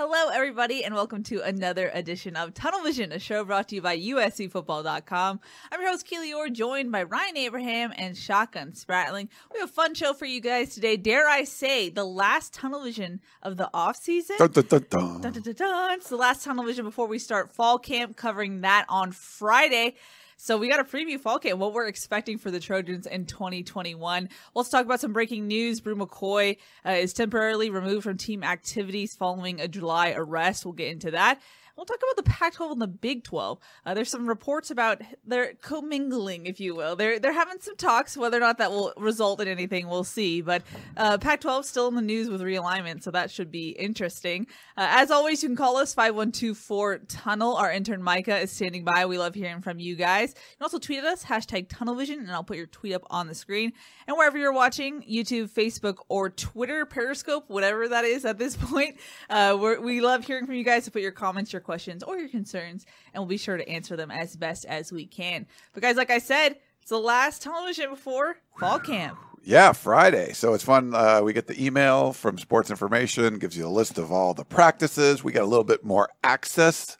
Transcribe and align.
Hello, 0.00 0.28
everybody, 0.28 0.84
and 0.84 0.94
welcome 0.94 1.24
to 1.24 1.40
another 1.40 1.90
edition 1.92 2.36
of 2.36 2.54
Tunnel 2.54 2.84
Vision, 2.84 3.10
a 3.10 3.18
show 3.18 3.44
brought 3.44 3.66
to 3.70 3.74
you 3.74 3.82
by 3.82 3.98
USCFootball.com. 3.98 5.40
I'm 5.72 5.80
your 5.80 5.90
host, 5.90 6.06
Keely 6.06 6.30
Eure, 6.30 6.52
joined 6.52 6.92
by 6.92 7.02
Ryan 7.02 7.36
Abraham 7.36 7.92
and 7.96 8.16
Shotgun 8.16 8.70
Spratling. 8.70 9.28
We 9.52 9.58
have 9.58 9.68
a 9.68 9.72
fun 9.72 9.94
show 9.94 10.12
for 10.12 10.24
you 10.24 10.40
guys 10.40 10.72
today. 10.72 10.96
Dare 10.96 11.28
I 11.28 11.42
say, 11.42 11.90
the 11.90 12.04
last 12.04 12.54
Tunnel 12.54 12.84
Vision 12.84 13.20
of 13.42 13.56
the 13.56 13.68
off 13.74 13.96
season. 13.96 14.36
Dun, 14.38 14.52
dun, 14.52 14.66
dun, 14.66 14.86
dun. 14.88 15.20
Dun, 15.20 15.32
dun, 15.32 15.42
dun, 15.42 15.54
dun. 15.54 15.94
It's 15.94 16.10
the 16.10 16.16
last 16.16 16.44
Tunnel 16.44 16.64
Vision 16.64 16.84
before 16.84 17.08
we 17.08 17.18
start 17.18 17.50
fall 17.50 17.80
camp, 17.80 18.16
covering 18.16 18.60
that 18.60 18.86
on 18.88 19.10
Friday. 19.10 19.96
So 20.40 20.56
we 20.56 20.68
got 20.68 20.78
a 20.78 20.84
preview 20.84 21.18
fall 21.18 21.40
camp, 21.40 21.58
what 21.58 21.72
we're 21.72 21.88
expecting 21.88 22.38
for 22.38 22.52
the 22.52 22.60
Trojans 22.60 23.08
in 23.08 23.26
2021. 23.26 24.28
Let's 24.54 24.68
talk 24.68 24.84
about 24.84 25.00
some 25.00 25.12
breaking 25.12 25.48
news. 25.48 25.80
Bru 25.80 25.96
McCoy 25.96 26.58
uh, 26.86 26.90
is 26.90 27.12
temporarily 27.12 27.70
removed 27.70 28.04
from 28.04 28.16
team 28.16 28.44
activities 28.44 29.16
following 29.16 29.60
a 29.60 29.66
July 29.66 30.12
arrest. 30.16 30.64
We'll 30.64 30.74
get 30.74 30.92
into 30.92 31.10
that. 31.10 31.42
We'll 31.78 31.84
talk 31.84 32.00
about 32.02 32.24
the 32.24 32.28
Pac-12 32.28 32.72
and 32.72 32.82
the 32.82 32.88
Big 32.88 33.22
12. 33.22 33.56
Uh, 33.86 33.94
there's 33.94 34.10
some 34.10 34.26
reports 34.26 34.72
about 34.72 35.00
their 35.24 35.54
commingling, 35.62 36.46
if 36.46 36.58
you 36.58 36.74
will. 36.74 36.96
They're 36.96 37.20
they're 37.20 37.32
having 37.32 37.60
some 37.60 37.76
talks. 37.76 38.16
Whether 38.16 38.36
or 38.36 38.40
not 38.40 38.58
that 38.58 38.72
will 38.72 38.92
result 38.96 39.40
in 39.40 39.46
anything, 39.46 39.88
we'll 39.88 40.02
see. 40.02 40.40
But 40.40 40.64
uh, 40.96 41.18
Pac-12 41.18 41.64
still 41.64 41.86
in 41.86 41.94
the 41.94 42.02
news 42.02 42.30
with 42.30 42.40
realignment, 42.40 43.04
so 43.04 43.12
that 43.12 43.30
should 43.30 43.52
be 43.52 43.68
interesting. 43.68 44.48
Uh, 44.76 44.88
as 44.90 45.12
always, 45.12 45.40
you 45.40 45.50
can 45.50 45.54
call 45.54 45.76
us 45.76 45.94
5124 45.94 46.98
Tunnel. 47.06 47.54
Our 47.54 47.70
intern 47.70 48.02
Micah 48.02 48.38
is 48.38 48.50
standing 48.50 48.82
by. 48.82 49.06
We 49.06 49.16
love 49.16 49.36
hearing 49.36 49.62
from 49.62 49.78
you 49.78 49.94
guys. 49.94 50.30
You 50.30 50.56
can 50.56 50.64
also 50.64 50.80
tweet 50.80 50.98
at 50.98 51.04
us 51.04 51.24
hashtag 51.26 51.68
Tunnel 51.68 51.94
Vision, 51.94 52.18
and 52.18 52.32
I'll 52.32 52.42
put 52.42 52.56
your 52.56 52.66
tweet 52.66 52.94
up 52.94 53.04
on 53.08 53.28
the 53.28 53.36
screen. 53.36 53.72
And 54.08 54.16
wherever 54.16 54.36
you're 54.36 54.52
watching, 54.52 55.02
YouTube, 55.02 55.48
Facebook, 55.48 55.98
or 56.08 56.28
Twitter, 56.28 56.86
Periscope, 56.86 57.44
whatever 57.46 57.86
that 57.86 58.04
is 58.04 58.24
at 58.24 58.36
this 58.36 58.56
point, 58.60 58.96
uh, 59.30 59.56
we 59.80 60.00
love 60.00 60.26
hearing 60.26 60.44
from 60.44 60.56
you 60.56 60.64
guys. 60.64 60.86
To 60.86 60.90
put 60.90 61.02
your 61.02 61.12
comments, 61.12 61.52
your 61.52 61.60
questions, 61.68 62.02
or 62.02 62.16
your 62.16 62.30
concerns, 62.30 62.86
and 63.12 63.20
we'll 63.20 63.28
be 63.28 63.36
sure 63.36 63.58
to 63.58 63.68
answer 63.68 63.94
them 63.94 64.10
as 64.10 64.36
best 64.36 64.64
as 64.64 64.90
we 64.90 65.04
can. 65.04 65.46
But 65.74 65.82
guys, 65.82 65.96
like 65.96 66.08
I 66.08 66.18
said, 66.18 66.56
it's 66.80 66.88
the 66.88 66.98
last 66.98 67.42
Tunnel 67.42 67.66
Vision 67.66 67.90
before 67.90 68.38
fall 68.58 68.78
camp. 68.78 69.18
Yeah, 69.44 69.72
Friday. 69.72 70.32
So 70.32 70.54
it's 70.54 70.64
fun. 70.64 70.94
Uh, 70.94 71.20
we 71.22 71.34
get 71.34 71.46
the 71.46 71.62
email 71.62 72.14
from 72.14 72.38
Sports 72.38 72.70
Information, 72.70 73.38
gives 73.38 73.54
you 73.54 73.66
a 73.66 73.68
list 73.68 73.98
of 73.98 74.10
all 74.10 74.32
the 74.32 74.46
practices. 74.46 75.22
We 75.22 75.32
got 75.32 75.42
a 75.42 75.52
little 75.52 75.62
bit 75.62 75.84
more 75.84 76.08
access 76.24 76.96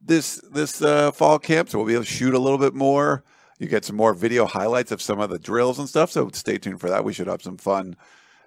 this 0.00 0.40
this 0.52 0.80
uh, 0.82 1.10
fall 1.10 1.40
camp, 1.40 1.68
so 1.68 1.78
we'll 1.78 1.88
be 1.88 1.94
able 1.94 2.04
to 2.04 2.10
shoot 2.10 2.32
a 2.32 2.38
little 2.38 2.58
bit 2.58 2.74
more. 2.74 3.24
You 3.58 3.66
get 3.66 3.84
some 3.84 3.96
more 3.96 4.14
video 4.14 4.46
highlights 4.46 4.92
of 4.92 5.02
some 5.02 5.18
of 5.18 5.30
the 5.30 5.38
drills 5.40 5.80
and 5.80 5.88
stuff. 5.88 6.12
So 6.12 6.30
stay 6.32 6.58
tuned 6.58 6.80
for 6.80 6.90
that. 6.90 7.04
We 7.04 7.12
should 7.12 7.26
have 7.26 7.42
some 7.42 7.56
fun 7.56 7.96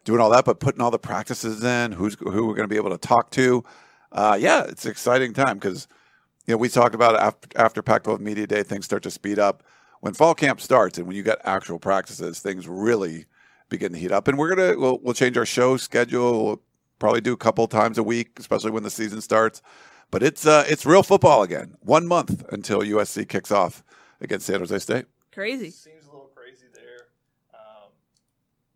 doing 0.06 0.22
all 0.22 0.30
that, 0.30 0.46
but 0.46 0.62
putting 0.62 0.80
all 0.80 0.92
the 0.92 1.00
practices 1.00 1.62
in, 1.66 1.92
who's 1.92 2.16
who 2.16 2.48
we're 2.48 2.56
going 2.56 2.70
to 2.70 2.74
be 2.74 2.78
able 2.78 2.92
to 2.92 2.98
talk 2.98 3.30
to. 3.32 3.66
Uh, 4.12 4.38
yeah, 4.40 4.64
it's 4.64 4.86
an 4.86 4.92
exciting 4.92 5.34
time 5.34 5.58
because 5.58 5.88
you 6.46 6.54
know 6.54 6.58
we 6.58 6.70
talked 6.70 6.96
about 6.96 7.16
after, 7.20 7.48
after 7.56 7.82
Pac-12 7.82 8.20
Media 8.20 8.48
Day, 8.48 8.64
things 8.64 8.86
start 8.86 9.04
to 9.04 9.12
speed 9.12 9.40
up. 9.40 9.64
When 10.02 10.14
fall 10.14 10.34
camp 10.34 10.62
starts 10.62 10.98
and 10.98 11.08
when 11.08 11.16
you 11.16 11.24
get 11.24 11.40
actual 11.44 11.78
practices, 11.78 12.40
things 12.40 12.68
really 12.68 13.26
begin 13.70 13.92
to 13.94 14.00
heat 14.00 14.12
up. 14.12 14.28
And 14.28 14.38
we're 14.38 14.56
gonna 14.56 14.80
we'll, 14.80 15.00
we'll 15.02 15.14
change 15.14 15.38
our 15.38 15.46
show 15.46 15.78
schedule. 15.78 16.46
We'll 16.46 16.62
probably 17.00 17.22
do 17.22 17.34
a 17.34 17.38
couple 17.38 17.68
times 17.68 17.98
a 17.98 18.04
week, 18.04 18.40
especially 18.40 18.72
when 18.72 18.84
the 18.84 18.90
season 18.90 19.22
starts. 19.22 19.62
But 20.12 20.24
it's 20.24 20.46
uh, 20.46 20.66
it's 20.68 20.86
real 20.86 21.04
football 21.04 21.44
again. 21.44 21.76
One 21.82 22.08
month 22.08 22.44
until 22.52 22.80
USC 22.80 23.28
kicks 23.28 23.52
off 23.52 23.84
against 24.22 24.48
San 24.48 24.60
Jose 24.60 24.80
State. 24.80 25.06
Crazy 26.36 26.66
there. 26.74 27.08
Um, 27.54 27.92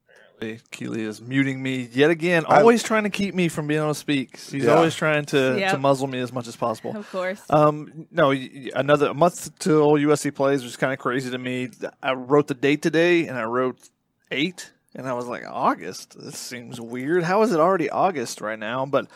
apparently, 0.07 0.32
Keely 0.71 1.03
is 1.03 1.21
muting 1.21 1.61
me 1.61 1.89
yet 1.91 2.09
again, 2.09 2.45
I- 2.47 2.59
always 2.59 2.83
trying 2.83 3.03
to 3.03 3.09
keep 3.09 3.33
me 3.35 3.47
from 3.49 3.67
being 3.67 3.79
able 3.81 3.93
to 3.93 3.99
speak. 3.99 4.37
She's 4.37 4.63
Yeah. 4.65 4.75
always 4.75 4.95
trying 4.95 5.25
to, 5.25 5.57
Yep. 5.59 5.71
to 5.71 5.77
muzzle 5.77 6.07
me 6.07 6.19
as 6.19 6.31
much 6.33 6.47
as 6.47 6.55
possible. 6.55 6.95
Of 6.95 7.09
course. 7.11 7.41
Um, 7.49 8.07
no, 8.11 8.27
y- 8.29 8.49
y- 8.53 8.69
another 8.75 9.07
a 9.07 9.13
month 9.13 9.57
till 9.59 9.97
USC 9.97 10.31
plays, 10.31 10.61
which 10.61 10.71
is 10.71 10.77
kind 10.77 10.93
of 10.93 10.99
crazy 10.99 11.29
to 11.31 11.37
me. 11.37 11.69
I 12.01 12.13
wrote 12.13 12.47
the 12.47 12.53
date 12.53 12.81
today, 12.81 13.27
and 13.27 13.37
I 13.37 13.43
wrote 13.43 13.77
eight, 14.31 14.71
and 14.95 15.07
I 15.07 15.13
was 15.13 15.25
like, 15.27 15.43
August. 15.49 16.15
This 16.19 16.37
seems 16.37 16.79
weird. 16.79 17.23
How 17.23 17.41
is 17.43 17.51
it 17.51 17.59
already 17.59 17.89
August 17.89 18.41
right 18.41 18.59
now? 18.59 18.85
But 18.85 19.07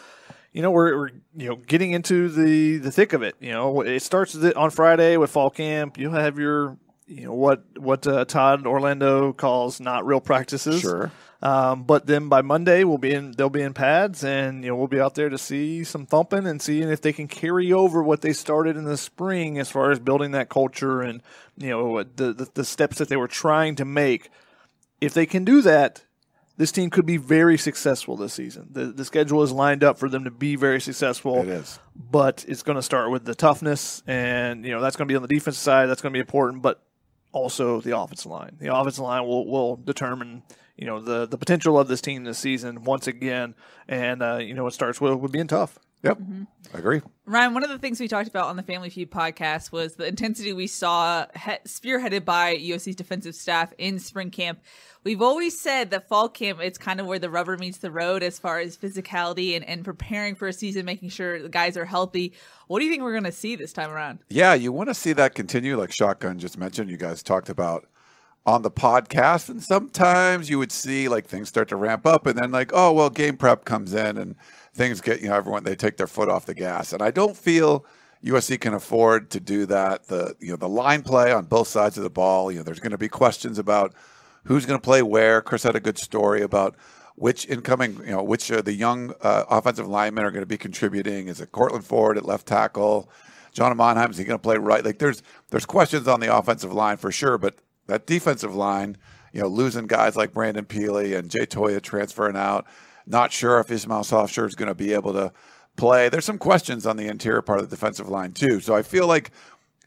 you 0.53 0.61
know, 0.63 0.71
we're, 0.71 0.97
we're 0.97 1.09
you 1.35 1.49
know 1.49 1.55
getting 1.55 1.91
into 1.91 2.29
the 2.29 2.77
the 2.77 2.91
thick 2.91 3.13
of 3.13 3.21
it. 3.21 3.35
You 3.39 3.51
know, 3.51 3.81
it 3.81 3.99
starts 4.01 4.33
on 4.35 4.69
Friday 4.71 5.17
with 5.17 5.29
fall 5.29 5.49
camp. 5.51 5.97
You'll 5.99 6.13
have 6.13 6.39
your 6.39 6.77
you 7.07 7.25
know 7.25 7.33
what 7.33 7.63
what 7.77 8.05
uh, 8.05 8.25
Todd 8.25 8.67
Orlando 8.67 9.33
calls 9.33 9.79
not 9.79 10.05
real 10.05 10.19
practices. 10.21 10.81
Sure. 10.81 11.11
Um, 11.41 11.83
but 11.83 12.07
then 12.07 12.29
by 12.29 12.41
Monday 12.41 12.83
we'll 12.83 12.97
be 12.97 13.13
in 13.13 13.31
they'll 13.31 13.49
be 13.49 13.61
in 13.61 13.73
pads 13.73 14.23
and 14.23 14.63
you 14.63 14.69
know 14.69 14.75
we'll 14.75 14.87
be 14.87 14.99
out 14.99 15.15
there 15.15 15.29
to 15.29 15.37
see 15.37 15.83
some 15.83 16.05
thumping 16.05 16.47
and 16.47 16.61
seeing 16.61 16.89
if 16.89 17.01
they 17.01 17.13
can 17.13 17.27
carry 17.27 17.71
over 17.71 18.01
what 18.01 18.21
they 18.21 18.33
started 18.33 18.75
in 18.75 18.85
the 18.85 18.97
spring 18.97 19.59
as 19.59 19.69
far 19.69 19.91
as 19.91 19.99
building 19.99 20.31
that 20.31 20.49
culture 20.49 21.01
and 21.01 21.21
you 21.57 21.69
know 21.69 21.85
what 21.85 22.17
the 22.17 22.33
the, 22.33 22.49
the 22.55 22.65
steps 22.65 22.97
that 22.97 23.07
they 23.09 23.17
were 23.17 23.27
trying 23.27 23.75
to 23.75 23.85
make. 23.85 24.29
If 24.99 25.13
they 25.13 25.27
can 25.27 25.45
do 25.45 25.61
that, 25.61 26.03
this 26.57 26.71
team 26.71 26.89
could 26.89 27.05
be 27.05 27.17
very 27.17 27.57
successful 27.57 28.17
this 28.17 28.33
season. 28.33 28.69
The 28.71 28.85
the 28.85 29.05
schedule 29.05 29.43
is 29.43 29.51
lined 29.51 29.83
up 29.83 29.99
for 29.99 30.09
them 30.09 30.23
to 30.23 30.31
be 30.31 30.55
very 30.55 30.81
successful 30.81 31.43
It 31.43 31.49
is. 31.49 31.79
but 31.95 32.43
it's 32.47 32.63
going 32.63 32.77
to 32.77 32.81
start 32.81 33.11
with 33.11 33.25
the 33.25 33.35
toughness, 33.35 34.01
and 34.07 34.65
you 34.65 34.71
know 34.71 34.81
that's 34.81 34.95
going 34.95 35.07
to 35.07 35.11
be 35.11 35.15
on 35.15 35.21
the 35.21 35.27
defensive 35.27 35.61
side. 35.61 35.85
That's 35.85 36.01
going 36.01 36.11
to 36.11 36.15
be 36.17 36.19
important, 36.19 36.63
but 36.63 36.81
also 37.37 37.81
the 37.81 37.97
offensive 37.97 38.31
line. 38.31 38.57
The 38.59 38.73
offensive 38.75 39.03
line 39.03 39.25
will 39.25 39.47
will 39.47 39.75
determine 39.77 40.43
you 40.75 40.85
know 40.85 40.99
the 40.99 41.25
the 41.25 41.37
potential 41.37 41.79
of 41.79 41.87
this 41.87 42.01
team 42.01 42.23
this 42.23 42.39
season 42.39 42.83
once 42.83 43.07
again, 43.07 43.55
and 43.87 44.21
uh, 44.21 44.37
you 44.37 44.53
know 44.53 44.67
it 44.67 44.71
starts 44.71 44.99
with, 44.99 45.15
with 45.15 45.31
being 45.31 45.47
tough. 45.47 45.79
Yep. 46.03 46.19
Mm-hmm. 46.19 46.43
I 46.73 46.77
agree. 46.77 47.01
Ryan, 47.25 47.53
one 47.53 47.63
of 47.63 47.69
the 47.69 47.79
things 47.79 47.99
we 47.99 48.07
talked 48.07 48.27
about 48.27 48.47
on 48.47 48.55
the 48.55 48.63
Family 48.63 48.89
Feud 48.89 49.09
podcast 49.09 49.71
was 49.71 49.95
the 49.95 50.07
intensity 50.07 50.53
we 50.53 50.67
saw 50.67 51.25
he- 51.33 51.51
spearheaded 51.67 52.23
by 52.23 52.55
USC's 52.55 52.95
defensive 52.95 53.35
staff 53.35 53.73
in 53.77 53.99
spring 53.99 54.29
camp. 54.29 54.59
We've 55.03 55.21
always 55.21 55.59
said 55.59 55.91
that 55.91 56.07
fall 56.07 56.29
camp, 56.29 56.59
it's 56.61 56.77
kind 56.77 56.99
of 56.99 57.07
where 57.07 57.19
the 57.19 57.29
rubber 57.29 57.57
meets 57.57 57.77
the 57.77 57.91
road 57.91 58.23
as 58.23 58.37
far 58.39 58.59
as 58.59 58.77
physicality 58.77 59.55
and, 59.55 59.63
and 59.65 59.83
preparing 59.83 60.35
for 60.35 60.47
a 60.47 60.53
season, 60.53 60.85
making 60.85 61.09
sure 61.09 61.41
the 61.41 61.49
guys 61.49 61.77
are 61.77 61.85
healthy. 61.85 62.33
What 62.67 62.79
do 62.79 62.85
you 62.85 62.91
think 62.91 63.03
we're 63.03 63.13
going 63.13 63.23
to 63.23 63.31
see 63.31 63.55
this 63.55 63.73
time 63.73 63.89
around? 63.89 64.19
Yeah, 64.29 64.53
you 64.53 64.71
want 64.71 64.89
to 64.89 64.93
see 64.93 65.13
that 65.13 65.33
continue, 65.33 65.77
like 65.77 65.93
Shotgun 65.93 66.39
just 66.39 66.57
mentioned. 66.57 66.89
You 66.89 66.97
guys 66.97 67.23
talked 67.23 67.49
about 67.49 67.87
on 68.45 68.61
the 68.61 68.71
podcast, 68.71 69.49
and 69.49 69.61
sometimes 69.61 70.49
you 70.49 70.57
would 70.57 70.71
see 70.71 71.09
like 71.09 71.25
things 71.27 71.49
start 71.49 71.67
to 71.69 71.75
ramp 71.75 72.05
up, 72.05 72.25
and 72.25 72.37
then 72.37 72.51
like, 72.51 72.71
oh 72.73 72.91
well, 72.93 73.09
game 73.09 73.37
prep 73.37 73.65
comes 73.65 73.93
in, 73.93 74.17
and 74.17 74.35
things 74.77 75.01
get 75.01 75.21
you 75.21 75.29
know 75.29 75.35
everyone 75.35 75.63
they 75.63 75.75
take 75.75 75.97
their 75.97 76.07
foot 76.07 76.29
off 76.29 76.45
the 76.45 76.53
gas, 76.53 76.93
and 76.93 77.01
I 77.01 77.11
don't 77.11 77.35
feel 77.35 77.85
USC 78.23 78.59
can 78.61 78.73
afford 78.73 79.29
to 79.31 79.39
do 79.39 79.65
that. 79.65 80.07
The 80.07 80.35
you 80.39 80.51
know 80.51 80.55
the 80.55 80.69
line 80.69 81.01
play 81.01 81.31
on 81.31 81.45
both 81.45 81.67
sides 81.67 81.97
of 81.97 82.03
the 82.03 82.09
ball. 82.09 82.51
You 82.51 82.59
know, 82.59 82.63
there's 82.63 82.79
going 82.79 82.91
to 82.91 82.97
be 82.97 83.09
questions 83.09 83.59
about 83.59 83.93
who's 84.45 84.65
going 84.65 84.79
to 84.79 84.83
play 84.83 85.01
where. 85.01 85.41
Chris 85.41 85.63
had 85.63 85.75
a 85.75 85.79
good 85.79 85.97
story 85.97 86.41
about 86.41 86.75
which 87.15 87.47
incoming, 87.47 87.99
you 88.05 88.11
know, 88.11 88.23
which 88.23 88.49
the 88.49 88.73
young 88.73 89.11
uh, 89.21 89.43
offensive 89.49 89.87
linemen 89.87 90.23
are 90.23 90.31
going 90.31 90.43
to 90.43 90.45
be 90.45 90.57
contributing. 90.57 91.27
Is 91.27 91.41
it 91.41 91.51
Courtland 91.51 91.83
Ford 91.83 92.15
at 92.15 92.25
left 92.25 92.47
tackle? 92.47 93.09
Jonah 93.53 93.75
Monheim 93.75 94.11
is 94.11 94.17
he 94.17 94.23
going 94.23 94.37
to 94.37 94.41
play 94.41 94.57
right? 94.57 94.85
Like 94.85 94.99
there's 94.99 95.23
there's 95.49 95.65
questions 95.65 96.07
on 96.07 96.19
the 96.19 96.35
offensive 96.35 96.71
line 96.71 96.97
for 96.97 97.11
sure, 97.11 97.39
but 97.39 97.55
that 97.87 98.05
defensive 98.05 98.53
line, 98.55 98.97
you 99.33 99.41
know, 99.41 99.47
losing 99.47 99.87
guys 99.87 100.15
like 100.15 100.33
Brandon 100.33 100.65
Pili 100.65 101.17
and 101.17 101.29
Jay 101.31 101.45
Toya 101.47 101.81
transferring 101.81 102.37
out, 102.37 102.67
not 103.07 103.31
sure 103.31 103.59
if 103.59 103.71
Ishmael 103.71 104.03
Sophsky 104.03 104.41
is 104.41 104.55
going 104.55 104.67
to 104.67 104.75
be 104.75 104.93
able 104.93 105.13
to 105.13 105.31
play. 105.75 106.09
There's 106.09 106.25
some 106.25 106.37
questions 106.37 106.85
on 106.85 106.97
the 106.97 107.07
interior 107.07 107.41
part 107.41 107.59
of 107.59 107.69
the 107.69 107.75
defensive 107.75 108.09
line 108.09 108.33
too. 108.33 108.59
So 108.59 108.75
I 108.75 108.81
feel 108.81 109.07
like 109.07 109.31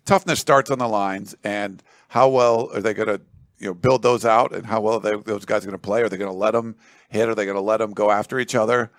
toughness 0.04 0.40
starts 0.40 0.70
on 0.70 0.78
the 0.78 0.88
lines, 0.88 1.36
and 1.44 1.82
how 2.08 2.28
well 2.28 2.70
are 2.74 2.80
they 2.80 2.94
going 2.94 3.08
to 3.08 3.20
you 3.58 3.66
know 3.66 3.74
build 3.74 4.02
those 4.02 4.24
out, 4.24 4.54
and 4.54 4.66
how 4.66 4.80
well 4.80 4.94
are 4.94 5.00
they, 5.00 5.16
those 5.16 5.44
guys 5.44 5.64
going 5.64 5.72
to 5.72 5.78
play? 5.78 6.02
Are 6.02 6.08
they 6.08 6.16
going 6.16 6.30
to 6.30 6.36
let 6.36 6.52
them 6.52 6.76
hit? 7.08 7.28
Are 7.28 7.34
they 7.34 7.44
going 7.44 7.56
to 7.56 7.60
let 7.62 7.78
them 7.78 7.92
go 7.92 8.10
after 8.10 8.38
each 8.38 8.54
other? 8.54 8.90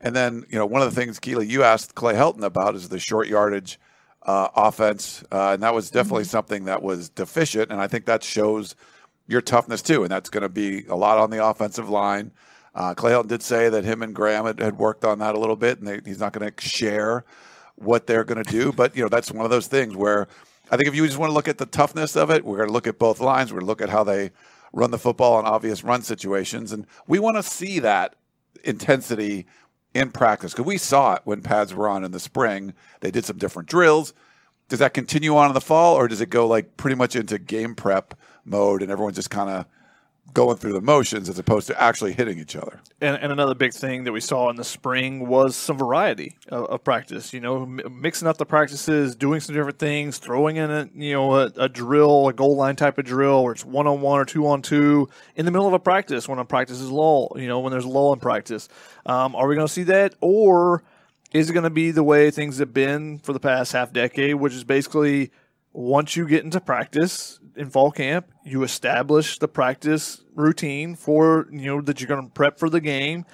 And 0.00 0.14
then 0.14 0.44
you 0.50 0.58
know 0.58 0.66
one 0.66 0.82
of 0.82 0.92
the 0.92 1.00
things 1.00 1.18
Keely 1.18 1.46
you 1.46 1.62
asked 1.62 1.94
Clay 1.94 2.14
Helton 2.14 2.42
about 2.42 2.74
is 2.74 2.88
the 2.88 2.98
short 2.98 3.28
yardage 3.28 3.78
uh, 4.22 4.48
offense, 4.54 5.24
uh, 5.32 5.52
and 5.54 5.62
that 5.62 5.74
was 5.74 5.90
definitely 5.90 6.24
mm-hmm. 6.24 6.30
something 6.30 6.64
that 6.66 6.82
was 6.82 7.08
deficient, 7.08 7.70
and 7.70 7.80
I 7.80 7.86
think 7.86 8.04
that 8.06 8.22
shows 8.22 8.74
your 9.26 9.40
toughness 9.40 9.80
too, 9.80 10.02
and 10.02 10.10
that's 10.10 10.28
going 10.28 10.42
to 10.42 10.48
be 10.48 10.84
a 10.86 10.96
lot 10.96 11.18
on 11.18 11.30
the 11.30 11.44
offensive 11.44 11.88
line. 11.88 12.32
Uh, 12.74 12.94
Clay 12.94 13.12
Helton 13.12 13.28
did 13.28 13.42
say 13.42 13.68
that 13.68 13.84
him 13.84 14.02
and 14.02 14.14
Graham 14.14 14.46
had, 14.46 14.60
had 14.60 14.78
worked 14.78 15.04
on 15.04 15.18
that 15.18 15.34
a 15.34 15.38
little 15.38 15.56
bit, 15.56 15.78
and 15.78 15.88
they, 15.88 16.00
he's 16.04 16.20
not 16.20 16.32
going 16.32 16.50
to 16.50 16.60
share 16.60 17.24
what 17.76 18.06
they're 18.06 18.24
going 18.24 18.42
to 18.42 18.50
do. 18.50 18.72
But 18.76 18.96
you 18.96 19.02
know, 19.02 19.08
that's 19.08 19.32
one 19.32 19.44
of 19.44 19.50
those 19.50 19.66
things 19.66 19.96
where 19.96 20.28
I 20.70 20.76
think 20.76 20.88
if 20.88 20.94
you 20.94 21.04
just 21.06 21.18
want 21.18 21.30
to 21.30 21.34
look 21.34 21.48
at 21.48 21.58
the 21.58 21.66
toughness 21.66 22.16
of 22.16 22.30
it, 22.30 22.44
we're 22.44 22.58
going 22.58 22.68
to 22.68 22.72
look 22.72 22.86
at 22.86 22.98
both 22.98 23.20
lines. 23.20 23.52
We're 23.52 23.60
going 23.60 23.66
to 23.66 23.70
look 23.70 23.82
at 23.82 23.88
how 23.90 24.04
they 24.04 24.30
run 24.72 24.92
the 24.92 24.98
football 24.98 25.40
in 25.40 25.46
obvious 25.46 25.82
run 25.82 26.02
situations, 26.02 26.72
and 26.72 26.86
we 27.08 27.18
want 27.18 27.36
to 27.36 27.42
see 27.42 27.80
that 27.80 28.14
intensity 28.62 29.46
in 29.94 30.12
practice 30.12 30.52
because 30.52 30.66
we 30.66 30.78
saw 30.78 31.14
it 31.14 31.22
when 31.24 31.42
pads 31.42 31.74
were 31.74 31.88
on 31.88 32.04
in 32.04 32.12
the 32.12 32.20
spring. 32.20 32.74
They 33.00 33.10
did 33.10 33.24
some 33.24 33.38
different 33.38 33.68
drills. 33.68 34.14
Does 34.68 34.78
that 34.78 34.94
continue 34.94 35.36
on 35.36 35.48
in 35.48 35.54
the 35.54 35.60
fall, 35.60 35.96
or 35.96 36.06
does 36.06 36.20
it 36.20 36.30
go 36.30 36.46
like 36.46 36.76
pretty 36.76 36.94
much 36.94 37.16
into 37.16 37.38
game 37.38 37.74
prep 37.74 38.14
mode 38.44 38.82
and 38.82 38.90
everyone 38.90 39.14
just 39.14 39.30
kind 39.30 39.50
of 39.50 39.66
going 40.32 40.56
through 40.56 40.72
the 40.72 40.80
motions 40.80 41.28
as 41.28 41.38
opposed 41.38 41.66
to 41.66 41.82
actually 41.82 42.12
hitting 42.12 42.38
each 42.38 42.56
other. 42.56 42.80
And, 43.00 43.16
and 43.16 43.32
another 43.32 43.54
big 43.54 43.72
thing 43.72 44.04
that 44.04 44.12
we 44.12 44.20
saw 44.20 44.48
in 44.50 44.56
the 44.56 44.64
spring 44.64 45.26
was 45.26 45.56
some 45.56 45.76
variety 45.76 46.36
of, 46.48 46.66
of 46.66 46.84
practice. 46.84 47.32
You 47.32 47.40
know, 47.40 47.62
m- 47.62 47.80
mixing 48.00 48.28
up 48.28 48.38
the 48.38 48.46
practices, 48.46 49.16
doing 49.16 49.40
some 49.40 49.54
different 49.54 49.78
things, 49.78 50.18
throwing 50.18 50.56
in 50.56 50.70
a 50.70 50.88
you 50.94 51.14
know 51.14 51.36
a, 51.36 51.52
a 51.56 51.68
drill, 51.68 52.28
a 52.28 52.32
goal 52.32 52.56
line 52.56 52.76
type 52.76 52.98
of 52.98 53.04
drill, 53.04 53.44
where 53.44 53.52
it's 53.52 53.64
one 53.64 53.86
on 53.86 54.00
one 54.00 54.20
or 54.20 54.24
two 54.24 54.46
on 54.46 54.62
two 54.62 55.08
in 55.34 55.44
the 55.44 55.50
middle 55.50 55.66
of 55.66 55.72
a 55.72 55.78
practice 55.78 56.28
when 56.28 56.38
a 56.38 56.44
practice 56.44 56.80
is 56.80 56.90
lull. 56.90 57.32
You 57.36 57.48
know, 57.48 57.60
when 57.60 57.72
there's 57.72 57.86
lull 57.86 58.12
in 58.12 58.20
practice. 58.20 58.68
Um, 59.06 59.34
are 59.34 59.48
we 59.48 59.56
going 59.56 59.66
to 59.66 59.72
see 59.72 59.84
that, 59.84 60.14
or 60.20 60.84
is 61.32 61.50
it 61.50 61.52
going 61.52 61.64
to 61.64 61.70
be 61.70 61.90
the 61.90 62.02
way 62.02 62.30
things 62.30 62.58
have 62.58 62.72
been 62.72 63.18
for 63.18 63.32
the 63.32 63.40
past 63.40 63.72
half 63.72 63.92
decade, 63.92 64.34
which 64.36 64.52
is 64.52 64.64
basically 64.64 65.30
once 65.72 66.16
you 66.16 66.26
get 66.26 66.44
into 66.44 66.60
practice 66.60 67.39
in 67.60 67.68
fall 67.68 67.90
camp, 67.90 68.32
you 68.42 68.62
establish 68.62 69.38
the 69.38 69.46
practice 69.46 70.22
routine 70.34 70.96
for 70.96 71.46
you 71.52 71.66
know 71.66 71.80
that 71.82 72.00
you're 72.00 72.08
going 72.08 72.26
to 72.26 72.32
prep 72.32 72.58
for 72.58 72.70
the 72.70 72.80
game, 72.80 73.26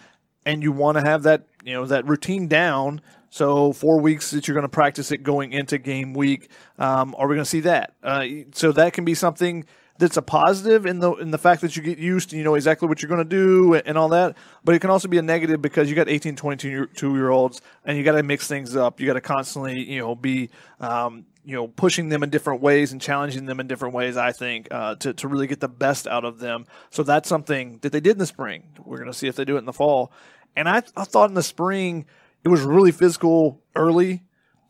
and 0.44 0.62
you 0.62 0.73
want 0.73 0.99
to 0.99 1.05
have 1.05 1.23
that 1.23 1.46
you 1.64 1.73
know 1.73 1.87
that 1.87 2.06
routine 2.06 2.49
down. 2.49 3.00
So 3.31 3.73
four 3.73 4.00
weeks 4.00 4.32
that 4.32 4.49
you're 4.49 4.55
going 4.55 4.62
to 4.62 4.69
practice 4.69 5.12
it 5.12 5.23
going 5.23 5.52
into 5.52 5.78
game 5.78 6.12
week. 6.12 6.50
Um, 6.78 7.14
are 7.17 7.28
we 7.28 7.37
going 7.37 7.44
to 7.44 7.50
see 7.50 7.61
that? 7.61 7.94
Uh, 8.02 8.25
so 8.52 8.73
that 8.73 8.94
can 8.94 9.05
be 9.05 9.14
something 9.14 9.64
that's 9.99 10.17
a 10.17 10.23
positive 10.23 10.87
in 10.87 10.99
the 10.99 11.12
in 11.14 11.31
the 11.31 11.38
fact 11.38 11.61
that 11.62 11.76
you 11.76 11.82
get 11.82 11.99
used 11.99 12.31
to 12.31 12.37
you 12.37 12.43
know 12.44 12.55
exactly 12.55 12.88
what 12.88 13.00
you're 13.00 13.08
going 13.08 13.23
to 13.23 13.25
do 13.25 13.75
and 13.75 13.96
all 13.96 14.11
that 14.11 14.37
but 14.62 14.75
it 14.75 14.81
can 14.81 14.90
also 14.90 15.08
be 15.08 15.19
a 15.19 15.23
negative 15.23 15.62
because 15.62 15.88
you 15.88 15.96
got 15.96 16.08
18 16.08 16.37
22 16.37 17.14
year 17.14 17.31
olds 17.31 17.62
and 17.84 17.96
you 17.96 18.05
got 18.05 18.12
to 18.12 18.23
mix 18.23 18.46
things 18.46 18.76
up 18.76 19.00
you 19.00 19.06
got 19.06 19.14
to 19.14 19.23
constantly 19.23 19.90
you 19.90 19.99
know 19.99 20.14
be 20.14 20.50
um, 20.81 21.25
you 21.46 21.54
know 21.54 21.69
pushing 21.69 22.08
them 22.08 22.22
in 22.22 22.28
different 22.28 22.60
ways 22.60 22.93
and 22.93 23.00
challenging 23.00 23.46
them 23.46 23.60
in 23.60 23.66
different 23.69 23.94
ways 23.94 24.16
i 24.16 24.32
think 24.32 24.69
uh, 24.70 24.96
to, 24.96 25.14
to 25.14 25.28
really 25.28 25.46
get 25.46 25.60
the 25.60 25.69
best 25.69 26.06
out 26.06 26.25
of 26.25 26.40
them 26.40 26.66
so 26.90 27.02
that's 27.02 27.28
something 27.28 27.78
that 27.82 27.93
they 27.93 28.00
did 28.00 28.12
in 28.12 28.19
the 28.19 28.26
spring 28.26 28.64
we're 28.84 28.98
going 28.98 29.10
to 29.10 29.16
see 29.16 29.28
if 29.28 29.37
they 29.37 29.44
do 29.44 29.54
it 29.54 29.60
in 29.60 29.64
the 29.64 29.72
fall 29.72 30.12
and 30.56 30.69
I, 30.69 30.82
I 30.96 31.04
thought 31.04 31.31
in 31.31 31.34
the 31.34 31.43
spring 31.43 32.04
it 32.44 32.48
was 32.48 32.62
really 32.62 32.93
physical 32.93 33.62
early 33.75 34.25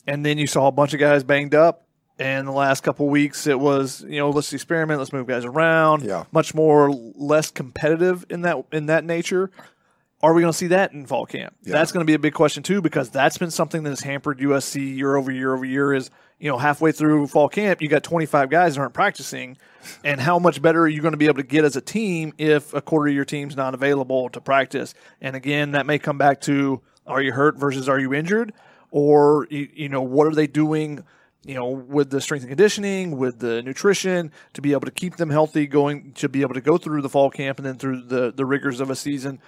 and 0.07 0.25
then 0.25 0.39
you 0.39 0.47
saw 0.47 0.69
a 0.69 0.73
bunch 0.73 0.93
of 0.93 1.01
guys 1.01 1.25
banged 1.25 1.55
up 1.55 1.87
and 2.19 2.47
the 2.47 2.53
last 2.53 2.83
couple 2.83 3.09
weeks 3.09 3.47
it 3.47 3.59
was 3.59 4.05
you 4.07 4.19
know 4.19 4.31
let's 4.31 4.53
experiment 4.53 4.99
let's 4.99 5.13
move 5.13 5.27
guys 5.27 5.47
around 5.47 6.05
yeah 6.05 6.25
much 6.31 6.55
more 6.55 6.91
less 6.91 7.51
competitive 7.51 8.27
in 8.29 8.43
that 8.43 8.63
in 8.71 8.87
that 8.87 9.03
nature 9.03 9.51
are 10.23 10.35
we 10.35 10.41
going 10.41 10.53
to 10.53 10.57
see 10.57 10.69
that 10.69 10.93
in 10.93 11.07
fall 11.07 11.27
camp? 11.27 11.55
Yeah. 11.63 11.73
That's 11.73 11.93
going 11.93 12.05
to 12.05 12.07
be 12.07 12.15
a 12.15 12.19
big 12.19 12.33
question 12.33 12.63
too, 12.63 12.81
because 12.81 13.11
that's 13.11 13.37
been 13.37 13.51
something 13.51 13.83
that 13.83 13.91
has 13.91 14.01
hampered 14.01 14.39
USC 14.39 14.97
year 14.97 15.15
over 15.15 15.31
year 15.31 15.55
over 15.55 15.65
year. 15.65 15.93
Is 15.93 16.11
you 16.39 16.51
know 16.51 16.59
halfway 16.59 16.93
through 16.93 17.27
fall 17.27 17.49
camp, 17.49 17.81
you 17.81 17.89
got 17.89 18.03
25 18.03 18.51
guys 18.51 18.75
that 18.75 18.81
aren't 18.81 18.95
practicing, 18.95 19.57
and 20.05 20.21
how 20.21 20.39
much 20.39 20.61
better 20.61 20.83
are 20.83 20.89
you 20.89 21.01
going 21.01 21.13
to 21.13 21.19
be 21.19 21.27
able 21.27 21.37
to 21.37 21.43
get 21.43 21.65
as 21.65 21.77
a 21.77 21.81
team 21.81 22.33
if 22.39 22.75
a 22.75 22.81
quarter 22.81 23.09
of 23.09 23.15
your 23.15 23.25
team's 23.25 23.57
not 23.57 23.75
available 23.75 24.29
to 24.31 24.41
practice? 24.41 24.95
And 25.21 25.35
again, 25.37 25.73
that 25.73 25.87
may 25.87 25.99
come 25.99 26.19
back 26.19 26.41
to 26.43 26.81
are 27.07 27.23
you 27.23 27.33
hurt 27.33 27.57
versus 27.57 27.89
are 27.89 27.99
you 27.99 28.13
injured, 28.13 28.53
or 28.91 29.47
you, 29.51 29.69
you 29.73 29.89
know 29.89 30.03
what 30.03 30.27
are 30.27 30.35
they 30.35 30.47
doing? 30.47 31.05
you 31.45 31.55
know, 31.55 31.69
with 31.69 32.11
the 32.11 32.21
strength 32.21 32.43
and 32.43 32.51
conditioning, 32.51 33.19
with 33.19 33.39
the 33.39 33.63
nutrition, 33.63 34.33
to 34.53 34.61
be 34.61 34.73
able 34.73 34.81
to 34.81 34.91
keep 34.91 35.15
them 35.15 35.31
healthy, 35.31 35.69
going 35.69 36.11
to 36.15 36.29
be 36.29 36.41
able 36.41 36.55
to 36.55 36.61
go 36.61 36.77
through 36.77 37.03
the 37.03 37.09
fall 37.09 37.31
camp 37.31 37.61
and 37.61 37.67
then 37.67 37.79
through 37.79 38.03
the 38.03 38.33
the 38.33 38.45
rigors 38.45 38.81
of 38.81 38.91
a 38.91 38.97
season 38.97 39.39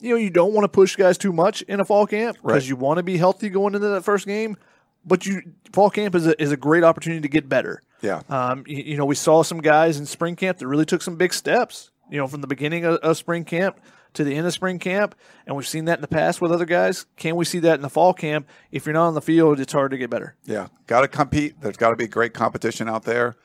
you 0.00 0.10
know, 0.10 0.16
you 0.16 0.30
don't 0.30 0.52
want 0.52 0.64
to 0.64 0.68
push 0.68 0.96
guys 0.96 1.18
too 1.18 1.32
much 1.32 1.62
in 1.62 1.80
a 1.80 1.84
fall 1.84 2.06
camp 2.06 2.36
because 2.36 2.52
right. 2.52 2.68
you 2.68 2.76
want 2.76 2.98
to 2.98 3.02
be 3.02 3.16
healthy 3.16 3.48
going 3.48 3.74
into 3.74 3.88
that 3.88 4.04
first 4.04 4.26
game. 4.26 4.56
But 5.04 5.26
you 5.26 5.42
fall 5.72 5.90
camp 5.90 6.14
is 6.14 6.26
a, 6.26 6.40
is 6.40 6.52
a 6.52 6.56
great 6.56 6.84
opportunity 6.84 7.22
to 7.22 7.28
get 7.28 7.48
better. 7.48 7.82
Yeah. 8.02 8.22
Um, 8.28 8.64
you, 8.66 8.76
you, 8.78 8.96
know, 8.96 9.04
we 9.04 9.14
saw 9.14 9.42
some 9.42 9.60
guys 9.60 9.98
in 9.98 10.06
spring 10.06 10.36
camp 10.36 10.58
that 10.58 10.66
really 10.66 10.84
took 10.84 11.02
some 11.02 11.16
big 11.16 11.32
steps. 11.32 11.90
You 12.10 12.18
know, 12.18 12.26
from 12.26 12.40
the 12.40 12.46
beginning 12.46 12.84
of, 12.84 12.96
of 12.96 13.16
spring 13.18 13.44
camp 13.44 13.78
to 14.14 14.24
the 14.24 14.34
end 14.34 14.46
of 14.46 14.54
spring 14.54 14.78
camp, 14.78 15.14
and 15.46 15.54
we've 15.54 15.66
seen 15.66 15.84
that 15.86 15.98
in 15.98 16.00
the 16.00 16.08
past 16.08 16.40
with 16.40 16.50
other 16.50 16.64
guys. 16.64 17.04
Can 17.16 17.36
we 17.36 17.44
see 17.44 17.58
that 17.60 17.74
in 17.74 17.82
the 17.82 17.90
fall 17.90 18.14
camp? 18.14 18.48
If 18.72 18.86
you're 18.86 18.94
not 18.94 19.08
on 19.08 19.14
the 19.14 19.20
field, 19.20 19.60
it's 19.60 19.74
hard 19.74 19.90
to 19.90 19.98
get 19.98 20.08
better. 20.08 20.34
Yeah, 20.44 20.68
got 20.86 21.02
to 21.02 21.08
compete. 21.08 21.60
There's 21.60 21.76
got 21.76 21.90
to 21.90 21.96
be 21.96 22.06
great 22.06 22.32
competition 22.32 22.88
out 22.88 23.04
there, 23.04 23.36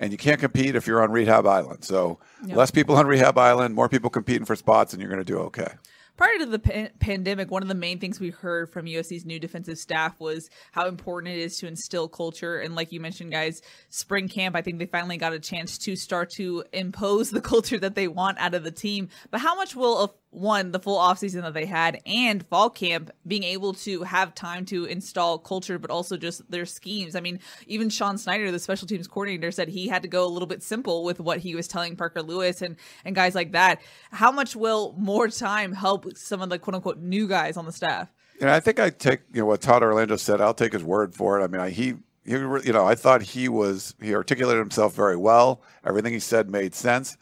and 0.00 0.10
you 0.10 0.18
can't 0.18 0.40
compete 0.40 0.74
if 0.74 0.88
you're 0.88 1.00
on 1.00 1.12
Rehab 1.12 1.46
Island. 1.46 1.84
So 1.84 2.18
yep. 2.44 2.56
less 2.56 2.70
people 2.72 2.96
on 2.96 3.06
Rehab 3.06 3.38
Island, 3.38 3.76
more 3.76 3.88
people 3.88 4.10
competing 4.10 4.44
for 4.44 4.56
spots, 4.56 4.92
and 4.92 5.00
you're 5.00 5.10
going 5.10 5.24
to 5.24 5.32
do 5.32 5.38
okay 5.38 5.68
prior 6.18 6.36
to 6.38 6.46
the 6.46 6.58
pa- 6.58 6.88
pandemic, 6.98 7.50
one 7.50 7.62
of 7.62 7.68
the 7.68 7.74
main 7.74 7.98
things 7.98 8.20
we 8.20 8.28
heard 8.30 8.68
from 8.68 8.84
USC's 8.84 9.24
new 9.24 9.38
defensive 9.38 9.78
staff 9.78 10.18
was 10.20 10.50
how 10.72 10.86
important 10.86 11.34
it 11.34 11.40
is 11.40 11.56
to 11.58 11.66
instill 11.66 12.08
culture. 12.08 12.58
And 12.58 12.74
like 12.74 12.92
you 12.92 13.00
mentioned, 13.00 13.32
guys, 13.32 13.62
spring 13.88 14.28
camp, 14.28 14.54
I 14.54 14.60
think 14.60 14.78
they 14.78 14.86
finally 14.86 15.16
got 15.16 15.32
a 15.32 15.38
chance 15.38 15.78
to 15.78 15.96
start 15.96 16.30
to 16.32 16.64
impose 16.74 17.30
the 17.30 17.40
culture 17.52 17.78
that 17.78 17.94
they 17.94 18.08
want 18.08 18.36
out 18.38 18.52
of 18.52 18.64
the 18.64 18.70
team. 18.70 19.08
But 19.30 19.40
how 19.40 19.56
much 19.56 19.74
will 19.74 20.04
a 20.04 20.10
one 20.30 20.72
the 20.72 20.78
full 20.78 20.96
off 20.96 21.18
season 21.18 21.42
that 21.42 21.54
they 21.54 21.64
had 21.64 22.00
and 22.04 22.46
fall 22.48 22.68
camp 22.68 23.10
being 23.26 23.44
able 23.44 23.72
to 23.72 24.02
have 24.02 24.34
time 24.34 24.64
to 24.66 24.84
install 24.84 25.38
culture 25.38 25.78
but 25.78 25.90
also 25.90 26.16
just 26.16 26.48
their 26.50 26.66
schemes. 26.66 27.16
I 27.16 27.20
mean 27.20 27.40
even 27.66 27.88
sean 27.88 28.18
snyder 28.18 28.50
the 28.50 28.58
special 28.58 28.86
teams 28.86 29.08
coordinator 29.08 29.50
said 29.50 29.68
he 29.68 29.88
had 29.88 30.02
to 30.02 30.08
go 30.08 30.26
a 30.26 30.28
little 30.28 30.46
bit 30.46 30.62
simple 30.62 31.02
with 31.02 31.18
what 31.18 31.38
he 31.38 31.54
was 31.54 31.66
telling 31.66 31.96
parker 31.96 32.22
lewis 32.22 32.60
and 32.60 32.76
and 33.04 33.14
guys 33.14 33.34
like 33.34 33.52
that. 33.52 33.80
How 34.10 34.30
much 34.30 34.54
will 34.54 34.94
more 34.98 35.28
time 35.28 35.72
help 35.72 36.16
some 36.16 36.42
of 36.42 36.50
the 36.50 36.58
quote 36.58 36.74
unquote 36.74 36.98
new 36.98 37.26
guys 37.26 37.56
on 37.56 37.64
the 37.64 37.72
staff? 37.72 38.12
And 38.40 38.50
i 38.50 38.60
think 38.60 38.78
i 38.78 38.90
take 38.90 39.20
you 39.32 39.40
know 39.40 39.46
what 39.46 39.62
todd 39.62 39.82
orlando 39.82 40.16
said 40.16 40.40
i'll 40.40 40.54
take 40.54 40.72
his 40.72 40.84
word 40.84 41.14
for 41.14 41.40
it. 41.40 41.44
I 41.44 41.46
mean 41.46 41.60
I, 41.60 41.70
he 41.70 41.94
he 42.24 42.32
you 42.32 42.72
know 42.72 42.86
i 42.86 42.94
thought 42.94 43.22
he 43.22 43.48
was 43.48 43.94
he 44.00 44.14
articulated 44.14 44.60
himself 44.60 44.94
very 44.94 45.16
well. 45.16 45.62
Everything 45.84 46.12
he 46.12 46.20
said 46.20 46.50
made 46.50 46.74
sense 46.74 47.16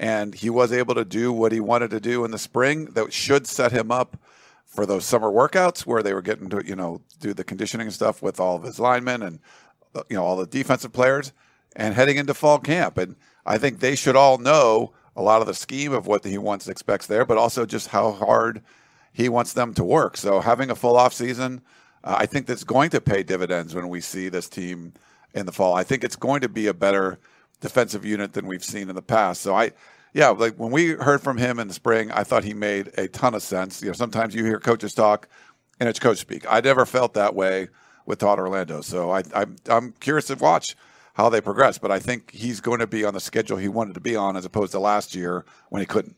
and 0.00 0.34
he 0.34 0.48
was 0.48 0.72
able 0.72 0.94
to 0.94 1.04
do 1.04 1.30
what 1.30 1.52
he 1.52 1.60
wanted 1.60 1.90
to 1.90 2.00
do 2.00 2.24
in 2.24 2.30
the 2.30 2.38
spring 2.38 2.86
that 2.86 3.12
should 3.12 3.46
set 3.46 3.70
him 3.70 3.92
up 3.92 4.16
for 4.64 4.86
those 4.86 5.04
summer 5.04 5.30
workouts 5.30 5.82
where 5.82 6.02
they 6.02 6.14
were 6.14 6.22
getting 6.22 6.48
to 6.48 6.66
you 6.66 6.74
know 6.74 7.02
do 7.20 7.34
the 7.34 7.44
conditioning 7.44 7.90
stuff 7.90 8.22
with 8.22 8.40
all 8.40 8.56
of 8.56 8.62
his 8.62 8.80
linemen 8.80 9.22
and 9.22 9.38
uh, 9.94 10.02
you 10.08 10.16
know 10.16 10.24
all 10.24 10.36
the 10.36 10.46
defensive 10.46 10.92
players 10.92 11.32
and 11.76 11.94
heading 11.94 12.16
into 12.16 12.34
fall 12.34 12.58
camp. 12.58 12.98
And 12.98 13.14
i 13.46 13.58
think 13.58 13.78
they 13.78 13.94
should 13.94 14.16
all 14.16 14.38
know 14.38 14.92
a 15.14 15.22
lot 15.22 15.42
of 15.42 15.46
the 15.46 15.54
scheme 15.54 15.92
of 15.92 16.06
what 16.06 16.24
he 16.24 16.38
wants 16.38 16.66
expects 16.66 17.06
there 17.06 17.26
but 17.26 17.36
also 17.36 17.66
just 17.66 17.88
how 17.88 18.12
hard 18.12 18.62
he 19.12 19.28
wants 19.28 19.52
them 19.52 19.74
to 19.74 19.84
work. 19.84 20.16
So 20.16 20.40
having 20.40 20.70
a 20.70 20.74
full 20.74 20.96
off 20.96 21.12
season 21.12 21.60
uh, 22.02 22.16
i 22.18 22.24
think 22.24 22.46
that's 22.46 22.64
going 22.64 22.88
to 22.90 23.02
pay 23.02 23.22
dividends 23.22 23.74
when 23.74 23.90
we 23.90 24.00
see 24.00 24.30
this 24.30 24.48
team 24.48 24.94
in 25.34 25.46
the 25.46 25.52
fall. 25.52 25.74
I 25.74 25.84
think 25.84 26.02
it's 26.02 26.16
going 26.16 26.40
to 26.40 26.48
be 26.48 26.66
a 26.66 26.74
better 26.74 27.18
defensive 27.60 28.04
unit 28.04 28.32
than 28.32 28.46
we've 28.46 28.64
seen 28.64 28.88
in 28.88 28.94
the 28.94 29.02
past. 29.02 29.42
So 29.42 29.54
I, 29.54 29.72
yeah, 30.12 30.28
like 30.30 30.54
when 30.56 30.70
we 30.70 30.90
heard 30.94 31.20
from 31.20 31.38
him 31.38 31.58
in 31.58 31.68
the 31.68 31.74
spring, 31.74 32.10
I 32.10 32.24
thought 32.24 32.44
he 32.44 32.54
made 32.54 32.90
a 32.98 33.08
ton 33.08 33.34
of 33.34 33.42
sense. 33.42 33.80
You 33.80 33.88
know, 33.88 33.92
sometimes 33.92 34.34
you 34.34 34.44
hear 34.44 34.58
coaches 34.58 34.94
talk 34.94 35.28
and 35.78 35.88
it's 35.88 35.98
coach 35.98 36.18
speak. 36.18 36.44
I 36.48 36.60
never 36.60 36.84
felt 36.84 37.14
that 37.14 37.34
way 37.34 37.68
with 38.06 38.18
Todd 38.18 38.38
Orlando. 38.38 38.80
So 38.80 39.10
I, 39.10 39.22
I'm, 39.34 39.56
I'm 39.68 39.92
curious 40.00 40.26
to 40.26 40.34
watch 40.34 40.74
how 41.14 41.28
they 41.28 41.40
progress, 41.40 41.78
but 41.78 41.90
I 41.90 41.98
think 41.98 42.30
he's 42.32 42.60
going 42.60 42.80
to 42.80 42.86
be 42.86 43.04
on 43.04 43.14
the 43.14 43.20
schedule 43.20 43.56
he 43.56 43.68
wanted 43.68 43.94
to 43.94 44.00
be 44.00 44.16
on 44.16 44.36
as 44.36 44.44
opposed 44.44 44.72
to 44.72 44.80
last 44.80 45.14
year 45.14 45.44
when 45.68 45.80
he 45.80 45.86
couldn't. 45.86 46.16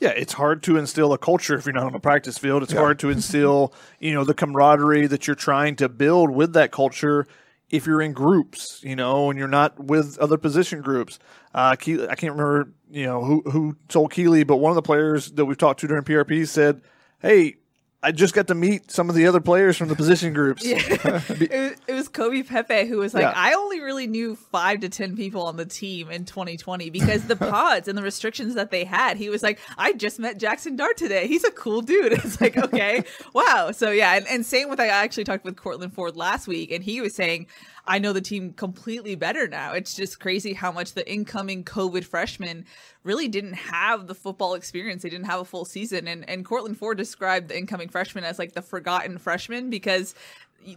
Yeah, 0.00 0.10
it's 0.10 0.34
hard 0.34 0.62
to 0.64 0.76
instill 0.76 1.12
a 1.12 1.18
culture 1.18 1.56
if 1.56 1.66
you're 1.66 1.72
not 1.72 1.84
on 1.84 1.94
a 1.94 2.00
practice 2.00 2.38
field. 2.38 2.62
It's 2.62 2.72
yeah. 2.72 2.78
hard 2.78 3.00
to 3.00 3.10
instill, 3.10 3.74
you 3.98 4.14
know, 4.14 4.22
the 4.22 4.34
camaraderie 4.34 5.08
that 5.08 5.26
you're 5.26 5.34
trying 5.34 5.74
to 5.76 5.88
build 5.88 6.30
with 6.30 6.52
that 6.52 6.70
culture 6.70 7.26
if 7.70 7.86
you're 7.86 8.00
in 8.00 8.12
groups, 8.12 8.80
you 8.82 8.96
know, 8.96 9.30
and 9.30 9.38
you're 9.38 9.48
not 9.48 9.78
with 9.78 10.18
other 10.18 10.38
position 10.38 10.80
groups. 10.80 11.18
Uh, 11.54 11.76
Keely, 11.76 12.08
I 12.08 12.14
can't 12.14 12.32
remember, 12.32 12.72
you 12.90 13.04
know, 13.04 13.24
who 13.24 13.42
who 13.50 13.76
told 13.88 14.12
Keely, 14.12 14.44
but 14.44 14.56
one 14.56 14.70
of 14.70 14.76
the 14.76 14.82
players 14.82 15.30
that 15.32 15.44
we've 15.44 15.58
talked 15.58 15.80
to 15.80 15.86
during 15.86 16.04
PRP 16.04 16.46
said, 16.46 16.80
"Hey, 17.20 17.56
I 18.00 18.12
just 18.12 18.32
got 18.32 18.46
to 18.46 18.54
meet 18.54 18.90
some 18.92 19.08
of 19.08 19.16
the 19.16 19.26
other 19.26 19.40
players 19.40 19.76
from 19.76 19.88
the 19.88 19.96
position 19.96 20.32
groups." 20.32 20.64
Yeah. 20.64 20.76
it, 21.28 21.50
was, 21.50 21.72
it 21.88 21.94
was 21.94 22.08
Kobe 22.08 22.42
Pepe 22.42 22.86
who 22.86 22.98
was 22.98 23.14
like, 23.14 23.22
Yeah. 23.22 23.32
I 23.34 23.54
only 23.54 23.80
really 23.80 24.06
knew 24.06 24.36
five 24.36 24.80
to 24.80 24.88
10 24.88 25.16
people 25.16 25.42
on 25.42 25.56
the 25.56 25.66
team 25.66 26.10
in 26.10 26.24
2020 26.24 26.90
because 26.90 27.26
the 27.26 27.36
pods 27.36 27.88
and 27.88 27.98
the 27.98 28.02
restrictions 28.02 28.54
that 28.54 28.70
they 28.70 28.84
had. 28.84 29.16
He 29.16 29.28
was 29.28 29.42
like, 29.42 29.58
I 29.76 29.92
just 29.92 30.18
met 30.18 30.38
Jackson 30.38 30.76
Dart 30.76 30.96
today. 30.96 31.26
He's 31.26 31.44
a 31.44 31.50
cool 31.50 31.80
dude. 31.80 32.12
It's 32.12 32.40
like, 32.40 32.56
okay, 32.56 33.04
wow. 33.32 33.70
So, 33.72 33.90
yeah. 33.90 34.14
And, 34.14 34.26
and 34.28 34.46
same 34.46 34.68
with, 34.68 34.80
I 34.80 34.86
actually 34.88 35.24
talked 35.24 35.44
with 35.44 35.56
Courtland 35.56 35.92
Ford 35.92 36.16
last 36.16 36.46
week, 36.46 36.70
and 36.70 36.84
he 36.84 37.00
was 37.00 37.14
saying, 37.14 37.46
I 37.88 37.98
know 37.98 38.12
the 38.12 38.20
team 38.20 38.52
completely 38.52 39.14
better 39.14 39.48
now. 39.48 39.72
It's 39.72 39.94
just 39.94 40.20
crazy 40.20 40.52
how 40.52 40.70
much 40.70 40.92
the 40.92 41.10
incoming 41.10 41.64
COVID 41.64 42.04
freshmen 42.04 42.66
really 43.02 43.28
didn't 43.28 43.54
have 43.54 44.06
the 44.06 44.14
football 44.14 44.54
experience. 44.54 45.02
They 45.02 45.08
didn't 45.10 45.26
have 45.26 45.40
a 45.40 45.44
full 45.44 45.64
season. 45.64 46.06
And 46.06 46.28
and 46.28 46.44
Courtland 46.44 46.76
Ford 46.78 46.98
described 46.98 47.48
the 47.48 47.58
incoming 47.58 47.88
freshmen 47.88 48.24
as 48.24 48.38
like 48.38 48.52
the 48.52 48.62
forgotten 48.62 49.18
freshmen 49.18 49.70
because 49.70 50.14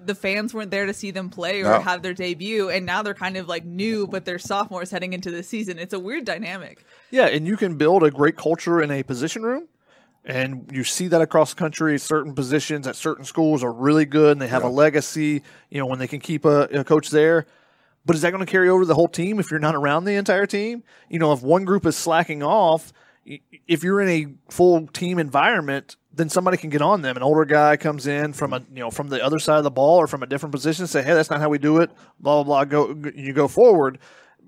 the 0.06 0.16
fans 0.16 0.54
weren't 0.54 0.72
there 0.72 0.86
to 0.86 0.94
see 0.94 1.12
them 1.12 1.30
play 1.30 1.62
or 1.62 1.66
No. 1.66 1.80
have 1.82 2.02
their 2.04 2.14
debut 2.14 2.70
and 2.70 2.86
now 2.86 3.02
they're 3.02 3.16
kind 3.16 3.36
of 3.36 3.48
like 3.50 3.66
new 3.66 4.08
but 4.08 4.26
they're 4.26 4.38
sophomores 4.40 4.92
heading 4.92 5.12
into 5.12 5.32
the 5.32 5.42
season 5.42 5.80
it's 5.80 5.92
a 5.92 6.00
weird 6.00 6.24
dynamic 6.24 6.86
Yeah, 7.10 7.26
and 7.26 7.48
you 7.48 7.58
can 7.58 7.78
build 7.78 8.04
a 8.04 8.12
great 8.12 8.38
culture 8.38 8.80
in 8.82 8.92
a 8.92 9.02
position 9.02 9.42
room. 9.42 9.68
And 10.24 10.70
you 10.72 10.84
see 10.84 11.08
that 11.08 11.22
across 11.22 11.54
the 11.54 11.60
country. 11.60 11.98
Certain 11.98 12.36
positions 12.36 12.88
at 12.88 12.96
certain 12.96 13.26
schools 13.26 13.64
are 13.64 13.72
really 13.72 14.06
good 14.06 14.34
and 14.34 14.42
they 14.42 14.48
have 14.48 14.64
a 14.64 14.70
legacy, 14.70 15.42
you 15.70 15.80
know, 15.80 15.88
when 15.88 15.98
they 15.98 16.08
can 16.08 16.20
keep 16.20 16.46
a, 16.46 16.64
a 16.66 16.84
coach 16.84 17.10
there. 17.10 17.48
But 18.06 18.16
is 18.16 18.22
that 18.22 18.32
going 18.32 18.46
to 18.46 18.52
carry 18.52 18.70
over 18.70 18.86
the 18.86 18.96
whole 18.96 19.08
team 19.08 19.40
if 19.40 19.52
you're 19.52 19.60
not 19.60 19.76
around 19.76 20.06
the 20.06 20.16
entire 20.16 20.46
team? 20.46 20.84
You 21.10 21.20
know, 21.20 21.34
if 21.34 21.42
one 21.42 21.66
group 21.66 21.86
is 21.86 21.96
slacking 21.96 22.44
off, 22.44 22.94
if 23.68 23.84
you're 23.84 24.02
in 24.02 24.10
a 24.10 24.52
full 24.52 24.88
team 24.88 25.20
environment, 25.20 25.98
then 26.14 26.30
somebody 26.30 26.58
can 26.58 26.70
get 26.70 26.82
on 26.82 27.02
them. 27.02 27.16
An 27.16 27.24
older 27.24 27.46
guy 27.46 27.78
comes 27.78 28.08
in 28.08 28.34
from 28.34 28.54
a 28.54 28.60
you 28.74 28.80
know 28.80 28.90
from 28.90 29.10
the 29.10 29.24
other 29.24 29.40
side 29.40 29.58
of 29.58 29.64
the 29.64 29.72
ball 29.72 29.98
or 29.98 30.08
from 30.08 30.24
a 30.24 30.26
different 30.26 30.52
position, 30.52 30.88
say, 30.88 31.04
"Hey, 31.04 31.14
that's 31.14 31.30
not 31.30 31.40
how 31.40 31.50
we 31.50 31.58
do 31.58 31.78
it." 31.78 31.92
Blah 32.20 32.44
blah 32.44 32.66
blah. 32.66 32.66
Go 32.66 33.12
you 33.16 33.34
go 33.34 33.48
forward. 33.48 34.00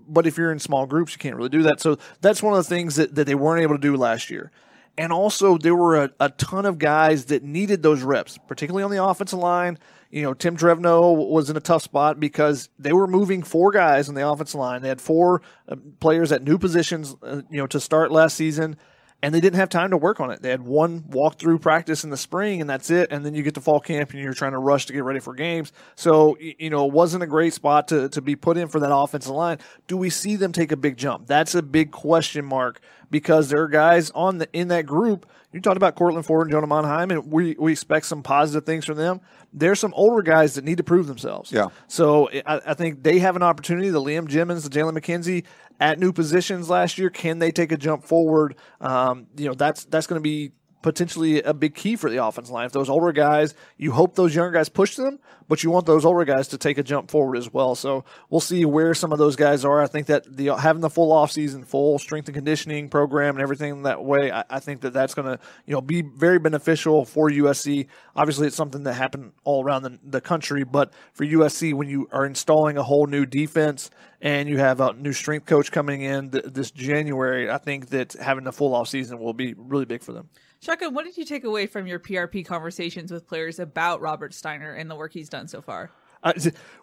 But 0.08 0.27
if 0.27 0.38
you're 0.38 0.51
in 0.51 0.60
small 0.60 0.86
groups, 0.86 1.13
you 1.13 1.20
can't 1.20 1.36
really 1.36 1.50
do 1.50 1.63
that. 1.63 1.80
So 1.80 1.98
that's 2.20 2.44
one 2.44 2.53
of 2.53 2.58
the 2.58 2.70
things 2.70 2.98
that, 2.98 3.15
that 3.15 3.25
they 3.25 3.36
weren't 3.36 3.62
able 3.62 3.75
to 3.75 3.82
do 3.82 3.96
last 3.96 4.30
year. 4.30 4.51
And 4.97 5.12
also, 5.12 5.57
there 5.57 5.75
were 5.75 6.03
a, 6.03 6.12
a 6.19 6.29
ton 6.29 6.67
of 6.67 6.77
guys 6.77 7.25
that 7.25 7.43
needed 7.43 7.81
those 7.81 8.03
reps, 8.03 8.38
particularly 8.47 8.83
on 8.83 8.91
the 8.91 9.03
offensive 9.03 9.39
line. 9.39 9.79
You 10.12 10.21
know, 10.21 10.35
Tim 10.35 10.55
Drevno 10.55 11.29
was 11.29 11.50
in 11.50 11.57
a 11.57 11.59
tough 11.59 11.81
spot 11.81 12.19
because 12.19 12.69
they 12.77 12.93
were 12.93 13.07
moving 13.07 13.41
four 13.41 13.71
guys 13.71 14.07
on 14.07 14.13
the 14.13 14.27
offensive 14.27 14.59
line. 14.59 14.83
They 14.83 14.89
had 14.89 15.01
four 15.01 15.41
uh, 15.67 15.77
players 16.00 16.31
at 16.31 16.43
new 16.43 16.59
positions, 16.59 17.15
uh, 17.23 17.41
you 17.50 17.57
know, 17.57 17.65
to 17.67 17.79
start 17.79 18.12
last 18.12 18.35
season, 18.35 18.77
and 19.23 19.33
they 19.33 19.39
didn't 19.39 19.55
have 19.55 19.69
time 19.69 19.89
to 19.89 19.97
work 19.97 20.19
on 20.19 20.29
it. 20.29 20.43
They 20.43 20.51
had 20.51 20.62
one 20.62 21.01
walkthrough 21.01 21.62
practice 21.62 22.03
in 22.03 22.12
the 22.12 22.17
spring, 22.17 22.62
and 22.62 22.69
that's 22.69 22.91
it. 22.91 23.12
And 23.12 23.25
then 23.25 23.33
you 23.33 23.41
get 23.41 23.55
to 23.55 23.62
fall 23.62 23.79
camp, 23.79 24.12
and 24.12 24.21
you're 24.21 24.33
trying 24.33 24.51
to 24.51 24.59
rush 24.59 24.85
to 24.85 24.93
get 24.93 25.03
ready 25.03 25.19
for 25.19 25.33
games. 25.33 25.73
So, 25.95 26.38
you 26.39 26.69
know, 26.69 26.85
it 26.85 26.93
wasn't 26.93 27.23
a 27.23 27.27
great 27.27 27.53
spot 27.53 27.88
to, 27.88 28.09
to 28.09 28.21
be 28.21 28.35
put 28.35 28.57
in 28.57 28.67
for 28.67 28.79
that 28.81 28.93
offensive 28.93 29.31
line. 29.31 29.57
Do 29.88 29.97
we 29.97 30.12
see 30.12 30.35
them 30.35 30.51
take 30.51 30.71
a 30.71 30.77
big 30.77 30.97
jump? 30.97 31.25
That's 31.25 31.55
a 31.55 31.63
big 31.63 31.89
question 31.89 32.45
mark 32.45 32.81
because 33.10 33.50
there 33.50 33.62
are 33.62 33.67
guys 33.67 34.12
on 34.12 34.38
the 34.38 34.50
in 34.53 34.69
that 34.69 34.86
group. 34.86 35.25
You 35.51 35.62
talked 35.62 35.77
about 35.77 35.95
Courtland 35.95 36.25
Ford 36.25 36.48
and 36.48 36.51
Jonah 36.51 36.67
Monheim, 36.67 37.12
and 37.12 37.31
we, 37.31 37.55
we 37.60 37.72
expect 37.72 38.07
some 38.07 38.24
positive 38.24 38.65
things 38.65 38.86
from 38.86 38.98
them. 38.98 39.22
There's 39.53 39.79
some 39.79 39.93
older 39.93 40.24
guys 40.24 40.55
that 40.55 40.63
need 40.63 40.77
to 40.77 40.83
prove 40.83 41.05
themselves. 41.05 41.51
Yeah. 41.51 41.67
So 41.88 42.29
I, 42.45 42.62
I 42.65 42.74
think 42.74 43.03
they 43.03 43.19
have 43.19 43.36
an 43.36 43.43
opportunity. 43.43 43.89
The 43.89 44.01
Liam 44.01 44.27
Jimmons, 44.27 44.67
the 44.67 44.69
Jalen 44.69 44.98
McKenzie, 44.98 45.43
at 45.79 46.00
new 46.00 46.12
positions 46.12 46.69
last 46.69 46.98
year, 46.98 47.10
can 47.10 47.39
they 47.39 47.51
take 47.51 47.72
a 47.72 47.77
jump 47.77 48.03
forward? 48.03 48.55
Um, 48.81 49.27
you 49.38 49.48
know, 49.48 49.53
that's 49.53 49.86
that's 49.86 50.07
going 50.07 50.19
to 50.19 50.24
be 50.24 50.53
potentially 50.83 51.41
a 51.41 51.53
big 51.53 51.73
key 51.73 51.95
for 51.95 52.09
the 52.09 52.23
offense 52.23 52.51
line. 52.51 52.67
If 52.67 52.73
those 52.73 52.89
older 52.89 53.11
guys, 53.11 53.55
you 53.77 53.93
hope 53.93 54.15
those 54.15 54.35
younger 54.35 54.51
guys 54.51 54.69
push 54.69 54.95
them, 54.95 55.17
but 55.47 55.63
you 55.63 55.71
want 55.71 55.85
those 55.85 56.05
older 56.05 56.25
guys 56.25 56.49
to 56.49 56.57
take 56.57 56.77
a 56.77 56.83
jump 56.83 57.09
forward 57.09 57.37
as 57.37 57.51
well. 57.51 57.73
So 57.73 58.03
we'll 58.29 58.41
see 58.41 58.65
where 58.65 58.93
some 58.93 59.11
of 59.11 59.17
those 59.17 59.35
guys 59.35 59.65
are. 59.65 59.81
I 59.81 59.87
think 59.87 60.07
that 60.07 60.37
the 60.37 60.47
having 60.55 60.81
the 60.81 60.89
full 60.89 61.11
offseason, 61.11 61.65
full 61.65 61.97
strength 61.97 62.27
and 62.27 62.35
conditioning 62.35 62.89
program 62.89 63.35
and 63.35 63.41
everything 63.41 63.83
that 63.83 64.03
way, 64.03 64.31
I, 64.31 64.43
I 64.49 64.59
think 64.59 64.81
that 64.81 64.93
that's 64.93 65.13
going 65.13 65.27
to 65.27 65.39
you 65.65 65.73
know 65.73 65.81
be 65.81 66.01
very 66.01 66.37
beneficial 66.37 67.05
for 67.05 67.29
USC. 67.29 67.87
Obviously, 68.15 68.47
it's 68.47 68.55
something 68.55 68.83
that 68.83 68.93
happened 68.93 69.31
all 69.45 69.63
around 69.63 69.83
the, 69.83 69.99
the 70.03 70.21
country, 70.21 70.63
but 70.63 70.93
for 71.13 71.25
USC, 71.25 71.73
when 71.73 71.87
you 71.87 72.07
are 72.11 72.25
installing 72.25 72.77
a 72.77 72.83
whole 72.83 73.07
new 73.07 73.25
defense 73.25 73.89
and 74.21 74.47
you 74.49 74.57
have 74.57 74.81
a 74.81 74.93
new 74.93 75.13
strength 75.13 75.45
coach 75.45 75.71
coming 75.71 76.01
in 76.01 76.31
th- 76.31 76.45
this 76.45 76.71
January, 76.71 77.49
I 77.49 77.57
think 77.57 77.89
that 77.89 78.13
having 78.13 78.43
the 78.43 78.51
full 78.51 78.71
offseason 78.71 79.19
will 79.19 79.33
be 79.33 79.53
really 79.57 79.85
big 79.85 80.03
for 80.03 80.11
them. 80.11 80.29
Shotgun 80.63 80.93
what 80.93 81.05
did 81.05 81.17
you 81.17 81.25
take 81.25 81.43
away 81.43 81.67
from 81.67 81.86
your 81.86 82.00
prp 82.00 82.46
conversations 82.46 83.12
with 83.12 83.27
players 83.27 83.60
about 83.60 84.01
robert 84.01 84.34
steiner 84.34 84.74
and 84.74 84.89
the 84.89 84.96
work 84.96 85.13
he's 85.13 85.29
done 85.29 85.48
so 85.48 85.62
far? 85.62 85.91
Uh, 86.24 86.34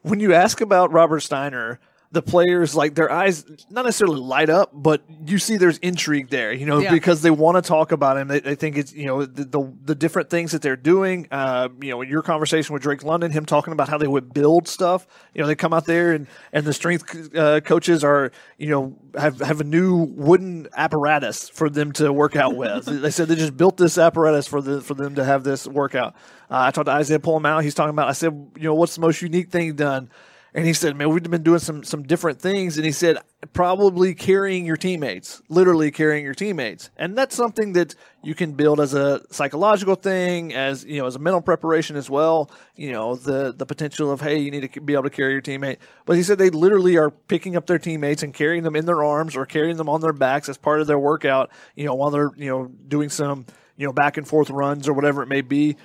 when 0.03 0.21
you 0.21 0.35
ask 0.35 0.61
about 0.61 0.93
Robert 0.93 1.21
Steiner, 1.21 1.81
the 2.13 2.23
players 2.23 2.75
like 2.75 2.97
their 2.97 3.11
eyes 3.11 3.45
not 3.71 3.85
necessarily 3.85 4.19
light 4.19 4.51
up, 4.51 4.71
but 4.73 5.01
you 5.27 5.39
see 5.39 5.57
there's 5.57 5.79
intrigue 5.79 6.29
there, 6.29 6.53
you 6.53 6.67
know, 6.67 6.79
Yeah. 6.81 6.91
because 6.91 7.23
they 7.23 7.31
want 7.31 7.57
to 7.57 7.63
talk 7.63 7.93
about 7.93 8.17
him. 8.17 8.27
They, 8.27 8.41
they 8.41 8.57
think 8.57 8.77
it's 8.77 8.93
you 8.93 9.07
know 9.07 9.25
the, 9.25 9.45
the 9.45 9.73
the 9.85 9.95
different 9.95 10.29
things 10.29 10.51
that 10.51 10.61
they're 10.61 10.75
doing. 10.77 11.29
Uh, 11.31 11.69
you 11.81 11.91
know, 11.91 12.03
your 12.03 12.23
conversation 12.23 12.73
with 12.73 12.83
Drake 12.83 13.05
London, 13.05 13.31
him 13.31 13.47
talking 13.47 13.73
about 13.73 13.89
how 13.89 13.97
they 13.97 14.09
would 14.09 14.35
build 14.35 14.67
stuff. 14.67 15.07
You 15.35 15.41
know, 15.43 15.47
they 15.47 15.55
come 15.55 15.73
out 15.73 15.87
there 15.87 16.13
and 16.13 16.27
and 16.53 16.65
the 16.67 16.73
strength 16.73 17.33
uh, 17.37 17.61
coaches 17.61 18.03
are 18.03 18.33
you 18.59 18.71
know 18.71 18.97
have 19.17 19.39
have 19.39 19.61
a 19.61 19.65
new 19.65 19.99
wooden 19.99 20.67
apparatus 20.77 21.49
for 21.49 21.71
them 21.71 21.93
to 21.93 22.13
work 22.13 22.35
out 22.35 22.57
with. 22.57 22.87
they 23.03 23.11
said 23.13 23.29
they 23.29 23.37
just 23.37 23.57
built 23.57 23.77
this 23.77 23.99
apparatus 23.99 24.49
for 24.49 24.61
the 24.61 24.81
for 24.81 24.95
them 24.95 25.15
to 25.15 25.25
have 25.25 25.45
this 25.45 25.65
workout. 25.65 26.15
Uh, 26.51 26.59
I 26.67 26.71
talked 26.73 26.87
to 26.87 26.93
Isaiah 26.93 27.21
Pola-Mao. 27.21 27.61
He's 27.61 27.75
talking 27.75 27.91
about. 27.91 28.09
I 28.09 28.13
said, 28.15 28.33
you 28.57 28.65
know, 28.65 28.75
what's 28.75 28.97
the 28.97 29.01
most 29.01 29.23
unique 29.23 29.51
thing 29.51 29.75
done? 29.77 30.11
And 30.53 30.67
he 30.67 30.73
said, 30.73 30.97
"Man, 30.97 31.11
we've 31.11 31.23
been 31.23 31.43
doing 31.43 31.61
some 31.61 31.85
some 31.85 32.03
different 32.03 32.41
things." 32.41 32.77
And 32.77 32.85
he 32.85 32.91
said, 32.91 33.19
"Probably 33.53 34.15
carrying 34.15 34.67
your 34.67 34.77
teammates, 34.77 35.41
literally 35.49 35.91
carrying 35.91 36.25
your 36.25 36.35
teammates." 36.35 36.91
And 36.97 37.17
that's 37.17 37.37
something 37.37 37.73
that 37.75 37.95
you 38.23 38.35
can 38.35 38.53
build 38.53 38.81
as 38.81 38.93
a 38.93 39.23
psychological 39.31 39.95
thing, 39.95 40.53
as 40.53 40.85
you 40.85 41.01
know, 41.01 41.07
as 41.07 41.15
a 41.15 41.21
mental 41.21 41.41
preparation 41.41 41.97
as 41.97 42.11
well. 42.11 42.51
You 42.75 42.91
know, 42.91 43.15
the 43.15 43.55
the 43.57 43.65
potential 43.65 44.11
of 44.11 44.21
hey, 44.21 44.39
you 44.39 44.51
need 44.51 44.73
to 44.73 44.81
be 44.81 44.95
able 44.95 45.05
to 45.05 45.11
carry 45.11 45.33
your 45.33 45.43
teammate. 45.43 45.79
But 46.05 46.17
he 46.17 46.25
said 46.25 46.39
they 46.39 46.51
literally 46.51 46.97
are 46.97 47.11
picking 47.11 47.55
up 47.57 47.67
their 47.67 47.79
teammates 47.79 48.23
and 48.25 48.35
carrying 48.35 48.65
them 48.65 48.75
in 48.75 48.87
their 48.87 49.05
arms 49.05 49.37
or 49.37 49.47
carrying 49.47 49.77
them 49.77 49.89
on 49.89 50.01
their 50.01 50.13
backs 50.13 50.49
as 50.49 50.59
part 50.59 50.81
of 50.81 50.89
their 50.89 50.99
workout. 50.99 51.51
You 51.77 51.85
know, 51.87 51.95
while 51.95 52.11
they're 52.11 52.33
you 52.37 52.51
know 52.51 52.67
doing 52.89 53.09
some 53.09 53.47
you 53.77 53.87
know 53.87 53.93
back 53.93 54.17
and 54.17 54.27
forth 54.27 54.51
runs 54.51 54.89
or 54.89 54.93
whatever 54.93 55.23
it 55.23 55.29
may 55.29 55.41
be. 55.43 55.77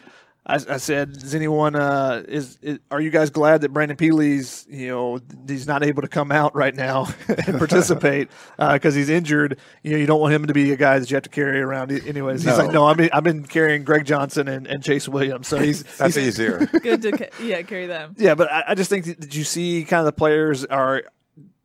I, 0.47 0.55
I 0.69 0.77
said, 0.77 1.17
"Is 1.17 1.33
anyone 1.33 1.75
uh, 1.75 2.23
is, 2.27 2.59
is 2.61 2.77
are 2.91 3.01
you 3.01 3.09
guys 3.09 3.31
glad 3.31 3.61
that 3.61 3.69
Brandon 3.73 3.97
Pili's 3.97 4.65
you 4.69 4.89
know 4.89 5.19
he's 5.47 5.65
not 5.65 5.83
able 5.83 6.03
to 6.03 6.07
come 6.07 6.31
out 6.31 6.55
right 6.55 6.75
now 6.75 7.07
and 7.27 7.57
participate 7.57 8.29
because 8.59 8.93
he's 8.93 9.09
injured? 9.09 9.57
You 9.81 9.93
know, 9.93 9.97
you 9.97 10.05
don't 10.05 10.19
want 10.21 10.33
him 10.35 10.45
to 10.45 10.53
be 10.53 10.71
a 10.71 10.75
guy 10.75 10.99
that 10.99 11.09
you 11.09 11.15
have 11.15 11.23
to 11.23 11.29
carry 11.29 11.59
around. 11.61 11.91
Anyways, 11.91 12.43
he's 12.43 12.57
like, 12.57 12.71
no, 12.71 12.85
I've 12.85 12.97
been 12.97 13.09
I've 13.11 13.23
been 13.23 13.43
carrying 13.43 13.83
Greg 13.83 14.05
Johnson 14.05 14.47
and, 14.47 14.67
and 14.67 14.83
Chase 14.83 15.09
Williams, 15.09 15.47
so 15.47 15.57
he's 15.57 15.81
That's 15.97 16.15
he's- 16.15 16.27
easier. 16.27 16.67
good 16.81 17.01
to 17.01 17.11
ca- 17.11 17.29
yeah 17.41 17.61
carry 17.63 17.87
them 17.87 18.13
yeah, 18.17 18.35
but 18.35 18.51
I, 18.51 18.63
I 18.69 18.75
just 18.75 18.89
think 18.89 19.05
that 19.05 19.21
that 19.21 19.35
you 19.35 19.43
see 19.43 19.83
kind 19.83 19.99
of 20.01 20.05
the 20.05 20.11
players 20.13 20.63
are 20.65 21.03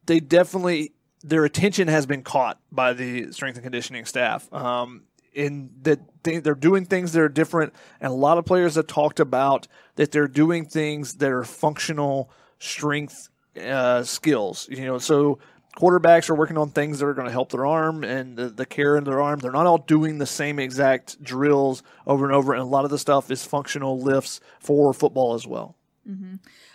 they 0.07 0.21
definitely 0.21 0.93
their 1.23 1.45
attention 1.45 1.87
has 1.89 2.07
been 2.07 2.23
caught 2.23 2.59
by 2.73 2.95
the 2.95 3.31
strength 3.33 3.57
and 3.57 3.63
conditioning 3.63 4.07
staff. 4.07 4.51
Um, 4.55 5.03
in 5.33 5.71
that 5.83 6.01
they, 6.23 6.39
they're 6.39 6.55
doing 6.55 6.85
things 6.85 7.13
that 7.13 7.23
are 7.23 7.29
different, 7.29 7.73
and 8.01 8.13
a 8.13 8.15
lot 8.17 8.39
of 8.39 8.45
players 8.45 8.75
have 8.75 8.87
talked 8.87 9.21
about 9.21 9.69
that 9.97 10.13
they're 10.13 10.29
doing 10.29 10.67
things 10.67 11.15
that 11.15 11.31
are 11.31 11.45
functional 11.45 12.31
strength 12.59 13.29
uh, 13.61 14.03
skills. 14.03 14.69
You 14.71 14.85
know, 14.87 14.99
so 14.99 15.39
quarterbacks 15.77 16.29
are 16.29 16.35
working 16.35 16.59
on 16.59 16.71
things 16.71 16.99
that 16.99 17.07
are 17.07 17.15
going 17.15 17.27
to 17.27 17.33
help 17.33 17.53
their 17.53 17.67
arm 17.67 18.05
and 18.05 18.37
the, 18.37 18.49
the 18.49 18.67
care 18.67 18.97
in 18.97 19.05
their 19.05 19.21
arm. 19.21 19.39
They're 19.39 19.53
not 19.53 19.67
all 19.67 19.79
doing 19.79 20.19
the 20.19 20.27
same 20.27 20.59
exact 20.59 21.23
drills 21.23 21.83
over 22.07 22.25
and 22.25 22.35
over, 22.35 22.53
and 22.53 22.63
a 22.63 22.67
lot 22.67 22.85
of 22.85 22.91
the 22.91 22.99
stuff 22.99 23.31
is 23.31 23.45
functional 23.45 24.01
lifts 24.01 24.41
for 24.59 24.93
football 24.93 25.35
as 25.35 25.47
well. 25.47 25.77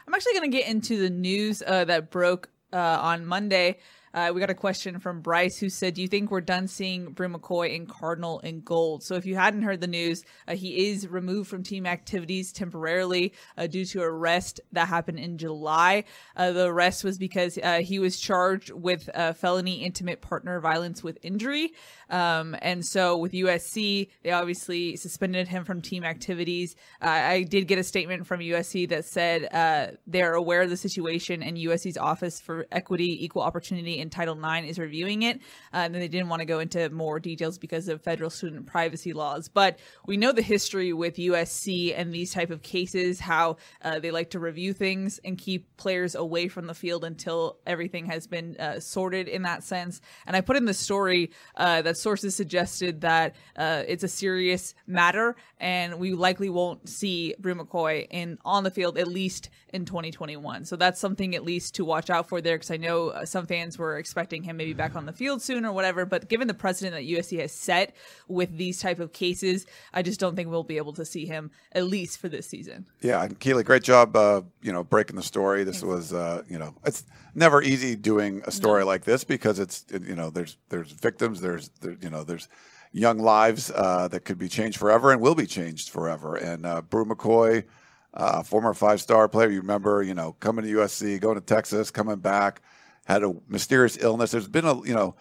I'm 0.07 0.13
actually 0.13 0.33
going 0.33 0.51
to 0.51 0.57
get 0.57 0.67
into 0.67 0.97
the 0.97 1.09
news 1.09 1.63
uh, 1.65 1.85
that 1.85 2.09
broke 2.11 2.49
uh, 2.71 2.77
on 2.77 3.25
Monday. 3.25 3.79
Uh, 4.15 4.31
we 4.33 4.39
got 4.39 4.49
a 4.49 4.55
question 4.55 4.97
from 4.97 5.19
Bryce 5.19 5.57
who 5.57 5.67
said, 5.69 5.93
"Do 5.93 6.01
you 6.01 6.07
think 6.07 6.31
we're 6.31 6.39
done 6.39 6.69
seeing 6.69 7.11
Bru 7.11 7.27
McCoy 7.27 7.75
in 7.75 7.85
Cardinal 7.85 8.39
and 8.45 8.63
gold?" 8.63 9.03
So 9.03 9.15
if 9.15 9.25
you 9.25 9.35
hadn't 9.35 9.63
heard 9.63 9.81
the 9.81 9.87
news, 9.87 10.23
uh, 10.47 10.55
he 10.55 10.87
is 10.87 11.05
removed 11.09 11.49
from 11.49 11.63
team 11.63 11.85
activities 11.85 12.53
temporarily 12.53 13.33
uh, 13.57 13.67
due 13.67 13.83
to 13.87 14.01
arrest 14.01 14.61
that 14.71 14.87
happened 14.87 15.19
in 15.19 15.37
July. 15.37 16.05
Uh, 16.37 16.53
the 16.53 16.67
arrest 16.67 17.03
was 17.03 17.17
because 17.17 17.59
uh, 17.61 17.81
he 17.81 17.99
was 17.99 18.17
charged 18.17 18.71
with 18.71 19.09
felony 19.35 19.83
intimate 19.83 20.21
partner 20.21 20.61
violence 20.61 21.03
with 21.03 21.17
injury. 21.21 21.73
Um, 22.09 22.55
and 22.61 22.85
so 22.85 23.17
with 23.17 23.31
USC, 23.31 24.09
they 24.23 24.31
obviously 24.31 24.95
suspended 24.95 25.47
him 25.47 25.65
from 25.65 25.81
team 25.81 26.03
activities. 26.03 26.75
Uh, 27.01 27.07
I 27.07 27.43
did 27.43 27.67
get 27.67 27.79
a 27.79 27.83
statement 27.83 28.27
from 28.27 28.39
USC 28.39 28.89
that 28.89 29.05
said 29.05 29.47
uh, 29.51 29.95
they're 30.05 30.33
aware 30.33 30.61
of 30.61 30.69
the 30.69 30.77
situation 30.77 31.41
and 31.41 31.57
USC's 31.57 31.97
Office 31.97 32.39
for 32.39 32.67
Equity, 32.71 33.23
Equal 33.23 33.41
Opportunity, 33.41 33.99
Title 34.09 34.37
IX 34.37 34.67
is 34.67 34.79
reviewing 34.79 35.23
it. 35.23 35.37
Uh, 35.73 35.77
and 35.85 35.95
they 35.95 36.07
didn't 36.07 36.29
want 36.29 36.41
to 36.41 36.45
go 36.45 36.59
into 36.59 36.89
more 36.89 37.19
details 37.19 37.57
because 37.57 37.87
of 37.87 38.01
federal 38.01 38.29
student 38.29 38.65
privacy 38.65 39.13
laws. 39.13 39.47
But 39.47 39.79
we 40.05 40.17
know 40.17 40.31
the 40.31 40.41
history 40.41 40.93
with 40.93 41.15
USC 41.15 41.93
and 41.97 42.13
these 42.13 42.33
type 42.33 42.49
of 42.49 42.61
cases, 42.61 43.19
how 43.19 43.57
uh, 43.81 43.99
they 43.99 44.11
like 44.11 44.31
to 44.31 44.39
review 44.39 44.73
things 44.73 45.19
and 45.23 45.37
keep 45.37 45.75
players 45.77 46.15
away 46.15 46.47
from 46.47 46.67
the 46.67 46.73
field 46.73 47.03
until 47.03 47.57
everything 47.65 48.05
has 48.05 48.27
been 48.27 48.55
uh, 48.57 48.79
sorted 48.79 49.27
in 49.27 49.43
that 49.43 49.63
sense. 49.63 50.01
And 50.25 50.35
I 50.35 50.41
put 50.41 50.55
in 50.55 50.65
the 50.65 50.73
story 50.73 51.31
uh, 51.55 51.81
that 51.81 51.97
sources 51.97 52.35
suggested 52.35 53.01
that 53.01 53.35
uh, 53.55 53.83
it's 53.87 54.03
a 54.03 54.07
serious 54.07 54.73
matter, 54.87 55.35
and 55.59 55.99
we 55.99 56.13
likely 56.13 56.49
won't 56.49 56.87
see 56.89 57.35
Bru 57.39 57.55
McCoy 57.55 58.07
in 58.09 58.37
on 58.43 58.63
the 58.63 58.71
field 58.71 58.97
at 58.97 59.07
least 59.07 59.49
in 59.73 59.85
2021. 59.85 60.65
So 60.65 60.75
that's 60.75 60.99
something 60.99 61.35
at 61.35 61.43
least 61.43 61.75
to 61.75 61.85
watch 61.85 62.09
out 62.09 62.29
for 62.29 62.41
there, 62.41 62.55
because 62.55 62.71
I 62.71 62.77
know 62.77 63.09
uh, 63.09 63.25
some 63.25 63.45
fans 63.45 63.77
were 63.77 63.94
expecting 63.97 64.43
him 64.43 64.57
maybe 64.57 64.73
back 64.73 64.95
on 64.95 65.05
the 65.05 65.13
field 65.13 65.41
soon 65.41 65.65
or 65.65 65.71
whatever. 65.71 66.05
But 66.05 66.29
given 66.29 66.47
the 66.47 66.53
precedent 66.53 66.95
that 66.95 67.03
USC 67.03 67.39
has 67.39 67.51
set 67.51 67.95
with 68.27 68.57
these 68.57 68.79
type 68.79 68.99
of 68.99 69.13
cases, 69.13 69.65
I 69.93 70.01
just 70.01 70.19
don't 70.19 70.35
think 70.35 70.49
we'll 70.49 70.63
be 70.63 70.77
able 70.77 70.93
to 70.93 71.05
see 71.05 71.25
him 71.25 71.51
at 71.71 71.85
least 71.85 72.19
for 72.19 72.29
this 72.29 72.47
season. 72.47 72.87
Yeah, 73.01 73.23
and 73.23 73.39
Keely, 73.39 73.63
great 73.63 73.83
job, 73.83 74.15
uh, 74.15 74.41
you 74.61 74.71
know, 74.71 74.83
breaking 74.83 75.15
the 75.15 75.23
story. 75.23 75.63
This 75.63 75.83
was, 75.83 76.13
uh, 76.13 76.43
you 76.49 76.59
know, 76.59 76.75
it's 76.85 77.03
never 77.33 77.61
easy 77.61 77.95
doing 77.95 78.41
a 78.45 78.51
story 78.51 78.81
no. 78.81 78.87
like 78.87 79.03
this 79.03 79.23
because 79.23 79.59
it's, 79.59 79.85
you 79.91 80.15
know, 80.15 80.29
there's 80.29 80.57
there's 80.69 80.91
victims, 80.91 81.41
there's 81.41 81.69
there, 81.81 81.97
you 82.01 82.09
know, 82.09 82.23
there's 82.23 82.47
young 82.95 83.19
lives 83.19 83.71
uh, 83.75 84.07
that 84.07 84.21
could 84.21 84.37
be 84.37 84.47
changed 84.47 84.77
forever 84.77 85.11
and 85.11 85.21
will 85.21 85.35
be 85.35 85.45
changed 85.45 85.89
forever. 85.89 86.35
And 86.35 86.65
uh, 86.65 86.81
Bru 86.81 87.05
McCoy, 87.05 87.65
uh, 88.13 88.41
former 88.41 88.73
five 88.73 89.01
star 89.01 89.27
player, 89.27 89.49
you 89.49 89.59
remember, 89.59 90.01
you 90.01 90.13
know, 90.13 90.31
coming 90.39 90.63
to 90.63 90.71
USC, 90.71 91.19
going 91.19 91.35
to 91.35 91.41
Texas, 91.41 91.91
coming 91.91 92.15
back, 92.15 92.61
had 93.05 93.23
a 93.23 93.33
mysterious 93.47 93.97
illness. 93.99 94.31
There's 94.31 94.47
been 94.47 94.65
a, 94.65 94.75
you 94.85 94.93
know, 94.93 95.15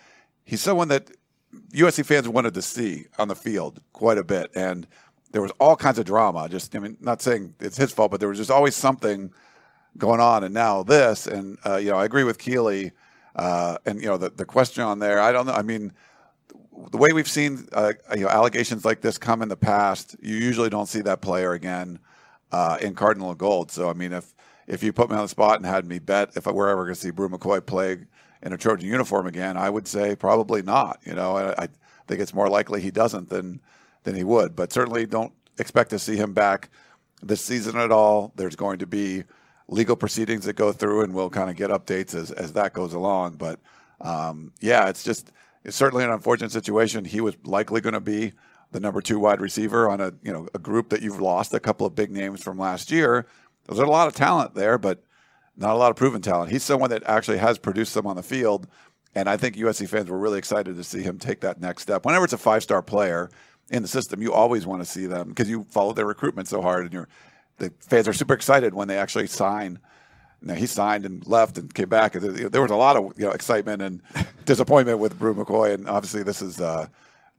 he's 0.45 0.61
someone 0.61 0.88
that 0.88 1.11
USC 1.73 2.05
fans 2.05 2.29
wanted 2.29 2.55
to 2.55 2.62
see 2.62 3.07
on 3.19 3.29
the 3.29 3.37
field 3.37 3.81
quite 3.93 4.19
a 4.19 4.25
bit. 4.25 4.50
And 4.55 4.87
there 5.33 5.43
was 5.43 5.53
all 5.61 5.76
kinds 5.76 5.99
of 5.99 6.05
drama. 6.05 6.49
Just, 6.49 6.75
I 6.75 6.81
mean, 6.81 6.97
not 7.00 7.23
saying 7.23 7.55
it's 7.61 7.76
his 7.76 7.93
fault, 7.93 8.11
but 8.11 8.21
there 8.21 8.29
was 8.29 8.38
just 8.38 8.50
always 8.50 8.75
something 8.75 9.33
going 9.97 10.21
on. 10.21 10.45
And 10.45 10.53
now 10.53 10.83
this, 10.83 11.26
and, 11.26 11.59
uh, 11.64 11.76
you 11.76 11.91
know, 11.91 11.99
I 11.99 12.05
agree 12.05 12.25
with 12.25 12.38
Keely. 12.38 12.93
Uh, 13.37 13.79
and, 13.85 14.00
you 14.00 14.07
know, 14.07 14.17
the, 14.17 14.31
the 14.31 14.45
question 14.45 14.85
on 14.85 14.99
there, 14.99 15.21
I 15.21 15.33
don't 15.33 15.47
know. 15.47 15.53
I 15.53 15.62
mean, 15.62 15.93
the 16.91 16.97
way 16.97 17.12
we've 17.12 17.29
seen 17.29 17.69
uh, 17.73 17.93
you 18.14 18.23
know 18.23 18.29
allegations 18.29 18.85
like 18.85 19.00
this 19.00 19.19
come 19.19 19.43
in 19.43 19.49
the 19.49 19.57
past, 19.57 20.17
you 20.21 20.37
usually 20.37 20.71
don't 20.71 20.87
see 20.87 21.00
that 21.03 21.21
player 21.21 21.53
again 21.53 21.99
uh, 22.53 22.79
in 22.81 22.95
Cardinal 22.95 23.35
Gold. 23.35 23.71
So 23.71 23.88
I 23.88 23.93
mean, 23.93 24.12
if 24.12 24.35
if 24.66 24.83
you 24.83 24.92
put 24.92 25.11
me 25.11 25.16
on 25.16 25.23
the 25.23 25.28
spot 25.28 25.56
and 25.56 25.66
had 25.66 25.87
me 25.87 25.99
bet 25.99 26.30
if 26.37 26.47
I 26.47 26.50
were 26.50 26.68
ever 26.68 26.85
going 26.85 26.94
to 26.94 27.00
see 27.00 27.11
Bru 27.11 27.28
McCoy 27.28 27.64
play 27.64 27.99
in 28.42 28.52
a 28.52 28.56
Trojan 28.59 28.88
uniform 28.88 29.26
again, 29.26 29.56
I 29.56 29.71
would 29.71 29.87
say 29.88 30.16
probably 30.16 30.62
not. 30.62 31.00
You 31.04 31.14
know, 31.14 31.37
I, 31.37 31.64
I 31.64 31.68
think 32.06 32.21
it's 32.21 32.35
more 32.35 32.49
likely 32.49 32.80
he 32.80 32.90
doesn't 32.90 33.28
than 33.28 33.61
than 34.04 34.14
he 34.14 34.25
would. 34.25 34.54
But 34.54 34.73
certainly 34.73 35.06
don't 35.06 35.33
expect 35.59 35.90
to 35.90 35.99
see 35.99 36.16
him 36.16 36.33
back 36.33 36.71
this 37.23 37.40
season 37.40 37.76
at 37.78 37.90
all. 37.90 38.33
There's 38.37 38.56
going 38.56 38.78
to 38.78 38.87
be 38.87 39.25
legal 39.68 39.97
proceedings 39.97 40.44
that 40.44 40.54
go 40.54 40.73
through, 40.73 41.02
and 41.02 41.14
we'll 41.14 41.30
kind 41.30 41.50
of 41.50 41.56
get 41.56 41.71
updates 41.71 42.14
as 42.14 42.30
as 42.30 42.52
that 42.52 42.73
goes 42.73 42.92
along. 42.92 43.37
But 43.37 43.61
um, 44.00 44.52
yeah, 44.61 44.88
it's 44.88 45.02
just 45.02 45.33
it's 45.64 45.76
certainly 45.76 46.04
an 46.04 46.11
unfortunate 46.11 46.52
situation. 46.52 47.04
He 47.04 47.21
was 47.21 47.37
likely 47.44 47.80
going 47.80 47.94
to 47.94 48.00
be 48.00 48.33
the 48.73 48.80
number 48.80 49.00
two 49.00 49.18
wide 49.18 49.40
receiver 49.40 49.88
on 49.88 50.00
a 50.00 50.12
you 50.23 50.33
know 50.33 50.49
a 50.54 50.59
group 50.59 50.90
that 50.90 51.02
you've 51.02 51.21
lost 51.21 51.54
a 51.54 51.61
couple 51.61 51.87
of 51.87 51.94
big 51.94 52.11
names 52.11 52.42
from 52.42 52.59
last 52.59 52.90
year. 52.90 53.26
There's 53.66 53.78
a 53.78 53.87
lot 53.87 54.09
of 54.09 54.14
talent 54.14 54.54
there, 54.54 54.78
but 54.78 55.02
not 55.56 55.75
a 55.75 55.78
lot 55.78 55.90
of 55.90 55.97
proven 55.97 56.21
talent. 56.21 56.50
He's 56.50 56.62
someone 56.62 56.90
that 56.90 57.02
actually 57.04 57.38
has 57.38 57.59
produced 57.59 57.92
some 57.92 58.06
on 58.06 58.16
the 58.16 58.23
field, 58.23 58.66
and 59.14 59.28
I 59.28 59.37
think 59.37 59.56
USC 59.56 59.88
fans 59.88 60.11
were 60.11 60.18
really 60.18 60.38
excited 60.38 60.76
to 60.76 60.84
see 60.84 61.02
him 61.02 61.19
take 61.19 61.41
that 61.41 61.60
next 61.60 61.82
step. 61.82 62.04
Whenever 62.04 62.25
it's 62.25 62.34
a 62.34 62.39
five 62.39 62.62
star 62.62 62.82
player 62.82 63.30
in 63.71 63.82
the 63.82 63.89
system, 63.89 64.21
you 64.21 64.32
always 64.32 64.67
want 64.67 64.82
to 64.82 64.86
see 64.86 65.06
them 65.06 65.28
because 65.28 65.49
you 65.49 65.65
follow 65.71 65.93
their 65.93 66.06
recruitment 66.06 66.49
so 66.49 66.60
hard, 66.60 66.93
and 66.93 67.06
the 67.58 67.73
fans 67.80 68.08
are 68.08 68.12
super 68.12 68.34
excited 68.34 68.75
when 68.75 68.89
they 68.89 68.99
actually 68.99 69.26
sign 69.26 69.78
now 70.45 70.54
he 70.54 70.67
signed 70.67 71.06
and 71.06 71.26
left 71.26 71.56
and 71.58 71.73
came 71.73 71.89
back. 71.89 72.12
There 72.12 72.62
was 72.62 72.71
a 72.71 72.76
lot 72.76 72.97
of 72.97 73.19
you 73.19 73.25
know, 73.25 73.30
excitement 73.30 73.80
and 73.80 74.02
disappointment 74.45 74.99
with 74.99 75.19
Bru 75.19 75.34
McCoy, 75.34 75.73
and 75.73 75.89
obviously 75.89 76.23
this 76.23 76.43
is 76.43 76.60
uh, 76.60 76.86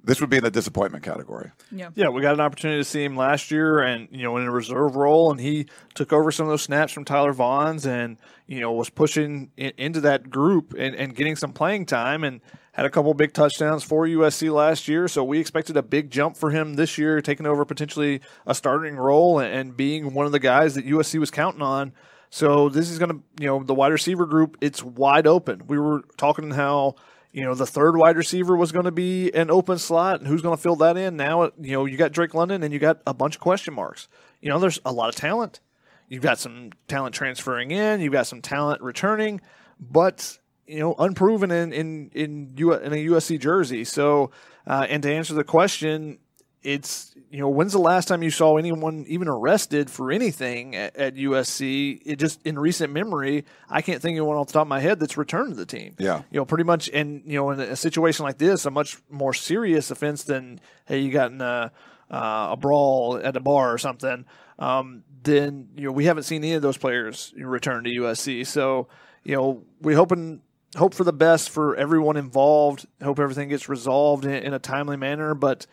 this 0.06 0.22
would 0.22 0.30
be 0.30 0.38
in 0.38 0.44
the 0.44 0.52
disappointment 0.52 1.04
category. 1.04 1.52
Yeah, 1.72 1.90
yeah, 1.96 2.10
we 2.10 2.22
got 2.22 2.34
an 2.34 2.40
opportunity 2.40 2.80
to 2.80 2.86
see 2.86 3.04
him 3.04 3.16
last 3.16 3.52
year, 3.52 3.80
and 3.80 4.08
you 4.12 4.24
know 4.24 4.38
in 4.38 4.46
a 4.46 4.52
reserve 4.52 4.96
role, 4.96 5.32
and 5.32 5.40
he 5.40 5.68
took 5.94 6.14
over 6.14 6.32
some 6.32 6.46
of 6.46 6.52
those 6.52 6.62
snaps 6.62 6.94
from 6.94 7.06
Tyler 7.06 7.34
Vaughns, 7.34 7.86
and 7.86 8.18
you 8.48 8.60
know 8.60 8.72
was 8.72 8.90
pushing 8.90 9.52
in, 9.58 9.74
into 9.78 10.02
that 10.02 10.30
group 10.30 10.74
and, 10.78 10.96
and 10.96 11.16
getting 11.16 11.36
some 11.36 11.54
playing 11.54 11.86
time, 11.86 12.24
and 12.24 12.42
had 12.74 12.86
a 12.86 12.90
couple 12.90 13.14
big 13.14 13.34
touchdowns 13.34 13.84
for 13.84 14.06
USC 14.06 14.54
last 14.54 14.88
year. 14.88 15.08
So 15.08 15.24
we 15.24 15.40
expected 15.40 15.78
a 15.78 15.84
big 15.84 16.12
jump 16.12 16.36
for 16.36 16.52
him 16.52 16.76
this 16.76 16.98
year, 16.98 17.22
taking 17.22 17.46
over 17.46 17.64
potentially 17.64 18.22
a 18.46 18.54
starting 18.54 18.98
role 18.98 19.40
and, 19.40 19.54
and 19.54 19.78
being 19.78 20.14
one 20.14 20.26
of 20.26 20.34
the 20.34 20.40
guys 20.40 20.76
that 20.76 20.86
USC 20.86 21.20
was 21.20 21.32
counting 21.32 21.62
on 21.62 21.94
so 22.36 22.68
this 22.68 22.90
is 22.90 23.00
going 23.00 23.12
to, 23.12 23.24
you 23.40 23.48
know, 23.48 23.64
the 23.64 23.74
wide 23.74 23.94
receiver 23.94 24.26
group, 24.26 24.58
it's 24.60 24.84
wide 24.84 25.26
open. 25.26 25.64
We 25.68 25.80
were 25.80 26.04
talking 26.18 26.52
how, 26.52 26.96
you 27.36 27.44
know, 27.44 27.54
the 27.54 27.68
third 27.68 27.98
wide 27.98 28.16
receiver 28.16 28.56
was 28.56 28.72
going 28.72 28.86
to 28.86 28.92
be 28.92 29.30
an 29.34 29.52
open 29.52 29.78
slot 29.78 30.20
and 30.20 30.28
who's 30.28 30.42
going 30.42 30.56
to 30.56 30.62
fill 30.62 30.78
that 30.78 30.96
in. 30.96 31.18
Now, 31.18 31.52
you 31.60 31.74
know, 31.74 31.84
you 31.84 31.98
got 31.98 32.14
Drake 32.14 32.34
London 32.34 32.64
and 32.64 32.74
you 32.74 32.80
got 32.80 33.02
a 33.06 33.14
bunch 33.14 33.36
of 33.36 33.42
question 33.42 33.74
marks. 33.74 34.08
You 34.40 34.48
know, 34.48 34.58
there's 34.58 34.80
a 34.86 34.94
lot 34.94 35.10
of 35.10 35.16
talent. 35.16 35.60
You've 36.08 36.24
got 36.24 36.40
some 36.40 36.70
talent 36.88 37.14
transferring 37.14 37.72
in, 37.72 38.00
you've 38.00 38.14
got 38.14 38.26
some 38.26 38.42
talent 38.42 38.82
returning, 38.82 39.42
but 39.82 40.38
you 40.66 40.80
know, 40.80 40.96
unproven 40.98 41.52
in 41.52 41.74
in 41.74 42.10
in, 42.14 42.54
U, 42.56 42.74
in 42.74 42.94
a 42.94 43.06
USC 43.08 43.38
jersey. 43.38 43.84
So, 43.84 44.32
uh, 44.66 44.88
and 44.88 45.04
to 45.04 45.14
answer 45.14 45.34
the 45.34 45.44
question, 45.44 46.20
it's 46.66 47.16
you 47.30 47.40
know 47.40 47.50
when's 47.50 47.74
the 47.74 47.80
last 47.80 48.08
time 48.08 48.24
you 48.24 48.32
saw 48.32 48.58
anyone 48.58 49.06
even 49.08 49.28
arrested 49.28 49.90
for 49.90 50.12
anything 50.12 50.76
at, 50.76 50.96
at, 50.96 51.16
USC? 51.16 52.02
It 52.04 52.18
just 52.18 52.42
in 52.46 52.58
recent 52.58 52.92
memory, 52.92 53.46
I 53.70 53.82
can't 53.82 54.02
think 54.02 54.18
of 54.18 54.26
one 54.26 54.38
off 54.38 54.48
the 54.48 54.54
top 54.54 54.64
of 54.64 54.68
my 54.68 54.80
head 54.80 55.00
that's 55.00 55.16
returned 55.16 55.50
to 55.52 55.56
the 55.56 55.66
team. 55.66 55.96
Yeah, 56.00 56.24
you 56.32 56.40
know, 56.40 56.46
pretty 56.46 56.64
much, 56.64 56.90
and 56.90 57.22
you 57.26 57.36
know, 57.36 57.52
in 57.52 57.60
a 57.60 57.76
situation 57.76 58.26
like 58.26 58.40
this, 58.40 58.66
a 58.66 58.72
much 58.72 58.98
more 59.10 59.34
serious 59.34 59.92
offense 59.92 60.24
than 60.24 60.60
hey, 60.86 61.00
you 61.00 61.12
got 61.12 61.32
in 61.32 61.40
a, 61.40 61.72
uh, 62.10 62.48
a 62.52 62.58
brawl 62.58 63.20
at 63.24 63.38
a 63.38 63.40
bar 63.40 63.72
or 63.72 63.78
something. 63.78 64.26
Um, 64.58 65.04
then 65.24 65.70
you 65.76 65.86
know 65.86 65.92
we 65.92 66.06
haven't 66.06 66.24
seen 66.24 66.44
any 66.44 66.54
of 66.54 66.62
those 66.64 66.78
players 66.78 67.34
return 67.38 67.84
to 67.84 67.90
USC. 67.92 68.46
So 68.48 68.88
you 69.24 69.36
know 69.36 69.64
we're 69.82 69.96
hoping 69.96 70.42
hope 70.76 70.94
for 70.94 71.04
the 71.04 71.14
best 71.14 71.52
for 71.52 71.76
everyone 71.76 72.18
involved. 72.18 72.88
Hope 73.04 73.20
everything 73.20 73.50
gets 73.50 73.70
resolved 73.70 74.26
in, 74.26 74.32
in 74.32 74.54
a 74.54 74.60
timely 74.60 74.98
manner, 74.98 75.36
but 75.36 75.68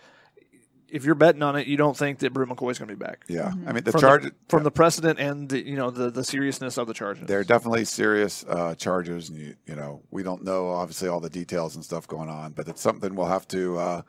if 0.92 1.06
you're 1.06 1.14
betting 1.14 1.42
on 1.42 1.56
it, 1.56 1.66
you 1.66 1.78
don't 1.78 1.96
think 1.96 2.18
that 2.18 2.34
Bru 2.34 2.44
McCoy 2.44 2.70
is 2.70 2.78
going 2.78 2.90
to 2.90 2.94
be 2.94 3.02
back. 3.02 3.24
Yeah, 3.26 3.48
mm-hmm. 3.48 3.68
I 3.68 3.72
mean 3.72 3.82
the 3.82 3.92
from 3.92 4.00
charge 4.00 4.22
the, 4.24 4.32
from 4.48 4.60
yeah. 4.60 4.64
the 4.64 4.70
precedent 4.70 5.18
and 5.18 5.48
the, 5.48 5.66
you 5.66 5.74
know 5.74 5.90
the 5.90 6.10
the 6.10 6.22
seriousness 6.22 6.76
of 6.76 6.86
the 6.86 6.92
charges. 6.92 7.26
They're 7.26 7.44
definitely 7.44 7.86
serious 7.86 8.44
uh, 8.46 8.74
charges, 8.74 9.30
and 9.30 9.38
you, 9.38 9.54
you 9.66 9.74
know 9.74 10.02
we 10.10 10.22
don't 10.22 10.44
know 10.44 10.68
obviously 10.68 11.08
all 11.08 11.18
the 11.18 11.30
details 11.30 11.74
and 11.74 11.84
stuff 11.84 12.06
going 12.06 12.28
on, 12.28 12.52
but 12.52 12.68
it's 12.68 12.82
something 12.82 13.14
we'll 13.14 13.26
have 13.26 13.48
to 13.48 13.78
uh, 13.78 14.02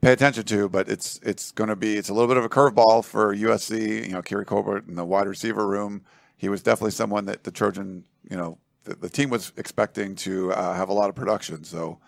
pay 0.00 0.12
attention 0.12 0.44
to. 0.44 0.68
But 0.68 0.88
it's 0.88 1.18
it's 1.24 1.50
going 1.50 1.68
to 1.68 1.76
be 1.76 1.96
it's 1.96 2.08
a 2.08 2.14
little 2.14 2.28
bit 2.28 2.36
of 2.36 2.44
a 2.44 2.48
curveball 2.48 3.04
for 3.04 3.34
USC. 3.34 4.06
You 4.06 4.12
know, 4.12 4.22
Keary 4.22 4.44
Colbert 4.44 4.86
in 4.86 4.94
the 4.94 5.04
wide 5.04 5.26
receiver 5.26 5.66
room. 5.66 6.04
He 6.36 6.48
was 6.48 6.62
definitely 6.62 6.92
someone 6.92 7.24
that 7.24 7.42
the 7.42 7.50
Trojan, 7.50 8.04
you 8.30 8.36
know, 8.36 8.58
the, 8.84 8.94
the 8.94 9.10
team 9.10 9.30
was 9.30 9.52
expecting 9.56 10.14
to 10.14 10.52
uh, 10.52 10.74
have 10.74 10.90
a 10.90 10.92
lot 10.92 11.08
of 11.08 11.16
production. 11.16 11.64
So 11.64 11.98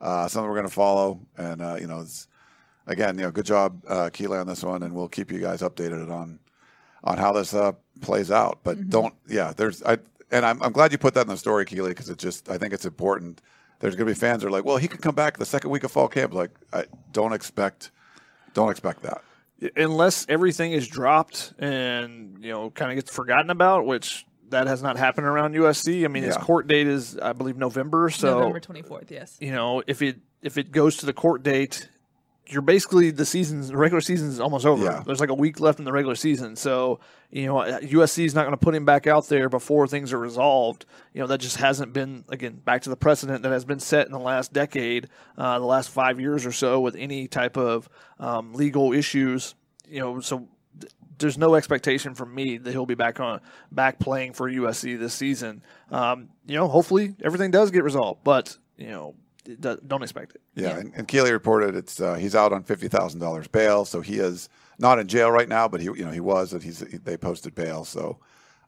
uh, 0.00 0.28
something 0.28 0.48
we're 0.48 0.56
going 0.56 0.68
to 0.68 0.74
follow, 0.74 1.20
and 1.36 1.60
uh, 1.60 1.76
you 1.80 1.88
know. 1.88 2.02
It's, 2.02 2.28
again, 2.86 3.18
you 3.18 3.24
know, 3.24 3.30
good 3.30 3.46
job, 3.46 3.82
uh, 3.86 4.10
Keely, 4.12 4.38
on 4.38 4.46
this 4.46 4.62
one, 4.62 4.82
and 4.82 4.94
we'll 4.94 5.08
keep 5.08 5.30
you 5.30 5.38
guys 5.38 5.62
updated 5.62 6.10
on 6.10 6.38
on 7.04 7.18
how 7.18 7.32
this 7.32 7.52
uh, 7.52 7.72
plays 8.00 8.30
out. 8.30 8.60
But 8.62 8.78
mm-hmm. 8.78 8.90
don't, 8.90 9.14
yeah, 9.28 9.52
there's, 9.56 9.82
I, 9.82 9.98
and 10.30 10.46
I'm, 10.46 10.62
I'm 10.62 10.72
glad 10.72 10.92
you 10.92 10.98
put 10.98 11.14
that 11.14 11.22
in 11.22 11.28
the 11.28 11.36
story, 11.36 11.64
Keely, 11.64 11.90
because 11.90 12.08
it 12.08 12.18
just, 12.18 12.48
I 12.48 12.58
think 12.58 12.72
it's 12.72 12.84
important. 12.84 13.40
There's 13.80 13.96
going 13.96 14.06
to 14.06 14.14
be 14.14 14.18
fans 14.18 14.42
who 14.42 14.48
are 14.48 14.52
like, 14.52 14.64
well, 14.64 14.76
he 14.76 14.86
could 14.86 15.02
come 15.02 15.14
back 15.14 15.38
the 15.38 15.44
second 15.44 15.70
week 15.70 15.82
of 15.82 15.90
fall 15.90 16.08
camp. 16.08 16.32
Like, 16.32 16.50
I 16.72 16.84
don't 17.10 17.32
expect, 17.32 17.90
don't 18.54 18.70
expect 18.70 19.02
that. 19.02 19.22
Unless 19.76 20.26
everything 20.28 20.72
is 20.72 20.88
dropped 20.88 21.52
and 21.56 22.38
you 22.42 22.50
know 22.50 22.70
kind 22.70 22.90
of 22.90 22.96
gets 22.96 23.14
forgotten 23.14 23.48
about, 23.48 23.86
which 23.86 24.26
that 24.50 24.66
has 24.66 24.82
not 24.82 24.96
happened 24.96 25.28
around 25.28 25.54
USC. 25.54 26.04
I 26.04 26.08
mean, 26.08 26.24
his 26.24 26.36
court 26.36 26.66
date 26.66 26.88
is, 26.88 27.16
I 27.16 27.32
believe, 27.32 27.56
November. 27.56 28.10
So 28.10 28.40
November 28.40 28.58
24th, 28.58 29.12
yes. 29.12 29.38
you 29.40 29.52
know, 29.52 29.80
if 29.86 30.02
it 30.02 30.18
if 30.42 30.58
it 30.58 30.72
goes 30.72 30.96
to 30.98 31.06
the 31.06 31.12
court 31.12 31.44
date, 31.44 31.88
you're 32.52 32.62
basically 32.62 33.10
the 33.10 33.24
season's 33.24 33.68
the 33.68 33.76
regular 33.76 34.00
season 34.00 34.28
is 34.28 34.40
almost 34.40 34.66
over. 34.66 34.84
Yeah. 34.84 35.02
There's 35.04 35.20
like 35.20 35.30
a 35.30 35.34
week 35.34 35.60
left 35.60 35.78
in 35.78 35.84
the 35.84 35.92
regular 35.92 36.14
season, 36.14 36.56
so 36.56 37.00
you 37.30 37.46
know 37.46 37.54
USC 37.54 38.24
is 38.24 38.34
not 38.34 38.42
going 38.42 38.52
to 38.52 38.56
put 38.56 38.74
him 38.74 38.84
back 38.84 39.06
out 39.06 39.28
there 39.28 39.48
before 39.48 39.86
things 39.86 40.12
are 40.12 40.18
resolved. 40.18 40.84
You 41.14 41.20
know 41.20 41.26
that 41.28 41.38
just 41.38 41.56
hasn't 41.56 41.92
been 41.92 42.24
again 42.28 42.60
back 42.64 42.82
to 42.82 42.90
the 42.90 42.96
precedent 42.96 43.42
that 43.42 43.52
has 43.52 43.64
been 43.64 43.80
set 43.80 44.06
in 44.06 44.12
the 44.12 44.18
last 44.18 44.52
decade, 44.52 45.08
uh, 45.38 45.58
the 45.58 45.64
last 45.64 45.90
five 45.90 46.20
years 46.20 46.44
or 46.44 46.52
so 46.52 46.80
with 46.80 46.96
any 46.96 47.28
type 47.28 47.56
of 47.56 47.88
um, 48.18 48.52
legal 48.52 48.92
issues. 48.92 49.54
You 49.88 50.00
know, 50.00 50.20
so 50.20 50.48
th- 50.80 50.92
there's 51.18 51.38
no 51.38 51.54
expectation 51.54 52.14
from 52.14 52.34
me 52.34 52.58
that 52.58 52.70
he'll 52.70 52.86
be 52.86 52.94
back 52.94 53.20
on 53.20 53.40
back 53.70 53.98
playing 53.98 54.34
for 54.34 54.50
USC 54.50 54.98
this 54.98 55.14
season. 55.14 55.62
Um, 55.90 56.30
you 56.46 56.56
know, 56.56 56.68
hopefully 56.68 57.14
everything 57.22 57.50
does 57.50 57.70
get 57.70 57.84
resolved, 57.84 58.24
but 58.24 58.56
you 58.76 58.88
know, 58.88 59.14
don't 59.60 60.02
expect 60.02 60.34
it. 60.34 60.40
Yeah, 60.54 60.68
Yeah. 60.68 60.78
and, 60.78 60.92
and 60.96 61.08
Keely 61.08 61.32
reported 61.32 61.74
it's 61.74 62.00
uh, 62.00 62.14
he's 62.14 62.34
out 62.34 62.52
on 62.52 62.62
fifty 62.62 62.88
thousand 62.88 63.20
dollars 63.20 63.48
bail, 63.48 63.84
so 63.84 64.00
he 64.00 64.18
is 64.18 64.48
not 64.78 64.98
in 64.98 65.06
jail 65.08 65.30
right 65.30 65.48
now, 65.48 65.68
but 65.68 65.80
he 65.80 65.86
you 65.86 66.04
know 66.04 66.10
he 66.12 66.20
was 66.20 66.50
that 66.50 66.62
he's 66.62 66.80
they 66.80 67.16
posted 67.16 67.54
bail, 67.54 67.84
so 67.84 68.18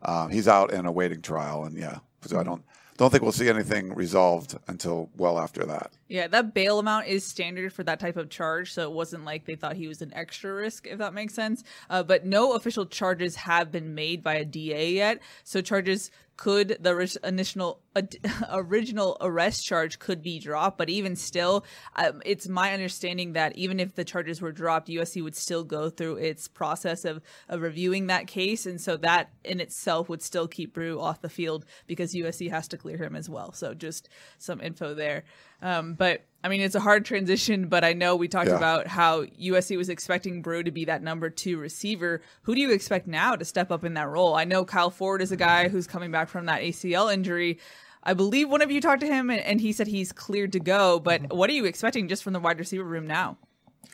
um, 0.03 0.31
he's 0.31 0.49
out 0.49 0.73
and 0.73 0.87
awaiting 0.87 1.23
trial, 1.23 1.65
and 1.65 1.77
yeah, 1.77 1.99
so 2.23 2.39
I 2.39 2.43
don't 2.43 2.65
don't 2.97 3.11
think 3.11 3.23
we'll 3.25 3.33
see 3.33 3.49
anything 3.49 3.93
resolved 3.93 4.57
until 4.69 5.11
well 5.17 5.39
after 5.39 5.65
that. 5.67 5.91
Yeah, 6.09 6.29
that 6.29 6.55
bail 6.55 6.79
amount 6.79 7.09
is 7.09 7.25
standard 7.25 7.73
for 7.73 7.83
that 7.85 7.99
type 7.99 8.17
of 8.17 8.31
charge, 8.31 8.73
so 8.73 8.83
it 8.83 8.93
wasn't 8.93 9.25
like 9.25 9.47
they 9.47 9.57
thought 9.57 9.75
he 9.75 9.89
was 9.89 10.01
an 10.01 10.13
extra 10.15 10.53
risk, 10.53 10.87
if 10.87 10.99
that 10.99 11.13
makes 11.13 11.35
sense. 11.35 11.65
Uh, 11.91 12.05
but 12.05 12.25
no 12.25 12.53
official 12.53 12.87
charges 12.87 13.35
have 13.35 13.73
been 13.73 13.97
made 13.97 14.23
by 14.23 14.35
a 14.35 14.45
DA 14.45 14.93
yet, 14.93 15.21
so 15.43 15.61
charges 15.61 16.11
could 16.37 16.77
the 16.81 17.19
initial 17.25 17.81
original 18.51 19.17
arrest 19.21 19.65
charge 19.65 19.99
could 19.99 20.23
be 20.23 20.39
dropped, 20.39 20.79
but 20.79 20.89
even 20.91 21.17
still, 21.17 21.65
um, 21.97 22.23
it's 22.25 22.49
my 22.49 22.73
understanding 22.73 23.35
that 23.35 23.57
even 23.57 23.81
if 23.81 23.95
the 23.95 24.05
charges 24.05 24.41
were 24.41 24.53
dropped, 24.53 24.89
USC 24.89 25.23
would 25.23 25.37
still 25.37 25.65
go 25.65 25.91
through 25.91 26.17
its 26.17 26.49
process 26.49 27.05
of, 27.05 27.23
of 27.49 27.61
reviewing 27.63 28.07
that 28.09 28.27
case, 28.27 28.67
and 28.67 28.81
so 28.81 28.97
that 28.99 29.31
in 29.45 29.61
itself 29.61 30.09
would 30.09 30.23
still 30.23 30.49
keep 30.49 30.75
Bru 30.75 31.01
off 31.01 31.21
the 31.21 31.29
field 31.29 31.65
because 31.87 32.15
USC 32.15 32.51
has 32.51 32.69
to 32.69 32.77
clear 32.77 32.97
him 32.97 33.15
as 33.17 33.29
well. 33.29 33.53
So 33.53 33.75
just 33.75 34.09
some 34.39 34.61
info 34.61 34.95
there. 34.95 35.25
Um, 35.63 35.95
but 35.95 36.25
I 36.43 36.49
mean, 36.49 36.61
it's 36.61 36.75
a 36.75 36.81
hard 36.81 37.07
transition, 37.07 37.69
but 37.69 37.85
I 37.85 37.95
know 37.95 38.17
we 38.17 38.29
talked 38.29 38.49
Yeah. 38.51 38.57
about 38.57 38.87
how 38.87 39.23
USC 39.25 39.79
was 39.79 39.89
expecting 39.89 40.43
Bru 40.43 40.63
to 40.63 40.71
be 40.71 40.85
that 40.85 41.03
number 41.03 41.31
two 41.31 41.57
receiver. 41.57 42.21
Who 42.43 42.55
do 42.55 42.61
you 42.61 42.71
expect 42.71 43.07
now 43.07 43.35
to 43.35 43.47
step 43.47 43.71
up 43.73 43.83
in 43.83 43.95
that 43.95 44.09
role? 44.09 44.35
I 44.35 44.45
know 44.45 44.65
Kyle 44.67 44.91
Ford 44.91 45.23
is 45.23 45.33
a 45.33 45.37
guy 45.37 45.69
who's 45.69 45.87
coming 45.87 46.11
back 46.11 46.29
from 46.29 46.47
that 46.47 46.61
ACL 46.61 47.11
injury. 47.13 47.59
I 48.05 48.15
believe 48.15 48.49
one 48.51 48.61
of 48.63 48.71
you 48.71 48.81
talked 48.81 49.01
to 49.01 49.07
him 49.07 49.31
and, 49.31 49.41
and 49.41 49.61
he 49.61 49.73
said 49.73 49.87
he's 49.87 50.13
cleared 50.13 50.53
to 50.53 50.61
go, 50.61 51.01
but 51.01 51.23
Mm-hmm. 51.23 51.37
what 51.37 51.49
are 51.51 51.55
you 51.55 51.65
expecting 51.65 52.07
just 52.09 52.23
from 52.23 52.33
the 52.35 52.41
wide 52.41 52.59
receiver 52.59 52.85
room 52.85 53.07
now? 53.07 53.39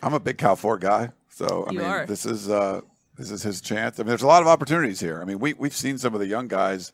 I'm 0.02 0.14
a 0.14 0.20
big 0.20 0.38
Kyle 0.38 0.56
Ford 0.56 0.80
guy, 0.80 1.10
so 1.28 1.64
I 1.68 1.72
You 1.72 1.78
mean 1.78 1.86
are. 1.88 2.06
this 2.06 2.26
is 2.26 2.48
uh, 2.50 2.80
this 3.16 3.30
is 3.30 3.42
his 3.42 3.60
chance. 3.60 3.98
I 4.00 4.02
mean, 4.02 4.08
there's 4.08 4.22
a 4.22 4.26
lot 4.26 4.42
of 4.42 4.48
opportunities 4.48 4.98
here. 5.00 5.20
I 5.20 5.24
mean, 5.24 5.38
we 5.38 5.52
we've 5.54 5.74
seen 5.76 5.98
some 5.98 6.14
of 6.14 6.20
the 6.20 6.26
young 6.26 6.48
guys. 6.48 6.92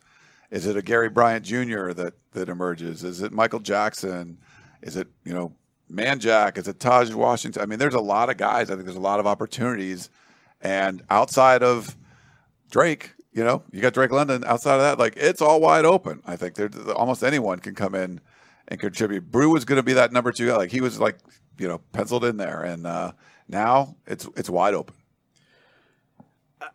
Is 0.50 0.66
it 0.66 0.76
a 0.76 0.82
Gary 0.82 1.08
Bryant 1.08 1.44
Jr. 1.44 1.92
that 1.92 2.14
that 2.32 2.48
emerges? 2.48 3.02
Is 3.04 3.22
it 3.22 3.32
Michael 3.32 3.60
Jackson? 3.60 4.38
Is 4.82 4.96
it 4.96 5.08
you 5.24 5.32
know 5.32 5.52
Manjack? 5.92 6.58
Is 6.58 6.66
it 6.68 6.80
Taj 6.80 7.12
Washington? 7.12 7.62
I 7.62 7.66
mean, 7.66 7.78
there's 7.78 7.94
a 7.94 8.00
lot 8.00 8.28
of 8.28 8.36
guys. 8.36 8.70
I 8.70 8.74
think 8.74 8.84
there's 8.86 8.96
a 8.96 9.00
lot 9.00 9.20
of 9.20 9.26
opportunities, 9.26 10.10
and 10.60 11.02
outside 11.10 11.62
of 11.62 11.96
Drake, 12.70 13.12
you 13.36 13.44
know, 13.44 13.62
you 13.70 13.82
got 13.82 13.92
Drake 13.92 14.12
London. 14.12 14.44
Outside 14.46 14.76
of 14.76 14.80
that, 14.80 14.98
like 14.98 15.12
it's 15.16 15.42
all 15.42 15.60
wide 15.60 15.84
open. 15.84 16.22
I 16.26 16.36
think 16.36 16.54
there 16.54 16.70
almost 16.94 17.22
anyone 17.22 17.58
can 17.58 17.74
come 17.74 17.94
in 17.94 18.22
and 18.66 18.80
contribute. 18.80 19.30
Bru 19.30 19.50
was 19.50 19.66
going 19.66 19.76
to 19.76 19.82
be 19.82 19.92
that 19.92 20.10
number 20.10 20.32
two 20.32 20.48
guy. 20.48 20.56
Like 20.56 20.72
he 20.72 20.80
was 20.80 20.98
like 20.98 21.18
you 21.58 21.68
know 21.68 21.78
penciled 21.92 22.24
in 22.24 22.38
there, 22.38 22.62
and 22.62 22.86
uh, 22.86 23.12
now 23.46 23.94
it's 24.06 24.26
it's 24.36 24.48
wide 24.48 24.72
open. 24.72 24.96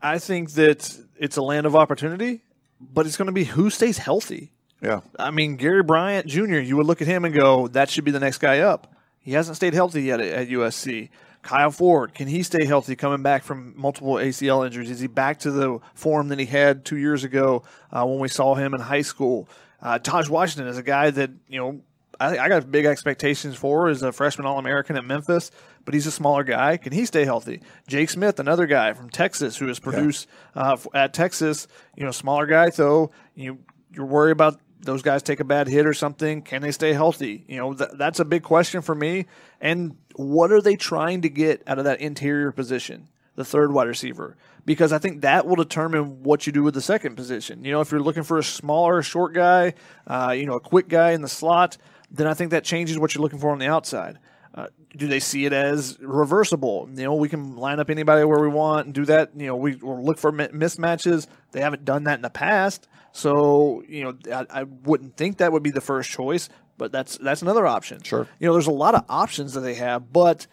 I 0.04 0.19
think 0.19 0.52
that 0.52 0.95
it's 1.17 1.36
a 1.36 1.41
land 1.41 1.65
of 1.65 1.76
opportunity, 1.76 2.43
but 2.80 3.08
it's 3.08 3.17
going 3.17 3.26
to 3.26 3.32
be 3.34 3.43
who 3.45 3.71
stays 3.71 3.97
healthy. 3.97 4.54
Yeah, 4.84 5.02
I 5.17 5.32
mean, 5.32 5.56
Gary 5.56 5.82
Bryant 5.82 6.28
Jr., 6.28 6.60
you 6.60 6.78
would 6.78 6.86
look 6.86 7.02
at 7.02 7.08
him 7.08 7.26
and 7.26 7.34
go, 7.34 7.69
that 7.69 7.89
should 7.89 8.04
be 8.04 8.12
the 8.12 8.19
next 8.19 8.38
guy 8.38 8.60
up. 8.60 8.95
He 9.19 9.32
hasn't 9.32 9.56
stayed 9.56 9.74
healthy 9.74 10.04
yet 10.04 10.19
at, 10.19 10.28
at 10.28 10.50
USC. 10.50 11.10
Kyle 11.41 11.71
Ford, 11.71 12.13
can 12.13 12.27
he 12.27 12.43
stay 12.43 12.65
healthy 12.65 12.95
coming 12.95 13.23
back 13.23 13.43
from 13.43 13.73
multiple 13.75 14.13
ACL 14.13 14.65
injuries? 14.65 14.89
Is 14.89 14.99
he 14.99 15.08
back 15.08 15.39
to 15.39 15.51
the 15.51 15.80
form 15.95 16.27
that 16.27 16.39
he 16.39 16.45
had 16.45 16.86
two 16.86 16.97
years 16.97 17.23
ago 17.23 17.63
uh, 17.91 18.06
when 18.06 18.19
we 18.19 18.27
saw 18.27 18.56
him 18.56 18.73
in 18.73 18.82
high 18.82 19.01
school? 19.01 19.49
Uh, 19.82 19.97
Taj 19.97 20.30
Washington 20.30 20.67
is 20.67 20.77
a 20.77 20.84
guy 20.84 21.10
that, 21.10 21.32
you 21.47 21.60
know, 21.60 21.82
I, 22.19 22.38
I 22.38 22.49
got 22.49 22.71
big 22.71 22.86
expectations 22.86 23.56
for 23.56 23.89
as 23.89 24.04
a 24.04 24.12
freshman 24.12 24.45
All 24.45 24.60
American 24.60 24.95
at 24.95 25.04
Memphis, 25.04 25.49
but 25.84 25.95
he's 25.95 26.06
a 26.06 26.12
smaller 26.12 26.43
guy. 26.43 26.77
Can 26.77 26.93
he 26.93 27.06
stay 27.06 27.25
healthy? 27.25 27.62
Jake 27.88 28.12
Smith, 28.12 28.39
another 28.39 28.67
guy 28.67 28.93
from 28.93 29.10
Texas 29.10 29.58
who 29.58 29.67
has 29.67 29.80
produced 29.80 30.27
uh, 30.56 30.77
at 30.93 31.13
Texas, 31.13 31.67
you 31.95 32.06
know, 32.06 32.12
smaller 32.12 32.45
guy, 32.45 32.69
though. 32.69 33.12
You, 33.34 33.60
you're 33.91 34.06
worried 34.06 34.34
about 34.34 34.60
those 34.82 35.02
guys 35.02 35.24
take 35.24 35.39
a 35.39 35.44
bad 35.44 35.67
hit 35.67 35.86
or 35.86 35.94
something. 35.94 36.41
Can 36.41 36.62
they 36.62 36.72
stay 36.72 36.94
healthy? 36.94 37.44
You 37.48 37.58
know, 37.58 37.74
th- 37.74 37.91
that's 37.94 38.20
a 38.20 38.26
big 38.26 38.44
question 38.44 38.82
for 38.82 38.96
me. 38.96 39.26
And 39.60 39.96
what 40.15 40.52
are 40.52 40.62
they 40.62 40.76
trying 40.76 41.22
to 41.22 41.30
get 41.30 41.63
out 41.67 41.78
of 41.80 41.86
that 41.86 42.02
interior 42.02 42.52
position, 42.52 43.08
the 43.36 43.46
third 43.46 43.72
wide 43.72 43.88
receiver? 43.88 44.38
Because 44.65 44.91
I 44.91 44.98
think 45.00 45.22
that 45.22 45.46
will 45.46 45.56
determine 45.56 46.24
what 46.24 46.46
you 46.46 46.54
do 46.54 46.63
with 46.63 46.74
the 46.74 46.82
second 46.82 47.15
position. 47.15 47.63
You 47.63 47.72
know, 47.72 47.82
if 47.82 47.91
you're 47.91 48.02
looking 48.02 48.24
for 48.24 48.38
a 48.38 48.44
smaller, 48.44 49.02
short 49.02 49.34
guy, 49.34 49.74
uh, 50.08 50.34
you 50.36 50.46
know, 50.46 50.54
a 50.54 50.60
quick 50.60 50.88
guy 50.88 51.12
in 51.12 51.22
the 51.22 51.30
slot, 51.30 51.78
then 52.12 52.28
I 52.28 52.34
think 52.34 52.52
that 52.52 52.63
changes 52.63 53.00
what 53.00 53.15
you're 53.15 53.22
looking 53.22 53.39
for 53.39 53.52
on 53.52 53.60
the 53.60 53.67
outside. 53.67 54.20
Uh, 54.54 54.67
do 54.98 55.08
they 55.08 55.20
see 55.20 55.46
it 55.46 55.54
as 55.54 55.98
reversible? 56.02 56.89
You 56.94 57.06
know, 57.06 57.15
we 57.15 57.30
can 57.30 57.56
line 57.56 57.80
up 57.80 57.89
anybody 57.89 58.26
where 58.26 58.41
we 58.41 58.50
want 58.50 58.88
and 58.88 58.94
do 58.94 59.06
that. 59.06 59.32
You 59.36 59.48
know, 59.48 59.56
we 59.56 59.76
will 59.76 60.04
look 60.04 60.17
for 60.17 60.32
mismatches. 60.32 61.28
They 61.54 61.62
haven't 61.62 61.86
done 61.86 62.04
that 62.04 62.15
in 62.15 62.22
the 62.22 62.30
past, 62.30 62.89
so 63.12 63.84
you 63.88 64.04
know, 64.04 64.17
I, 64.34 64.62
I 64.62 64.63
wouldn't 64.63 65.17
think 65.17 65.38
that 65.38 65.52
would 65.52 65.63
be 65.63 65.71
the 65.71 65.82
first 65.82 66.10
choice. 66.10 66.50
But 66.78 66.91
that's 66.91 67.17
that's 67.19 67.43
another 67.43 67.67
option. 67.67 68.02
Sure. 68.02 68.28
You 68.39 68.47
know, 68.47 68.54
there's 68.54 68.65
a 68.65 68.71
lot 68.71 68.95
of 68.95 69.06
options 69.08 69.54
that 69.54 69.60
they 69.60 69.76
have, 69.76 70.12
but 70.12 70.47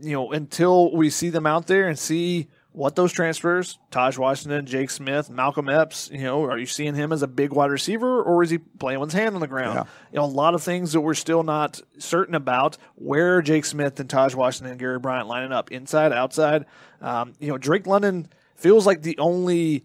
you 0.00 0.12
know, 0.12 0.32
until 0.32 0.90
we 0.96 1.10
see 1.10 1.28
them 1.28 1.44
out 1.46 1.66
there 1.66 1.88
and 1.88 1.98
see 1.98 2.48
what 2.72 2.96
those 2.96 3.12
transfers, 3.12 3.78
Taj 3.90 4.18
Washington, 4.18 4.66
Jake 4.66 4.90
Smith, 4.90 5.30
Malcolm 5.30 5.68
Epps, 5.68 6.10
you 6.10 6.24
know, 6.24 6.42
are 6.42 6.58
you 6.58 6.66
seeing 6.66 6.94
him 6.94 7.12
as 7.12 7.22
a 7.22 7.28
big 7.28 7.52
wide 7.52 7.70
receiver 7.70 8.22
or 8.22 8.42
is 8.42 8.50
he 8.50 8.58
playing 8.58 8.98
with 8.98 9.12
his 9.12 9.20
hand 9.20 9.34
on 9.34 9.40
the 9.40 9.46
ground? 9.46 9.74
Yeah. 9.74 9.84
You 10.10 10.18
know, 10.18 10.24
a 10.24 10.26
lot 10.26 10.54
of 10.54 10.62
things 10.62 10.92
that 10.92 11.00
we're 11.00 11.14
still 11.14 11.42
not 11.42 11.80
certain 11.98 12.34
about. 12.34 12.78
Where 12.96 13.42
Jake 13.42 13.64
Smith 13.64 14.00
and 14.00 14.08
Taj 14.08 14.34
Washington 14.34 14.72
and 14.72 14.80
Gary 14.80 14.98
Bryant 14.98 15.28
lining 15.28 15.52
up? 15.52 15.70
Inside, 15.70 16.12
outside? 16.12 16.64
Um, 17.00 17.34
you 17.38 17.48
know, 17.48 17.58
Drake 17.58 17.86
London 17.86 18.26
feels 18.56 18.86
like 18.86 19.02
the 19.02 19.18
only 19.18 19.84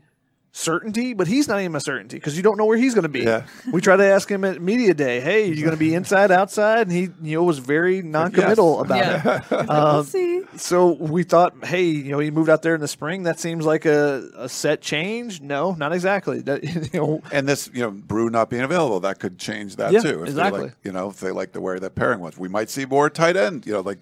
certainty, 0.59 1.13
but 1.13 1.27
he's 1.27 1.47
not 1.47 1.59
even 1.59 1.75
a 1.75 1.79
certainty 1.79 2.17
because 2.17 2.35
you 2.35 2.43
don't 2.43 2.57
know 2.57 2.65
where 2.65 2.77
he's 2.77 2.93
going 2.93 3.03
to 3.03 3.09
be. 3.09 3.21
Yeah. 3.21 3.45
We 3.71 3.81
tried 3.81 3.97
to 3.97 4.05
ask 4.05 4.29
him 4.29 4.43
at 4.43 4.61
media 4.61 4.93
day, 4.93 5.21
"Hey, 5.21 5.49
are 5.49 5.53
you 5.53 5.63
going 5.63 5.75
to 5.75 5.79
be 5.79 5.95
inside, 5.99 6.31
outside?" 6.31 6.87
And 6.87 6.91
he, 6.91 7.09
you 7.21 7.37
know, 7.37 7.43
was 7.43 7.59
very 7.59 8.01
non-committal 8.01 8.81
about 8.81 8.97
it. 8.97 9.03
Yeah. 9.03 9.41
we'll 9.51 9.71
um, 9.71 10.05
see. 10.05 10.43
So 10.57 10.91
we 10.91 11.23
thought, 11.23 11.65
hey, 11.65 11.83
you 11.83 12.11
know, 12.11 12.19
he 12.19 12.31
moved 12.31 12.49
out 12.49 12.61
there 12.61 12.75
in 12.75 12.81
the 12.81 12.87
spring. 12.87 13.23
That 13.23 13.39
seems 13.39 13.65
like 13.65 13.85
a, 13.85 14.29
a 14.35 14.49
set 14.49 14.81
change. 14.81 15.41
No, 15.41 15.73
not 15.73 15.93
exactly. 15.93 16.41
That, 16.41 16.63
you 16.93 16.99
know, 16.99 17.21
and 17.31 17.47
this 17.47 17.69
you 17.73 17.81
know 17.81 17.91
Bru 17.91 18.29
not 18.29 18.49
being 18.49 18.63
available 18.63 18.99
that 19.01 19.19
could 19.19 19.37
change 19.37 19.77
that 19.77 19.91
Yeah, 19.91 20.01
too. 20.01 20.23
If 20.23 20.29
exactly. 20.29 20.61
like, 20.63 20.75
you 20.83 20.91
know, 20.91 21.09
if 21.09 21.19
they 21.19 21.31
like 21.31 21.53
the 21.53 21.61
way 21.61 21.79
that 21.79 21.95
pairing 21.95 22.19
was, 22.19 22.37
we 22.37 22.49
might 22.49 22.69
see 22.69 22.85
more 22.85 23.09
tight 23.09 23.37
end. 23.37 23.65
You 23.65 23.73
know, 23.73 23.81
like 23.81 23.99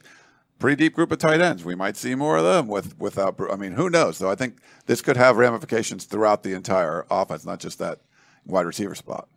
pretty 0.60 0.76
deep 0.76 0.94
group 0.94 1.12
of 1.12 1.20
tight 1.20 1.42
ends. 1.42 1.64
We 1.64 1.76
might 1.76 1.98
see 1.98 2.16
more 2.16 2.38
of 2.38 2.44
them 2.44 2.68
with 2.68 2.98
without. 3.00 3.40
I 3.52 3.56
mean, 3.56 3.74
who 3.74 3.90
knows? 3.90 4.18
So 4.18 4.30
I 4.30 4.36
think 4.36 4.58
this 4.86 5.02
could 5.02 5.18
have 5.18 5.38
ramifications 5.38 6.06
throughout 6.06 6.44
the 6.44 6.54
entire 6.54 7.06
offense, 7.10 7.46
not 7.46 7.60
just 7.60 7.80
that 7.80 8.00
wide 8.46 8.66
receiver 8.66 8.96
spot. 8.96 9.28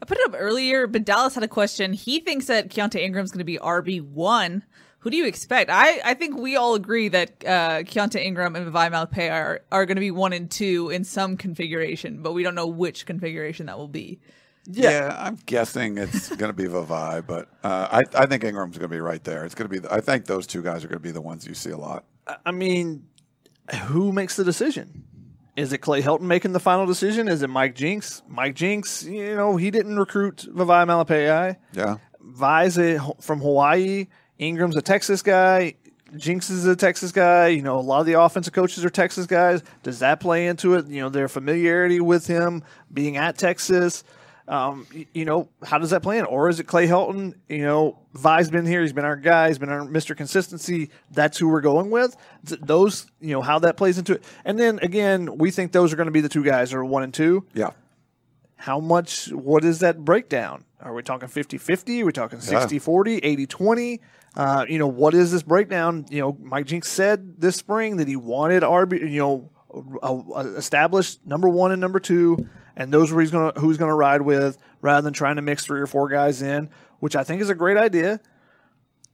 I 0.00 0.04
put 0.06 0.18
it 0.18 0.26
up 0.26 0.34
earlier, 0.38 0.86
but 0.86 1.04
Dallas 1.04 1.34
had 1.34 1.44
a 1.44 1.48
question. 1.48 1.92
He 1.92 2.20
thinks 2.20 2.46
that 2.46 2.70
Keontae 2.70 3.00
Ingram's 3.00 3.30
going 3.30 3.40
to 3.40 3.44
be 3.44 3.58
RB 3.58 4.02
one. 4.02 4.64
Who 5.00 5.10
do 5.10 5.16
you 5.16 5.26
expect? 5.26 5.70
I, 5.70 6.00
I 6.04 6.14
think 6.14 6.36
we 6.36 6.56
all 6.56 6.74
agree 6.74 7.08
that 7.08 7.30
uh, 7.44 7.82
Keontae 7.82 8.24
Ingram 8.24 8.56
and 8.56 8.66
Vavae 8.66 8.90
Malepeai 8.90 9.30
are, 9.30 9.60
are 9.70 9.86
going 9.86 9.96
to 9.96 10.00
be 10.00 10.10
one 10.10 10.32
and 10.32 10.50
two 10.50 10.90
in 10.90 11.04
some 11.04 11.36
configuration, 11.36 12.20
but 12.20 12.32
we 12.32 12.42
don't 12.42 12.56
know 12.56 12.66
which 12.66 13.06
configuration 13.06 13.66
that 13.66 13.78
will 13.78 13.86
be. 13.86 14.18
Yeah, 14.70 15.16
I'm 15.18 15.38
guessing 15.46 15.96
it's 15.96 16.28
going 16.28 16.50
to 16.50 16.52
be 16.52 16.64
Vavae, 16.64 17.26
but 17.26 17.48
uh, 17.64 17.88
I, 17.90 18.22
I 18.22 18.26
think 18.26 18.44
Ingram's 18.44 18.76
going 18.76 18.90
to 18.90 18.94
be 18.94 19.00
right 19.00 19.22
there. 19.24 19.46
It's 19.46 19.54
going 19.54 19.68
to 19.68 19.72
be. 19.72 19.78
The, 19.78 19.92
I 19.92 20.02
think 20.02 20.26
those 20.26 20.46
two 20.46 20.62
guys 20.62 20.84
are 20.84 20.88
going 20.88 20.98
to 20.98 21.02
be 21.02 21.10
the 21.10 21.22
ones 21.22 21.46
you 21.46 21.54
see 21.54 21.70
a 21.70 21.78
lot. 21.78 22.04
I 22.44 22.50
mean, 22.50 23.06
who 23.86 24.12
makes 24.12 24.36
the 24.36 24.44
decision? 24.44 25.04
Is 25.56 25.72
it 25.72 25.78
Clay 25.78 26.02
Helton 26.02 26.20
making 26.22 26.52
the 26.52 26.60
final 26.60 26.84
decision? 26.84 27.28
Is 27.28 27.42
it 27.42 27.48
Mike 27.48 27.74
Jinks? 27.74 28.22
Mike 28.28 28.54
Jinks, 28.54 29.04
you 29.04 29.34
know, 29.34 29.56
he 29.56 29.70
didn't 29.70 29.98
recruit 29.98 30.46
Vavae 30.54 30.86
Malepeai. 30.86 31.56
Yeah, 31.72 31.96
Vi's 32.20 32.78
a, 32.78 33.00
from 33.20 33.40
Hawaii. 33.40 34.06
Ingram's 34.38 34.76
a 34.76 34.82
Texas 34.82 35.22
guy. 35.22 35.74
Jinks 36.16 36.48
is 36.50 36.66
a 36.66 36.76
Texas 36.76 37.10
guy. 37.10 37.48
You 37.48 37.62
know, 37.62 37.78
a 37.78 37.80
lot 37.80 38.00
of 38.00 38.06
the 38.06 38.20
offensive 38.20 38.52
coaches 38.52 38.84
are 38.84 38.90
Texas 38.90 39.26
guys. 39.26 39.62
Does 39.82 39.98
that 40.00 40.20
play 40.20 40.46
into 40.46 40.74
it? 40.74 40.86
You 40.88 41.00
know, 41.00 41.08
their 41.08 41.28
familiarity 41.28 42.00
with 42.00 42.26
him 42.26 42.62
being 42.92 43.16
at 43.16 43.38
Texas. 43.38 44.04
Um, 44.48 44.86
you 45.12 45.24
know, 45.26 45.48
how 45.62 45.76
does 45.78 45.90
that 45.90 46.02
play 46.02 46.18
in? 46.18 46.24
Or 46.24 46.48
is 46.48 46.58
it 46.58 46.64
Clay 46.64 46.86
Helton? 46.86 47.34
You 47.48 47.58
know, 47.62 47.98
Vi's 48.14 48.50
been 48.50 48.64
here. 48.64 48.80
He's 48.80 48.94
been 48.94 49.04
our 49.04 49.14
guy. 49.16 49.48
He's 49.48 49.58
been 49.58 49.68
our 49.68 49.80
Mr. 49.80 50.16
Consistency. 50.16 50.90
That's 51.10 51.36
who 51.36 51.48
we're 51.48 51.60
going 51.60 51.90
with. 51.90 52.16
Those, 52.44 53.06
you 53.20 53.32
know, 53.32 53.42
how 53.42 53.58
that 53.60 53.76
plays 53.76 53.98
into 53.98 54.14
it. 54.14 54.24
And 54.46 54.58
then 54.58 54.78
again, 54.80 55.36
we 55.36 55.50
think 55.50 55.72
those 55.72 55.92
are 55.92 55.96
going 55.96 56.06
to 56.06 56.12
be 56.12 56.22
the 56.22 56.30
two 56.30 56.42
guys 56.42 56.72
or 56.72 56.82
one 56.84 57.02
and 57.02 57.12
two 57.12 57.44
Yeah. 57.52 57.70
how 58.56 58.80
much 58.80 59.30
what 59.32 59.64
is 59.64 59.80
that 59.80 60.04
breakdown 60.04 60.64
are 60.80 60.94
we 60.94 61.02
talking 61.02 61.28
50-50 61.28 62.02
are 62.02 62.06
we 62.06 62.12
talking 62.12 62.38
60-40 62.38 63.20
80-20 63.46 64.00
uh, 64.36 64.64
you 64.68 64.78
know 64.78 64.86
what 64.86 65.14
is 65.14 65.30
this 65.32 65.42
breakdown 65.42 66.06
you 66.10 66.20
know 66.20 66.36
mike 66.40 66.66
jinks 66.66 66.88
said 66.88 67.40
this 67.40 67.56
spring 67.56 67.96
that 67.98 68.08
he 68.08 68.16
wanted 68.16 68.62
rb 68.62 68.98
you 68.98 69.18
know 69.20 69.50
a, 70.02 70.12
a 70.40 70.56
established 70.56 71.24
number 71.26 71.48
one 71.48 71.70
and 71.72 71.80
number 71.80 72.00
two 72.00 72.48
and 72.78 72.90
those 72.90 73.12
were 73.12 73.20
he's 73.20 73.30
gonna 73.30 73.52
who's 73.60 73.76
gonna 73.76 73.94
ride 73.94 74.22
with 74.22 74.56
rather 74.80 75.02
than 75.02 75.12
trying 75.12 75.36
to 75.36 75.42
mix 75.42 75.66
three 75.66 75.80
or 75.80 75.86
four 75.86 76.08
guys 76.08 76.40
in 76.40 76.70
which 77.00 77.14
i 77.14 77.22
think 77.22 77.42
is 77.42 77.50
a 77.50 77.54
great 77.54 77.76
idea 77.76 78.18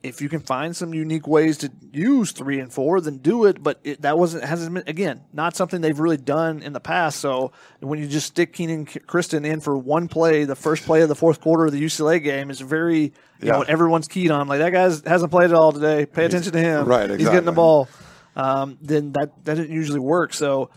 if 0.03 0.20
you 0.20 0.29
can 0.29 0.40
find 0.40 0.77
some 0.77 0.92
unique 0.92 1.27
ways 1.27 1.57
to 1.57 1.72
use 1.90 2.33
three 2.33 2.61
and 2.61 2.70
four, 2.70 3.00
then 3.00 3.16
do 3.16 3.46
it. 3.46 3.62
But 3.62 3.81
it, 3.85 4.03
that 4.03 4.18
wasn't 4.18 4.44
hasn't 4.44 4.74
been 4.74 4.85
again 4.87 5.22
not 5.33 5.57
something 5.57 5.81
they've 5.81 5.98
really 5.98 6.18
done 6.18 6.61
in 6.61 6.74
the 6.74 6.79
past. 6.81 7.20
So 7.20 7.53
when 7.81 7.98
you 7.98 8.07
just 8.07 8.27
stick 8.27 8.53
Kenan 8.53 8.85
Christon 8.85 9.46
in 9.46 9.61
for 9.61 9.79
one 9.79 10.09
play, 10.09 10.44
the 10.44 10.57
first 10.57 10.85
play 10.85 11.00
of 11.00 11.09
the 11.09 11.14
fourth 11.14 11.40
quarter 11.40 11.64
of 11.64 11.72
the 11.72 11.83
UCLA 11.83 12.22
game 12.22 12.50
is 12.50 12.61
very 12.61 12.98
you 13.00 13.12
Yeah. 13.40 13.53
know 13.53 13.62
everyone's 13.62 14.07
keyed 14.07 14.31
on. 14.31 14.46
Like 14.46 14.59
that 14.59 14.74
guy 14.74 14.83
hasn't 14.83 15.31
played 15.31 15.48
at 15.48 15.55
all 15.57 15.72
today. 15.72 16.05
Pay 16.05 16.27
attention 16.27 16.53
to 16.53 16.61
him. 16.61 16.85
Right, 16.85 17.09
He's 17.09 17.27
getting 17.27 17.46
the 17.46 17.53
ball. 17.53 17.88
Um, 18.37 18.77
then 18.83 19.12
that 19.12 19.33
that 19.46 19.57
doesn't 19.57 19.70
usually 19.70 20.00
work. 20.00 20.35
So 20.35 20.68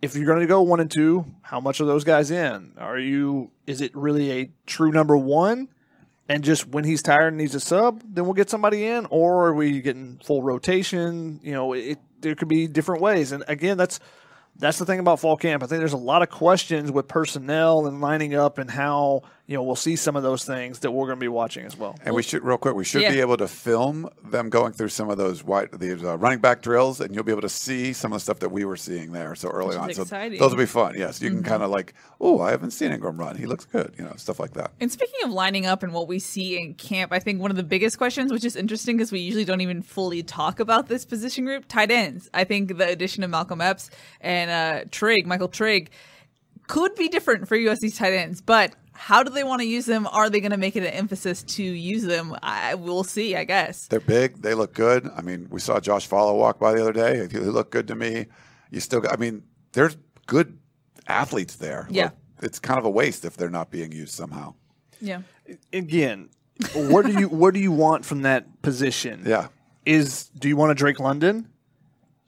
if 0.00 0.14
you're 0.14 0.26
going 0.26 0.40
to 0.40 0.46
go 0.46 0.62
one 0.62 0.80
and 0.80 0.90
two, 0.90 1.24
how 1.42 1.60
much 1.60 1.80
are 1.80 1.84
those 1.84 2.04
guys 2.04 2.30
in? 2.30 2.72
Are 2.78 2.98
you? 2.98 3.50
Is 3.66 3.80
it 3.80 3.94
really 3.96 4.30
a 4.32 4.50
true 4.66 4.92
number 4.92 5.16
one? 5.16 5.68
And 6.28 6.44
just 6.44 6.68
when 6.68 6.84
he's 6.84 7.02
tired 7.02 7.28
and 7.28 7.38
needs 7.38 7.54
a 7.54 7.60
sub, 7.60 8.02
then 8.06 8.24
we'll 8.24 8.34
get 8.34 8.50
somebody 8.50 8.84
in, 8.84 9.06
or 9.06 9.46
are 9.46 9.54
we 9.54 9.80
getting 9.80 10.20
full 10.22 10.42
rotation? 10.42 11.40
You 11.42 11.52
know, 11.52 11.72
it 11.72 11.98
there 12.20 12.34
could 12.34 12.48
be 12.48 12.66
different 12.66 13.00
ways. 13.00 13.32
And 13.32 13.44
again, 13.48 13.78
that's 13.78 13.98
that's 14.56 14.78
the 14.78 14.84
thing 14.84 14.98
about 14.98 15.20
fall 15.20 15.36
camp. 15.36 15.62
I 15.62 15.66
think 15.66 15.78
there's 15.78 15.92
a 15.92 15.96
lot 15.96 16.22
of 16.22 16.30
questions 16.30 16.92
with 16.92 17.08
personnel 17.08 17.86
and 17.86 18.00
lining 18.00 18.34
up 18.34 18.58
and 18.58 18.70
how 18.70 19.22
you 19.48 19.56
know 19.56 19.62
we'll 19.62 19.74
see 19.74 19.96
some 19.96 20.14
of 20.14 20.22
those 20.22 20.44
things 20.44 20.80
that 20.80 20.90
we're 20.90 21.06
going 21.06 21.16
to 21.16 21.20
be 21.20 21.26
watching 21.26 21.64
as 21.64 21.74
well. 21.74 21.96
And 22.04 22.14
we 22.14 22.22
should, 22.22 22.44
real 22.44 22.58
quick, 22.58 22.74
we 22.74 22.84
should 22.84 23.00
Yeah. 23.00 23.10
be 23.12 23.20
able 23.20 23.38
to 23.38 23.48
film 23.48 24.08
them 24.22 24.50
going 24.50 24.72
through 24.74 24.90
some 24.90 25.08
of 25.08 25.16
those 25.16 25.42
wide, 25.42 25.70
these 25.72 26.04
uh, 26.04 26.18
running 26.18 26.38
back 26.40 26.60
drills, 26.60 27.00
and 27.00 27.14
you'll 27.14 27.24
be 27.24 27.32
able 27.32 27.40
to 27.42 27.48
see 27.48 27.94
some 27.94 28.12
of 28.12 28.16
the 28.16 28.20
stuff 28.20 28.40
that 28.40 28.50
we 28.50 28.66
were 28.66 28.76
seeing 28.76 29.12
there 29.12 29.34
so 29.34 29.48
early 29.48 29.68
Which 29.70 29.78
on. 29.78 29.94
So 29.94 30.02
exciting. 30.02 30.32
Mm-hmm. 30.32 30.42
those 30.42 30.50
will 30.52 30.58
be 30.58 30.66
fun. 30.66 30.94
Yes, 30.98 31.22
you 31.22 31.30
can 31.30 31.42
kind 31.42 31.62
of 31.62 31.70
like, 31.70 31.94
oh, 32.20 32.42
I 32.42 32.50
haven't 32.50 32.72
seen 32.72 32.92
Ingram 32.92 33.16
run. 33.16 33.36
He 33.36 33.46
looks 33.46 33.64
good. 33.64 33.94
You 33.96 34.04
know, 34.04 34.12
stuff 34.16 34.38
like 34.38 34.52
that. 34.52 34.72
And 34.80 34.92
speaking 34.92 35.18
of 35.24 35.30
lining 35.30 35.64
up 35.64 35.82
and 35.82 35.94
what 35.94 36.08
we 36.08 36.18
see 36.18 36.60
in 36.60 36.74
camp, 36.74 37.10
I 37.10 37.18
think 37.18 37.40
one 37.40 37.50
of 37.50 37.56
the 37.56 37.62
biggest 37.62 37.96
questions, 37.96 38.30
which 38.30 38.44
is 38.44 38.54
interesting 38.54 38.98
because 38.98 39.10
we 39.10 39.20
usually 39.20 39.46
don't 39.46 39.62
even 39.62 39.80
fully 39.80 40.22
talk 40.22 40.60
about 40.60 40.88
this 40.88 41.06
position 41.06 41.46
group, 41.46 41.64
tight 41.68 41.90
ends. 41.90 42.28
I 42.34 42.44
think 42.44 42.76
the 42.76 42.86
addition 42.86 43.22
of 43.24 43.30
Malcolm 43.30 43.62
Epps 43.62 43.88
and 44.20 44.50
uh, 44.50 44.84
Trigg, 44.90 45.26
Michael 45.26 45.48
Trigg, 45.48 45.88
could 46.66 46.94
be 46.96 47.08
different 47.08 47.48
for 47.48 47.56
USC's 47.56 47.96
tight 47.96 48.12
ends, 48.12 48.42
but 48.42 48.74
how 48.98 49.22
do 49.22 49.30
they 49.30 49.44
want 49.44 49.60
to 49.62 49.66
use 49.66 49.86
them? 49.86 50.08
Are 50.10 50.28
they 50.28 50.40
going 50.40 50.50
to 50.50 50.56
make 50.56 50.74
it 50.74 50.80
an 50.80 50.92
emphasis 50.92 51.44
to 51.44 51.62
use 51.62 52.02
them? 52.02 52.36
I 52.42 52.74
we'll 52.74 53.04
see, 53.04 53.36
I 53.36 53.44
guess. 53.44 53.86
They're 53.86 54.00
big. 54.00 54.42
They 54.42 54.54
look 54.54 54.74
good. 54.74 55.08
I 55.16 55.22
mean, 55.22 55.46
we 55.50 55.60
saw 55.60 55.78
Josh 55.78 56.08
Falo 56.08 56.36
walk 56.36 56.58
by 56.58 56.72
the 56.74 56.82
other 56.82 56.92
day. 56.92 57.28
He 57.30 57.38
looked 57.38 57.70
good 57.70 57.86
to 57.88 57.94
me. 57.94 58.26
You 58.70 58.80
still, 58.80 59.00
got, 59.00 59.12
I 59.12 59.16
mean, 59.16 59.44
there's 59.72 59.96
good 60.26 60.58
athletes 61.06 61.56
there. 61.56 61.86
Yeah. 61.90 62.10
It's 62.42 62.58
kind 62.58 62.78
of 62.78 62.84
a 62.84 62.90
waste 62.90 63.24
if 63.24 63.36
they're 63.36 63.48
not 63.48 63.70
being 63.70 63.92
used 63.92 64.14
somehow. 64.14 64.54
Yeah. 65.00 65.22
Again, 65.72 66.28
what 66.74 67.06
do 67.06 67.12
you 67.12 67.28
what 67.28 67.54
do 67.54 67.60
you 67.60 67.72
want 67.72 68.04
from 68.04 68.22
that 68.22 68.62
position? 68.62 69.22
Yeah. 69.24 69.48
is 69.86 70.24
do 70.38 70.48
you 70.48 70.56
want 70.56 70.72
a 70.72 70.74
Drake 70.74 70.98
London? 70.98 71.48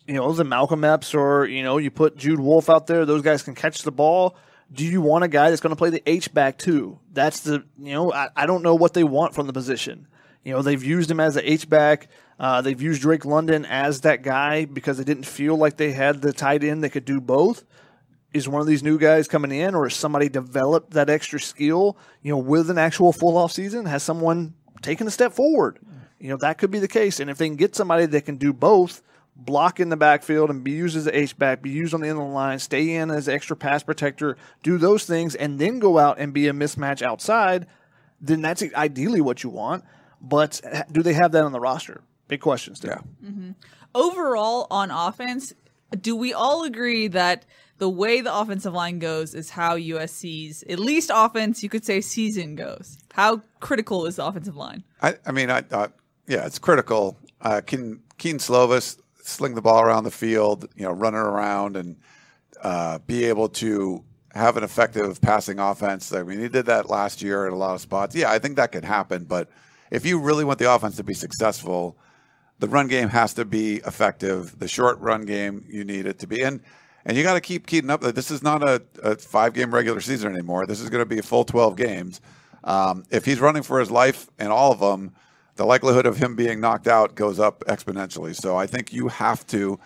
You 0.06 0.14
know, 0.14 0.32
the 0.32 0.44
Malcolm 0.44 0.82
Epps, 0.82 1.14
or 1.14 1.46
you 1.46 1.62
know, 1.62 1.78
you 1.78 1.90
put 1.90 2.16
Jude 2.16 2.40
Wolfe 2.40 2.70
out 2.70 2.86
there; 2.86 3.04
those 3.04 3.22
guys 3.22 3.42
can 3.42 3.54
catch 3.54 3.82
the 3.82 3.92
ball. 3.92 4.36
Do 4.72 4.84
you 4.84 5.00
want 5.00 5.24
a 5.24 5.28
guy 5.28 5.50
that's 5.50 5.60
going 5.60 5.70
to 5.70 5.76
play 5.76 5.90
the 5.90 6.02
H 6.08 6.32
back 6.32 6.58
too? 6.58 6.98
That's 7.12 7.40
the 7.40 7.64
you 7.78 7.92
know, 7.92 8.12
I, 8.12 8.28
I 8.36 8.46
don't 8.46 8.62
know 8.62 8.74
what 8.74 8.94
they 8.94 9.04
want 9.04 9.34
from 9.34 9.46
the 9.46 9.52
position. 9.52 10.06
You 10.44 10.52
know, 10.52 10.62
they've 10.62 10.82
used 10.82 11.10
him 11.10 11.20
as 11.20 11.36
a 11.36 11.50
H 11.50 11.68
back. 11.68 12.08
Uh, 12.38 12.62
they've 12.62 12.80
used 12.80 13.02
Drake 13.02 13.26
London 13.26 13.66
as 13.66 14.00
that 14.02 14.22
guy 14.22 14.64
because 14.64 14.96
they 14.96 15.04
didn't 15.04 15.26
feel 15.26 15.56
like 15.56 15.76
they 15.76 15.92
had 15.92 16.22
the 16.22 16.32
tight 16.32 16.64
end 16.64 16.82
that 16.82 16.90
could 16.90 17.04
do 17.04 17.20
both 17.20 17.64
is 18.32 18.48
one 18.48 18.60
of 18.60 18.66
these 18.66 18.82
new 18.82 18.98
guys 18.98 19.28
coming 19.28 19.50
in 19.50 19.74
or 19.74 19.84
has 19.84 19.94
somebody 19.94 20.28
developed 20.28 20.92
that 20.92 21.10
extra 21.10 21.40
skill 21.40 21.96
you 22.22 22.30
know 22.30 22.38
with 22.38 22.70
an 22.70 22.78
actual 22.78 23.12
full 23.12 23.36
off 23.36 23.52
season 23.52 23.86
has 23.86 24.02
someone 24.02 24.54
taken 24.82 25.06
a 25.06 25.10
step 25.10 25.32
forward 25.32 25.78
you 26.18 26.28
know 26.28 26.36
that 26.36 26.58
could 26.58 26.70
be 26.70 26.78
the 26.78 26.88
case 26.88 27.20
and 27.20 27.28
if 27.28 27.38
they 27.38 27.46
can 27.46 27.56
get 27.56 27.74
somebody 27.74 28.06
that 28.06 28.24
can 28.24 28.36
do 28.36 28.52
both 28.52 29.02
block 29.44 29.80
in 29.80 29.88
the 29.88 29.96
backfield 29.96 30.50
and 30.50 30.62
be 30.62 30.70
used 30.72 30.96
as 30.96 31.06
an 31.06 31.14
H 31.14 31.36
back 31.38 31.62
be 31.62 31.70
used 31.70 31.94
on 31.94 32.00
the 32.00 32.08
end 32.08 32.18
of 32.18 32.24
the 32.24 32.30
line 32.32 32.58
stay 32.58 32.94
in 32.94 33.10
as 33.10 33.28
extra 33.28 33.56
pass 33.56 33.82
protector 33.82 34.36
do 34.62 34.78
those 34.78 35.04
things 35.06 35.34
and 35.34 35.58
then 35.58 35.78
go 35.78 35.98
out 35.98 36.18
and 36.18 36.32
be 36.32 36.46
a 36.48 36.52
mismatch 36.52 37.02
outside 37.02 37.66
then 38.20 38.42
that's 38.42 38.62
ideally 38.74 39.20
what 39.20 39.42
you 39.42 39.50
want 39.50 39.84
but 40.20 40.60
do 40.92 41.02
they 41.02 41.14
have 41.14 41.32
that 41.32 41.42
on 41.44 41.52
the 41.52 41.60
roster 41.60 42.02
big 42.28 42.40
question 42.40 42.74
still 42.74 42.90
Yeah. 43.22 43.52
overall 43.94 44.66
on 44.70 44.90
offense, 44.90 45.52
do 46.00 46.14
we 46.14 46.32
all 46.32 46.64
agree 46.64 47.08
that 47.08 47.44
the 47.78 47.88
way 47.88 48.20
the 48.20 48.34
offensive 48.34 48.74
line 48.74 48.98
goes 48.98 49.34
is 49.34 49.50
how 49.50 49.76
USC's 49.76 50.62
at 50.68 50.78
least 50.78 51.10
offense, 51.12 51.62
you 51.62 51.68
could 51.68 51.84
say 51.84 52.00
season 52.00 52.54
goes? 52.54 52.98
How 53.14 53.40
critical 53.60 54.06
is 54.06 54.16
the 54.16 54.26
offensive 54.26 54.56
line? 54.56 54.84
I, 55.02 55.16
I 55.26 55.32
mean, 55.32 55.50
I 55.50 55.62
thought, 55.62 55.92
yeah, 56.28 56.44
it's 56.46 56.58
critical. 56.58 57.16
Uh, 57.40 57.62
can 57.66 58.02
Kedon 58.18 58.38
Slovis 58.38 58.98
sling 59.30 59.54
the 59.54 59.62
ball 59.62 59.82
around 59.82 60.04
the 60.04 60.10
field, 60.10 60.68
you 60.76 60.84
know, 60.84 60.92
running 60.92 61.20
around 61.20 61.76
and 61.76 61.96
uh, 62.62 62.98
be 62.98 63.24
able 63.24 63.48
to 63.48 64.04
have 64.34 64.56
an 64.56 64.64
effective 64.64 65.20
passing 65.20 65.58
offense? 65.58 66.12
I 66.12 66.22
mean, 66.22 66.40
he 66.40 66.48
did 66.48 66.66
that 66.66 66.88
last 66.88 67.22
year 67.22 67.46
at 67.46 67.52
a 67.52 67.56
lot 67.56 67.74
of 67.74 67.80
spots. 67.80 68.14
Yeah, 68.14 68.30
I 68.30 68.38
think 68.38 68.56
that 68.56 68.72
could 68.72 68.84
happen. 68.84 69.24
But 69.24 69.48
if 69.90 70.06
you 70.06 70.20
really 70.20 70.44
want 70.44 70.58
the 70.58 70.72
offense 70.72 70.96
to 70.96 71.04
be 71.04 71.14
successful, 71.14 71.96
the 72.58 72.68
run 72.68 72.88
game 72.88 73.08
has 73.08 73.34
to 73.34 73.44
be 73.44 73.76
effective. 73.76 74.58
The 74.58 74.68
short 74.68 74.98
run 75.00 75.22
game, 75.22 75.64
you 75.68 75.84
need 75.84 76.06
it 76.06 76.18
to 76.20 76.26
be. 76.26 76.42
And 76.42 76.60
and 77.04 77.16
you 77.16 77.22
got 77.22 77.34
to 77.34 77.40
keep 77.40 77.66
keeping 77.66 77.90
up. 77.90 78.02
This 78.02 78.30
is 78.30 78.42
not 78.42 78.62
a, 78.62 78.82
a 79.02 79.16
five 79.16 79.54
game 79.54 79.72
regular 79.72 80.00
season 80.00 80.32
anymore. 80.32 80.66
This 80.66 80.80
is 80.80 80.90
going 80.90 81.00
to 81.00 81.06
be 81.06 81.18
a 81.18 81.22
full 81.22 81.44
12 81.44 81.76
games. 81.76 82.20
Um, 82.62 83.04
if 83.10 83.24
he's 83.24 83.40
running 83.40 83.62
for 83.62 83.80
his 83.80 83.90
life 83.90 84.28
in 84.38 84.48
all 84.48 84.72
of 84.72 84.80
them, 84.80 85.14
the 85.60 85.66
likelihood 85.66 86.06
of 86.06 86.16
him 86.16 86.36
being 86.36 86.58
knocked 86.58 86.88
out 86.88 87.14
goes 87.14 87.38
up 87.38 87.62
exponentially. 87.66 88.34
So 88.34 88.56
I 88.56 88.66
think 88.66 88.94
you 88.94 89.08
have 89.08 89.46
to, 89.48 89.78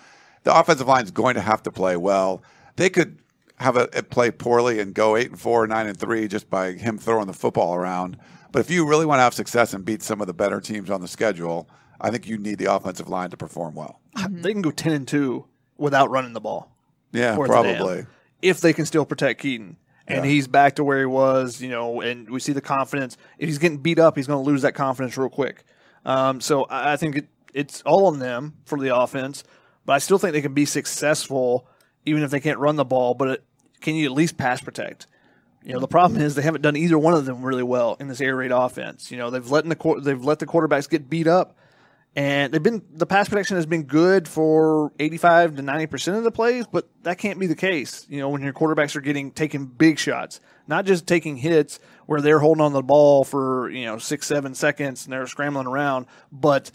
the 0.44 0.56
offensive 0.56 0.86
line 0.86 1.02
is 1.02 1.10
going 1.10 1.34
to 1.34 1.40
have 1.40 1.64
to 1.64 1.72
play 1.72 1.96
well. 1.96 2.44
They 2.76 2.88
could 2.88 3.18
have 3.56 3.76
a, 3.76 3.88
it 3.92 4.08
play 4.08 4.30
poorly 4.30 4.78
and 4.78 4.94
go 4.94 5.16
eight 5.16 5.30
and 5.30 5.40
four, 5.40 5.66
nine 5.66 5.88
and 5.88 5.98
three 5.98 6.28
just 6.28 6.48
by 6.48 6.74
him 6.74 6.96
throwing 6.96 7.26
the 7.26 7.32
football 7.32 7.74
around. 7.74 8.18
But 8.52 8.60
if 8.60 8.70
you 8.70 8.86
really 8.86 9.04
want 9.04 9.18
to 9.18 9.24
have 9.24 9.34
success 9.34 9.74
and 9.74 9.84
beat 9.84 10.00
some 10.00 10.20
of 10.20 10.28
the 10.28 10.32
better 10.32 10.60
teams 10.60 10.90
on 10.90 11.00
the 11.00 11.08
schedule, 11.08 11.68
I 12.00 12.12
think 12.12 12.28
you 12.28 12.38
need 12.38 12.58
the 12.58 12.72
offensive 12.72 13.08
line 13.08 13.30
to 13.30 13.36
perform 13.36 13.74
well. 13.74 14.00
Mm-hmm. 14.16 14.42
they 14.42 14.52
can 14.52 14.62
go 14.62 14.70
10 14.70 14.92
and 14.92 15.08
2 15.08 15.44
without 15.76 16.08
running 16.08 16.34
the 16.34 16.40
ball 16.40 16.70
Yeah, 17.10 17.34
probably. 17.34 18.06
if 18.42 18.60
they 18.60 18.72
can 18.72 18.86
still 18.86 19.04
protect 19.04 19.40
Kedon. 19.40 19.76
And 20.06 20.24
Yeah. 20.24 20.30
he's 20.30 20.46
back 20.46 20.76
to 20.76 20.84
where 20.84 21.00
he 21.00 21.06
was, 21.06 21.60
you 21.62 21.70
know, 21.70 22.00
and 22.02 22.28
we 22.28 22.38
see 22.40 22.52
the 22.52 22.60
confidence. 22.60 23.16
If 23.38 23.48
he's 23.48 23.58
getting 23.58 23.78
beat 23.78 23.98
up, 23.98 24.16
he's 24.16 24.26
going 24.26 24.42
to 24.44 24.50
lose 24.50 24.62
that 24.62 24.74
confidence 24.74 25.16
real 25.16 25.30
quick. 25.30 25.64
Um, 26.04 26.40
so 26.40 26.64
I 26.64 26.92
I 26.92 26.96
think 26.96 27.16
it, 27.16 27.28
it's 27.54 27.80
all 27.82 28.06
on 28.06 28.18
them 28.18 28.54
for 28.66 28.78
the 28.78 28.94
offense, 28.94 29.44
but 29.86 29.94
I 29.94 29.98
still 29.98 30.18
think 30.18 30.32
they 30.34 30.42
can 30.42 30.52
be 30.54 30.66
successful 30.66 31.66
even 32.04 32.22
if 32.22 32.30
they 32.30 32.40
can't 32.40 32.58
run 32.58 32.76
the 32.76 32.84
ball. 32.84 33.14
But 33.14 33.28
it, 33.28 33.44
can 33.80 33.94
you 33.94 34.04
at 34.06 34.12
least 34.12 34.36
pass 34.36 34.60
protect? 34.60 35.06
You 35.64 35.72
know, 35.72 35.80
the 35.80 35.88
problem 35.88 36.20
is 36.20 36.34
they 36.34 36.42
haven't 36.42 36.60
done 36.60 36.76
either 36.76 36.98
one 36.98 37.14
of 37.14 37.24
them 37.24 37.42
really 37.42 37.62
well 37.62 37.96
in 37.98 38.08
this 38.08 38.20
air 38.20 38.36
raid 38.36 38.52
offense. 38.52 39.10
You 39.10 39.16
know, 39.16 39.30
they've 39.30 39.50
let 39.50 39.64
the 39.66 40.00
they've 40.02 40.22
let 40.22 40.38
the 40.38 40.46
quarterbacks 40.46 40.90
get 40.90 41.08
beat 41.08 41.26
up, 41.26 41.56
and 42.16 42.52
they've 42.52 42.62
been 42.62 42.82
the 42.92 43.06
pass 43.06 43.28
protection 43.28 43.56
has 43.56 43.66
been 43.66 43.84
good 43.84 44.28
for 44.28 44.92
eighty 45.00 45.16
five 45.16 45.56
to 45.56 45.62
ninety 45.62 45.86
percent 45.86 46.16
of 46.16 46.24
the 46.24 46.30
plays, 46.30 46.66
but 46.66 46.88
that 47.02 47.18
can't 47.18 47.38
be 47.38 47.46
the 47.46 47.56
case. 47.56 48.06
You 48.08 48.20
know, 48.20 48.28
when 48.28 48.42
your 48.42 48.52
quarterbacks 48.52 48.94
are 48.94 49.00
getting 49.00 49.32
taking 49.32 49.66
big 49.66 49.98
shots, 49.98 50.40
not 50.68 50.84
just 50.84 51.06
taking 51.06 51.36
hits 51.36 51.80
where 52.06 52.20
they're 52.20 52.38
holding 52.38 52.62
on 52.62 52.72
the 52.72 52.82
ball 52.82 53.24
for 53.24 53.68
you 53.70 53.84
know 53.86 53.98
six 53.98 54.26
seven 54.26 54.54
seconds 54.54 55.04
and 55.04 55.12
they're 55.12 55.26
scrambling 55.26 55.66
around, 55.66 56.06
but 56.30 56.70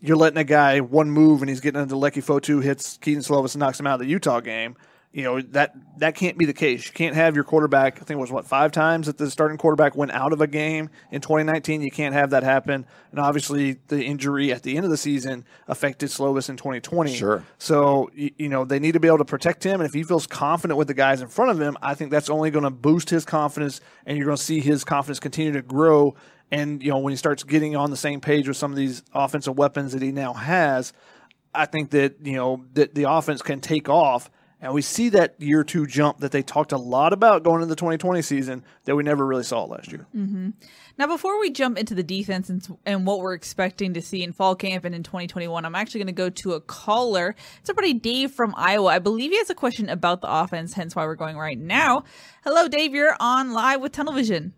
you're 0.00 0.16
letting 0.16 0.38
a 0.38 0.44
guy 0.44 0.80
one 0.80 1.10
move 1.10 1.42
and 1.42 1.48
he's 1.48 1.60
getting 1.60 1.82
into 1.82 1.96
Leki 1.96 2.24
Fotu 2.24 2.62
hits 2.62 2.98
Kedon 2.98 3.22
Slovis 3.22 3.54
and 3.54 3.60
knocks 3.60 3.78
him 3.78 3.86
out 3.86 3.94
of 3.94 4.00
the 4.00 4.06
Utah 4.06 4.40
game. 4.40 4.76
You 5.12 5.24
know 5.24 5.40
that 5.40 5.74
that 5.98 6.14
can't 6.14 6.36
be 6.36 6.44
the 6.44 6.52
case. 6.52 6.86
You 6.86 6.92
can't 6.92 7.14
have 7.14 7.34
your 7.34 7.44
quarterback. 7.44 7.96
I 7.96 8.04
think 8.04 8.18
it 8.18 8.20
was 8.20 8.30
what 8.30 8.46
five 8.46 8.72
times 8.72 9.06
that 9.06 9.16
the 9.16 9.30
starting 9.30 9.56
quarterback 9.56 9.96
went 9.96 10.12
out 10.12 10.34
of 10.34 10.42
a 10.42 10.46
game 10.46 10.90
in 11.10 11.22
2019. 11.22 11.80
You 11.80 11.90
can't 11.90 12.14
have 12.14 12.30
that 12.30 12.42
happen. 12.42 12.84
And 13.10 13.18
obviously, 13.18 13.78
the 13.88 14.04
injury 14.04 14.52
at 14.52 14.62
the 14.62 14.76
end 14.76 14.84
of 14.84 14.90
the 14.90 14.98
season 14.98 15.46
affected 15.66 16.10
Slovis 16.10 16.50
in 16.50 16.58
2020. 16.58 17.14
Sure. 17.14 17.42
So 17.56 18.10
you, 18.14 18.30
you 18.36 18.48
know 18.50 18.66
they 18.66 18.78
need 18.78 18.92
to 18.92 19.00
be 19.00 19.08
able 19.08 19.18
to 19.18 19.24
protect 19.24 19.64
him. 19.64 19.80
And 19.80 19.88
if 19.88 19.94
he 19.94 20.02
feels 20.02 20.26
confident 20.26 20.76
with 20.76 20.88
the 20.88 20.94
guys 20.94 21.22
in 21.22 21.28
front 21.28 21.52
of 21.52 21.60
him, 21.60 21.78
I 21.80 21.94
think 21.94 22.10
that's 22.10 22.28
only 22.28 22.50
going 22.50 22.64
to 22.64 22.70
boost 22.70 23.08
his 23.08 23.24
confidence, 23.24 23.80
and 24.04 24.18
you're 24.18 24.26
going 24.26 24.36
to 24.36 24.42
see 24.42 24.60
his 24.60 24.84
confidence 24.84 25.20
continue 25.20 25.52
to 25.52 25.62
grow. 25.62 26.16
And 26.50 26.82
you 26.82 26.90
know 26.90 26.98
when 26.98 27.12
he 27.12 27.16
starts 27.16 27.44
getting 27.44 27.76
on 27.76 27.90
the 27.90 27.96
same 27.96 28.20
page 28.20 28.46
with 28.46 28.58
some 28.58 28.72
of 28.72 28.76
these 28.76 29.02
offensive 29.14 29.56
weapons 29.56 29.92
that 29.92 30.02
he 30.02 30.12
now 30.12 30.34
has, 30.34 30.92
I 31.54 31.64
think 31.64 31.90
that 31.90 32.16
you 32.22 32.34
know 32.34 32.66
that 32.74 32.94
the 32.94 33.04
offense 33.04 33.40
can 33.40 33.60
take 33.60 33.88
off 33.88 34.30
and 34.60 34.74
we 34.74 34.82
see 34.82 35.08
that 35.10 35.40
year 35.40 35.62
two 35.62 35.86
jump 35.86 36.18
that 36.18 36.32
they 36.32 36.42
talked 36.42 36.72
a 36.72 36.76
lot 36.76 37.12
about 37.12 37.44
going 37.44 37.62
into 37.62 37.66
the 37.66 37.76
2020 37.76 38.22
season 38.22 38.64
that 38.84 38.96
we 38.96 39.04
never 39.04 39.24
really 39.24 39.44
saw 39.44 39.64
last 39.64 39.92
year. 39.92 40.06
Mm-hmm. 40.14 40.50
Now, 40.98 41.06
before 41.06 41.38
we 41.38 41.50
jump 41.50 41.78
into 41.78 41.94
the 41.94 42.02
defense 42.02 42.50
and, 42.50 42.66
and, 42.84 43.06
what 43.06 43.20
we're 43.20 43.34
expecting 43.34 43.94
to 43.94 44.02
see 44.02 44.24
in 44.24 44.32
fall 44.32 44.56
camp 44.56 44.84
and 44.84 44.94
in 44.94 45.04
2021, 45.04 45.64
I'm 45.64 45.74
actually 45.76 46.00
going 46.00 46.08
to 46.08 46.12
go 46.12 46.28
to 46.28 46.54
a 46.54 46.60
caller. 46.60 47.36
It's 47.60 47.70
our 47.70 47.74
buddy 47.74 47.94
Dave 47.94 48.32
from 48.32 48.52
Iowa. 48.56 48.88
I 48.88 48.98
believe 48.98 49.30
he 49.30 49.38
has 49.38 49.48
a 49.48 49.54
question 49.54 49.88
about 49.88 50.20
the 50.20 50.28
offense, 50.30 50.72
hence 50.72 50.96
why 50.96 51.04
we're 51.04 51.14
going 51.14 51.36
right 51.36 51.58
now. 51.58 52.02
Hello, 52.42 52.66
Dave. 52.66 52.94
You're 52.94 53.16
on 53.20 53.52
live 53.52 53.80
with 53.80 53.92
Tunnel 53.92 54.12
Vision. 54.12 54.54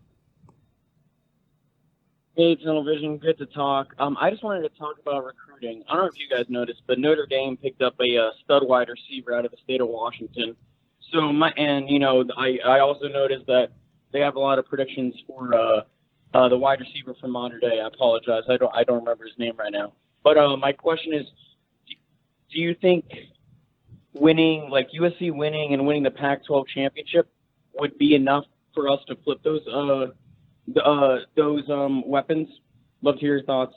Hey, 2.35 2.55
Tunnel 2.55 2.83
Vision. 2.83 3.17
Good 3.17 3.37
to 3.37 3.45
talk. 3.45 3.93
Um, 3.99 4.17
I 4.19 4.31
just 4.31 4.43
wanted 4.43 4.61
to 4.61 4.69
talk 4.79 4.95
about 4.99 5.23
recruiting. 5.23 5.50
I 5.63 5.93
don't 5.93 6.01
know 6.01 6.05
if 6.05 6.17
you 6.17 6.27
guys 6.29 6.45
noticed, 6.49 6.81
but 6.87 6.99
Notre 6.99 7.25
Dame 7.25 7.57
picked 7.57 7.81
up 7.81 7.95
a 7.99 8.17
uh, 8.17 8.29
stud 8.43 8.63
wide 8.67 8.89
receiver 8.89 9.33
out 9.33 9.45
of 9.45 9.51
the 9.51 9.57
state 9.63 9.81
of 9.81 9.87
Washington. 9.87 10.55
So 11.11 11.31
my 11.31 11.51
and 11.57 11.89
you 11.89 11.99
know 11.99 12.23
I 12.37 12.57
I 12.65 12.79
also 12.79 13.07
noticed 13.07 13.45
that 13.47 13.69
they 14.11 14.19
have 14.19 14.35
a 14.35 14.39
lot 14.39 14.59
of 14.59 14.65
predictions 14.65 15.13
for 15.27 15.53
uh, 15.53 15.81
uh, 16.33 16.49
the 16.49 16.57
wide 16.57 16.79
receiver 16.79 17.15
from 17.19 17.31
Mater 17.31 17.59
Dei. 17.59 17.79
I 17.79 17.87
apologize. 17.87 18.43
I 18.49 18.57
don't 18.57 18.73
I 18.73 18.83
don't 18.83 18.99
remember 18.99 19.25
his 19.25 19.37
name 19.37 19.53
right 19.57 19.71
now. 19.71 19.93
But 20.23 20.37
uh, 20.37 20.57
my 20.57 20.71
question 20.71 21.13
is, 21.13 21.25
do 21.87 22.59
you 22.59 22.75
think 22.75 23.05
winning 24.13 24.69
like 24.69 24.89
USC 24.99 25.33
winning 25.33 25.73
and 25.73 25.85
winning 25.85 26.03
the 26.03 26.11
Pac-12 26.11 26.67
championship 26.67 27.29
would 27.73 27.97
be 27.97 28.15
enough 28.15 28.45
for 28.73 28.89
us 28.89 28.99
to 29.07 29.15
flip 29.23 29.41
those 29.43 29.65
uh 29.67 30.11
uh, 30.79 31.17
those 31.35 31.69
um, 31.69 32.07
weapons. 32.07 32.47
Love 33.01 33.15
to 33.15 33.21
hear 33.21 33.37
your 33.37 33.43
thoughts. 33.43 33.73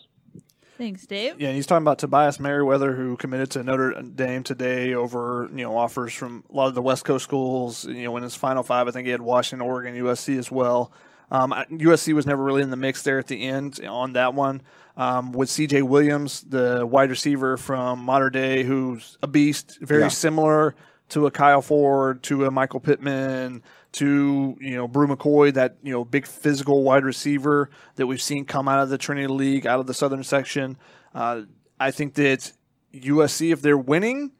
Thanks, 0.76 1.06
Dave. 1.06 1.40
Yeah, 1.40 1.52
he's 1.52 1.66
talking 1.66 1.84
about 1.84 1.98
Tobias 1.98 2.40
Merriweather, 2.40 2.94
who 2.94 3.16
committed 3.16 3.50
to 3.52 3.62
Notre 3.62 4.02
Dame 4.02 4.42
today 4.42 4.94
over 4.94 5.48
you 5.52 5.62
know 5.62 5.76
offers 5.76 6.12
from 6.12 6.44
a 6.50 6.56
lot 6.56 6.66
of 6.66 6.74
the 6.74 6.82
West 6.82 7.04
Coast 7.04 7.24
schools. 7.24 7.84
You 7.84 8.04
know, 8.04 8.16
in 8.16 8.22
his 8.22 8.34
final 8.34 8.62
five, 8.62 8.88
I 8.88 8.90
think 8.90 9.06
he 9.06 9.12
had 9.12 9.22
Washington, 9.22 9.66
Oregon, 9.66 9.94
USC 9.94 10.38
as 10.38 10.50
well. 10.50 10.92
Um, 11.30 11.52
USC 11.52 12.12
was 12.12 12.26
never 12.26 12.42
really 12.42 12.62
in 12.62 12.70
the 12.70 12.76
mix 12.76 13.02
there 13.02 13.18
at 13.18 13.26
the 13.26 13.42
end 13.42 13.80
on 13.86 14.14
that 14.14 14.34
one. 14.34 14.62
Um, 14.96 15.32
with 15.32 15.48
CJ 15.48 15.82
Williams, 15.82 16.42
the 16.42 16.86
wide 16.86 17.10
receiver 17.10 17.56
from 17.56 18.00
Mater 18.00 18.30
Dei, 18.30 18.62
who's 18.62 19.18
a 19.22 19.26
beast, 19.26 19.78
very 19.80 20.02
yeah. 20.02 20.08
similar 20.08 20.74
to 21.10 21.26
a 21.26 21.30
Kyle 21.30 21.62
Ford, 21.62 22.22
to 22.24 22.44
a 22.46 22.50
Michael 22.50 22.80
Pittman, 22.80 23.62
to 23.92 24.56
you 24.60 24.76
know 24.76 24.88
Bru 24.88 25.06
McCoy, 25.06 25.54
that 25.54 25.76
you 25.82 25.92
know 25.92 26.04
big 26.04 26.26
physical 26.26 26.82
wide 26.82 27.04
receiver 27.04 27.70
that 27.96 28.06
we've 28.06 28.22
seen 28.22 28.44
come 28.44 28.68
out 28.68 28.80
of 28.80 28.88
the 28.88 28.98
Trinity 28.98 29.28
League, 29.28 29.66
out 29.66 29.80
of 29.80 29.86
the 29.86 29.94
Southern 29.94 30.24
section. 30.24 30.76
Uh, 31.14 31.42
I 31.78 31.90
think 31.90 32.14
that 32.14 32.52
USC, 32.92 33.52
if 33.52 33.62
they're 33.62 33.78
winning 33.78 34.32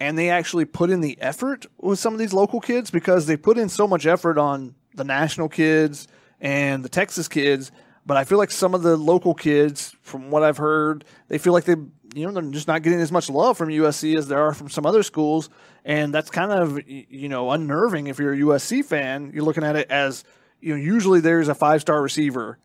and 0.00 0.16
they 0.16 0.30
actually 0.30 0.64
put 0.64 0.90
in 0.90 1.00
the 1.00 1.18
effort 1.20 1.66
with 1.78 1.98
some 1.98 2.12
of 2.12 2.18
these 2.18 2.32
local 2.32 2.60
kids, 2.60 2.90
because 2.90 3.26
they 3.26 3.36
put 3.36 3.58
in 3.58 3.68
so 3.68 3.86
much 3.88 4.06
effort 4.06 4.38
on 4.38 4.74
the 4.94 5.04
national 5.04 5.48
kids 5.48 6.06
and 6.40 6.84
the 6.84 6.88
Texas 6.88 7.28
kids, 7.28 7.72
but 8.06 8.16
I 8.16 8.24
feel 8.24 8.38
like 8.38 8.50
some 8.50 8.74
of 8.74 8.82
the 8.82 8.96
local 8.96 9.34
kids, 9.34 9.94
from 10.02 10.30
what 10.30 10.42
I've 10.42 10.56
heard, 10.56 11.04
they 11.28 11.38
feel 11.38 11.52
like 11.52 11.64
they 11.64 11.76
you 12.14 12.26
know 12.26 12.32
they're 12.32 12.50
just 12.50 12.68
not 12.68 12.82
getting 12.82 13.00
as 13.00 13.12
much 13.12 13.28
love 13.30 13.56
from 13.58 13.68
USC 13.68 14.16
as 14.16 14.28
there 14.28 14.40
are 14.40 14.54
from 14.54 14.68
some 14.68 14.86
other 14.86 15.02
schools, 15.02 15.50
and 15.84 16.12
that's 16.12 16.30
kind 16.30 16.52
of 16.52 16.80
you 16.88 17.28
know 17.28 17.50
unnerving 17.50 18.06
if 18.06 18.18
you're 18.18 18.32
a 18.32 18.38
USC 18.38 18.84
fan. 18.84 19.30
You're 19.34 19.44
looking 19.44 19.64
at 19.64 19.76
it 19.76 19.90
as 19.90 20.24
you 20.60 20.74
know 20.74 20.80
usually 20.80 21.20
there's 21.20 21.48
a 21.48 21.54
five 21.54 21.80
star 21.80 22.00
receiver 22.02 22.58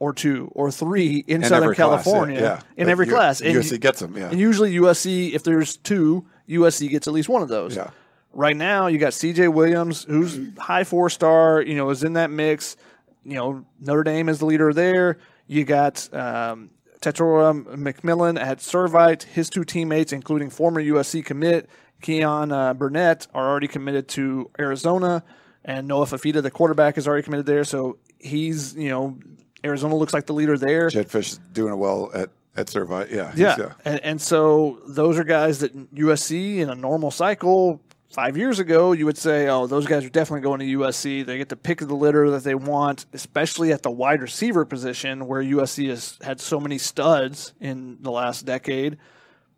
or 0.00 0.14
two 0.14 0.50
or 0.54 0.72
three 0.72 1.22
in, 1.26 1.42
in 1.42 1.48
Southern 1.48 1.74
California 1.74 2.38
class, 2.38 2.64
yeah. 2.76 2.82
in 2.82 2.88
every 2.88 3.06
class. 3.06 3.40
And 3.42 3.54
USC 3.54 3.78
gets 3.78 4.00
them, 4.00 4.16
yeah. 4.16 4.30
And 4.30 4.40
usually 4.40 4.74
USC, 4.74 5.34
if 5.34 5.44
there's 5.44 5.76
two, 5.76 6.26
USC 6.48 6.88
gets 6.88 7.06
at 7.06 7.12
least 7.12 7.28
one 7.28 7.42
of 7.42 7.48
those. 7.48 7.76
Yeah. 7.76 7.90
Right 8.32 8.56
now, 8.56 8.86
you 8.86 8.98
got 8.98 9.12
C.J. 9.12 9.48
Williams, 9.48 10.04
who's 10.04 10.38
high 10.56 10.84
four 10.84 11.10
star, 11.10 11.60
you 11.60 11.76
know, 11.76 11.90
is 11.90 12.02
in 12.02 12.14
that 12.14 12.30
mix. 12.30 12.76
You 13.24 13.34
know, 13.34 13.66
Notre 13.78 14.02
Dame 14.02 14.28
is 14.28 14.38
the 14.38 14.46
leader 14.46 14.72
there. 14.72 15.18
You 15.46 15.64
got 15.64 16.12
um, 16.14 16.70
Tetairoa 17.00 17.64
McMillan 17.76 18.38
at 18.40 18.58
Servite. 18.58 19.22
His 19.22 19.48
two 19.48 19.64
teammates, 19.64 20.12
including 20.12 20.50
former 20.50 20.82
USC 20.82 21.24
commit 21.24 21.68
Keyan 22.02 22.52
uh, 22.52 22.74
Burnett, 22.74 23.26
are 23.34 23.48
already 23.48 23.68
committed 23.68 24.08
to 24.08 24.50
Arizona, 24.58 25.22
and 25.64 25.88
Noah 25.88 26.06
Fifita, 26.06 26.42
the 26.42 26.50
quarterback, 26.50 26.98
is 26.98 27.08
already 27.08 27.22
committed 27.22 27.46
there. 27.46 27.64
So 27.64 27.98
he's, 28.18 28.74
you 28.74 28.88
know, 28.88 29.18
Arizona 29.64 29.96
looks 29.96 30.12
like 30.12 30.26
the 30.26 30.32
leader 30.34 30.56
there. 30.56 30.88
Jedd 30.88 31.08
Fisch 31.08 31.32
is 31.32 31.40
doing 31.52 31.76
well 31.78 32.10
at 32.14 32.30
at 32.56 32.66
Servite. 32.66 33.10
Yeah, 33.10 33.32
yeah, 33.36 33.52
uh, 33.52 33.72
and, 33.84 34.00
and 34.00 34.20
so 34.20 34.80
those 34.86 35.18
are 35.18 35.24
guys 35.24 35.60
that 35.60 35.94
USC 35.94 36.58
in 36.58 36.68
a 36.68 36.74
normal 36.74 37.10
cycle 37.10 37.80
five 38.10 38.36
years 38.36 38.58
ago, 38.58 38.92
you 38.92 39.06
would 39.06 39.16
say, 39.16 39.48
oh, 39.48 39.66
those 39.66 39.86
guys 39.86 40.04
are 40.04 40.10
definitely 40.10 40.42
going 40.42 40.60
to 40.60 40.78
USC. 40.78 41.24
They 41.24 41.38
get 41.38 41.48
to 41.50 41.56
pick 41.56 41.78
the 41.78 41.94
litter 41.94 42.30
that 42.30 42.44
they 42.44 42.54
want, 42.54 43.06
especially 43.12 43.72
at 43.72 43.82
the 43.82 43.90
wide 43.90 44.20
receiver 44.20 44.64
position 44.64 45.26
where 45.26 45.42
USC 45.42 45.88
has 45.88 46.18
had 46.22 46.40
so 46.40 46.60
many 46.60 46.78
studs 46.78 47.54
in 47.60 47.98
the 48.00 48.10
last 48.10 48.44
decade. 48.44 48.98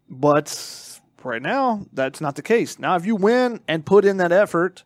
But 0.09 1.01
right 1.25 1.43
now, 1.43 1.87
that's 1.93 2.21
not 2.21 2.37
the 2.37 2.43
case. 2.43 2.79
Now, 2.79 2.97
if 2.97 3.07
you 3.07 3.17
win 3.17 3.61
and 3.67 3.85
put 3.85 4.05
in 4.05 4.19
that 4.19 4.33
effort, 4.33 4.85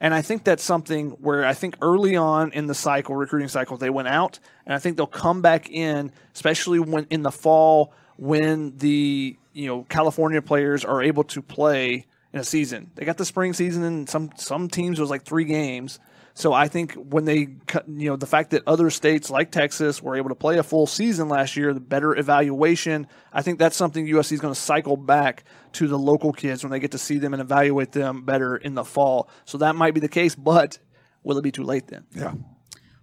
and 0.00 0.14
I 0.14 0.22
think 0.22 0.44
that's 0.44 0.62
something 0.62 1.10
where 1.10 1.44
I 1.44 1.54
think 1.54 1.76
early 1.82 2.14
on 2.14 2.52
in 2.52 2.66
the 2.66 2.74
cycle, 2.74 3.16
recruiting 3.16 3.48
cycle, 3.48 3.76
they 3.76 3.90
went 3.90 4.08
out, 4.08 4.38
and 4.64 4.74
I 4.74 4.78
think 4.78 4.96
they'll 4.96 5.06
come 5.06 5.42
back 5.42 5.70
in, 5.70 6.12
especially 6.34 6.78
when 6.78 7.06
in 7.10 7.22
the 7.22 7.32
fall 7.32 7.92
when 8.16 8.76
the 8.76 9.36
you 9.52 9.66
know 9.66 9.84
California 9.88 10.42
players 10.42 10.84
are 10.84 11.02
able 11.02 11.24
to 11.24 11.42
play 11.42 12.06
in 12.38 12.42
a 12.42 12.44
season. 12.44 12.90
They 12.94 13.04
got 13.04 13.18
the 13.18 13.24
spring 13.24 13.52
season, 13.52 13.82
and 13.82 14.08
some 14.08 14.30
some 14.36 14.68
teams 14.68 15.00
was 15.00 15.10
like 15.10 15.24
three 15.24 15.44
games. 15.44 15.98
So 16.34 16.52
I 16.52 16.68
think 16.68 16.94
when 16.94 17.24
they, 17.24 17.48
cut, 17.66 17.88
you 17.88 18.10
know, 18.10 18.14
the 18.14 18.26
fact 18.26 18.50
that 18.50 18.62
other 18.64 18.90
states 18.90 19.28
like 19.28 19.50
Texas 19.50 20.00
were 20.00 20.14
able 20.14 20.28
to 20.28 20.36
play 20.36 20.56
a 20.58 20.62
full 20.62 20.86
season 20.86 21.28
last 21.28 21.56
year, 21.56 21.74
the 21.74 21.80
better 21.80 22.16
evaluation, 22.16 23.08
I 23.32 23.42
think 23.42 23.58
that's 23.58 23.74
something 23.74 24.06
USC 24.06 24.32
is 24.34 24.40
going 24.40 24.54
to 24.54 24.60
cycle 24.60 24.96
back 24.96 25.42
to 25.72 25.88
the 25.88 25.98
local 25.98 26.32
kids 26.32 26.62
when 26.62 26.70
they 26.70 26.78
get 26.78 26.92
to 26.92 26.98
see 26.98 27.18
them 27.18 27.34
and 27.34 27.40
evaluate 27.40 27.90
them 27.90 28.22
better 28.22 28.56
in 28.56 28.76
the 28.76 28.84
fall. 28.84 29.28
So 29.46 29.58
that 29.58 29.74
might 29.74 29.94
be 29.94 30.00
the 30.00 30.08
case, 30.08 30.36
but 30.36 30.78
will 31.24 31.38
it 31.38 31.42
be 31.42 31.50
too 31.50 31.64
late 31.64 31.88
then? 31.88 32.06
Yeah. 32.14 32.34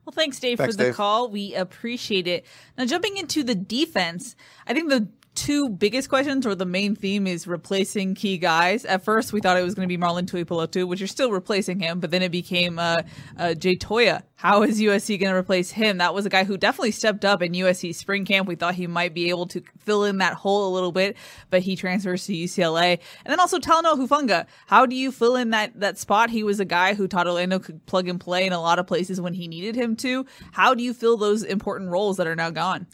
Well, 0.06 0.14
thanks, 0.14 0.40
Dave, 0.40 0.60
thanks, 0.60 0.76
for 0.76 0.78
the 0.78 0.84
Dave. 0.86 0.96
call. 0.96 1.30
We 1.30 1.56
appreciate 1.56 2.28
it. 2.28 2.46
Now, 2.78 2.86
jumping 2.86 3.18
into 3.18 3.44
the 3.44 3.56
defense, 3.56 4.38
I 4.66 4.74
think 4.74 4.90
the 4.90 5.10
two 5.36 5.70
biggest 5.70 6.10
questions 6.10 6.46
or 6.48 6.56
the 6.56 6.66
main 6.66 6.96
theme 6.96 7.28
is 7.28 7.46
replacing 7.46 8.16
key 8.16 8.38
guys. 8.38 8.86
At 8.86 9.04
first, 9.04 9.34
we 9.34 9.42
thought 9.42 9.58
it 9.58 9.64
was 9.64 9.76
going 9.76 9.88
to 9.88 9.98
be 9.98 10.02
Marlon 10.02 10.26
Tuipulotu, 10.26 10.88
which 10.88 11.00
you're 11.00 11.08
still 11.08 11.32
replacing 11.32 11.80
him, 11.80 12.00
but 12.00 12.10
then 12.12 12.22
it 12.22 12.32
became 12.32 12.80
uh, 12.80 13.02
uh, 13.38 13.54
Jay 13.54 13.76
Toia. 13.76 14.24
How 14.36 14.64
is 14.64 14.82
USC 14.82 15.20
going 15.20 15.32
to 15.32 15.38
replace 15.38 15.72
him? 15.72 15.98
That 15.98 16.14
was 16.14 16.26
a 16.26 16.30
guy 16.30 16.44
who 16.44 16.58
definitely 16.58 16.92
stepped 16.92 17.26
up 17.26 17.42
in 17.42 17.54
USC 17.54 17.94
spring 17.94 18.26
camp. 18.26 18.48
We 18.48 18.56
thought 18.56 18.76
he 18.76 18.88
might 18.88 19.14
be 19.14 19.30
able 19.30 19.48
to 19.48 19.62
fill 19.80 20.06
in 20.06 20.18
that 20.20 20.34
hole 20.34 20.68
a 20.68 20.74
little 20.74 20.92
bit, 20.92 21.18
but 21.50 21.62
he 21.62 21.76
transfers 21.76 22.26
to 22.26 22.34
UCLA. 22.34 23.00
And 23.26 23.32
then 23.32 23.40
also 23.40 23.60
Talanoa 23.60 23.96
Hufanga. 23.96 24.46
How 24.68 24.86
do 24.86 24.96
you 24.96 25.12
fill 25.12 25.36
in 25.36 25.52
that, 25.52 25.80
that 25.80 25.98
spot? 25.98 26.30
He 26.30 26.44
was 26.44 26.60
a 26.60 26.66
guy 26.66 26.94
who 26.94 27.08
Todd 27.08 27.28
Orlando 27.28 27.60
could 27.60 27.86
plug 27.86 28.08
and 28.08 28.20
play 28.20 28.46
in 28.46 28.54
a 28.54 28.62
lot 28.62 28.80
of 28.80 28.88
places 28.88 29.22
when 29.22 29.34
he 29.34 29.48
needed 29.48 29.76
him 29.76 29.96
to. 29.98 30.26
How 30.52 30.74
do 30.74 30.84
you 30.84 30.94
fill 30.94 31.18
those 31.18 31.44
important 31.44 31.92
roles 31.92 32.18
that 32.18 32.28
are 32.28 32.36
now 32.36 32.50
gone? 32.50 32.88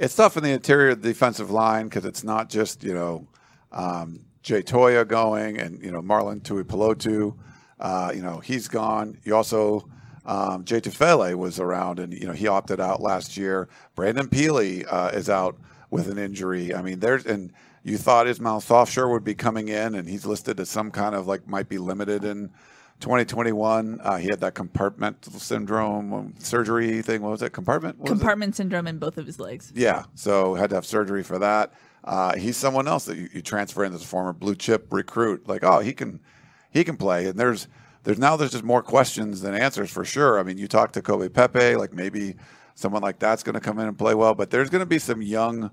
It's 0.00 0.14
tough 0.14 0.38
in 0.38 0.42
the 0.42 0.52
interior 0.52 0.94
defensive 0.94 1.50
line 1.50 1.84
because 1.84 2.06
it's 2.06 2.24
not 2.24 2.48
just 2.48 2.82
you 2.82 2.94
know 2.94 3.28
um, 3.70 4.24
Jay 4.42 4.62
Toia 4.62 5.06
going 5.06 5.60
and 5.60 5.78
you 5.84 5.90
know 5.90 6.00
Marlon 6.00 6.40
Tuipulotu. 6.40 7.36
Uh, 7.78 8.10
you 8.14 8.22
know 8.22 8.38
he's 8.38 8.66
gone. 8.66 9.18
You 9.24 9.36
also 9.36 9.86
um, 10.24 10.64
Jay 10.64 10.80
Tufele 10.80 11.34
was 11.34 11.60
around 11.60 11.98
and 11.98 12.14
you 12.14 12.26
know 12.26 12.32
he 12.32 12.48
opted 12.48 12.80
out 12.80 13.02
last 13.02 13.36
year. 13.36 13.68
Brandon 13.94 14.26
Pili 14.26 14.86
uh, 14.90 15.10
is 15.12 15.28
out 15.28 15.58
with 15.90 16.08
an 16.08 16.16
injury. 16.16 16.74
I 16.74 16.80
mean 16.80 17.00
there's 17.00 17.26
and 17.26 17.52
you 17.82 17.98
thought 17.98 18.26
Ishmael 18.26 18.62
Sopsher 18.62 19.10
would 19.10 19.22
be 19.22 19.34
coming 19.34 19.68
in 19.68 19.94
and 19.94 20.08
he's 20.08 20.24
listed 20.24 20.60
as 20.60 20.70
some 20.70 20.90
kind 20.90 21.14
of 21.14 21.26
like 21.26 21.46
might 21.46 21.68
be 21.68 21.76
limited 21.76 22.24
in 22.24 22.48
2021, 23.00 24.00
uh, 24.02 24.16
he 24.16 24.28
had 24.28 24.40
that 24.40 24.54
compartmental 24.54 25.40
syndrome 25.40 26.12
um, 26.12 26.34
surgery 26.38 27.02
thing. 27.02 27.22
What 27.22 27.30
was 27.32 27.42
it? 27.42 27.52
Compartment? 27.52 27.98
What 27.98 28.08
Compartment 28.08 28.54
syndrome 28.54 28.86
in 28.86 28.98
both 28.98 29.18
of 29.18 29.26
his 29.26 29.40
legs. 29.40 29.72
Yeah. 29.74 30.04
So 30.14 30.54
had 30.54 30.70
to 30.70 30.76
have 30.76 30.86
surgery 30.86 31.22
for 31.22 31.38
that. 31.38 31.72
Uh, 32.04 32.36
he's 32.36 32.56
someone 32.56 32.88
else 32.88 33.04
that 33.06 33.16
you, 33.16 33.28
you 33.32 33.42
transfer 33.42 33.84
in 33.84 33.92
as 33.92 34.02
a 34.02 34.06
former 34.06 34.32
blue 34.32 34.54
chip 34.54 34.92
recruit. 34.92 35.48
Like, 35.48 35.64
oh, 35.64 35.80
he 35.80 35.92
can 35.92 36.20
he 36.70 36.84
can 36.84 36.96
play. 36.96 37.26
And 37.26 37.38
there's 37.38 37.68
there's 38.04 38.18
now 38.18 38.36
there's 38.36 38.52
just 38.52 38.64
more 38.64 38.82
questions 38.82 39.40
than 39.40 39.54
answers 39.54 39.90
for 39.90 40.04
sure. 40.04 40.38
I 40.38 40.42
mean, 40.42 40.58
you 40.58 40.68
talk 40.68 40.92
to 40.92 41.02
Kobe 41.02 41.28
Pepe, 41.28 41.76
like 41.76 41.92
maybe 41.92 42.36
someone 42.74 43.02
like 43.02 43.18
that's 43.18 43.42
going 43.42 43.54
to 43.54 43.60
come 43.60 43.78
in 43.78 43.88
and 43.88 43.98
play 43.98 44.14
well, 44.14 44.34
but 44.34 44.50
there's 44.50 44.70
going 44.70 44.80
to 44.80 44.86
be 44.86 44.98
some 44.98 45.20
young 45.20 45.70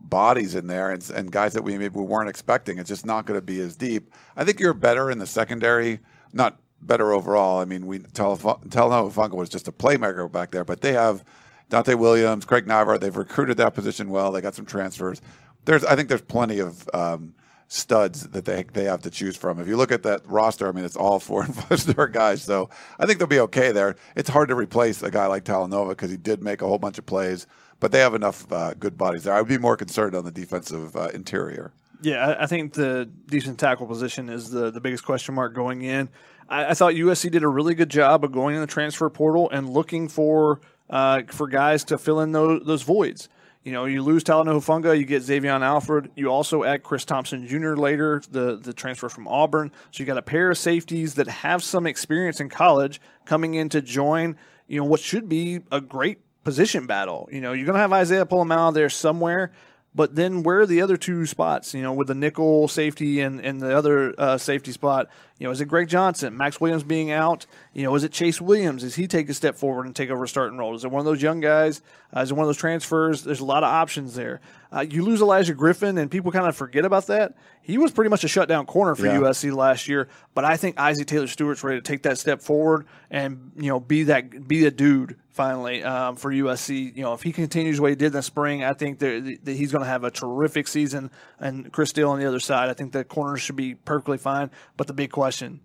bodies 0.00 0.54
in 0.54 0.66
there 0.66 0.90
and, 0.90 1.08
and 1.10 1.32
guys 1.32 1.52
that 1.52 1.62
we 1.62 1.76
maybe 1.76 1.98
we 1.98 2.04
weren't 2.04 2.28
expecting. 2.28 2.78
It's 2.78 2.88
just 2.88 3.06
not 3.06 3.26
going 3.26 3.38
to 3.38 3.44
be 3.44 3.60
as 3.60 3.76
deep. 3.76 4.12
I 4.36 4.44
think 4.44 4.60
you're 4.60 4.74
better 4.74 5.10
in 5.10 5.18
the 5.18 5.26
secondary, 5.26 6.00
not 6.32 6.58
better 6.80 7.12
overall. 7.12 7.58
I 7.60 7.64
mean, 7.64 7.86
we 7.86 8.00
Hufanga 8.00 9.34
was 9.34 9.48
just 9.48 9.68
a 9.68 9.72
playmaker 9.72 10.30
back 10.30 10.50
there, 10.50 10.64
but 10.64 10.80
they 10.80 10.92
have 10.92 11.24
Donte 11.70 11.94
Williams, 11.96 12.44
Craig 12.44 12.66
Naivar. 12.66 12.98
They've 13.00 13.16
recruited 13.16 13.56
that 13.58 13.74
position 13.74 14.10
well. 14.10 14.32
They 14.32 14.40
got 14.40 14.54
some 14.54 14.66
transfers. 14.66 15.20
There's, 15.64 15.84
I 15.84 15.96
think, 15.96 16.08
there's 16.08 16.22
plenty 16.22 16.60
of 16.60 16.88
um, 16.94 17.34
studs 17.68 18.28
that 18.28 18.46
they 18.46 18.64
they 18.72 18.84
have 18.84 19.02
to 19.02 19.10
choose 19.10 19.36
from. 19.36 19.60
If 19.60 19.68
you 19.68 19.76
look 19.76 19.92
at 19.92 20.02
that 20.04 20.26
roster, 20.26 20.68
I 20.68 20.72
mean, 20.72 20.84
it's 20.84 20.96
all 20.96 21.20
four 21.20 21.42
and 21.44 21.54
five 21.54 21.80
star 21.80 22.08
guys. 22.08 22.42
So 22.42 22.70
I 22.98 23.06
think 23.06 23.18
they'll 23.18 23.28
be 23.28 23.40
okay 23.40 23.72
there. 23.72 23.96
It's 24.16 24.30
hard 24.30 24.48
to 24.48 24.54
replace 24.54 25.02
a 25.02 25.10
guy 25.10 25.26
like 25.26 25.44
Talanoa 25.44 25.90
because 25.90 26.10
he 26.10 26.16
did 26.16 26.42
make 26.42 26.62
a 26.62 26.66
whole 26.66 26.78
bunch 26.78 26.98
of 26.98 27.06
plays, 27.06 27.46
but 27.80 27.92
they 27.92 28.00
have 28.00 28.14
enough 28.14 28.50
uh, 28.50 28.74
good 28.74 28.96
bodies 28.96 29.24
there. 29.24 29.34
I 29.34 29.40
would 29.40 29.48
be 29.48 29.58
more 29.58 29.76
concerned 29.76 30.14
on 30.14 30.24
the 30.24 30.32
defensive 30.32 30.96
uh, 30.96 31.08
interior. 31.12 31.72
Yeah, 32.00 32.36
I 32.38 32.46
think 32.46 32.74
the 32.74 33.10
decent 33.26 33.58
tackle 33.58 33.86
position 33.86 34.28
is 34.28 34.50
the 34.50 34.70
the 34.70 34.80
biggest 34.80 35.04
question 35.04 35.34
mark 35.34 35.54
going 35.54 35.82
in. 35.82 36.08
I, 36.48 36.66
I 36.70 36.74
thought 36.74 36.94
USC 36.94 37.30
did 37.30 37.42
a 37.42 37.48
really 37.48 37.74
good 37.74 37.90
job 37.90 38.24
of 38.24 38.32
going 38.32 38.54
in 38.54 38.60
the 38.60 38.66
transfer 38.66 39.08
portal 39.10 39.50
and 39.50 39.68
looking 39.68 40.08
for 40.08 40.60
uh, 40.90 41.22
for 41.28 41.46
guys 41.46 41.84
to 41.84 41.98
fill 41.98 42.20
in 42.20 42.32
those, 42.32 42.62
those 42.64 42.82
voids. 42.82 43.28
You 43.64 43.72
know, 43.72 43.84
you 43.84 44.02
lose 44.02 44.24
Talanoa 44.24 44.60
Hufanga, 44.60 44.98
you 44.98 45.04
get 45.04 45.22
Xavion 45.22 45.60
Alford. 45.60 46.10
You 46.14 46.28
also 46.28 46.64
add 46.64 46.82
Chris 46.82 47.04
Thompson 47.04 47.46
Jr. 47.46 47.74
later, 47.74 48.22
the, 48.30 48.56
the 48.56 48.72
transfer 48.72 49.10
from 49.10 49.28
Auburn. 49.28 49.72
So 49.90 50.00
you 50.02 50.06
got 50.06 50.16
a 50.16 50.22
pair 50.22 50.50
of 50.50 50.56
safeties 50.56 51.14
that 51.14 51.28
have 51.28 51.62
some 51.62 51.86
experience 51.86 52.40
in 52.40 52.48
college 52.48 53.00
coming 53.26 53.54
in 53.54 53.68
to 53.70 53.82
join, 53.82 54.36
you 54.68 54.80
know, 54.80 54.86
what 54.86 55.00
should 55.00 55.28
be 55.28 55.60
a 55.70 55.82
great 55.82 56.20
position 56.44 56.86
battle. 56.86 57.28
You 57.30 57.42
know, 57.42 57.52
you're 57.52 57.66
going 57.66 57.74
to 57.74 57.80
have 57.80 57.92
Isaiah 57.92 58.24
Pola-Mao 58.24 58.70
there 58.70 58.88
somewhere, 58.88 59.52
but 59.94 60.14
then 60.14 60.42
where 60.42 60.60
are 60.60 60.66
the 60.66 60.82
other 60.82 60.96
two 60.96 61.26
spots? 61.26 61.74
You 61.74 61.82
know, 61.82 61.92
with 61.92 62.08
the 62.08 62.14
nickel 62.14 62.68
safety 62.68 63.20
and, 63.20 63.40
and 63.40 63.60
the 63.60 63.76
other 63.76 64.14
uh, 64.18 64.38
safety 64.38 64.72
spot, 64.72 65.08
you 65.38 65.46
know, 65.46 65.50
is 65.50 65.60
it 65.60 65.66
Greg 65.66 65.88
Johnson, 65.88 66.36
Max 66.36 66.60
Williams 66.60 66.82
being 66.84 67.10
out? 67.10 67.46
You 67.72 67.84
know, 67.84 67.94
is 67.94 68.04
it 68.04 68.12
Chase 68.12 68.40
Williams? 68.40 68.82
Does 68.82 68.96
he 68.96 69.06
take 69.06 69.28
a 69.28 69.34
step 69.34 69.56
forward 69.56 69.86
and 69.86 69.96
take 69.96 70.10
over 70.10 70.24
a 70.24 70.28
starting 70.28 70.58
role? 70.58 70.74
Is 70.74 70.84
it 70.84 70.90
one 70.90 71.00
of 71.00 71.06
those 71.06 71.22
young 71.22 71.40
guys? 71.40 71.80
Uh, 72.14 72.20
is 72.20 72.30
it 72.30 72.34
one 72.34 72.44
of 72.44 72.48
those 72.48 72.58
transfers? 72.58 73.24
There's 73.24 73.40
a 73.40 73.44
lot 73.44 73.62
of 73.62 73.70
options 73.70 74.14
there. 74.14 74.40
Uh, 74.72 74.80
you 74.80 75.02
lose 75.02 75.20
Olaijah 75.20 75.56
Griffin, 75.56 75.96
and 75.98 76.10
people 76.10 76.30
kind 76.30 76.46
of 76.46 76.56
forget 76.56 76.84
about 76.84 77.06
that. 77.06 77.34
He 77.62 77.78
was 77.78 77.90
pretty 77.90 78.10
much 78.10 78.24
a 78.24 78.28
shutdown 78.28 78.66
corner 78.66 78.94
for 78.94 79.06
yeah. 79.06 79.18
USC 79.18 79.54
last 79.54 79.88
year, 79.88 80.08
but 80.34 80.44
I 80.44 80.56
think 80.56 80.78
Isaac 80.78 81.06
Taylor 81.06 81.26
Stewart's 81.26 81.64
ready 81.64 81.78
to 81.78 81.82
take 81.82 82.02
that 82.02 82.18
step 82.18 82.42
forward 82.42 82.86
and 83.10 83.52
you 83.56 83.68
know 83.68 83.80
be 83.80 84.04
that 84.04 84.46
be 84.46 84.66
a 84.66 84.70
dude 84.70 85.16
finally 85.30 85.82
um, 85.84 86.16
for 86.16 86.32
USC. 86.32 86.96
You 86.96 87.02
know, 87.02 87.14
if 87.14 87.22
he 87.22 87.32
continues 87.32 87.80
what 87.80 87.90
he 87.90 87.96
did 87.96 88.06
in 88.06 88.12
the 88.12 88.22
spring, 88.22 88.64
I 88.64 88.72
think 88.72 88.98
that, 88.98 89.38
that 89.44 89.54
he's 89.54 89.70
going 89.72 89.84
to 89.84 89.88
have 89.88 90.04
a 90.04 90.10
terrific 90.10 90.66
season. 90.66 91.10
And 91.38 91.72
Chris 91.72 91.90
Steele 91.90 92.10
on 92.10 92.18
the 92.18 92.26
other 92.26 92.40
side, 92.40 92.68
I 92.68 92.74
think 92.74 92.92
the 92.92 93.04
corners 93.04 93.40
should 93.40 93.56
be 93.56 93.74
perfectly 93.74 94.18
fine. 94.18 94.50
But 94.76 94.88
the 94.88 94.94
big 94.94 95.12
question 95.12 95.60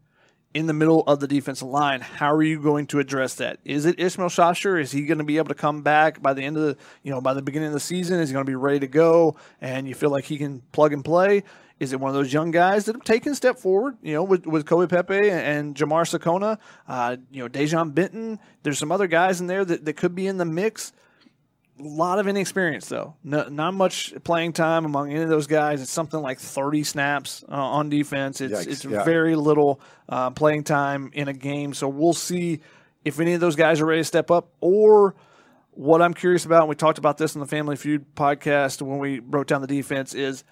in 0.53 0.67
the 0.67 0.73
middle 0.73 1.01
of 1.01 1.19
the 1.19 1.27
defensive 1.27 1.67
line. 1.67 2.01
How 2.01 2.31
are 2.33 2.43
you 2.43 2.61
going 2.61 2.87
to 2.87 2.99
address 2.99 3.35
that? 3.35 3.59
Is 3.65 3.85
it 3.85 3.99
Ishmael 3.99 4.29
Sopsher? 4.29 4.79
Is 4.79 4.91
he 4.91 5.05
going 5.05 5.17
to 5.17 5.23
be 5.23 5.37
able 5.37 5.47
to 5.47 5.55
come 5.55 5.81
back 5.81 6.21
by 6.21 6.33
the 6.33 6.43
end 6.43 6.57
of 6.57 6.63
the, 6.63 6.77
you 7.01 7.11
know, 7.11 7.21
by 7.21 7.33
the 7.33 7.41
beginning 7.41 7.67
of 7.67 7.73
the 7.73 7.79
season? 7.79 8.19
Is 8.19 8.29
he 8.29 8.33
going 8.33 8.45
to 8.45 8.49
be 8.49 8.55
ready 8.55 8.79
to 8.79 8.87
go 8.87 9.35
and 9.61 9.87
you 9.87 9.95
feel 9.95 10.09
like 10.09 10.25
he 10.25 10.37
can 10.37 10.61
plug 10.71 10.93
and 10.93 11.03
play? 11.03 11.43
Is 11.79 11.91
it 11.91 11.99
one 11.99 12.09
of 12.09 12.15
those 12.15 12.31
young 12.31 12.51
guys 12.51 12.85
that 12.85 12.95
have 12.95 13.03
taken 13.03 13.31
a 13.31 13.35
step 13.35 13.57
forward, 13.57 13.97
you 14.01 14.13
know, 14.13 14.23
with, 14.23 14.45
with 14.45 14.65
Kobe 14.65 14.87
Pepe 14.87 15.29
and 15.29 15.75
Jamar 15.75 16.03
Sekona, 16.03 16.59
uh, 16.87 17.17
you 17.31 17.43
know, 17.43 17.49
Dejon 17.49 17.93
Benton? 17.93 18.39
There's 18.61 18.77
some 18.77 18.91
other 18.91 19.07
guys 19.07 19.41
in 19.41 19.47
there 19.47 19.65
that, 19.65 19.83
that 19.85 19.93
could 19.93 20.13
be 20.13 20.27
in 20.27 20.37
the 20.37 20.45
mix 20.45 20.93
a 21.79 21.83
lot 21.83 22.19
of 22.19 22.27
inexperience 22.27 22.87
though. 22.87 23.15
No, 23.23 23.47
not 23.49 23.73
much 23.73 24.13
playing 24.23 24.53
time 24.53 24.85
among 24.85 25.11
any 25.11 25.21
of 25.21 25.29
those 25.29 25.47
guys. 25.47 25.81
It's 25.81 25.91
something 25.91 26.21
like 26.21 26.39
30 26.39 26.83
snaps 26.83 27.43
uh, 27.49 27.55
on 27.55 27.89
defense. 27.89 28.41
It's 28.41 28.65
Yikes, 28.65 28.67
it's 28.67 28.85
yeah. 28.85 29.03
very 29.03 29.35
little 29.35 29.81
uh, 30.07 30.29
playing 30.31 30.63
time 30.63 31.11
in 31.13 31.27
a 31.27 31.33
game. 31.33 31.73
So 31.73 31.87
we'll 31.87 32.13
see 32.13 32.61
if 33.03 33.19
any 33.19 33.33
of 33.33 33.41
those 33.41 33.55
guys 33.55 33.81
are 33.81 33.85
ready 33.85 34.01
to 34.01 34.05
step 34.05 34.31
up 34.31 34.49
or 34.61 35.15
what 35.75 36.01
I'm 36.01 36.13
curious 36.13 36.45
about, 36.45 36.61
and 36.61 36.69
we 36.69 36.75
talked 36.75 36.99
about 36.99 37.17
this 37.17 37.33
in 37.35 37.41
the 37.41 37.47
Family 37.47 37.75
Feud 37.75 38.15
podcast 38.15 38.81
when 38.81 38.99
we 38.99 39.19
broke 39.19 39.47
down 39.47 39.61
the 39.61 39.67
defense, 39.67 40.13
is 40.13 40.43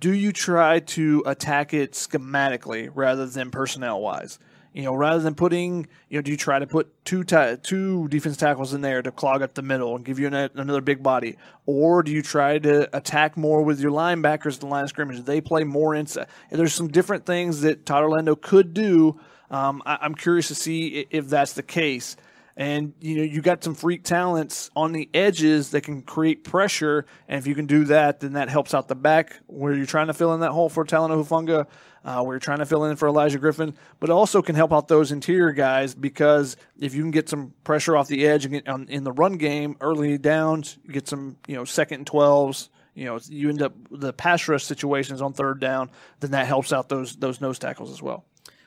do 0.00 0.12
you 0.12 0.32
try 0.32 0.80
to 0.80 1.22
attack 1.26 1.72
it 1.72 1.92
schematically 1.92 2.90
rather 2.92 3.26
than 3.26 3.50
personnel 3.50 4.00
wise? 4.00 4.38
You 4.74 4.82
know, 4.82 4.94
rather 4.94 5.22
than 5.22 5.36
putting, 5.36 5.86
you 6.08 6.18
know, 6.18 6.22
do 6.22 6.32
you 6.32 6.36
try 6.36 6.58
to 6.58 6.66
put 6.66 7.04
two 7.04 7.22
ta- 7.22 7.54
two 7.62 8.08
defense 8.08 8.36
tackles 8.36 8.74
in 8.74 8.80
there 8.80 9.02
to 9.02 9.12
clog 9.12 9.40
up 9.40 9.54
the 9.54 9.62
middle 9.62 9.94
and 9.94 10.04
give 10.04 10.18
you 10.18 10.26
an, 10.26 10.34
another 10.34 10.80
big 10.80 11.00
body, 11.00 11.38
or 11.64 12.02
do 12.02 12.10
you 12.10 12.22
try 12.22 12.58
to 12.58 12.94
attack 12.94 13.36
more 13.36 13.62
with 13.62 13.78
your 13.78 13.92
linebackers 13.92 14.54
at 14.54 14.60
the 14.60 14.66
line 14.66 14.82
of 14.82 14.88
scrimmage? 14.88 15.24
They 15.24 15.40
play 15.40 15.62
more 15.62 15.94
inside. 15.94 16.26
There's 16.50 16.74
some 16.74 16.88
different 16.88 17.24
things 17.24 17.60
that 17.60 17.86
Todd 17.86 18.02
Orlando 18.02 18.34
could 18.34 18.74
do. 18.74 19.20
Um, 19.48 19.80
I, 19.86 19.98
I'm 20.00 20.16
curious 20.16 20.48
to 20.48 20.56
see 20.56 21.06
if 21.08 21.28
that's 21.28 21.52
the 21.52 21.62
case 21.62 22.16
and 22.56 22.94
you 23.00 23.16
know 23.16 23.22
you 23.22 23.40
got 23.40 23.64
some 23.64 23.74
freak 23.74 24.04
talents 24.04 24.70
on 24.76 24.92
the 24.92 25.08
edges 25.12 25.70
that 25.70 25.80
can 25.82 26.02
create 26.02 26.44
pressure 26.44 27.04
and 27.28 27.38
if 27.38 27.46
you 27.46 27.54
can 27.54 27.66
do 27.66 27.84
that 27.84 28.20
then 28.20 28.34
that 28.34 28.48
helps 28.48 28.74
out 28.74 28.88
the 28.88 28.94
back 28.94 29.36
where 29.46 29.74
you're 29.74 29.86
trying 29.86 30.06
to 30.06 30.14
fill 30.14 30.34
in 30.34 30.40
that 30.40 30.52
hole 30.52 30.68
for 30.68 30.84
Talanoa 30.84 31.24
Hufanga 31.24 31.66
uh, 32.04 32.22
we're 32.24 32.38
trying 32.38 32.58
to 32.58 32.66
fill 32.66 32.84
in 32.84 32.96
for 32.96 33.08
Olaijah 33.08 33.40
Griffin, 33.40 33.74
but 33.98 34.10
also 34.10 34.42
can 34.42 34.54
help 34.54 34.74
out 34.74 34.88
those 34.88 35.10
interior 35.10 35.52
guys 35.52 35.94
because 35.94 36.56
if 36.78 36.94
you 36.94 37.00
can 37.00 37.10
get 37.10 37.30
some 37.30 37.54
pressure 37.64 37.96
off 37.96 38.08
the 38.08 38.26
edge 38.26 38.46
on, 38.68 38.86
in 38.88 39.04
the 39.04 39.12
run 39.12 39.38
game 39.38 39.76
early 39.80 40.18
downs, 40.18 40.76
get 40.90 41.08
some 41.08 41.38
you 41.48 41.56
know 41.56 41.64
second 41.64 42.00
and 42.00 42.06
twelves. 42.06 42.68
You 42.94 43.06
know, 43.06 43.18
you 43.24 43.48
end 43.48 43.60
up 43.60 43.72
the 43.90 44.12
pass 44.12 44.46
rush 44.46 44.64
situations 44.64 45.20
on 45.20 45.32
third 45.32 45.58
down, 45.60 45.90
then 46.20 46.32
that 46.32 46.46
helps 46.46 46.72
out 46.72 46.88
those 46.88 47.16
those 47.16 47.40
nose 47.40 47.58
tackles 47.58 47.90
as 47.90 48.02
well. 48.02 48.24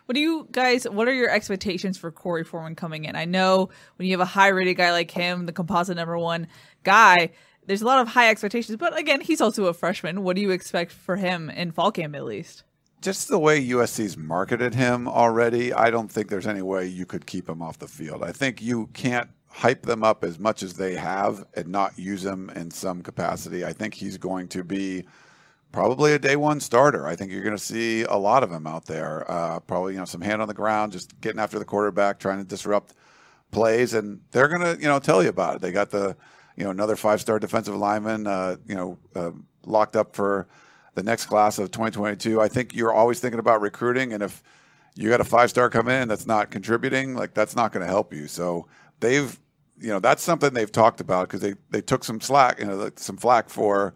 What 0.07 0.15
do 0.15 0.19
you 0.21 0.47
guys? 0.51 0.85
What 0.85 1.07
are 1.07 1.13
your 1.13 1.29
expectations 1.29 1.97
for 1.97 2.11
Korey 2.11 2.45
Foreman 2.45 2.75
coming 2.75 3.05
in? 3.05 3.15
I 3.15 3.25
know 3.25 3.69
when 3.97 4.07
you 4.07 4.13
have 4.13 4.21
a 4.21 4.25
high 4.25 4.47
rated 4.47 4.77
guy 4.77 4.91
like 4.91 5.11
him, 5.11 5.45
the 5.45 5.51
composite 5.51 5.97
number 5.97 6.17
one 6.17 6.47
guy, 6.83 7.31
there's 7.65 7.81
a 7.81 7.85
lot 7.85 7.99
of 7.99 8.07
high 8.07 8.29
expectations. 8.29 8.77
But 8.77 8.97
again, 8.97 9.21
he's 9.21 9.41
also 9.41 9.65
a 9.65 9.73
freshman. 9.73 10.23
What 10.23 10.35
do 10.35 10.41
you 10.41 10.51
expect 10.51 10.91
for 10.93 11.17
him 11.17 11.49
in 11.49 11.71
fall 11.71 11.91
camp 11.91 12.15
at 12.15 12.23
least? 12.23 12.63
just 13.01 13.27
the 13.27 13.37
way 13.37 13.63
USC's 13.63 14.17
marketed 14.17 14.73
him 14.73 15.07
already, 15.07 15.71
I 15.73 15.91
don't 15.91 16.11
think 16.11 16.29
there's 16.29 16.47
any 16.47 16.61
way 16.61 16.87
you 16.87 17.05
could 17.05 17.25
keep 17.25 17.47
him 17.47 17.61
off 17.61 17.79
the 17.79 17.87
field. 17.87 18.23
I 18.23 18.31
think 18.31 18.61
you 18.61 18.87
can't 18.93 19.29
hype 19.47 19.83
them 19.83 20.03
up 20.03 20.23
as 20.23 20.39
much 20.39 20.63
as 20.63 20.73
they 20.73 20.95
have 20.95 21.45
and 21.55 21.67
not 21.67 21.97
use 21.97 22.25
him 22.25 22.49
in 22.51 22.71
some 22.71 23.01
capacity. 23.01 23.65
I 23.65 23.73
think 23.73 23.93
he's 23.93 24.17
going 24.17 24.47
to 24.49 24.63
be 24.63 25.05
probably 25.71 26.13
a 26.13 26.19
day 26.19 26.35
one 26.35 26.59
starter. 26.59 27.07
I 27.07 27.15
think 27.15 27.31
you're 27.31 27.43
going 27.43 27.55
to 27.55 27.63
see 27.63 28.03
a 28.03 28.15
lot 28.15 28.43
of 28.43 28.51
him 28.51 28.67
out 28.67 28.85
there. 28.85 29.29
Uh, 29.29 29.59
probably 29.59 29.93
you 29.93 29.99
know 29.99 30.05
some 30.05 30.21
hand 30.21 30.41
on 30.41 30.47
the 30.47 30.53
ground, 30.53 30.91
just 30.91 31.19
getting 31.21 31.39
after 31.39 31.59
the 31.59 31.65
quarterback, 31.65 32.19
trying 32.19 32.39
to 32.39 32.43
disrupt 32.43 32.93
plays, 33.51 33.93
and 33.93 34.21
they're 34.31 34.47
going 34.47 34.61
to 34.61 34.81
you 34.81 34.87
know 34.87 34.99
tell 34.99 35.23
you 35.23 35.29
about 35.29 35.55
it. 35.55 35.61
They 35.61 35.71
got 35.71 35.89
the 35.89 36.15
you 36.55 36.63
know 36.63 36.71
another 36.71 36.95
five 36.95 37.21
star 37.21 37.39
defensive 37.39 37.75
lineman, 37.75 38.27
uh, 38.27 38.57
you 38.65 38.75
know, 38.75 38.97
uh, 39.15 39.31
locked 39.65 39.95
up 39.95 40.15
for 40.15 40.47
the 40.95 41.03
next 41.03 41.27
class 41.27 41.59
of 41.59 41.71
2022. 41.71 42.41
I 42.41 42.47
think 42.47 42.73
you're 42.75 42.93
always 42.93 43.19
thinking 43.19 43.39
about 43.39 43.61
recruiting, 43.61 44.13
and 44.13 44.23
if 44.23 44.41
you 44.95 45.09
got 45.09 45.21
a 45.21 45.25
five 45.25 45.49
star 45.49 45.69
come 45.69 45.87
in 45.87 46.07
that's 46.07 46.25
not 46.25 46.49
contributing, 46.49 47.13
like 47.13 47.33
that's 47.33 47.55
not 47.55 47.71
going 47.71 47.85
to 47.85 47.91
help 47.91 48.13
you. 48.13 48.27
So 48.27 48.67
they've, 48.99 49.39
you 49.79 49.89
know, 49.89 49.99
that's 49.99 50.23
something 50.23 50.53
they've 50.53 50.71
talked 50.71 50.99
about 50.99 51.27
because 51.27 51.41
they 51.41 51.53
they 51.69 51.81
took 51.81 52.03
some 52.03 52.19
slack, 52.19 52.59
you 52.59 52.65
know, 52.65 52.89
some 52.95 53.17
flack 53.17 53.49
for 53.49 53.93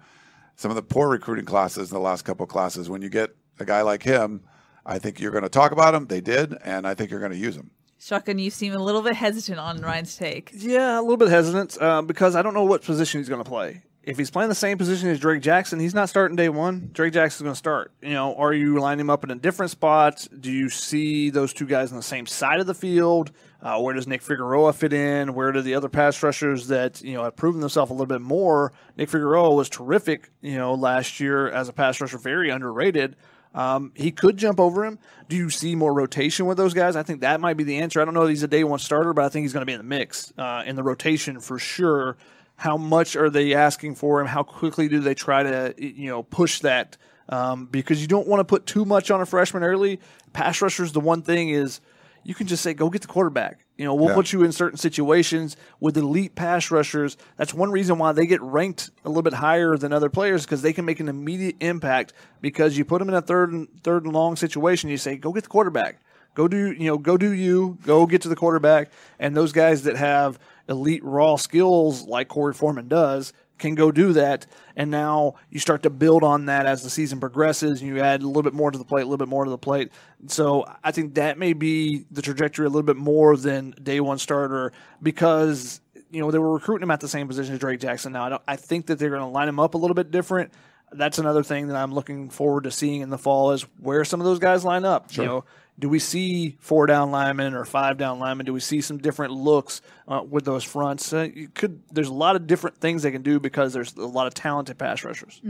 some 0.61 0.69
of 0.69 0.75
the 0.75 0.83
poor 0.83 1.09
recruiting 1.09 1.45
classes 1.45 1.91
in 1.91 1.95
the 1.95 2.01
last 2.01 2.21
couple 2.21 2.43
of 2.43 2.49
classes. 2.49 2.87
When 2.87 3.01
you 3.01 3.09
get 3.09 3.35
a 3.59 3.65
guy 3.65 3.81
like 3.81 4.03
him, 4.03 4.43
I 4.85 4.99
think 4.99 5.19
you're 5.19 5.31
going 5.31 5.43
to 5.43 5.49
talk 5.49 5.71
about 5.71 5.95
him. 5.95 6.05
They 6.05 6.21
did, 6.21 6.55
and 6.63 6.87
I 6.87 6.93
think 6.93 7.09
you're 7.09 7.19
going 7.19 7.31
to 7.31 7.37
use 7.37 7.55
him. 7.55 7.71
Shotgun, 7.99 8.37
you 8.37 8.51
seem 8.51 8.73
a 8.73 8.79
little 8.79 9.01
bit 9.01 9.15
hesitant 9.15 9.57
on 9.57 9.81
Ryan's 9.81 10.15
take. 10.15 10.51
Yeah, 10.53 10.99
a 10.99 11.01
little 11.01 11.17
bit 11.17 11.29
hesitant 11.29 11.81
uh, 11.81 12.03
because 12.03 12.35
I 12.35 12.43
don't 12.43 12.53
know 12.53 12.63
what 12.63 12.83
position 12.83 13.19
he's 13.19 13.29
going 13.29 13.43
to 13.43 13.49
play 13.49 13.81
if 14.03 14.17
he's 14.17 14.31
playing 14.31 14.49
the 14.49 14.55
same 14.55 14.77
position 14.77 15.09
as 15.09 15.19
Drake 15.19 15.41
Jackson, 15.41 15.79
he's 15.79 15.93
not 15.93 16.09
starting 16.09 16.35
day 16.35 16.49
one. 16.49 16.89
Drake 16.91 17.13
Jackson's 17.13 17.43
going 17.43 17.53
to 17.53 17.57
start. 17.57 17.91
You 18.01 18.13
know, 18.13 18.35
are 18.35 18.53
you 18.53 18.79
lining 18.79 19.01
him 19.01 19.09
up 19.09 19.23
in 19.23 19.31
a 19.31 19.35
different 19.35 19.71
spot? 19.71 20.27
Do 20.39 20.51
you 20.51 20.69
see 20.69 21.29
those 21.29 21.53
two 21.53 21.67
guys 21.67 21.91
on 21.91 21.97
the 21.97 22.03
same 22.03 22.25
side 22.25 22.59
of 22.59 22.67
the 22.67 22.73
field? 22.73 23.31
Uh, 23.61 23.79
where 23.79 23.93
does 23.93 24.07
Nick 24.07 24.21
Figueroa 24.21 24.73
fit 24.73 24.91
in? 24.91 25.33
Where 25.33 25.51
do 25.51 25.61
the 25.61 25.75
other 25.75 25.89
pass 25.89 26.21
rushers 26.23 26.67
that 26.67 27.01
you 27.01 27.13
know 27.13 27.23
have 27.23 27.35
proven 27.35 27.61
themselves 27.61 27.91
a 27.91 27.93
little 27.93 28.07
bit 28.07 28.21
more? 28.21 28.73
Nick 28.97 29.09
Figueroa 29.09 29.53
was 29.53 29.69
terrific, 29.69 30.31
you 30.41 30.57
know, 30.57 30.73
last 30.73 31.19
year 31.19 31.49
as 31.49 31.69
a 31.69 31.73
pass 31.73 32.01
rusher, 32.01 32.17
very 32.17 32.49
underrated. 32.49 33.15
Um, 33.53 33.91
he 33.95 34.11
could 34.11 34.37
jump 34.37 34.59
over 34.59 34.85
him. 34.85 34.97
Do 35.27 35.35
you 35.35 35.49
see 35.49 35.75
more 35.75 35.93
rotation 35.93 36.45
with 36.45 36.57
those 36.57 36.73
guys? 36.73 36.95
I 36.95 37.03
think 37.03 37.21
that 37.21 37.41
might 37.41 37.57
be 37.57 37.65
the 37.65 37.79
answer. 37.79 38.01
I 38.01 38.05
don't 38.05 38.13
know 38.13 38.23
if 38.23 38.29
he's 38.29 38.43
a 38.43 38.47
day 38.47 38.63
one 38.63 38.79
starter, 38.79 39.13
but 39.13 39.25
I 39.25 39.29
think 39.29 39.43
he's 39.43 39.53
going 39.53 39.61
to 39.61 39.65
be 39.65 39.73
in 39.73 39.79
the 39.79 39.83
mix 39.83 40.31
uh, 40.37 40.63
in 40.65 40.75
the 40.75 40.83
rotation 40.83 41.39
for 41.39 41.59
sure 41.59 42.17
how 42.61 42.77
much 42.77 43.15
are 43.15 43.31
they 43.31 43.55
asking 43.55 43.95
for 43.95 44.21
him? 44.21 44.27
How 44.27 44.43
quickly 44.43 44.87
do 44.87 44.99
they 44.99 45.15
try 45.15 45.41
to 45.41 45.73
you 45.77 46.09
know 46.09 46.23
push 46.23 46.59
that 46.59 46.95
um, 47.27 47.65
because 47.65 48.01
you 48.01 48.07
don't 48.07 48.27
want 48.27 48.39
to 48.39 48.43
put 48.43 48.65
too 48.65 48.85
much 48.85 49.09
on 49.09 49.19
a 49.19 49.25
freshman 49.25 49.63
early. 49.63 49.99
Pass 50.31 50.61
rushers, 50.61 50.91
the 50.91 50.99
one 50.99 51.23
thing 51.23 51.49
is 51.49 51.81
you 52.23 52.35
can 52.35 52.47
just 52.47 52.61
say, 52.63 52.73
go 52.73 52.89
get 52.89 53.01
the 53.01 53.07
quarterback. 53.07 53.65
You 53.77 53.85
know, 53.85 53.95
we'll 53.95 54.09
Yeah. 54.09 54.15
put 54.15 54.31
you 54.31 54.43
in 54.43 54.51
certain 54.51 54.77
situations 54.77 55.57
with 55.79 55.97
elite 55.97 56.35
pass 56.35 56.69
rushers. 56.69 57.17
That's 57.37 57.53
one 57.53 57.71
reason 57.71 57.97
why 57.97 58.11
they 58.11 58.27
get 58.27 58.41
ranked 58.41 58.91
a 59.03 59.09
little 59.09 59.23
bit 59.23 59.33
higher 59.33 59.75
than 59.77 59.91
other 59.91 60.09
players 60.09 60.43
because 60.45 60.61
they 60.61 60.73
can 60.73 60.85
make 60.85 60.99
an 60.99 61.09
immediate 61.09 61.55
impact 61.61 62.13
because 62.41 62.77
you 62.77 62.85
put 62.85 62.99
them 62.99 63.09
in 63.09 63.15
a 63.15 63.21
third 63.21 63.51
and 63.51 63.67
third 63.83 64.03
and 64.05 64.13
long 64.13 64.35
situation. 64.35 64.89
You 64.89 64.97
say, 64.97 65.15
go 65.15 65.31
get 65.33 65.43
the 65.43 65.49
quarterback. 65.49 65.99
Go 66.35 66.47
do 66.47 66.71
you 66.71 66.85
know? 66.87 66.97
Go 66.97 67.17
do 67.17 67.31
you. 67.33 67.77
Go 67.85 68.05
get 68.05 68.21
to 68.21 68.29
the 68.29 68.35
quarterback. 68.35 68.91
And 69.19 69.35
those 69.35 69.51
guys 69.51 69.83
that 69.83 69.97
have 69.97 70.39
elite 70.69 71.03
raw 71.03 71.35
skills 71.35 72.03
like 72.07 72.29
Korey 72.29 72.55
Foreman 72.55 72.87
does 72.87 73.33
can 73.61 73.75
go 73.75 73.91
do 73.91 74.13
that. 74.13 74.45
And 74.75 74.91
now 74.91 75.35
you 75.49 75.59
start 75.59 75.83
to 75.83 75.89
build 75.89 76.23
on 76.23 76.47
that 76.47 76.65
as 76.65 76.83
the 76.83 76.89
season 76.89 77.19
progresses 77.19 77.81
and 77.81 77.89
you 77.89 78.01
add 78.01 78.21
a 78.21 78.27
little 78.27 78.43
bit 78.43 78.53
more 78.53 78.71
to 78.71 78.77
the 78.77 78.83
plate, 78.83 79.03
a 79.03 79.05
little 79.05 79.17
bit 79.17 79.29
more 79.29 79.45
to 79.45 79.49
the 79.49 79.57
plate. 79.57 79.91
So 80.27 80.65
I 80.83 80.91
think 80.91 81.15
that 81.15 81.37
may 81.37 81.53
be 81.53 82.05
the 82.11 82.21
trajectory 82.21 82.65
a 82.65 82.69
little 82.69 82.83
bit 82.83 82.97
more 82.97 83.37
than 83.37 83.71
day 83.81 83.99
one 84.01 84.17
starter 84.17 84.73
because, 85.01 85.79
you 86.09 86.19
know, 86.19 86.31
they 86.31 86.39
were 86.39 86.53
recruiting 86.53 86.83
him 86.83 86.91
at 86.91 86.99
the 86.99 87.07
same 87.07 87.27
position 87.27 87.53
as 87.53 87.59
Drake 87.59 87.79
Jackson. 87.79 88.11
Now 88.11 88.25
I, 88.25 88.29
don't, 88.29 88.41
I 88.47 88.55
think 88.57 88.87
that 88.87 88.99
they're 88.99 89.09
going 89.09 89.21
to 89.21 89.27
line 89.27 89.47
him 89.47 89.59
up 89.59 89.75
a 89.75 89.77
little 89.77 89.95
bit 89.95 90.11
different. 90.11 90.51
That's 90.93 91.19
another 91.19 91.41
thing 91.43 91.67
that 91.67 91.77
I'm 91.77 91.93
looking 91.93 92.29
forward 92.29 92.65
to 92.65 92.71
seeing 92.71 92.99
in 92.99 93.09
the 93.09 93.17
fall 93.17 93.51
is 93.51 93.61
where 93.79 94.03
some 94.03 94.19
of 94.19 94.25
those 94.25 94.39
guys 94.39 94.65
line 94.65 94.83
up. 94.83 95.15
You 95.15 95.23
know, 95.25 95.45
do 95.79 95.89
we 95.89 95.99
see 95.99 96.57
four 96.59 96.85
down 96.85 97.11
linemen 97.11 97.53
or 97.53 97.65
five 97.65 97.97
down 97.97 98.19
linemen? 98.19 98.45
Do 98.45 98.53
we 98.53 98.59
see 98.59 98.81
some 98.81 98.99
different 98.99 99.33
looks 99.33 99.81
uh, 100.07 100.21
with 100.27 100.45
those 100.45 100.63
fronts? 100.63 101.11
Uh, 101.11 101.29
you 101.33 101.47
could. 101.47 101.81
There's 101.91 102.07
a 102.07 102.13
lot 102.13 102.35
of 102.35 102.45
different 102.45 102.77
things 102.77 103.01
they 103.03 103.11
can 103.11 103.23
do 103.23 103.39
because 103.39 103.73
there's 103.73 103.95
a 103.95 104.05
lot 104.05 104.27
of 104.27 104.33
talented 104.33 104.77
pass 104.77 105.03
rushers. 105.03 105.41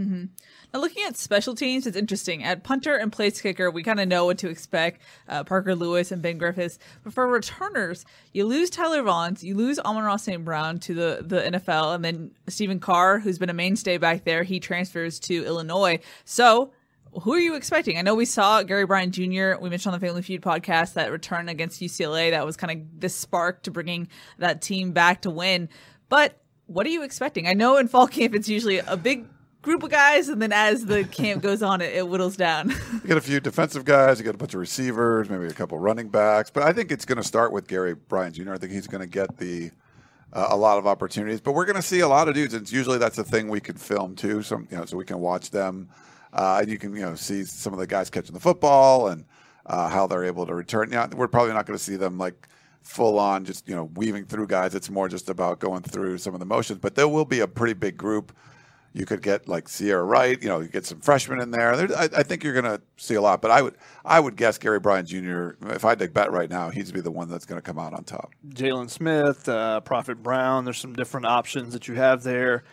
Now, 0.73 0.79
looking 0.79 1.03
at 1.03 1.17
special 1.17 1.53
teams, 1.53 1.85
it's 1.85 1.97
interesting. 1.97 2.43
At 2.43 2.63
punter 2.63 2.95
and 2.95 3.11
place 3.11 3.41
kicker, 3.41 3.69
we 3.69 3.83
kind 3.83 3.99
of 3.99 4.07
know 4.07 4.25
what 4.25 4.37
to 4.39 4.49
expect 4.49 5.01
uh, 5.27 5.43
Parker 5.43 5.75
Lewis 5.75 6.11
and 6.11 6.21
Ben 6.21 6.37
Griffiths. 6.37 6.79
But 7.03 7.13
for 7.13 7.27
returners, 7.27 8.05
you 8.31 8.45
lose 8.45 8.69
Tyler 8.69 9.03
Vaughns, 9.03 9.43
you 9.43 9.55
lose 9.55 9.79
Amon-Ra 9.79 10.15
St. 10.15 10.45
Brown 10.45 10.79
to 10.79 10.93
the, 10.93 11.23
the 11.25 11.41
NFL, 11.41 11.95
and 11.95 12.05
then 12.05 12.31
Stephen 12.47 12.79
Carr, 12.79 13.19
who's 13.19 13.37
been 13.37 13.49
a 13.49 13.53
mainstay 13.53 13.97
back 13.97 14.23
there, 14.23 14.43
he 14.43 14.61
transfers 14.61 15.19
to 15.21 15.45
Illinois. 15.45 15.99
So, 16.23 16.71
who 17.13 17.33
are 17.33 17.39
you 17.39 17.55
expecting? 17.55 17.97
I 17.97 18.01
know 18.01 18.15
we 18.15 18.25
saw 18.25 18.63
Gary 18.63 18.85
Bryant 18.85 19.13
Jr. 19.13 19.59
We 19.59 19.69
mentioned 19.69 19.93
on 19.93 19.99
the 19.99 20.05
Family 20.05 20.21
Feud 20.21 20.41
podcast 20.41 20.93
that 20.93 21.11
return 21.11 21.49
against 21.49 21.81
UCLA. 21.81 22.31
That 22.31 22.45
was 22.45 22.57
kind 22.57 22.81
of 22.81 22.99
the 22.99 23.09
spark 23.09 23.63
to 23.63 23.71
bringing 23.71 24.07
that 24.37 24.61
team 24.61 24.91
back 24.91 25.23
to 25.23 25.29
win. 25.29 25.69
But 26.09 26.41
what 26.67 26.85
are 26.85 26.89
you 26.89 27.03
expecting? 27.03 27.47
I 27.47 27.53
know 27.53 27.77
in 27.77 27.87
fall 27.87 28.07
camp 28.07 28.33
it's 28.33 28.47
usually 28.47 28.79
a 28.79 28.95
big 28.95 29.25
group 29.61 29.83
of 29.83 29.91
guys, 29.91 30.29
and 30.29 30.41
then 30.41 30.51
as 30.51 30.85
the 30.85 31.03
camp 31.03 31.43
goes 31.43 31.61
on, 31.61 31.81
it, 31.81 31.93
it 31.93 32.07
whittles 32.07 32.35
down. 32.35 32.69
You 32.69 32.99
get 33.07 33.17
a 33.17 33.21
few 33.21 33.39
defensive 33.39 33.85
guys, 33.85 34.17
you 34.17 34.23
get 34.23 34.35
a 34.35 34.37
bunch 34.37 34.53
of 34.53 34.59
receivers, 34.59 35.29
maybe 35.29 35.45
a 35.45 35.53
couple 35.53 35.77
running 35.77 36.09
backs. 36.09 36.49
But 36.49 36.63
I 36.63 36.73
think 36.73 36.91
it's 36.91 37.05
going 37.05 37.17
to 37.17 37.23
start 37.23 37.51
with 37.51 37.67
Gary 37.67 37.93
Bryant 37.93 38.35
Jr. 38.35 38.53
I 38.53 38.57
think 38.57 38.71
he's 38.71 38.87
going 38.87 39.01
to 39.01 39.07
get 39.07 39.37
the 39.37 39.71
uh, 40.33 40.47
a 40.49 40.57
lot 40.57 40.77
of 40.77 40.87
opportunities. 40.87 41.41
But 41.41 41.53
we're 41.53 41.65
going 41.65 41.75
to 41.75 41.81
see 41.81 41.99
a 41.99 42.07
lot 42.07 42.27
of 42.27 42.35
dudes, 42.35 42.53
and 42.53 42.69
usually 42.71 42.97
that's 42.97 43.17
a 43.17 43.23
thing 43.23 43.49
we 43.49 43.59
can 43.59 43.75
film 43.75 44.15
too, 44.15 44.41
some 44.41 44.67
you 44.71 44.77
know, 44.77 44.85
so 44.85 44.97
we 44.97 45.05
can 45.05 45.19
watch 45.19 45.51
them, 45.51 45.89
uh, 46.33 46.59
and 46.61 46.69
you 46.69 46.77
can 46.77 46.95
you 46.95 47.01
know 47.01 47.15
see 47.15 47.43
some 47.43 47.73
of 47.73 47.79
the 47.79 47.87
guys 47.87 48.09
catching 48.09 48.33
the 48.33 48.39
football 48.39 49.07
and 49.07 49.25
uh, 49.65 49.89
how 49.89 50.07
they're 50.07 50.23
able 50.23 50.45
to 50.45 50.55
return. 50.55 50.91
Yeah, 50.91 51.07
we're 51.13 51.27
probably 51.27 51.53
not 51.53 51.65
going 51.65 51.77
to 51.77 51.83
see 51.83 51.95
them 51.95 52.17
like 52.17 52.47
full 52.81 53.19
on 53.19 53.45
just 53.45 53.67
you 53.67 53.75
know 53.75 53.85
weaving 53.95 54.25
through 54.25 54.47
guys. 54.47 54.75
It's 54.75 54.89
more 54.89 55.07
just 55.07 55.29
about 55.29 55.59
going 55.59 55.83
through 55.83 56.17
some 56.17 56.33
of 56.33 56.39
the 56.39 56.45
motions. 56.45 56.79
But 56.79 56.95
there 56.95 57.07
will 57.07 57.25
be 57.25 57.39
a 57.39 57.47
pretty 57.47 57.73
big 57.73 57.97
group. 57.97 58.35
You 58.93 59.05
could 59.05 59.21
get 59.21 59.47
like 59.47 59.69
Sierra 59.69 60.03
Wright, 60.03 60.41
you 60.43 60.49
know, 60.49 60.59
you 60.59 60.67
get 60.67 60.85
some 60.85 60.99
freshmen 60.99 61.39
in 61.39 61.51
there. 61.51 61.77
there 61.77 61.97
I, 61.97 62.09
I 62.17 62.23
think 62.23 62.43
you're 62.43 62.51
going 62.51 62.65
to 62.65 62.81
see 62.97 63.15
a 63.15 63.21
lot, 63.21 63.41
but 63.41 63.49
I 63.49 63.61
would 63.61 63.77
I 64.03 64.19
would 64.19 64.35
guess 64.35 64.57
Gary 64.57 64.81
Bryant 64.81 65.07
Jr. 65.07 65.51
If 65.69 65.85
I 65.85 65.89
had 65.89 65.99
to 65.99 66.09
bet 66.09 66.31
right 66.31 66.49
now, 66.49 66.69
he'd 66.69 66.91
be 66.91 66.99
the 66.99 67.11
one 67.11 67.29
that's 67.29 67.45
going 67.45 67.59
to 67.59 67.65
come 67.65 67.79
out 67.79 67.93
on 67.93 68.03
top. 68.03 68.33
Jalen 68.49 68.89
Smith, 68.89 69.47
uh, 69.47 69.79
Prophet 69.79 70.21
Brown. 70.21 70.65
There's 70.65 70.79
some 70.79 70.93
different 70.93 71.25
options 71.25 71.71
that 71.71 71.87
you 71.87 71.95
have 71.95 72.23
there. 72.23 72.63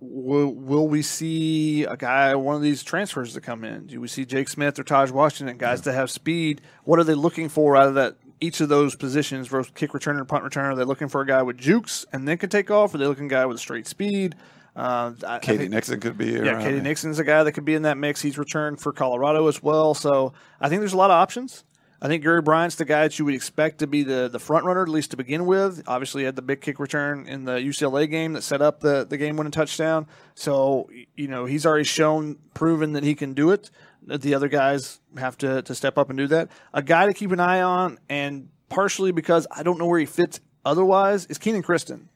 Will, 0.00 0.52
will 0.54 0.88
we 0.88 1.02
see 1.02 1.84
a 1.84 1.96
guy, 1.96 2.34
one 2.34 2.56
of 2.56 2.62
these 2.62 2.82
transfers 2.82 3.32
to 3.34 3.40
come 3.40 3.64
in? 3.64 3.86
Do 3.86 4.00
we 4.00 4.08
see 4.08 4.24
Jake 4.24 4.48
Smith 4.48 4.78
or 4.78 4.84
Taj 4.84 5.10
Washington, 5.10 5.56
guys 5.56 5.82
that 5.82 5.94
have 5.94 6.10
speed? 6.10 6.60
What 6.84 6.98
are 6.98 7.04
they 7.04 7.14
looking 7.14 7.48
for 7.48 7.76
out 7.76 7.88
of 7.88 7.94
that? 7.94 8.16
Each 8.38 8.60
of 8.60 8.68
those 8.68 8.94
positions, 8.94 9.48
both 9.48 9.74
kick 9.74 9.92
returner 9.92 10.18
and 10.18 10.28
punt 10.28 10.44
returner, 10.44 10.72
are 10.72 10.76
they 10.76 10.84
looking 10.84 11.08
for 11.08 11.22
a 11.22 11.26
guy 11.26 11.42
with 11.42 11.56
jukes 11.56 12.04
and 12.12 12.28
then 12.28 12.36
can 12.36 12.50
take 12.50 12.70
off? 12.70 12.92
Or 12.92 12.96
are 12.96 12.98
they 12.98 13.06
looking 13.06 13.28
for 13.30 13.34
a 13.34 13.38
guy 13.38 13.46
with 13.46 13.58
straight 13.58 13.86
speed? 13.86 14.34
Uh, 14.76 15.12
I- 15.26 15.36
I 15.36 15.38
K.D. 15.38 15.58
think- 15.58 15.70
Nixon 15.70 16.00
could 16.00 16.18
be 16.18 16.32
yeah, 16.32 16.60
Katie. 16.62 16.80
Nixon's 16.82 17.18
a 17.18 17.24
guy 17.24 17.42
that 17.44 17.52
could 17.52 17.64
be 17.64 17.74
in 17.74 17.82
that 17.82 17.96
mix. 17.96 18.20
He's 18.20 18.36
returned 18.36 18.78
for 18.78 18.92
Colorado 18.92 19.48
as 19.48 19.62
well. 19.62 19.94
So 19.94 20.34
I 20.60 20.68
think 20.68 20.80
there's 20.82 20.92
a 20.92 20.98
lot 20.98 21.10
of 21.10 21.14
options. 21.14 21.64
I 22.06 22.08
think 22.08 22.22
Gary 22.22 22.40
Bryant's 22.40 22.76
the 22.76 22.84
guy 22.84 23.02
that 23.02 23.18
you 23.18 23.24
would 23.24 23.34
expect 23.34 23.80
to 23.80 23.88
be 23.88 24.04
the, 24.04 24.28
the 24.28 24.38
front 24.38 24.64
runner, 24.64 24.80
at 24.80 24.88
least 24.88 25.10
to 25.10 25.16
begin 25.16 25.44
with. 25.44 25.82
Obviously, 25.88 26.22
he 26.22 26.26
had 26.26 26.36
the 26.36 26.42
big 26.42 26.60
kick 26.60 26.78
return 26.78 27.26
in 27.26 27.44
the 27.44 27.54
UCLA 27.54 28.08
game 28.08 28.34
that 28.34 28.42
set 28.42 28.62
up 28.62 28.78
the, 28.78 29.04
the 29.04 29.16
game 29.16 29.36
winning 29.36 29.50
touchdown. 29.50 30.06
So, 30.36 30.88
you 31.16 31.26
know, 31.26 31.46
he's 31.46 31.66
already 31.66 31.82
shown, 31.82 32.38
proven 32.54 32.92
that 32.92 33.02
he 33.02 33.16
can 33.16 33.32
do 33.32 33.50
it. 33.50 33.72
That 34.06 34.22
the 34.22 34.36
other 34.36 34.46
guys 34.46 35.00
have 35.16 35.36
to, 35.38 35.62
to 35.62 35.74
step 35.74 35.98
up 35.98 36.08
and 36.08 36.16
do 36.16 36.28
that. 36.28 36.48
A 36.72 36.80
guy 36.80 37.06
to 37.06 37.12
keep 37.12 37.32
an 37.32 37.40
eye 37.40 37.62
on, 37.62 37.98
and 38.08 38.50
partially 38.68 39.10
because 39.10 39.48
I 39.50 39.64
don't 39.64 39.76
know 39.76 39.86
where 39.86 39.98
he 39.98 40.06
fits 40.06 40.38
otherwise, 40.64 41.26
is 41.26 41.38
Kenan 41.38 41.64
Christon. 41.64 42.06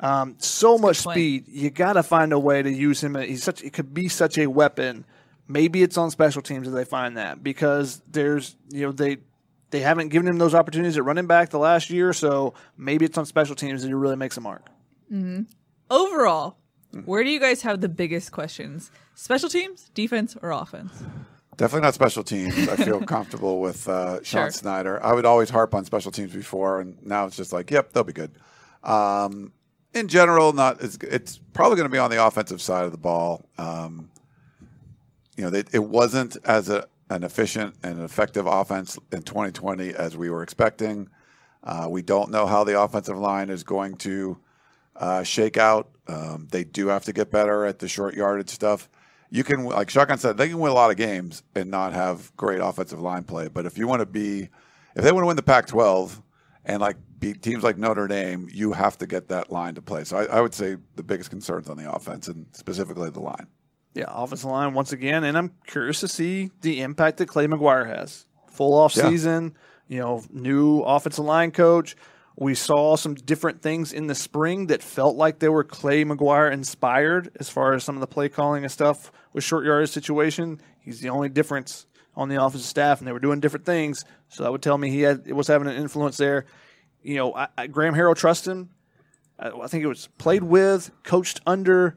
Um, 0.00 0.34
so 0.38 0.76
much 0.76 0.96
speed. 0.96 1.44
You 1.46 1.70
got 1.70 1.92
to 1.92 2.02
find 2.02 2.32
a 2.32 2.38
way 2.40 2.62
to 2.62 2.68
use 2.68 3.04
him. 3.04 3.14
He's 3.14 3.44
such. 3.44 3.62
It 3.62 3.74
could 3.74 3.94
be 3.94 4.08
such 4.08 4.38
a 4.38 4.48
weapon. 4.48 5.04
Maybe 5.46 5.82
it's 5.82 5.98
on 5.98 6.10
special 6.10 6.42
teams 6.42 6.66
that 6.66 6.74
they 6.74 6.84
find 6.84 7.16
that 7.16 7.42
because 7.42 8.00
there's 8.10 8.56
you 8.70 8.82
know 8.82 8.92
they 8.92 9.18
they 9.70 9.80
haven't 9.80 10.08
given 10.08 10.28
him 10.28 10.38
those 10.38 10.54
opportunities 10.54 10.96
at 10.96 11.04
running 11.04 11.26
back 11.26 11.50
the 11.50 11.58
last 11.58 11.90
year. 11.90 12.12
So 12.12 12.54
maybe 12.76 13.04
it's 13.04 13.18
on 13.18 13.26
special 13.26 13.54
teams 13.54 13.82
that 13.82 13.88
he 13.88 13.94
really 13.94 14.16
makes 14.16 14.36
a 14.36 14.40
mark. 14.40 14.66
Mm-hmm. 15.12 15.42
Overall, 15.90 16.56
where 17.04 17.24
do 17.24 17.30
you 17.30 17.40
guys 17.40 17.62
have 17.62 17.80
the 17.80 17.88
biggest 17.88 18.32
questions? 18.32 18.90
Special 19.14 19.48
teams, 19.48 19.90
defense, 19.94 20.36
or 20.40 20.50
offense? 20.50 21.02
Definitely 21.56 21.82
not 21.82 21.94
special 21.94 22.24
teams. 22.24 22.68
I 22.68 22.76
feel 22.76 23.00
comfortable 23.06 23.60
with 23.60 23.88
uh, 23.88 24.22
Sean 24.22 24.44
Sure. 24.44 24.50
Snyder. 24.50 25.04
I 25.04 25.12
would 25.12 25.24
always 25.26 25.50
harp 25.50 25.74
on 25.74 25.84
special 25.84 26.10
teams 26.10 26.32
before, 26.32 26.80
and 26.80 26.96
now 27.04 27.26
it's 27.26 27.36
just 27.36 27.52
like, 27.52 27.70
yep, 27.70 27.92
they'll 27.92 28.02
be 28.02 28.12
good. 28.12 28.32
Um, 28.82 29.52
in 29.92 30.08
general, 30.08 30.52
not 30.52 30.82
it's, 30.82 30.98
it's 31.02 31.38
probably 31.52 31.76
going 31.76 31.88
to 31.88 31.92
be 31.92 31.98
on 31.98 32.10
the 32.10 32.24
offensive 32.24 32.60
side 32.60 32.84
of 32.84 32.92
the 32.92 32.98
ball. 32.98 33.48
Um, 33.58 34.10
you 35.36 35.44
know, 35.44 35.50
they, 35.50 35.64
it 35.72 35.84
wasn't 35.84 36.36
as 36.44 36.68
a, 36.68 36.86
an 37.10 37.24
efficient 37.24 37.74
and 37.82 38.00
effective 38.00 38.46
offense 38.46 38.98
in 39.12 39.22
2020 39.22 39.94
as 39.94 40.16
we 40.16 40.30
were 40.30 40.42
expecting. 40.42 41.08
Uh, 41.62 41.86
we 41.90 42.02
don't 42.02 42.30
know 42.30 42.46
how 42.46 42.64
the 42.64 42.80
offensive 42.80 43.18
line 43.18 43.50
is 43.50 43.64
going 43.64 43.96
to 43.96 44.38
uh, 44.96 45.22
shake 45.22 45.56
out. 45.56 45.90
Um, 46.06 46.48
they 46.50 46.64
do 46.64 46.88
have 46.88 47.04
to 47.04 47.12
get 47.12 47.30
better 47.30 47.64
at 47.64 47.78
the 47.78 47.88
short 47.88 48.14
yardage 48.14 48.50
stuff. 48.50 48.88
You 49.30 49.42
can, 49.42 49.64
like 49.64 49.90
Shotgun 49.90 50.18
said, 50.18 50.36
they 50.36 50.48
can 50.48 50.58
win 50.58 50.70
a 50.70 50.74
lot 50.74 50.90
of 50.90 50.96
games 50.96 51.42
and 51.54 51.70
not 51.70 51.92
have 51.92 52.34
great 52.36 52.60
offensive 52.60 53.00
line 53.00 53.24
play. 53.24 53.48
But 53.48 53.66
if 53.66 53.78
you 53.78 53.88
want 53.88 54.00
to 54.00 54.06
be, 54.06 54.50
if 54.94 55.02
they 55.02 55.10
want 55.10 55.24
to 55.24 55.26
win 55.26 55.36
the 55.36 55.42
Pac-12 55.42 56.22
and 56.66 56.80
like 56.80 56.96
beat 57.18 57.42
teams 57.42 57.64
like 57.64 57.78
Notre 57.78 58.06
Dame, 58.06 58.48
you 58.52 58.72
have 58.72 58.98
to 58.98 59.06
get 59.06 59.28
that 59.28 59.50
line 59.50 59.74
to 59.74 59.82
play. 59.82 60.04
So 60.04 60.18
I, 60.18 60.24
I 60.26 60.40
would 60.40 60.54
say 60.54 60.76
the 60.94 61.02
biggest 61.02 61.30
concerns 61.30 61.68
on 61.68 61.76
the 61.76 61.90
offense 61.90 62.28
and 62.28 62.46
specifically 62.52 63.10
the 63.10 63.20
line. 63.20 63.48
Yeah, 63.94 64.06
offensive 64.08 64.50
line 64.50 64.74
once 64.74 64.92
again, 64.92 65.22
and 65.24 65.38
I'm 65.38 65.52
curious 65.66 66.00
to 66.00 66.08
see 66.08 66.50
the 66.62 66.80
impact 66.82 67.18
that 67.18 67.26
Clay 67.26 67.46
McGuire 67.46 67.86
has. 67.86 68.26
Full 68.50 68.74
off 68.74 68.96
Yeah. 68.96 69.08
season, 69.08 69.54
you 69.88 70.00
know, 70.00 70.22
new 70.30 70.80
offensive 70.80 71.24
line 71.24 71.52
coach. 71.52 71.96
We 72.36 72.56
saw 72.56 72.96
some 72.96 73.14
different 73.14 73.62
things 73.62 73.92
in 73.92 74.08
the 74.08 74.14
spring 74.16 74.66
that 74.66 74.82
felt 74.82 75.16
like 75.16 75.38
they 75.38 75.48
were 75.48 75.62
Clay 75.62 76.04
McGuire 76.04 76.50
inspired 76.52 77.30
as 77.38 77.48
far 77.48 77.74
as 77.74 77.84
some 77.84 77.94
of 77.96 78.00
the 78.00 78.08
play 78.08 78.28
calling 78.28 78.64
and 78.64 78.72
stuff 78.72 79.12
with 79.32 79.44
short 79.44 79.64
yardage 79.64 79.90
situation. 79.90 80.60
He's 80.80 81.00
the 81.00 81.10
only 81.10 81.28
difference 81.28 81.86
on 82.16 82.28
the 82.28 82.42
offensive 82.42 82.66
staff, 82.66 82.98
and 82.98 83.06
they 83.06 83.12
were 83.12 83.20
doing 83.20 83.38
different 83.38 83.64
things. 83.66 84.04
So 84.28 84.42
that 84.42 84.50
would 84.50 84.62
tell 84.62 84.76
me 84.78 84.90
he 84.90 85.02
had 85.02 85.22
it 85.26 85.34
was 85.34 85.46
having 85.46 85.68
an 85.68 85.76
influence 85.76 86.16
there. 86.16 86.46
You 87.02 87.16
know, 87.16 87.34
I, 87.34 87.48
I, 87.56 87.66
Graham 87.68 87.94
Harrell 87.94 88.16
trust 88.16 88.48
him. 88.48 88.70
I, 89.38 89.50
I 89.50 89.66
think 89.68 89.84
it 89.84 89.88
was 89.88 90.08
played 90.18 90.42
with, 90.42 90.90
coached 91.04 91.40
under 91.46 91.96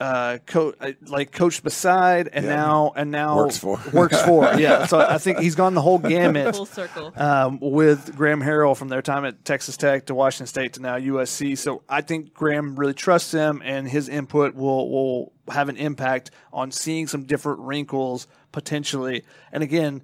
uh, 0.00 0.38
co- 0.44 0.74
uh, 0.80 0.92
like 1.06 1.30
coached 1.32 1.62
beside, 1.62 2.28
and 2.32 2.44
Yeah. 2.44 2.56
now 2.56 2.92
and 2.96 3.10
now 3.10 3.36
Works 3.36 3.58
for. 3.58 3.80
works 3.92 4.20
for. 4.22 4.52
Yeah, 4.58 4.86
so 4.88 4.98
I 4.98 5.18
think 5.18 5.38
he's 5.38 5.54
gone 5.54 5.74
the 5.74 5.80
whole 5.82 5.98
gamut 5.98 6.56
Full 6.56 6.66
circle. 6.66 7.12
um, 7.16 7.58
with 7.60 8.14
Graham 8.16 8.40
Harrell 8.42 8.76
from 8.76 8.88
their 8.88 9.02
time 9.02 9.24
at 9.24 9.44
Texas 9.44 9.76
Tech 9.76 10.06
to 10.06 10.14
Washington 10.14 10.46
State 10.46 10.72
to 10.74 10.82
now 10.82 10.96
USC. 10.98 11.56
So 11.56 11.82
I 11.88 12.00
think 12.00 12.34
Graham 12.34 12.74
really 12.76 12.94
trusts 12.94 13.32
him, 13.32 13.62
and 13.64 13.88
his 13.88 14.08
input 14.08 14.54
will 14.54 14.90
will 14.90 15.32
have 15.52 15.68
an 15.68 15.76
impact 15.76 16.30
on 16.52 16.70
seeing 16.72 17.06
some 17.06 17.24
different 17.24 17.60
wrinkles 17.60 18.26
potentially. 18.52 19.24
And 19.52 19.62
again, 19.62 20.02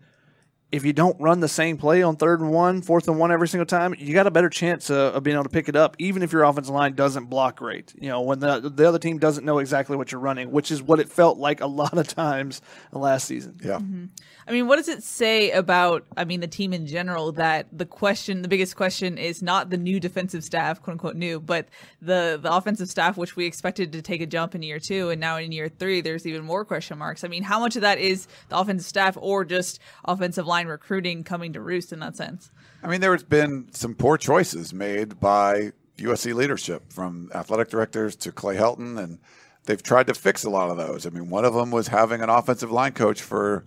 if 0.73 0.85
you 0.85 0.93
don't 0.93 1.19
run 1.21 1.41
the 1.41 1.49
same 1.49 1.77
play 1.77 2.03
on 2.03 2.17
third 2.17 2.41
and 2.41 2.51
one, 2.51 2.81
fourth 2.83 3.09
and 3.09 3.19
one 3.19 3.33
every 3.33 3.49
single 3.49 3.67
time, 3.67 3.95
you 3.99 4.15
got 4.15 4.27
a 4.27 4.31
better 4.31 4.49
chance 4.49 4.89
of, 4.89 5.17
of 5.17 5.23
being 5.23 5.35
able 5.35 5.45
to 5.45 5.51
pick 5.51 5.69
it 5.69 5.75
up, 5.75 5.97
even 5.99 6.23
if 6.23 6.33
your 6.33 6.45
offensive 6.45 6.75
line 6.75 6.95
doesn't 6.95 7.27
block 7.27 7.57
great. 7.57 7.93
You 7.99 8.09
know, 8.09 8.21
when 8.21 8.39
the 8.39 8.61
the 8.61 8.89
other 8.89 8.99
team 8.99 9.19
doesn't 9.19 9.45
know 9.45 9.59
exactly 9.59 9.97
what 9.97 10.13
you're 10.13 10.21
running, 10.21 10.53
which 10.53 10.71
is 10.71 10.83
what 10.83 11.01
it 11.01 11.09
felt 11.09 11.39
like 11.39 11.61
a 11.61 11.67
lot 11.67 11.99
of 11.99 12.07
times 12.07 12.63
last 12.93 13.27
season. 13.27 13.59
Yeah. 13.63 13.79
Mm-hmm. 13.79 14.05
I 14.51 14.53
mean, 14.53 14.67
what 14.67 14.77
does 14.77 14.89
it 14.89 15.05
say 15.05 15.53
about, 15.53 16.05
I 16.17 16.25
mean, 16.25 16.41
the 16.41 16.49
team 16.49 16.73
in 16.73 16.85
general 16.89 17.31
that 17.33 17.69
the 17.71 17.87
question, 17.87 18.43
the 18.43 18.49
biggest 18.49 18.75
question 18.75 19.17
is 19.17 19.45
not 19.45 19.71
the 19.71 19.77
new 19.77 20.01
defensive 20.01 20.43
staff, 20.43 20.83
quote 20.83 20.95
unquote 20.95 21.15
new, 21.15 21.39
but 21.39 21.69
the, 22.03 22.37
the 22.43 22.53
offensive 22.53 22.89
staff, 22.89 23.17
which 23.17 23.37
we 23.37 23.47
expected 23.47 23.93
to 23.93 24.03
take 24.03 24.21
a 24.21 24.27
jump 24.27 24.57
in 24.57 24.65
year 24.65 24.81
two. 24.81 25.11
And 25.11 25.21
now 25.21 25.37
in 25.37 25.53
year 25.53 25.69
three, 25.69 26.01
there's 26.01 26.27
even 26.27 26.43
more 26.43 26.65
question 26.65 26.99
marks. 26.99 27.23
I 27.23 27.29
mean, 27.29 27.45
how 27.45 27.61
much 27.61 27.77
of 27.77 27.83
that 27.83 28.01
is 28.01 28.27
the 28.49 28.59
offensive 28.59 28.89
staff 28.89 29.17
or 29.21 29.45
just 29.45 29.79
offensive 30.05 30.49
line 30.49 30.67
recruiting 30.67 31.23
coming 31.23 31.53
to 31.53 31.61
roost 31.61 31.93
in 31.93 32.01
that 32.01 32.17
sense? 32.17 32.51
I 32.83 32.89
mean, 32.89 33.01
there's 33.01 33.23
been 33.23 33.69
some 33.73 33.95
poor 33.95 34.19
choices 34.19 34.75
made 34.75 35.21
by 35.21 35.71
USC 35.99 36.35
leadership, 36.35 36.93
from 36.93 37.31
athletic 37.33 37.69
directors 37.69 38.17
to 38.17 38.33
Clay 38.33 38.57
Helton, 38.57 38.99
and 38.99 39.21
they've 39.67 39.81
tried 39.81 40.09
to 40.09 40.15
fix 40.15 40.43
a 40.43 40.51
lot 40.51 40.71
of 40.71 40.77
those. 40.77 41.07
I 41.07 41.11
mean, 41.11 41.31
one 41.31 41.45
of 41.45 41.55
them 41.55 41.71
was 41.71 41.87
having 41.87 42.21
an 42.21 42.31
offensive 42.31 42.73
line 42.73 42.95
coach 42.95 43.23
for 43.23 43.65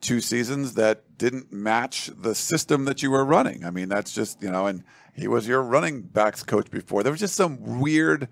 two 0.00 0.20
seasons 0.20 0.74
that 0.74 1.18
didn't 1.18 1.52
match 1.52 2.10
the 2.16 2.34
system 2.34 2.84
that 2.84 3.02
you 3.02 3.10
were 3.10 3.24
running. 3.24 3.64
I 3.64 3.70
mean, 3.70 3.88
that's 3.88 4.12
just, 4.12 4.42
you 4.42 4.50
know, 4.50 4.66
and 4.66 4.84
he 5.14 5.26
was 5.26 5.48
your 5.48 5.62
running 5.62 6.02
backs 6.02 6.42
coach 6.42 6.70
before. 6.70 7.02
There 7.02 7.12
was 7.12 7.20
just 7.20 7.34
some 7.34 7.80
weird 7.80 8.28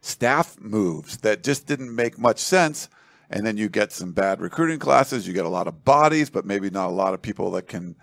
staff 0.00 0.58
moves 0.58 1.18
that 1.18 1.42
just 1.42 1.66
didn't 1.66 1.94
make 1.94 2.18
much 2.18 2.38
sense. 2.38 2.88
And 3.28 3.46
then 3.46 3.56
you 3.56 3.68
get 3.68 3.92
some 3.92 4.12
bad 4.12 4.40
recruiting 4.40 4.78
classes. 4.78 5.26
You 5.26 5.34
get 5.34 5.44
a 5.44 5.50
lot 5.50 5.68
of 5.68 5.84
bodies, 5.84 6.30
but 6.30 6.44
maybe 6.44 6.70
not 6.70 6.88
a 6.88 6.92
lot 6.92 7.14
of 7.14 7.22
people 7.22 7.50
that 7.52 7.68
can 7.68 7.94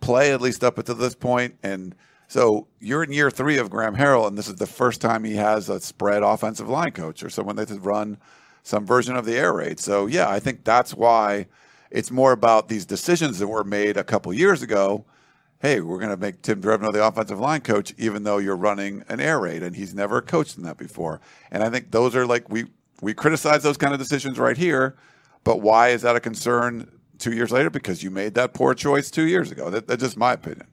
play 0.00 0.32
at 0.32 0.40
least 0.40 0.62
up 0.62 0.78
until 0.78 0.96
this 0.96 1.14
point. 1.14 1.56
And 1.62 1.94
so 2.26 2.68
you're 2.78 3.02
in 3.02 3.12
year 3.12 3.30
three 3.30 3.56
of 3.56 3.70
Graham 3.70 3.96
Harrell, 3.96 4.26
and 4.26 4.36
this 4.36 4.48
is 4.48 4.56
the 4.56 4.66
first 4.66 5.00
time 5.00 5.24
he 5.24 5.36
has 5.36 5.70
a 5.70 5.80
spread 5.80 6.22
offensive 6.22 6.68
line 6.68 6.90
coach 6.90 7.22
or 7.22 7.30
someone 7.30 7.56
that 7.56 7.70
has 7.70 7.78
run 7.78 8.18
some 8.62 8.84
version 8.84 9.16
of 9.16 9.24
the 9.24 9.36
air 9.36 9.54
raid. 9.54 9.80
So 9.80 10.06
yeah, 10.06 10.28
I 10.28 10.38
think 10.38 10.64
that's 10.64 10.92
why 10.92 11.46
it's 11.90 12.10
more 12.10 12.32
about 12.32 12.68
these 12.68 12.84
decisions 12.84 13.38
that 13.38 13.48
were 13.48 13.64
made 13.64 13.96
a 13.96 14.04
couple 14.04 14.32
years 14.32 14.62
ago. 14.62 15.04
Hey, 15.60 15.80
we're 15.80 15.98
going 15.98 16.10
to 16.10 16.16
make 16.16 16.42
Tim 16.42 16.62
Drevno 16.62 16.92
the 16.92 17.04
offensive 17.04 17.40
line 17.40 17.62
coach, 17.62 17.92
even 17.98 18.22
though 18.22 18.38
you're 18.38 18.56
running 18.56 19.02
an 19.08 19.18
air 19.20 19.40
raid, 19.40 19.62
and 19.62 19.74
he's 19.74 19.92
never 19.92 20.20
coached 20.20 20.56
in 20.56 20.62
that 20.64 20.76
before. 20.76 21.20
And 21.50 21.64
I 21.64 21.70
think 21.70 21.90
those 21.90 22.14
are 22.14 22.26
like 22.26 22.48
we 22.48 22.66
we 23.00 23.14
criticize 23.14 23.62
those 23.62 23.76
kind 23.76 23.92
of 23.92 23.98
decisions 23.98 24.38
right 24.38 24.56
here, 24.56 24.96
but 25.44 25.60
why 25.60 25.88
is 25.88 26.02
that 26.02 26.16
a 26.16 26.20
concern 26.20 26.90
two 27.18 27.32
years 27.32 27.50
later? 27.50 27.70
Because 27.70 28.02
you 28.02 28.10
made 28.10 28.34
that 28.34 28.54
poor 28.54 28.74
choice 28.74 29.10
two 29.10 29.26
years 29.26 29.50
ago. 29.50 29.70
That, 29.70 29.86
that's 29.86 30.02
just 30.02 30.16
my 30.16 30.32
opinion. 30.32 30.66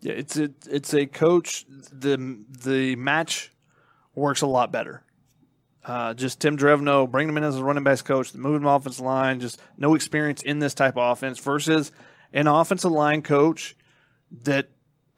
Yeah, 0.00 0.14
it's 0.14 0.36
a, 0.36 0.50
it's 0.68 0.94
a 0.94 1.06
coach. 1.06 1.64
The 1.68 2.38
the 2.64 2.96
match 2.96 3.52
works 4.14 4.40
a 4.40 4.46
lot 4.46 4.72
better. 4.72 5.04
Uh, 5.84 6.14
just 6.14 6.40
Tim 6.40 6.56
Drevno, 6.56 7.10
bringing 7.10 7.30
him 7.30 7.38
in 7.38 7.44
as 7.44 7.56
a 7.56 7.64
running 7.64 7.82
backs 7.82 8.02
coach, 8.02 8.32
moving 8.34 8.62
him 8.62 8.66
offensive 8.66 9.04
line, 9.04 9.40
just 9.40 9.60
no 9.76 9.94
experience 9.94 10.42
in 10.42 10.60
this 10.60 10.74
type 10.74 10.96
of 10.96 11.12
offense 11.12 11.38
versus 11.40 11.90
an 12.32 12.46
offensive 12.46 12.92
line 12.92 13.22
coach 13.22 13.76
that 14.44 14.68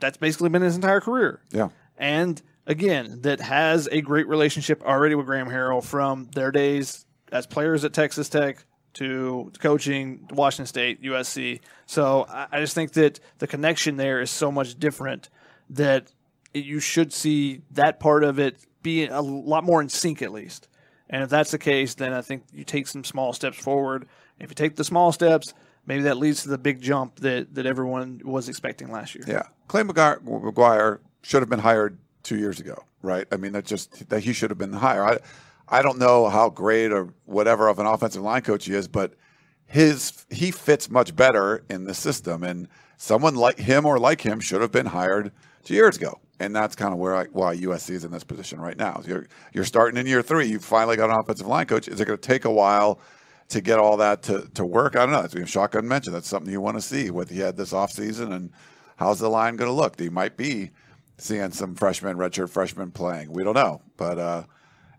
that's 0.01 0.17
basically 0.17 0.49
been 0.49 0.63
his 0.63 0.75
entire 0.75 1.01
career. 1.01 1.41
Yeah. 1.51 1.69
And 1.99 2.41
again, 2.67 3.21
that 3.23 3.41
has 3.41 3.89
a 3.93 4.01
great 4.01 4.27
relationship 4.27 4.83
already 4.83 5.15
with 5.15 5.27
Graham 5.27 5.49
Harrell 5.49 5.85
from 5.85 6.31
their 6.35 6.51
days 6.51 7.05
as 7.31 7.47
players 7.47 7.85
at 7.85 7.93
Texas 7.93 8.29
Tech 8.29 8.65
to 8.95 9.53
coaching 9.59 10.29
Washington 10.31 10.67
State, 10.67 11.03
USC. 11.03 11.61
So 11.87 12.27
I, 12.29 12.47
I 12.53 12.61
just 12.61 12.75
think 12.75 12.93
that 12.93 13.21
the 13.39 13.47
connection 13.47 13.97
there 13.97 14.21
is 14.21 14.31
so 14.31 14.51
much 14.51 14.79
different 14.79 15.29
that 15.71 16.13
it, 16.53 16.65
you 16.65 16.81
should 16.81 17.13
see 17.13 17.63
that 17.73 18.01
part 18.01 18.25
of 18.25 18.39
it 18.39 18.57
be 18.85 19.09
a 19.09 19.21
lot 19.21 19.65
more 19.65 19.83
in 19.83 19.89
sync 19.89 20.23
at 20.23 20.31
least. 20.31 20.69
And 21.11 21.25
if 21.25 21.29
that's 21.29 21.51
the 21.51 21.59
case, 21.59 21.95
then 21.95 22.13
I 22.13 22.23
think 22.23 22.45
you 22.53 22.63
take 22.63 22.87
some 22.87 23.03
small 23.03 23.33
steps 23.33 23.59
forward. 23.59 24.07
If 24.39 24.51
you 24.51 24.55
take 24.55 24.77
the 24.77 24.85
small 24.85 25.11
steps, 25.11 25.53
maybe 25.87 26.05
that 26.05 26.19
leads 26.19 26.45
to 26.45 26.49
the 26.49 26.59
big 26.59 26.81
jump 26.81 27.17
that, 27.17 27.55
that 27.55 27.67
everyone 27.67 28.21
was 28.25 28.49
expecting 28.49 28.93
last 28.93 29.15
year. 29.15 29.25
Yeah. 29.27 29.43
Clay 29.67 29.83
McGuire, 29.83 31.01
should 31.23 31.43
have 31.43 31.49
been 31.49 31.59
hired 31.59 31.99
two 32.23 32.37
years 32.37 32.61
ago, 32.61 32.85
right? 33.03 33.27
I 33.33 33.37
mean, 33.37 33.53
that 33.53 33.65
just 33.65 34.09
that 34.11 34.23
he 34.23 34.33
should 34.33 34.51
have 34.51 34.59
been 34.59 34.75
hired. 34.75 35.21
I, 35.69 35.79
I 35.79 35.83
don't 35.83 35.99
know 35.99 36.29
how 36.29 36.51
great 36.51 36.93
or 36.93 37.15
whatever 37.25 37.69
of 37.69 37.79
an 37.79 37.87
offensive 37.87 38.23
line 38.23 38.43
coach 38.43 38.67
he 38.67 38.75
is, 38.75 38.89
but 38.89 39.15
his 39.67 40.27
he 40.31 40.51
fits 40.51 40.91
much 40.91 41.17
better 41.17 41.65
in 41.71 41.85
the 41.85 41.95
system, 41.95 42.45
and 42.45 42.69
someone 42.99 43.37
like 43.37 43.59
him 43.59 43.87
or 43.87 43.99
like 43.99 44.21
him 44.21 44.41
should 44.41 44.61
have 44.61 44.71
been 44.71 44.87
hired 44.87 45.33
two 45.65 45.75
years 45.75 45.97
ago. 45.97 46.21
And 46.41 46.55
that's 46.55 46.75
kind 46.75 46.93
of 46.93 46.99
where 46.99 47.15
I, 47.15 47.25
why 47.27 47.57
USC 47.57 47.91
is 47.91 48.05
in 48.05 48.11
this 48.11 48.25
position 48.25 48.61
right 48.61 48.77
now. 48.77 49.01
You're 49.07 49.27
you're 49.53 49.65
starting 49.65 49.99
in 49.99 50.07
year 50.07 50.23
three. 50.23 50.47
You 50.47 50.59
finally 50.59 50.97
got 50.97 51.11
an 51.11 51.17
offensive 51.17 51.47
line 51.47 51.67
coach. 51.67 51.87
Is 51.89 52.01
it 52.01 52.07
going 52.07 52.19
to 52.19 52.29
take 52.29 52.45
a 52.45 52.51
while 52.51 53.01
to 53.51 53.61
get 53.61 53.79
all 53.79 53.97
that 53.99 54.23
to, 54.25 54.49
to 54.55 54.65
work? 54.65 54.97
I 54.97 55.01
don't 55.01 55.13
know. 55.13 55.23
As 55.23 55.35
we 55.35 55.47
Shotgun 55.47 55.87
mentioned, 55.87 56.15
that's 56.15 56.29
something 56.29 56.53
you 56.53 56.61
want 56.61 56.77
to 56.77 56.83
see 56.83 57.11
what 57.11 57.29
he 57.29 57.39
had 57.39 57.57
this 57.57 57.73
offseason 57.73 58.33
and 58.33 58.51
how's 58.97 59.21
the 59.21 59.29
line 59.29 59.57
going 59.57 59.71
to 59.71 59.75
look. 59.75 59.99
He 59.99 60.09
might 60.09 60.37
be 60.37 60.71
seeing 61.19 61.53
some 61.53 61.75
freshmen, 61.75 62.17
redshirt 62.17 62.51
freshmen 62.51 62.91
playing. 62.91 63.33
We 63.33 63.45
don't 63.45 63.55
know, 63.55 63.83
but 63.97 64.19
uh, 64.19 64.43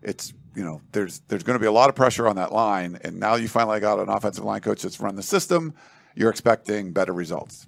it's 0.02 0.32
you 0.54 0.64
know 0.64 0.80
there's 0.92 1.20
there's 1.28 1.42
going 1.42 1.58
to 1.58 1.60
be 1.62 1.66
a 1.66 1.72
lot 1.72 1.88
of 1.88 1.94
pressure 1.94 2.28
on 2.28 2.36
that 2.36 2.52
line, 2.52 2.98
and 3.02 3.20
now 3.20 3.34
you 3.34 3.48
finally 3.48 3.80
got 3.80 3.98
an 3.98 4.08
offensive 4.08 4.44
line 4.44 4.60
coach 4.60 4.82
that's 4.82 5.00
run 5.00 5.16
the 5.16 5.22
system. 5.22 5.74
You're 6.14 6.30
expecting 6.30 6.92
better 6.92 7.12
results. 7.12 7.66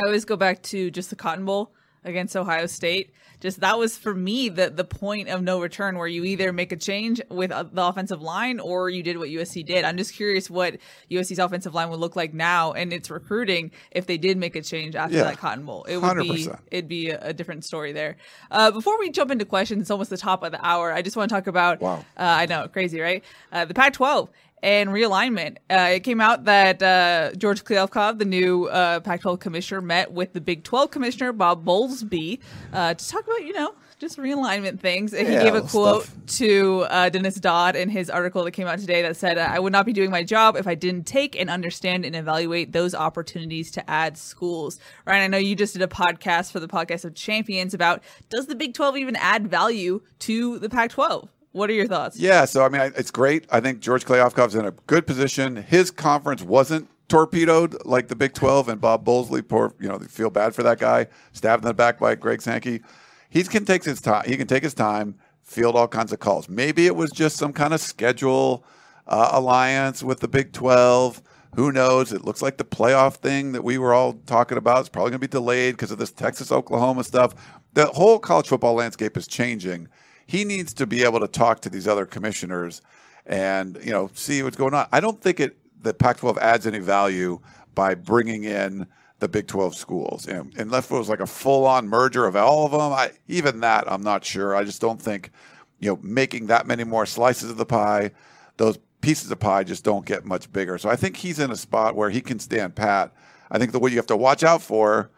I 0.00 0.06
always 0.06 0.24
go 0.24 0.36
back 0.36 0.62
to 0.64 0.90
just 0.90 1.10
the 1.10 1.16
Cotton 1.16 1.44
Bowl 1.44 1.74
against 2.04 2.36
Ohio 2.36 2.66
State. 2.66 3.12
Just 3.40 3.58
that 3.58 3.76
was 3.76 3.98
for 3.98 4.14
me 4.14 4.48
the 4.48 4.70
the 4.70 4.84
point 4.84 5.28
of 5.28 5.42
no 5.42 5.60
return, 5.60 5.98
where 5.98 6.06
you 6.06 6.22
either 6.24 6.52
make 6.52 6.70
a 6.70 6.76
change 6.76 7.20
with 7.28 7.50
uh, 7.50 7.64
the 7.64 7.84
offensive 7.84 8.22
line 8.22 8.60
or 8.60 8.88
you 8.88 9.02
did 9.02 9.18
what 9.18 9.28
USC 9.30 9.66
did. 9.66 9.84
I'm 9.84 9.96
just 9.96 10.14
curious 10.14 10.48
what 10.48 10.76
USC's 11.10 11.40
offensive 11.40 11.74
line 11.74 11.90
would 11.90 11.98
look 11.98 12.14
like 12.14 12.32
now 12.32 12.72
and 12.72 12.92
its 12.92 13.10
recruiting 13.10 13.72
if 13.90 14.06
they 14.06 14.16
did 14.16 14.36
make 14.36 14.54
a 14.54 14.62
change 14.62 14.94
after 14.94 15.16
Yeah. 15.16 15.24
that 15.24 15.38
Cotton 15.38 15.64
Bowl. 15.64 15.82
It 15.88 15.96
would 15.96 16.18
be 16.18 16.46
100%. 16.46 16.58
it'd 16.70 16.88
be 16.88 17.10
a, 17.10 17.18
a 17.20 17.32
different 17.32 17.64
story 17.64 17.90
there. 17.90 18.16
Uh, 18.48 18.70
before 18.70 18.96
we 19.00 19.10
jump 19.10 19.32
into 19.32 19.44
questions, 19.44 19.82
it's 19.82 19.90
almost 19.90 20.10
the 20.10 20.16
top 20.16 20.44
of 20.44 20.52
the 20.52 20.64
hour. 20.64 20.92
I 20.92 21.02
just 21.02 21.16
want 21.16 21.28
to 21.28 21.34
talk 21.34 21.48
about. 21.48 21.80
Wow. 21.80 21.96
Uh, 22.16 22.22
I 22.22 22.46
know, 22.46 22.68
crazy, 22.68 23.00
right? 23.00 23.24
Uh, 23.50 23.64
the 23.64 23.74
Pac-12 23.74 24.28
and 24.62 24.90
realignment. 24.90 25.56
Uh, 25.68 25.90
it 25.92 26.00
came 26.00 26.20
out 26.20 26.44
that 26.44 26.82
uh, 26.82 27.32
George 27.36 27.64
Kliavkoff, 27.64 28.18
the 28.18 28.24
new 28.24 28.66
uh, 28.66 29.00
Pac-12 29.00 29.40
commissioner, 29.40 29.80
met 29.80 30.12
with 30.12 30.32
the 30.32 30.40
Big 30.40 30.62
12 30.62 30.90
commissioner 30.90 31.32
Bob 31.32 31.64
Bowlsby 31.64 32.38
uh, 32.72 32.94
to 32.94 33.08
talk 33.08 33.24
about, 33.24 33.44
you 33.44 33.52
know, 33.52 33.74
just 33.98 34.18
realignment 34.18 34.80
things. 34.80 35.14
And 35.14 35.28
he 35.28 35.34
gave 35.34 35.54
a 35.54 35.62
quote 35.62 36.04
stuff. 36.04 36.26
to 36.38 36.86
uh, 36.90 37.08
Dennis 37.08 37.36
Dodd 37.36 37.76
in 37.76 37.88
his 37.88 38.10
article 38.10 38.44
that 38.44 38.50
came 38.50 38.66
out 38.66 38.78
today 38.80 39.02
that 39.02 39.16
said, 39.16 39.38
"I 39.38 39.58
would 39.58 39.72
not 39.72 39.86
be 39.86 39.92
doing 39.92 40.10
my 40.10 40.24
job 40.24 40.56
if 40.56 40.66
I 40.66 40.74
didn't 40.74 41.06
take 41.06 41.38
and 41.38 41.48
understand 41.48 42.04
and 42.04 42.16
evaluate 42.16 42.72
those 42.72 42.94
opportunities 42.94 43.70
to 43.72 43.90
add 43.90 44.18
schools." 44.18 44.80
Ryan, 45.06 45.22
I 45.22 45.26
know 45.28 45.38
you 45.38 45.54
just 45.54 45.74
did 45.74 45.82
a 45.82 45.86
podcast 45.86 46.50
for 46.50 46.58
the 46.58 46.68
podcast 46.68 47.04
of 47.04 47.14
Champions 47.14 47.74
about 47.74 48.02
does 48.28 48.46
the 48.46 48.56
Big 48.56 48.74
12 48.74 48.96
even 48.96 49.16
add 49.16 49.48
value 49.48 50.02
to 50.20 50.58
the 50.58 50.68
Pac-12? 50.68 51.28
What 51.52 51.68
are 51.68 51.74
your 51.74 51.86
thoughts? 51.86 52.18
Yeah, 52.18 52.46
so 52.46 52.64
I 52.64 52.68
mean, 52.68 52.92
it's 52.96 53.10
great. 53.10 53.46
I 53.50 53.60
think 53.60 53.80
George 53.80 54.04
Kliavkoff's 54.04 54.54
in 54.54 54.64
a 54.64 54.70
good 54.86 55.06
position. 55.06 55.56
His 55.56 55.90
conference 55.90 56.42
wasn't 56.42 56.88
torpedoed 57.08 57.76
like 57.84 58.08
the 58.08 58.16
Big 58.16 58.32
12 58.32 58.70
and 58.70 58.80
Bob 58.80 59.04
Bowlsby. 59.04 59.46
Poor, 59.46 59.74
you 59.78 59.88
know, 59.88 59.98
feel 59.98 60.30
bad 60.30 60.54
for 60.54 60.62
that 60.62 60.78
guy, 60.78 61.08
stabbed 61.32 61.62
in 61.62 61.68
the 61.68 61.74
back 61.74 61.98
by 61.98 62.14
Greg 62.14 62.40
Sankey. 62.40 62.80
He 63.28 63.42
can 63.44 63.64
take 63.64 63.84
his 63.84 64.00
time. 64.00 64.24
He 64.26 64.36
can 64.36 64.46
take 64.46 64.62
his 64.62 64.74
time, 64.74 65.16
field 65.42 65.76
all 65.76 65.88
kinds 65.88 66.12
of 66.12 66.20
calls. 66.20 66.48
Maybe 66.48 66.86
it 66.86 66.96
was 66.96 67.10
just 67.10 67.36
some 67.36 67.52
kind 67.52 67.74
of 67.74 67.80
schedule 67.80 68.64
uh, 69.06 69.30
alliance 69.32 70.02
with 70.02 70.20
the 70.20 70.28
Big 70.28 70.52
12. 70.52 71.22
Who 71.54 71.70
knows? 71.70 72.12
It 72.12 72.24
looks 72.24 72.40
like 72.40 72.56
the 72.56 72.64
playoff 72.64 73.16
thing 73.16 73.52
that 73.52 73.62
we 73.62 73.76
were 73.76 73.92
all 73.92 74.14
talking 74.24 74.56
about 74.56 74.82
is 74.82 74.88
probably 74.88 75.10
going 75.10 75.20
to 75.20 75.28
be 75.28 75.30
delayed 75.30 75.74
because 75.74 75.90
of 75.90 75.98
this 75.98 76.12
Texas 76.12 76.50
Oklahoma 76.50 77.04
stuff. 77.04 77.34
The 77.74 77.86
whole 77.86 78.18
college 78.18 78.48
football 78.48 78.74
landscape 78.74 79.18
is 79.18 79.26
changing. 79.26 79.88
He 80.32 80.46
needs 80.46 80.72
to 80.74 80.86
be 80.86 81.04
able 81.04 81.20
to 81.20 81.28
talk 81.28 81.60
to 81.60 81.68
these 81.68 81.86
other 81.86 82.06
commissioners 82.06 82.80
and 83.26 83.78
you 83.84 83.90
know 83.90 84.08
see 84.14 84.42
what's 84.42 84.56
going 84.56 84.72
on. 84.72 84.86
I 84.90 84.98
don't 84.98 85.20
think 85.20 85.40
it 85.40 85.58
the 85.82 85.92
Pac-12 85.92 86.38
adds 86.38 86.66
any 86.66 86.78
value 86.78 87.38
by 87.74 87.94
bringing 87.94 88.44
in 88.44 88.86
the 89.18 89.28
Big 89.28 89.46
12 89.46 89.74
schools, 89.74 90.26
and, 90.26 90.54
unless 90.56 90.90
it 90.90 90.94
was 90.94 91.10
like 91.10 91.20
a 91.20 91.26
full-on 91.26 91.86
merger 91.86 92.24
of 92.24 92.34
all 92.34 92.64
of 92.64 92.72
them. 92.72 92.80
I, 92.80 93.10
even 93.28 93.60
that, 93.60 93.84
I'm 93.92 94.02
not 94.02 94.24
sure. 94.24 94.56
I 94.56 94.64
just 94.64 94.80
don't 94.80 95.00
think 95.00 95.32
you 95.80 95.90
know 95.90 95.98
making 96.02 96.46
that 96.46 96.66
many 96.66 96.84
more 96.84 97.04
slices 97.04 97.50
of 97.50 97.58
the 97.58 97.66
pie, 97.66 98.12
those 98.56 98.78
pieces 99.02 99.30
of 99.30 99.38
pie 99.38 99.64
just 99.64 99.84
don't 99.84 100.06
get 100.06 100.24
much 100.24 100.50
bigger. 100.50 100.78
So 100.78 100.88
I 100.88 100.96
think 100.96 101.18
he's 101.18 101.40
in 101.40 101.50
a 101.50 101.56
spot 101.56 101.94
where 101.94 102.08
he 102.08 102.22
can 102.22 102.38
stand 102.38 102.74
pat. 102.74 103.12
I 103.50 103.58
think 103.58 103.72
the 103.72 103.78
what 103.78 103.92
you 103.92 103.98
have 103.98 104.06
to 104.06 104.16
watch 104.16 104.42
out 104.44 104.62
for 104.62 105.10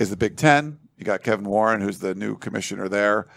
is 0.00 0.08
the 0.08 0.16
Big 0.16 0.38
Ten. 0.38 0.78
You 0.96 1.04
got 1.04 1.22
Kevin 1.22 1.44
Warren, 1.44 1.82
who's 1.82 1.98
the 1.98 2.14
new 2.14 2.38
commissioner 2.38 2.88
there. 2.88 3.28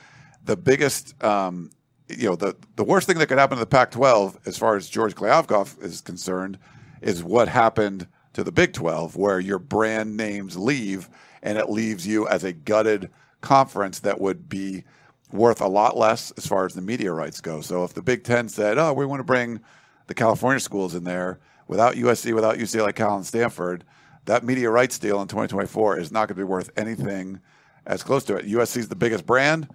The 0.45 0.57
biggest, 0.57 1.21
um, 1.23 1.71
you 2.07 2.29
know, 2.29 2.35
the 2.35 2.55
the 2.75 2.83
worst 2.83 3.07
thing 3.07 3.17
that 3.17 3.27
could 3.27 3.37
happen 3.37 3.57
to 3.57 3.63
the 3.63 3.69
Pac-12, 3.69 4.47
as 4.47 4.57
far 4.57 4.75
as 4.75 4.89
George 4.89 5.15
Kliavkoff 5.15 5.81
is 5.83 6.01
concerned, 6.01 6.57
is 7.01 7.23
what 7.23 7.47
happened 7.47 8.07
to 8.33 8.43
the 8.43 8.51
Big 8.51 8.73
12, 8.73 9.15
where 9.15 9.39
your 9.39 9.59
brand 9.59 10.17
names 10.17 10.57
leave 10.57 11.09
and 11.41 11.57
it 11.57 11.69
leaves 11.69 12.05
you 12.05 12.27
as 12.27 12.43
a 12.43 12.51
gutted 12.51 13.09
conference 13.41 13.99
that 13.99 14.19
would 14.19 14.49
be 14.49 14.83
worth 15.31 15.61
a 15.61 15.67
lot 15.67 15.97
less 15.97 16.31
as 16.31 16.45
far 16.45 16.65
as 16.65 16.73
the 16.73 16.81
media 16.81 17.11
rights 17.11 17.41
go. 17.41 17.61
So 17.61 17.83
if 17.83 17.93
the 17.93 18.01
Big 18.01 18.23
Ten 18.23 18.49
said, 18.49 18.77
oh, 18.77 18.93
we 18.93 19.05
want 19.05 19.19
to 19.19 19.25
bring 19.25 19.61
the 20.07 20.13
California 20.13 20.59
schools 20.59 20.95
in 20.95 21.03
there 21.03 21.39
without 21.67 21.95
USC, 21.95 22.33
without 22.33 22.57
UCLA, 22.57 22.93
Cal, 22.93 23.15
and 23.15 23.25
Stanford, 23.25 23.83
that 24.25 24.43
media 24.43 24.69
rights 24.69 24.97
deal 24.99 25.21
in 25.21 25.27
2024 25.27 25.99
is 25.99 26.11
not 26.11 26.27
going 26.27 26.35
to 26.35 26.35
be 26.35 26.43
worth 26.43 26.69
anything 26.77 27.39
as 27.85 28.03
close 28.03 28.23
to 28.25 28.35
it. 28.35 28.47
USC 28.47 28.77
is 28.77 28.87
the 28.87 28.95
biggest 28.95 29.25
brand. 29.25 29.67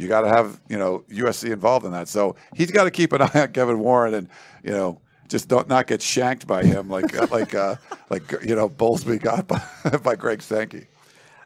You 0.00 0.08
got 0.08 0.22
to 0.22 0.28
have 0.28 0.60
you 0.68 0.78
know 0.78 1.04
USC 1.10 1.52
involved 1.52 1.84
in 1.86 1.92
that. 1.92 2.08
So 2.08 2.36
he's 2.54 2.70
got 2.70 2.84
to 2.84 2.90
keep 2.90 3.12
an 3.12 3.22
eye 3.22 3.30
on 3.34 3.52
Kevin 3.52 3.78
Warren 3.78 4.14
and 4.14 4.28
you 4.62 4.70
know 4.70 5.00
just 5.28 5.48
don't 5.48 5.68
not 5.68 5.86
get 5.86 6.02
shanked 6.02 6.46
by 6.46 6.64
him 6.64 6.88
like 6.88 7.16
uh, 7.16 7.26
like 7.30 7.54
uh, 7.54 7.76
like 8.08 8.32
you 8.44 8.54
know 8.54 8.68
Bowlsby 8.68 9.20
got 9.20 9.46
by, 9.46 9.62
by 10.02 10.16
Greg 10.16 10.42
Sankey. 10.42 10.86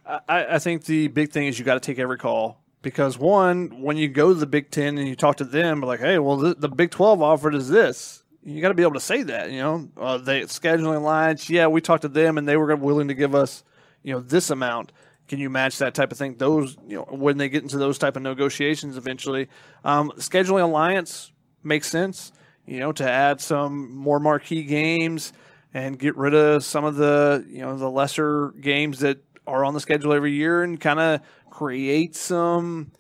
I, 0.06 0.46
I 0.54 0.58
think 0.58 0.84
the 0.84 1.08
big 1.08 1.30
thing 1.30 1.46
is 1.46 1.58
you 1.58 1.64
got 1.64 1.74
to 1.74 1.80
take 1.80 1.98
every 1.98 2.18
call 2.18 2.60
because 2.82 3.18
one, 3.18 3.82
when 3.82 3.96
you 3.96 4.08
go 4.08 4.28
to 4.28 4.38
the 4.38 4.46
Big 4.46 4.70
Ten 4.70 4.98
and 4.98 5.08
you 5.08 5.16
talk 5.16 5.36
to 5.38 5.44
them, 5.44 5.80
like, 5.80 6.00
hey, 6.00 6.18
well, 6.18 6.36
the, 6.36 6.54
the 6.54 6.68
Big 6.68 6.90
Twelve 6.90 7.22
offered 7.22 7.54
is 7.54 7.68
this. 7.68 8.22
You 8.44 8.60
got 8.60 8.68
to 8.68 8.74
be 8.74 8.82
able 8.82 8.94
to 8.94 9.00
say 9.00 9.22
that. 9.22 9.50
You 9.50 9.58
know, 9.58 9.88
uh, 9.96 10.18
they 10.18 10.42
scheduling 10.42 11.02
lines. 11.02 11.48
Yeah, 11.48 11.66
we 11.66 11.80
talked 11.80 12.02
to 12.02 12.08
them 12.08 12.36
and 12.36 12.46
they 12.46 12.58
were 12.58 12.76
willing 12.76 13.08
to 13.08 13.14
give 13.14 13.34
us, 13.34 13.64
you 14.02 14.12
know, 14.12 14.20
this 14.20 14.50
amount. 14.50 14.92
Can 15.28 15.38
you 15.38 15.48
match 15.48 15.78
that 15.78 15.94
type 15.94 16.12
of 16.12 16.18
thing? 16.18 16.36
Those, 16.36 16.76
you 16.86 16.96
know, 16.96 17.06
when 17.10 17.38
they 17.38 17.48
get 17.48 17.62
into 17.62 17.78
those 17.78 17.98
type 17.98 18.16
of 18.16 18.22
negotiations 18.22 18.96
eventually, 18.96 19.48
um, 19.82 20.12
scheduling 20.16 20.62
alliance 20.62 21.32
makes 21.62 21.88
sense. 21.88 22.32
You 22.66 22.80
know, 22.80 22.92
to 22.92 23.08
add 23.08 23.40
some 23.40 23.94
more 23.94 24.18
marquee 24.18 24.62
games 24.62 25.32
and 25.74 25.98
get 25.98 26.16
rid 26.16 26.34
of 26.34 26.64
some 26.64 26.84
of 26.84 26.96
the, 26.96 27.44
you 27.48 27.60
know, 27.60 27.76
the 27.76 27.90
lesser 27.90 28.52
games 28.60 29.00
that 29.00 29.18
are 29.46 29.64
on 29.64 29.74
the 29.74 29.80
schedule 29.80 30.14
every 30.14 30.32
year 30.32 30.62
and 30.62 30.80
kind 30.80 31.00
of 31.00 31.20
create 31.50 32.16
some, 32.16 32.92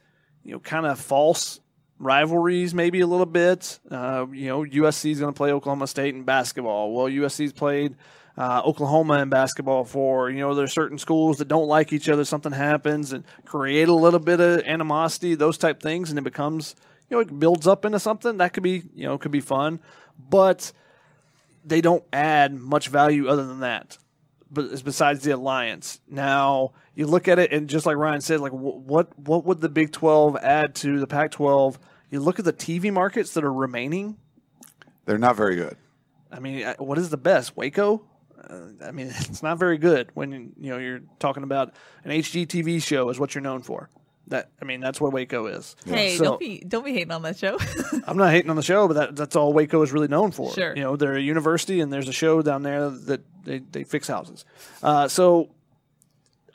you 0.42 0.52
know, 0.52 0.58
kind 0.58 0.84
of 0.84 0.98
false 0.98 1.60
rivalries 1.98 2.74
maybe 2.74 3.00
a 3.00 3.06
little 3.06 3.26
bit. 3.26 3.78
Uh, 3.90 4.26
you 4.32 4.48
know, 4.48 4.64
USC 4.64 5.12
is 5.12 5.20
going 5.20 5.32
to 5.32 5.36
play 5.36 5.52
Oklahoma 5.52 5.86
State 5.86 6.14
in 6.14 6.24
basketball. 6.24 6.92
Well, 6.92 7.06
USC's 7.06 7.52
played 7.52 7.96
uh, 8.36 8.62
Oklahoma 8.64 9.20
in 9.20 9.28
basketball 9.28 9.84
for. 9.84 10.30
You 10.30 10.40
know, 10.40 10.54
there's 10.54 10.72
certain 10.72 10.98
schools 10.98 11.38
that 11.38 11.48
don't 11.48 11.68
like 11.68 11.92
each 11.92 12.08
other. 12.08 12.24
Something 12.24 12.52
happens 12.52 13.12
and 13.12 13.24
create 13.44 13.88
a 13.88 13.94
little 13.94 14.20
bit 14.20 14.40
of 14.40 14.60
animosity, 14.62 15.34
those 15.34 15.58
type 15.58 15.80
things, 15.80 16.10
and 16.10 16.18
it 16.18 16.22
becomes, 16.22 16.74
you 17.08 17.16
know, 17.16 17.20
it 17.20 17.38
builds 17.38 17.66
up 17.66 17.84
into 17.84 17.98
something 17.98 18.38
that 18.38 18.52
could 18.52 18.62
be, 18.62 18.82
you 18.94 19.04
know, 19.04 19.18
could 19.18 19.32
be 19.32 19.40
fun, 19.40 19.80
but 20.18 20.72
they 21.64 21.80
don't 21.80 22.04
add 22.12 22.54
much 22.54 22.88
value 22.88 23.28
other 23.28 23.46
than 23.46 23.60
that. 23.60 23.98
But 24.50 24.84
besides 24.84 25.24
the 25.24 25.32
alliance, 25.32 26.00
now 26.08 26.72
you 26.94 27.06
look 27.06 27.26
at 27.26 27.38
it 27.38 27.52
and 27.52 27.68
just 27.68 27.86
like 27.86 27.96
Ryan 27.96 28.20
said, 28.20 28.40
like 28.40 28.52
what 28.52 29.18
what 29.18 29.44
would 29.44 29.60
the 29.60 29.68
Big 29.68 29.90
Twelve 29.90 30.36
add 30.36 30.76
to 30.76 31.00
the 31.00 31.08
Pac 31.08 31.32
twelve? 31.32 31.78
You 32.10 32.20
look 32.20 32.38
at 32.38 32.44
the 32.44 32.52
TV 32.52 32.92
markets 32.92 33.34
that 33.34 33.42
are 33.42 33.52
remaining. 33.52 34.16
They're 35.06 35.18
not 35.18 35.34
very 35.34 35.56
good. 35.56 35.76
I 36.30 36.38
mean, 36.38 36.72
what 36.78 36.98
is 36.98 37.10
the 37.10 37.16
best? 37.16 37.56
Waco. 37.56 38.04
Uh, 38.48 38.86
I 38.86 38.90
mean, 38.90 39.06
it's 39.16 39.42
not 39.42 39.58
very 39.58 39.78
good 39.78 40.10
when 40.14 40.52
you 40.60 40.70
know 40.70 40.78
you're 40.78 41.00
talking 41.18 41.42
about 41.42 41.74
an 42.04 42.10
HGTV 42.10 42.82
show 42.82 43.08
is 43.08 43.18
what 43.18 43.34
you're 43.34 43.42
known 43.42 43.62
for. 43.62 43.90
That 44.28 44.50
I 44.60 44.64
mean, 44.64 44.80
that's 44.80 45.00
what 45.00 45.12
Waco 45.12 45.46
is. 45.46 45.76
Hey, 45.84 46.16
so, 46.16 46.24
don't 46.24 46.40
be 46.40 46.60
don't 46.66 46.84
be 46.84 46.92
hating 46.92 47.10
on 47.10 47.22
that 47.22 47.36
show. 47.36 47.58
I'm 48.06 48.16
not 48.16 48.30
hating 48.30 48.48
on 48.50 48.56
the 48.56 48.62
show, 48.62 48.88
but 48.88 48.94
that, 48.94 49.16
that's 49.16 49.36
all 49.36 49.52
Waco 49.52 49.82
is 49.82 49.92
really 49.92 50.08
known 50.08 50.30
for. 50.30 50.50
Sure. 50.52 50.74
You 50.74 50.82
know, 50.82 50.96
they're 50.96 51.16
a 51.16 51.20
university, 51.20 51.80
and 51.80 51.92
there's 51.92 52.08
a 52.08 52.12
show 52.12 52.40
down 52.40 52.62
there 52.62 52.88
that 52.88 53.20
they, 53.44 53.58
they 53.58 53.84
fix 53.84 54.08
houses. 54.08 54.46
Uh, 54.82 55.08
so 55.08 55.50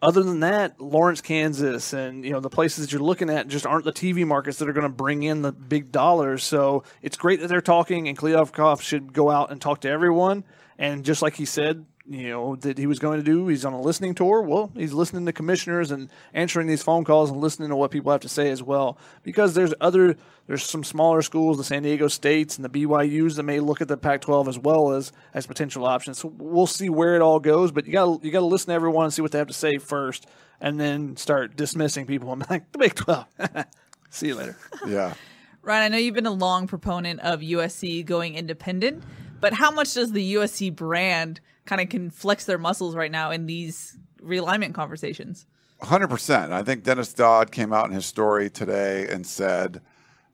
other 0.02 0.24
than 0.24 0.40
that, 0.40 0.80
Lawrence, 0.80 1.22
Kansas, 1.22 1.94
and 1.94 2.24
you 2.24 2.32
know 2.32 2.40
the 2.40 2.50
places 2.50 2.86
that 2.86 2.92
you're 2.92 3.04
looking 3.04 3.30
at 3.30 3.48
just 3.48 3.66
aren't 3.66 3.86
the 3.86 3.92
TV 3.92 4.26
markets 4.26 4.58
that 4.60 4.70
are 4.70 4.74
going 4.74 4.84
to 4.84 4.90
bring 4.90 5.24
in 5.24 5.42
the 5.42 5.52
big 5.52 5.92
dollars. 5.92 6.44
So 6.44 6.84
it's 7.02 7.18
great 7.18 7.42
that 7.42 7.48
they're 7.48 7.62
talking, 7.62 8.08
and 8.08 8.18
Kliavkoff 8.18 8.82
should 8.82 9.14
go 9.14 9.30
out 9.30 9.52
and 9.52 9.62
talk 9.62 9.82
to 9.82 9.90
everyone. 9.90 10.44
And 10.80 11.04
just 11.04 11.22
like 11.22 11.36
he 11.36 11.44
said, 11.44 11.86
you 12.08 12.30
know 12.30 12.56
that 12.56 12.78
he 12.78 12.88
was 12.88 12.98
going 12.98 13.20
to 13.20 13.24
do. 13.24 13.48
He's 13.48 13.66
on 13.66 13.74
a 13.74 13.82
listening 13.82 14.16
tour. 14.16 14.42
Well, 14.42 14.72
he's 14.76 14.94
listening 14.94 15.26
to 15.28 15.34
commissioners 15.34 15.92
and 15.92 16.10
answering 16.34 16.68
these 16.68 16.82
phone 16.82 17.04
calls 17.04 17.30
and 17.30 17.40
listening 17.40 17.70
to 17.70 17.76
what 17.76 17.92
people 17.92 18.12
have 18.12 18.22
to 18.22 18.30
say 18.30 18.50
as 18.50 18.64
well. 18.64 18.98
Because 19.22 19.54
there's 19.54 19.74
other 19.80 20.16
there's 20.48 20.64
some 20.64 20.84
smaller 20.84 21.22
schools, 21.22 21.58
the 21.58 21.64
San 21.64 21.84
Diego 21.84 22.08
States 22.08 22.58
and 22.58 22.66
the 22.66 22.70
BYU's 22.70 23.36
that 23.36 23.44
may 23.44 23.60
look 23.60 23.82
at 23.82 23.88
the 23.90 23.98
Pac-12 23.98 24.48
as 24.48 24.58
well 24.58 24.94
as 24.94 25.12
as 25.34 25.46
potential 25.46 25.86
options. 25.86 26.18
So 26.18 26.34
we'll 26.38 26.66
see 26.66 26.90
where 26.90 27.16
it 27.16 27.22
all 27.22 27.40
goes. 27.40 27.72
But 27.72 27.86
you 27.86 27.92
got 27.92 28.24
you 28.24 28.32
got 28.32 28.40
to 28.40 28.46
listen 28.46 28.68
to 28.68 28.74
everyone 28.74 29.04
and 29.04 29.14
see 29.14 29.22
what 29.22 29.32
they 29.34 29.38
have 29.38 29.48
to 29.48 29.54
say 29.54 29.78
first, 29.78 30.26
and 30.62 30.80
then 30.80 31.18
start 31.18 31.58
dismissing 31.58 32.08
people. 32.08 32.32
I'm 32.32 32.42
like 32.50 32.72
the 32.72 32.80
Big 32.80 32.96
12. 32.96 33.26
see 34.10 34.28
you 34.28 34.36
later. 34.36 34.58
Yeah. 34.88 35.14
Ryan, 35.62 35.84
I 35.84 35.88
know 35.90 35.98
you've 35.98 36.16
been 36.16 36.26
a 36.26 36.32
long 36.32 36.68
proponent 36.68 37.20
of 37.20 37.42
USC 37.42 38.06
going 38.06 38.36
independent, 38.36 39.04
but 39.40 39.54
how 39.54 39.72
much 39.72 39.94
does 39.94 40.12
the 40.12 40.36
USC 40.36 40.76
brand 40.76 41.40
kind 41.70 41.82
of 41.82 41.90
can 41.90 42.10
flex 42.10 42.46
their 42.46 42.58
muscles 42.58 42.96
right 42.96 43.12
now 43.12 43.30
in 43.30 43.46
these 43.46 43.98
realignment 44.22 44.74
conversations. 44.74 45.46
100%. 45.82 46.52
I 46.52 46.64
think 46.64 46.84
Dennis 46.84 47.14
Dodd 47.14 47.52
came 47.52 47.72
out 47.72 47.86
in 47.86 47.94
his 47.94 48.06
story 48.06 48.50
today 48.50 49.08
and 49.08 49.26
said 49.26 49.82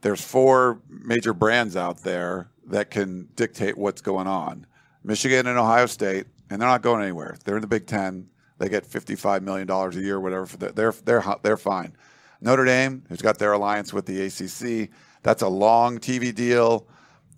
there's 0.01 0.21
four 0.21 0.81
major 0.87 1.33
brands 1.33 1.75
out 1.75 1.99
there 2.03 2.49
that 2.67 2.89
can 2.89 3.27
dictate 3.35 3.77
what's 3.77 4.01
going 4.01 4.27
on 4.27 4.65
Michigan 5.03 5.45
and 5.45 5.59
Ohio 5.59 5.85
State, 5.85 6.25
and 6.49 6.59
they're 6.59 6.67
not 6.67 6.81
going 6.81 7.03
anywhere. 7.03 7.37
They're 7.43 7.57
in 7.57 7.61
the 7.61 7.67
Big 7.67 7.85
Ten. 7.85 8.27
They 8.57 8.69
get 8.69 8.83
$55 8.83 9.43
million 9.43 9.69
a 9.69 9.91
year, 10.01 10.19
whatever. 10.19 10.47
For 10.47 10.57
the, 10.57 10.71
they're, 10.71 10.93
they're, 11.03 11.23
they're 11.43 11.57
fine. 11.57 11.95
Notre 12.41 12.65
Dame, 12.65 13.03
who's 13.07 13.21
got 13.21 13.37
their 13.37 13.51
alliance 13.51 13.93
with 13.93 14.07
the 14.07 14.21
ACC, 14.23 14.89
that's 15.21 15.43
a 15.43 15.47
long 15.47 15.99
TV 15.99 16.33
deal. 16.33 16.87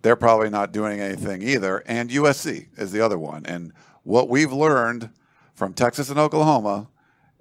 They're 0.01 0.15
probably 0.15 0.49
not 0.49 0.71
doing 0.71 0.99
anything 0.99 1.41
either. 1.41 1.83
And 1.85 2.09
USC 2.09 2.67
is 2.77 2.91
the 2.91 3.01
other 3.01 3.17
one. 3.17 3.45
And 3.45 3.73
what 4.03 4.29
we've 4.29 4.53
learned 4.53 5.09
from 5.53 5.73
Texas 5.73 6.09
and 6.09 6.19
Oklahoma 6.19 6.89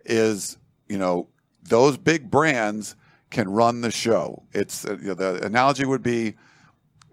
is, 0.04 0.58
you 0.88 0.98
know, 0.98 1.28
those 1.62 1.96
big 1.96 2.30
brands 2.30 2.96
can 3.30 3.48
run 3.48 3.80
the 3.80 3.90
show. 3.90 4.44
It's 4.52 4.84
uh, 4.84 4.96
you 5.00 5.08
know, 5.08 5.14
the 5.14 5.44
analogy 5.44 5.84
would 5.84 6.02
be, 6.02 6.34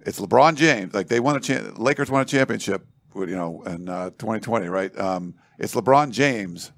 it's 0.05 0.19
LeBron 0.19 0.55
James. 0.55 0.93
Like 0.93 1.07
they 1.07 1.19
won 1.19 1.35
a 1.35 1.39
cha- 1.39 1.71
Lakers 1.75 2.09
won 2.09 2.21
a 2.21 2.25
championship, 2.25 2.85
you 3.15 3.25
know, 3.27 3.63
in 3.63 3.89
uh, 3.89 4.11
2020, 4.11 4.67
right? 4.67 4.97
Um, 4.97 5.35
it's 5.59 5.75
LeBron 5.75 6.11
James. 6.11 6.71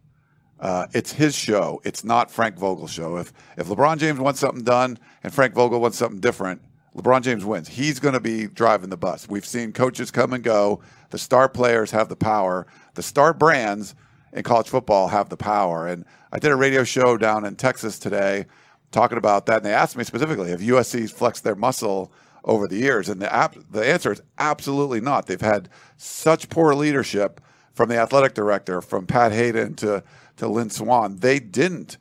Uh, 0.59 0.88
it's 0.93 1.11
his 1.11 1.36
show. 1.36 1.82
It's 1.84 2.03
not 2.03 2.32
Frank 2.32 2.57
Vogel's 2.57 2.91
show. 2.91 3.18
If 3.18 3.34
if 3.57 3.68
LeBron 3.68 3.97
James 3.97 4.20
wants 4.20 4.39
something 4.39 4.63
done 4.63 4.97
and 5.24 5.34
Frank 5.34 5.53
Vogel 5.53 5.82
wants 5.82 5.97
something 5.97 6.22
different, 6.22 6.61
LeBron 6.96 7.22
James 7.22 7.43
wins. 7.43 7.68
He's 7.68 8.00
going 8.00 8.14
to 8.14 8.22
be 8.22 8.48
driving 8.48 8.89
the 8.89 8.98
bus. 8.98 9.28
We've 9.28 9.46
seen 9.46 9.74
coaches 9.74 10.12
come 10.12 10.32
and 10.32 10.43
go. 10.43 10.82
The 11.10 11.18
star 11.18 11.50
players 11.50 11.91
have 11.91 12.08
the 12.08 12.16
power. 12.16 12.66
The 12.93 13.04
star 13.04 13.34
brands 13.34 13.96
in 14.32 14.43
college 14.43 14.70
football 14.70 15.10
have 15.10 15.30
the 15.30 15.38
power. 15.38 15.88
And 15.88 16.06
I 16.32 16.39
did 16.39 16.52
a 16.52 16.56
radio 16.56 16.84
show 16.84 17.18
down 17.18 17.46
in 17.46 17.56
Texas 17.56 18.00
today 18.00 18.46
talking 18.91 19.18
about 19.18 19.46
that. 19.48 19.58
And 19.58 19.66
they 19.66 19.74
asked 19.74 19.98
me 19.98 20.06
specifically 20.06 20.52
if 20.52 20.62
USC's 20.62 21.12
flexed 21.12 21.43
their 21.43 21.56
muscle 21.56 22.14
over 22.46 22.68
the 22.68 22.78
years. 22.78 23.10
And 23.10 23.22
the, 23.22 23.34
ap- 23.34 23.58
the 23.70 23.86
answer 23.86 24.14
is 24.14 24.22
absolutely 24.38 25.02
not. 25.02 25.26
They've 25.26 25.41
had 25.41 25.68
such 25.98 26.50
poor 26.50 26.74
leadership 26.76 27.41
from 27.74 27.89
the 27.89 27.98
athletic 27.98 28.34
director, 28.36 28.82
from 28.82 29.06
Pat 29.06 29.34
Haden 29.34 29.76
to, 29.76 30.02
to 30.38 30.48
Lynn 30.48 30.70
Swann. 30.70 31.18
They 31.18 31.39
didn't 31.39 31.98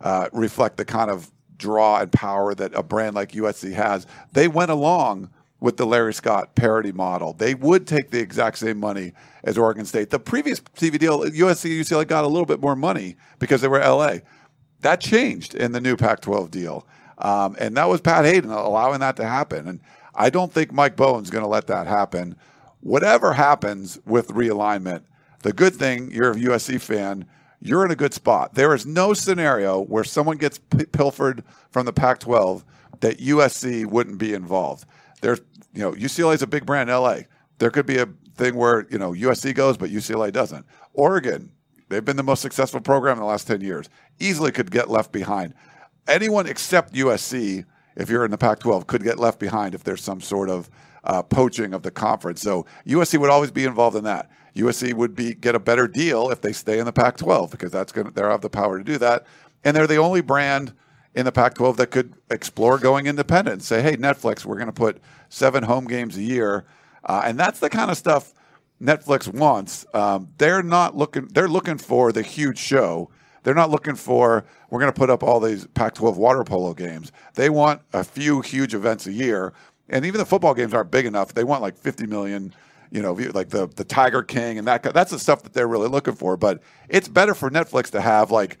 uh, 0.00 0.30
reflect 0.32 0.78
the 0.78 0.86
kind 0.86 1.10
of 1.10 1.30
draw 1.58 2.00
and 2.00 2.12
power 2.12 2.54
that 2.54 2.74
a 2.74 2.82
brand 2.82 3.14
like 3.14 3.32
USC 3.32 3.72
has. 3.72 4.06
They 4.32 4.48
went 4.48 4.70
along 4.70 5.30
with 5.60 5.76
the 5.76 5.86
Larry 5.86 6.14
Scott 6.14 6.54
parity 6.54 6.92
model. 6.92 7.32
They 7.32 7.54
would 7.54 7.86
take 7.86 8.10
the 8.10 8.20
exact 8.20 8.58
same 8.58 8.78
money 8.78 9.12
as 9.42 9.58
Oregon 9.58 9.84
State. 9.84 10.10
The 10.10 10.20
previous 10.20 10.60
TV 10.60 10.98
deal, 10.98 11.20
USC 11.20 11.78
UCLA 11.80 12.06
got 12.06 12.24
a 12.24 12.28
little 12.28 12.46
bit 12.46 12.60
more 12.60 12.76
money 12.76 13.16
because 13.38 13.60
they 13.60 13.68
were 13.68 13.80
LA. 13.80 14.18
That 14.80 15.00
changed 15.00 15.54
in 15.54 15.72
the 15.72 15.80
new 15.80 15.96
Pac 15.96 16.20
12 16.20 16.50
deal. 16.50 16.86
Um, 17.18 17.56
and 17.58 17.76
that 17.76 17.88
was 17.88 18.00
Pat 18.00 18.24
Haden 18.24 18.50
allowing 18.50 19.00
that 19.00 19.16
to 19.16 19.24
happen. 19.24 19.66
And 19.66 19.80
I 20.14 20.30
don't 20.30 20.52
think 20.52 20.72
Mike 20.72 20.96
Bohn's 20.96 21.30
going 21.30 21.42
to 21.42 21.48
let 21.48 21.66
that 21.66 21.88
happen. 21.88 22.36
Whatever 22.80 23.32
happens 23.32 23.98
with 24.06 24.28
realignment, 24.28 25.02
the 25.42 25.52
good 25.52 25.74
thing, 25.74 26.12
you're 26.12 26.32
a 26.32 26.36
USC 26.36 26.80
fan, 26.80 27.26
you're 27.60 27.84
in 27.84 27.90
a 27.90 27.96
good 27.96 28.14
spot. 28.14 28.54
There 28.54 28.74
is 28.74 28.86
no 28.86 29.14
scenario 29.14 29.80
where 29.80 30.04
someone 30.04 30.36
gets 30.36 30.58
p- 30.58 30.86
pilfered 30.86 31.42
from 31.70 31.86
the 31.86 31.92
Pac 31.92 32.20
12 32.20 32.64
that 33.00 33.18
USC 33.18 33.86
wouldn't 33.86 34.18
be 34.18 34.34
involved. 34.34 34.84
There's, 35.20 35.40
you 35.74 35.82
know, 35.82 35.92
UCLA 35.92 36.34
is 36.34 36.42
a 36.42 36.46
big 36.46 36.66
brand 36.66 36.88
in 36.88 36.96
LA. 36.96 37.20
There 37.58 37.70
could 37.70 37.86
be 37.86 37.98
a 37.98 38.08
thing 38.36 38.54
where, 38.54 38.86
you 38.90 38.98
know, 38.98 39.12
USC 39.12 39.54
goes, 39.54 39.76
but 39.76 39.90
UCLA 39.90 40.32
doesn't. 40.32 40.64
Oregon, 40.92 41.50
they've 41.88 42.04
been 42.04 42.16
the 42.16 42.22
most 42.22 42.40
successful 42.40 42.80
program 42.80 43.16
in 43.16 43.20
the 43.20 43.26
last 43.26 43.46
10 43.46 43.60
years, 43.60 43.88
easily 44.20 44.52
could 44.52 44.70
get 44.70 44.88
left 44.88 45.12
behind. 45.12 45.54
Anyone 46.06 46.46
except 46.46 46.94
USC, 46.94 47.64
if 47.96 48.08
you're 48.08 48.24
in 48.24 48.30
the 48.30 48.38
Pac 48.38 48.60
12, 48.60 48.86
could 48.86 49.02
get 49.02 49.18
left 49.18 49.40
behind 49.40 49.74
if 49.74 49.82
there's 49.84 50.02
some 50.02 50.20
sort 50.20 50.48
of 50.48 50.70
uh, 51.04 51.22
poaching 51.22 51.74
of 51.74 51.82
the 51.82 51.90
conference. 51.90 52.40
So 52.40 52.66
USC 52.86 53.18
would 53.18 53.30
always 53.30 53.50
be 53.50 53.64
involved 53.64 53.96
in 53.96 54.04
that. 54.04 54.30
USC 54.58 54.94
would 54.94 55.14
be 55.14 55.34
get 55.34 55.54
a 55.54 55.58
better 55.58 55.88
deal 55.88 56.30
if 56.30 56.40
they 56.40 56.52
stay 56.52 56.78
in 56.78 56.84
the 56.84 56.92
Pac-12 56.92 57.50
because 57.50 57.70
that's 57.70 57.92
going 57.92 58.10
they 58.10 58.22
have 58.22 58.40
the 58.40 58.50
power 58.50 58.78
to 58.78 58.84
do 58.84 58.98
that, 58.98 59.26
and 59.64 59.76
they're 59.76 59.86
the 59.86 59.96
only 59.96 60.20
brand 60.20 60.72
in 61.14 61.24
the 61.24 61.32
Pac-12 61.32 61.76
that 61.76 61.90
could 61.90 62.14
explore 62.30 62.78
going 62.78 63.06
independent. 63.06 63.54
And 63.54 63.62
say, 63.62 63.82
hey, 63.82 63.96
Netflix, 63.96 64.44
we're 64.44 64.56
going 64.56 64.66
to 64.66 64.72
put 64.72 65.00
seven 65.28 65.64
home 65.64 65.86
games 65.86 66.16
a 66.16 66.22
year, 66.22 66.64
uh, 67.04 67.22
and 67.24 67.38
that's 67.38 67.60
the 67.60 67.70
kind 67.70 67.90
of 67.90 67.96
stuff 67.96 68.34
Netflix 68.80 69.32
wants. 69.32 69.86
Um, 69.94 70.28
they're 70.38 70.62
not 70.62 70.96
looking. 70.96 71.26
They're 71.26 71.48
looking 71.48 71.78
for 71.78 72.12
the 72.12 72.22
huge 72.22 72.58
show. 72.58 73.10
They're 73.42 73.54
not 73.54 73.70
looking 73.70 73.94
for 73.94 74.44
we're 74.68 74.80
going 74.80 74.92
to 74.92 74.98
put 74.98 75.10
up 75.10 75.22
all 75.22 75.40
these 75.40 75.66
Pac-12 75.68 76.16
water 76.16 76.44
polo 76.44 76.74
games. 76.74 77.12
They 77.34 77.48
want 77.48 77.80
a 77.92 78.04
few 78.04 78.40
huge 78.40 78.74
events 78.74 79.06
a 79.06 79.12
year, 79.12 79.54
and 79.88 80.04
even 80.04 80.18
the 80.18 80.26
football 80.26 80.54
games 80.54 80.74
aren't 80.74 80.90
big 80.90 81.06
enough. 81.06 81.32
They 81.32 81.44
want 81.44 81.62
like 81.62 81.76
50 81.76 82.06
million. 82.06 82.54
You 82.90 83.02
know, 83.02 83.12
like 83.12 83.50
the 83.50 83.68
the 83.68 83.84
Tiger 83.84 84.22
King 84.22 84.58
and 84.58 84.66
that. 84.66 84.82
That's 84.82 85.10
the 85.10 85.18
stuff 85.18 85.42
that 85.42 85.52
they're 85.52 85.68
really 85.68 85.88
looking 85.88 86.14
for. 86.14 86.36
But 86.36 86.62
it's 86.88 87.08
better 87.08 87.34
for 87.34 87.50
Netflix 87.50 87.90
to 87.90 88.00
have 88.00 88.30
like 88.30 88.58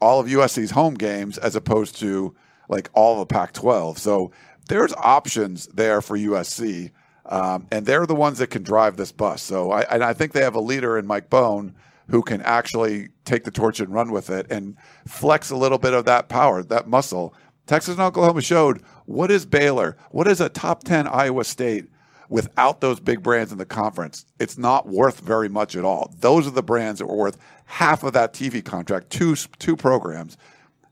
all 0.00 0.20
of 0.20 0.26
USC's 0.26 0.70
home 0.70 0.94
games 0.94 1.38
as 1.38 1.56
opposed 1.56 1.98
to 2.00 2.34
like 2.68 2.90
all 2.92 3.14
of 3.14 3.18
the 3.20 3.26
Pac-12. 3.26 3.98
So 3.98 4.32
there's 4.68 4.92
options 4.94 5.66
there 5.68 6.00
for 6.00 6.16
USC. 6.16 6.90
Um, 7.26 7.66
and 7.72 7.84
they're 7.86 8.06
the 8.06 8.14
ones 8.14 8.38
that 8.38 8.48
can 8.48 8.62
drive 8.62 8.96
this 8.96 9.10
bus. 9.10 9.42
So 9.42 9.72
I, 9.72 9.82
and 9.82 10.04
I 10.04 10.12
think 10.12 10.32
they 10.32 10.42
have 10.42 10.54
a 10.54 10.60
leader 10.60 10.96
in 10.96 11.06
Mike 11.06 11.28
Bohn 11.28 11.74
who 12.08 12.22
can 12.22 12.40
actually 12.42 13.08
take 13.24 13.44
the 13.44 13.50
torch 13.50 13.80
and 13.80 13.92
run 13.92 14.12
with 14.12 14.30
it 14.30 14.46
and 14.50 14.76
flex 15.06 15.50
a 15.50 15.56
little 15.56 15.78
bit 15.78 15.92
of 15.92 16.04
that 16.04 16.28
power, 16.28 16.62
that 16.62 16.86
muscle. 16.86 17.34
Texas 17.66 17.94
and 17.94 18.02
Oklahoma 18.02 18.42
showed 18.42 18.80
what 19.06 19.30
is 19.30 19.44
Baylor, 19.44 19.96
what 20.10 20.28
is 20.28 20.40
a 20.40 20.48
top 20.48 20.84
10 20.84 21.08
Iowa 21.08 21.42
State 21.42 21.86
without 22.28 22.80
those 22.80 23.00
big 23.00 23.22
brands 23.22 23.52
in 23.52 23.58
the 23.58 23.66
conference. 23.66 24.26
It's 24.38 24.58
not 24.58 24.88
worth 24.88 25.20
very 25.20 25.48
much 25.48 25.76
at 25.76 25.84
all. 25.84 26.12
Those 26.18 26.46
are 26.46 26.50
the 26.50 26.62
brands 26.62 26.98
that 26.98 27.06
were 27.06 27.16
worth 27.16 27.38
half 27.66 28.02
of 28.02 28.12
that 28.14 28.32
TV 28.32 28.64
contract, 28.64 29.10
two 29.10 29.36
two 29.58 29.76
programs. 29.76 30.36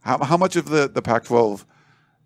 How, 0.00 0.22
how 0.22 0.36
much 0.36 0.56
of 0.56 0.68
the, 0.68 0.88
the 0.88 1.02
Pac 1.02 1.24
12 1.24 1.66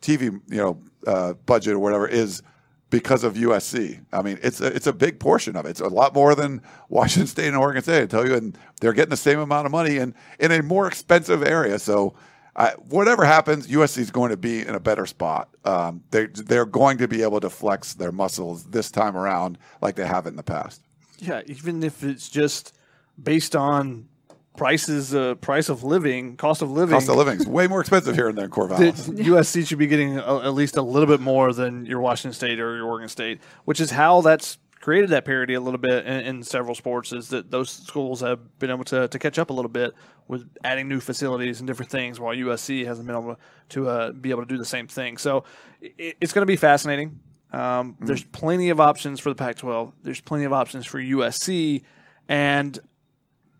TV 0.00 0.40
you 0.48 0.56
know 0.56 0.82
uh, 1.06 1.34
budget 1.34 1.74
or 1.74 1.78
whatever 1.78 2.06
is 2.06 2.42
because 2.90 3.22
of 3.22 3.34
USC. 3.34 4.02
I 4.12 4.22
mean, 4.22 4.38
it's 4.42 4.60
a, 4.60 4.66
it's 4.66 4.86
a 4.86 4.92
big 4.92 5.20
portion 5.20 5.56
of 5.56 5.66
it. 5.66 5.70
It's 5.70 5.80
a 5.80 5.88
lot 5.88 6.14
more 6.14 6.34
than 6.34 6.62
Washington 6.88 7.26
State 7.26 7.48
and 7.48 7.56
Oregon 7.56 7.82
State. 7.82 8.02
I 8.02 8.06
tell 8.06 8.26
you, 8.26 8.34
and 8.34 8.56
they're 8.80 8.94
getting 8.94 9.10
the 9.10 9.16
same 9.16 9.38
amount 9.38 9.66
of 9.66 9.72
money 9.72 9.98
and 9.98 10.14
in 10.38 10.52
a 10.52 10.62
more 10.62 10.86
expensive 10.86 11.42
area. 11.42 11.78
So, 11.78 12.14
I, 12.58 12.72
whatever 12.88 13.24
happens, 13.24 13.68
USC 13.68 13.98
is 13.98 14.10
going 14.10 14.30
to 14.30 14.36
be 14.36 14.62
in 14.66 14.74
a 14.74 14.80
better 14.80 15.06
spot. 15.06 15.48
Um, 15.64 16.02
they 16.10 16.26
they're 16.26 16.66
going 16.66 16.98
to 16.98 17.06
be 17.06 17.22
able 17.22 17.38
to 17.40 17.48
flex 17.48 17.94
their 17.94 18.10
muscles 18.10 18.64
this 18.64 18.90
time 18.90 19.16
around 19.16 19.58
like 19.80 19.94
they 19.94 20.06
have 20.06 20.26
in 20.26 20.34
the 20.34 20.42
past. 20.42 20.82
Yeah, 21.20 21.42
even 21.46 21.84
if 21.84 22.02
it's 22.02 22.28
just 22.28 22.74
based 23.22 23.54
on 23.54 24.08
prices, 24.56 25.14
uh, 25.14 25.36
price 25.36 25.68
of 25.68 25.84
living, 25.84 26.36
cost 26.36 26.60
of 26.60 26.70
living. 26.72 26.94
Cost 26.94 27.08
of 27.08 27.16
living 27.16 27.38
is 27.38 27.46
way 27.46 27.68
more 27.68 27.80
expensive 27.80 28.16
here 28.16 28.32
than 28.32 28.50
Corvallis. 28.50 29.06
The, 29.06 29.22
USC 29.24 29.66
should 29.66 29.78
be 29.78 29.86
getting 29.86 30.18
a, 30.18 30.38
at 30.40 30.52
least 30.54 30.76
a 30.76 30.82
little 30.82 31.06
bit 31.06 31.20
more 31.20 31.52
than 31.52 31.86
your 31.86 32.00
Washington 32.00 32.34
State 32.34 32.58
or 32.58 32.76
your 32.76 32.86
Oregon 32.86 33.08
State, 33.08 33.40
which 33.66 33.80
is 33.80 33.92
how 33.92 34.20
that's 34.20 34.58
created 34.80 35.10
that 35.10 35.24
parity 35.24 35.54
a 35.54 35.60
little 35.60 35.78
bit 35.78 36.06
in, 36.06 36.20
in, 36.20 36.42
several 36.42 36.74
sports. 36.74 37.12
Is 37.12 37.28
that 37.28 37.50
those 37.50 37.70
schools 37.70 38.20
have 38.20 38.58
been 38.58 38.70
able 38.70 38.84
to, 38.84 39.08
to 39.08 39.18
catch 39.18 39.38
up 39.38 39.50
a 39.50 39.52
little 39.52 39.68
bit 39.68 39.94
with 40.26 40.48
adding 40.62 40.88
new 40.88 41.00
facilities 41.00 41.60
and 41.60 41.66
different 41.66 41.90
things, 41.90 42.20
while 42.20 42.34
USC 42.34 42.86
hasn't 42.86 43.06
been 43.06 43.16
able 43.16 43.38
to 43.70 43.88
uh, 43.88 44.12
be 44.12 44.30
able 44.30 44.42
to 44.42 44.48
do 44.48 44.58
the 44.58 44.64
same 44.64 44.86
thing. 44.86 45.16
So 45.16 45.44
it, 45.80 46.16
it's 46.20 46.32
going 46.32 46.42
to 46.42 46.46
be 46.46 46.56
fascinating. 46.56 47.20
Um, 47.52 47.96
mm. 48.00 48.06
There's 48.06 48.24
plenty 48.24 48.70
of 48.70 48.80
options 48.80 49.20
for 49.20 49.30
the 49.30 49.34
Pac-12. 49.34 49.92
There's 50.02 50.20
plenty 50.20 50.44
of 50.44 50.52
options 50.52 50.86
for 50.86 50.98
USC, 50.98 51.82
and 52.28 52.78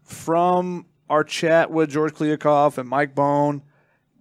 from 0.04 0.86
our 1.08 1.24
chat 1.24 1.70
with 1.70 1.90
George 1.90 2.14
Kliavkoff 2.14 2.78
and 2.78 2.88
Mike 2.88 3.14
Bohn, 3.14 3.62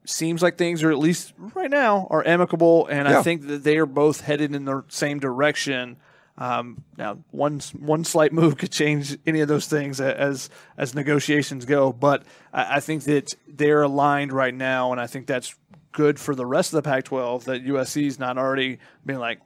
seems 0.06 0.42
like 0.42 0.58
things 0.58 0.84
are 0.84 0.92
at 0.92 0.98
least 0.98 1.34
right 1.54 1.70
now 1.70 2.08
are 2.10 2.26
amicable, 2.26 2.88
and 2.88 3.08
yeah. 3.08 3.20
I 3.20 3.24
think 3.24 3.48
that 3.48 3.64
they 3.64 3.78
are 3.78 3.86
both 3.86 4.22
headed 4.22 4.56
in 4.56 4.66
the 4.66 4.84
same 4.88 5.20
direction. 5.20 5.98
Um, 6.38 6.84
now, 6.98 7.18
one 7.32 7.60
one 7.80 8.04
slight 8.04 8.32
move 8.32 8.58
could 8.58 8.72
change 8.72 9.18
any 9.26 9.42
of 9.42 9.48
those 9.48 9.66
things 9.66 10.00
as 10.00 10.50
as 10.78 10.94
negotiations 10.94 11.66
go, 11.66 11.92
but 11.92 12.24
I, 12.54 12.76
I 12.76 12.80
think 12.80 13.04
that 13.04 13.34
they're 13.48 13.82
aligned 13.82 14.32
right 14.32 14.54
now, 14.54 14.92
and 14.92 15.02
I 15.02 15.08
think 15.08 15.26
that's 15.26 15.56
good 15.94 16.20
for 16.20 16.36
the 16.36 16.46
rest 16.46 16.74
of 16.74 16.84
the 16.84 16.88
Pac-12 16.88 17.46
that 17.46 17.66
USC's 17.66 18.20
not 18.20 18.38
already 18.38 18.78
being 19.04 19.18
like, 19.18 19.40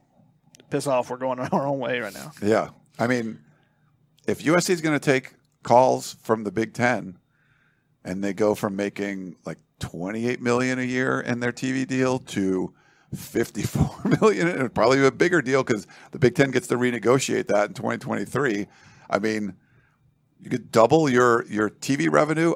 piss 0.69 0.85
off, 0.85 1.09
we're 1.09 1.15
going 1.17 1.39
our 1.51 1.65
own 1.65 1.79
way 1.79 1.99
right 1.99 2.13
now. 2.13 2.33
Yeah, 2.41 2.69
I 2.99 3.07
mean, 3.07 3.39
if 4.27 4.43
USC 4.43 4.71
is 4.71 4.81
going 4.81 4.99
to 4.99 5.03
take 5.03 5.33
calls 5.63 6.17
from 6.21 6.43
the 6.43 6.51
Big 6.51 6.73
Ten, 6.73 7.17
and 8.03 8.23
they 8.23 8.33
go 8.33 8.55
from 8.55 8.75
making 8.75 9.37
like 9.45 9.59
28 9.79 10.41
million 10.41 10.79
a 10.79 10.83
year 10.83 11.21
in 11.21 11.39
their 11.39 11.51
TV 11.51 11.87
deal 11.87 12.19
to 12.19 12.73
54 13.15 14.01
million, 14.21 14.47
and 14.47 14.73
probably 14.73 15.05
a 15.05 15.11
bigger 15.11 15.41
deal 15.41 15.63
because 15.63 15.87
the 16.11 16.19
Big 16.19 16.35
Ten 16.35 16.51
gets 16.51 16.67
to 16.67 16.77
renegotiate 16.77 17.47
that 17.47 17.69
in 17.69 17.73
2023. 17.73 18.67
I 19.09 19.19
mean, 19.19 19.55
you 20.39 20.49
could 20.49 20.71
double 20.71 21.09
your 21.09 21.45
your 21.47 21.69
TV 21.69 22.11
revenue. 22.11 22.55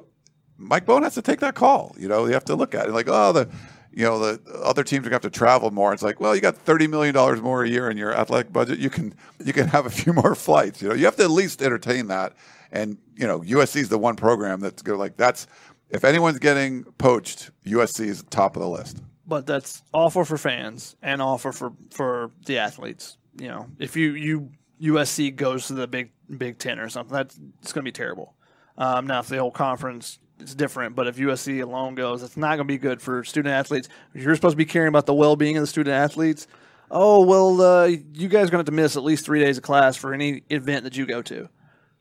Mike 0.57 0.85
Bohn 0.85 1.03
has 1.03 1.15
to 1.15 1.21
take 1.21 1.41
that 1.41 1.55
call. 1.55 1.95
You 1.99 2.07
know, 2.07 2.25
you 2.25 2.33
have 2.33 2.45
to 2.45 2.55
look 2.55 2.73
at 2.73 2.87
it 2.87 2.93
like, 2.93 3.07
oh, 3.09 3.33
the 3.33 3.49
you 3.91 4.03
know 4.03 4.19
the 4.19 4.41
other 4.63 4.83
teams 4.83 5.05
are 5.05 5.09
going 5.09 5.21
to 5.21 5.25
have 5.25 5.33
to 5.33 5.37
travel 5.37 5.71
more. 5.71 5.93
It's 5.93 6.03
like, 6.03 6.19
well, 6.19 6.35
you 6.35 6.41
got 6.41 6.57
thirty 6.57 6.87
million 6.87 7.13
dollars 7.13 7.41
more 7.41 7.63
a 7.63 7.69
year 7.69 7.89
in 7.89 7.97
your 7.97 8.15
athletic 8.15 8.51
budget. 8.51 8.79
You 8.79 8.89
can 8.89 9.13
you 9.43 9.53
can 9.53 9.67
have 9.67 9.85
a 9.85 9.89
few 9.89 10.13
more 10.21 10.35
flights. 10.35 10.81
You 10.81 10.89
know, 10.89 10.95
you 10.95 11.05
have 11.05 11.17
to 11.17 11.23
at 11.23 11.31
least 11.31 11.61
entertain 11.61 12.07
that. 12.07 12.33
And 12.71 12.97
you 13.15 13.27
know, 13.27 13.41
USC 13.41 13.77
is 13.77 13.89
the 13.89 13.97
one 13.97 14.15
program 14.15 14.59
that's 14.59 14.81
good. 14.81 14.97
Like 14.97 15.17
that's 15.17 15.47
if 15.89 16.03
anyone's 16.03 16.39
getting 16.39 16.83
poached, 16.97 17.51
USC 17.65 18.07
is 18.07 18.23
top 18.29 18.55
of 18.55 18.61
the 18.61 18.69
list. 18.69 19.01
But 19.28 19.45
that's 19.45 19.82
awful 19.93 20.23
for 20.23 20.38
fans 20.38 20.95
and 21.01 21.21
awful 21.21 21.51
for 21.51 21.73
for 21.91 22.32
the 22.45 22.59
athletes. 22.59 23.17
You 23.39 23.47
know, 23.47 23.67
if 23.80 23.95
you 23.95 24.13
you 24.13 24.51
USC 24.82 25.36
goes 25.36 25.67
to 25.67 25.73
the 25.73 25.88
Big 25.88 26.11
Big 26.38 26.59
Ten 26.59 26.80
or 26.80 26.89
something, 26.89 27.13
that's 27.13 27.39
it's 27.61 27.73
going 27.73 27.84
to 27.84 27.88
be 27.88 27.91
terrible. 27.91 28.36
Um, 28.78 29.07
now, 29.07 29.19
if 29.19 29.28
the 29.28 29.38
whole 29.38 29.51
conference 29.51 30.19
it's 30.39 30.53
different, 30.53 30.95
but 30.95 31.07
if 31.07 31.15
USC 31.15 31.63
alone 31.63 31.95
goes, 31.95 32.21
it's 32.21 32.36
not 32.36 32.57
going 32.57 32.67
to 32.67 32.73
be 32.73 32.78
good 32.78 33.01
for 33.01 33.23
student 33.23 33.53
athletes. 33.53 33.88
You're 34.13 34.36
supposed 34.36 34.53
to 34.53 34.57
be 34.57 34.65
caring 34.65 34.89
about 34.89 35.05
the 35.05 35.13
well 35.13 35.36
being 35.36 35.57
of 35.57 35.61
the 35.61 35.67
student 35.67 35.93
athletes. 35.93 36.47
Oh 36.91 37.21
well, 37.21 37.61
uh, 37.61 37.86
you 37.86 38.28
guys 38.28 38.47
are 38.47 38.51
going 38.51 38.51
to 38.51 38.57
have 38.57 38.65
to 38.65 38.71
miss 38.71 38.95
at 38.95 39.03
least 39.03 39.26
three 39.26 39.39
days 39.39 39.57
of 39.57 39.63
class 39.63 39.95
for 39.95 40.13
any 40.13 40.43
event 40.49 40.84
that 40.84 40.95
you 40.95 41.05
go 41.05 41.21
to 41.23 41.49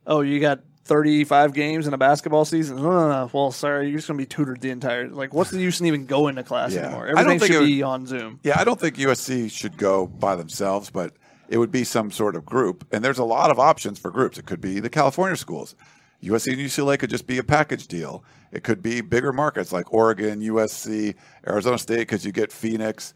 oh, 0.07 0.21
you 0.21 0.41
got 0.41 0.61
35 0.85 1.55
games 1.55 1.87
in 1.87 1.95
a 1.95 1.99
basketball 1.99 2.45
season. 2.45 2.77
No. 2.77 3.31
Well, 3.33 3.53
sorry, 3.53 3.89
you're 3.89 3.99
just 3.99 4.09
going 4.09 4.19
to 4.19 4.23
be 4.23 4.27
tutored 4.27 4.61
the 4.61 4.71
entire. 4.71 5.09
Like, 5.09 5.33
what's 5.33 5.51
the 5.51 5.61
use 5.61 5.81
in 5.81 5.87
even 5.87 6.07
going 6.07 6.37
to 6.37 6.43
class 6.43 6.75
yeah. 6.75 6.87
anymore? 6.87 7.07
Everything 7.07 7.39
should 7.41 7.61
would, 7.61 7.67
be 7.67 7.83
on 7.83 8.07
Zoom. 8.07 8.41
Yeah, 8.43 8.59
I 8.59 8.65
don't 8.65 8.79
think 8.79 8.97
USC 8.97 9.51
should 9.51 9.77
go 9.79 10.07
by 10.07 10.37
themselves, 10.37 10.91
but 10.91 11.15
it 11.49 11.59
would 11.59 11.71
be 11.71 11.85
some 11.85 12.11
sort 12.11 12.37
of 12.37 12.45
group. 12.45 12.87
And 12.93 13.05
there's 13.05 13.19
a 13.19 13.25
lot 13.25 13.51
of 13.51 13.59
options 13.59 13.99
for 13.99 14.11
groups. 14.11 14.39
It 14.39 14.47
could 14.47 14.61
be 14.61 14.81
the 14.81 14.91
California 14.91 15.37
schools. 15.37 15.75
USC 16.23 16.53
and 16.53 16.61
UCLA 16.61 16.99
could 16.99 17.11
just 17.11 17.27
be 17.27 17.39
a 17.39 17.45
package 17.45 17.87
deal. 17.87 18.25
It 18.53 18.63
could 18.63 18.83
be 18.83 19.01
bigger 19.01 19.33
markets 19.33 19.73
like 19.73 19.93
Oregon, 19.93 20.41
USC, 20.41 21.15
Arizona 21.47 21.79
State, 21.79 21.99
because 22.01 22.25
you 22.25 22.33
get 22.33 22.53
Phoenix 22.53 23.15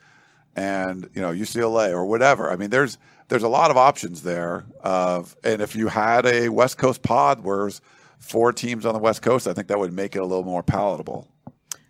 and 0.57 1.09
you 1.15 1.23
know 1.23 1.31
UCLA 1.31 1.91
or 1.91 2.05
whatever. 2.05 2.51
I 2.51 2.57
mean, 2.57 2.71
there's 2.71 2.99
there's 3.29 3.43
a 3.43 3.49
lot 3.49 3.71
of 3.71 3.77
options 3.77 4.23
there. 4.23 4.65
Of 4.81 5.37
and 5.45 5.63
if 5.63 5.77
you 5.77 5.89
had 5.89 6.27
a 6.27 6.49
West 6.49 6.79
Coast 6.79 7.03
pod 7.03 7.45
where 7.45 7.59
there's 7.59 7.81
four 8.19 8.53
teams 8.53 8.85
on 8.85 8.95
the 8.95 9.01
West 9.01 9.23
Coast, 9.23 9.47
I 9.47 9.53
think 9.53 9.69
that 9.69 9.79
would 9.79 9.93
make 9.93 10.17
it 10.17 10.21
a 10.21 10.25
little 10.25 10.45
more 10.45 10.63
palatable. 10.63 11.29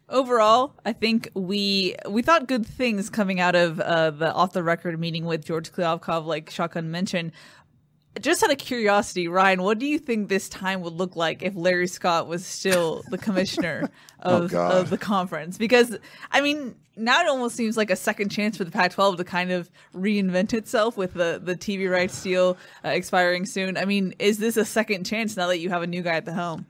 Overall, 0.08 0.74
I 0.84 0.92
think 0.92 1.28
we 1.34 1.94
we 2.08 2.22
thought 2.22 2.48
good 2.48 2.66
things 2.66 3.10
coming 3.10 3.40
out 3.40 3.54
of 3.54 3.78
uh, 3.80 4.10
the 4.10 4.32
off 4.32 4.52
the 4.52 4.62
record 4.62 4.98
meeting 4.98 5.26
with 5.26 5.44
George 5.44 5.70
Kliavkoff, 5.70 6.24
like 6.24 6.50
Shotgun 6.50 6.90
mentioned. 6.90 7.32
Just 8.18 8.42
out 8.42 8.50
of 8.50 8.58
curiosity, 8.58 9.28
Ryan, 9.28 9.62
what 9.62 9.78
do 9.78 9.86
you 9.86 9.98
think 9.98 10.28
this 10.28 10.48
time 10.48 10.80
would 10.80 10.94
look 10.94 11.14
like 11.14 11.42
if 11.42 11.54
Larry 11.54 11.86
Scott 11.86 12.26
was 12.26 12.44
still 12.44 13.04
the 13.10 13.18
commissioner 13.18 13.90
of, 14.18 14.52
oh 14.54 14.80
of 14.80 14.90
the 14.90 14.98
conference? 14.98 15.56
Because 15.56 15.96
I 16.32 16.40
mean, 16.40 16.74
now 16.98 17.22
it 17.22 17.28
almost 17.28 17.56
seems 17.56 17.76
like 17.76 17.90
a 17.90 17.96
second 17.96 18.30
chance 18.30 18.56
for 18.56 18.64
the 18.64 18.70
Pac-12 18.70 19.16
to 19.18 19.24
kind 19.24 19.50
of 19.50 19.70
reinvent 19.94 20.52
itself 20.52 20.96
with 20.96 21.14
the 21.14 21.40
the 21.42 21.54
TV 21.54 21.90
rights 21.90 22.22
deal 22.22 22.56
uh, 22.84 22.88
expiring 22.88 23.46
soon. 23.46 23.76
I 23.76 23.84
mean, 23.84 24.14
is 24.18 24.38
this 24.38 24.56
a 24.56 24.64
second 24.64 25.04
chance 25.04 25.36
now 25.36 25.46
that 25.46 25.58
you 25.58 25.70
have 25.70 25.82
a 25.82 25.86
new 25.86 26.02
guy 26.02 26.14
at 26.14 26.24
the 26.24 26.32
helm? 26.32 26.66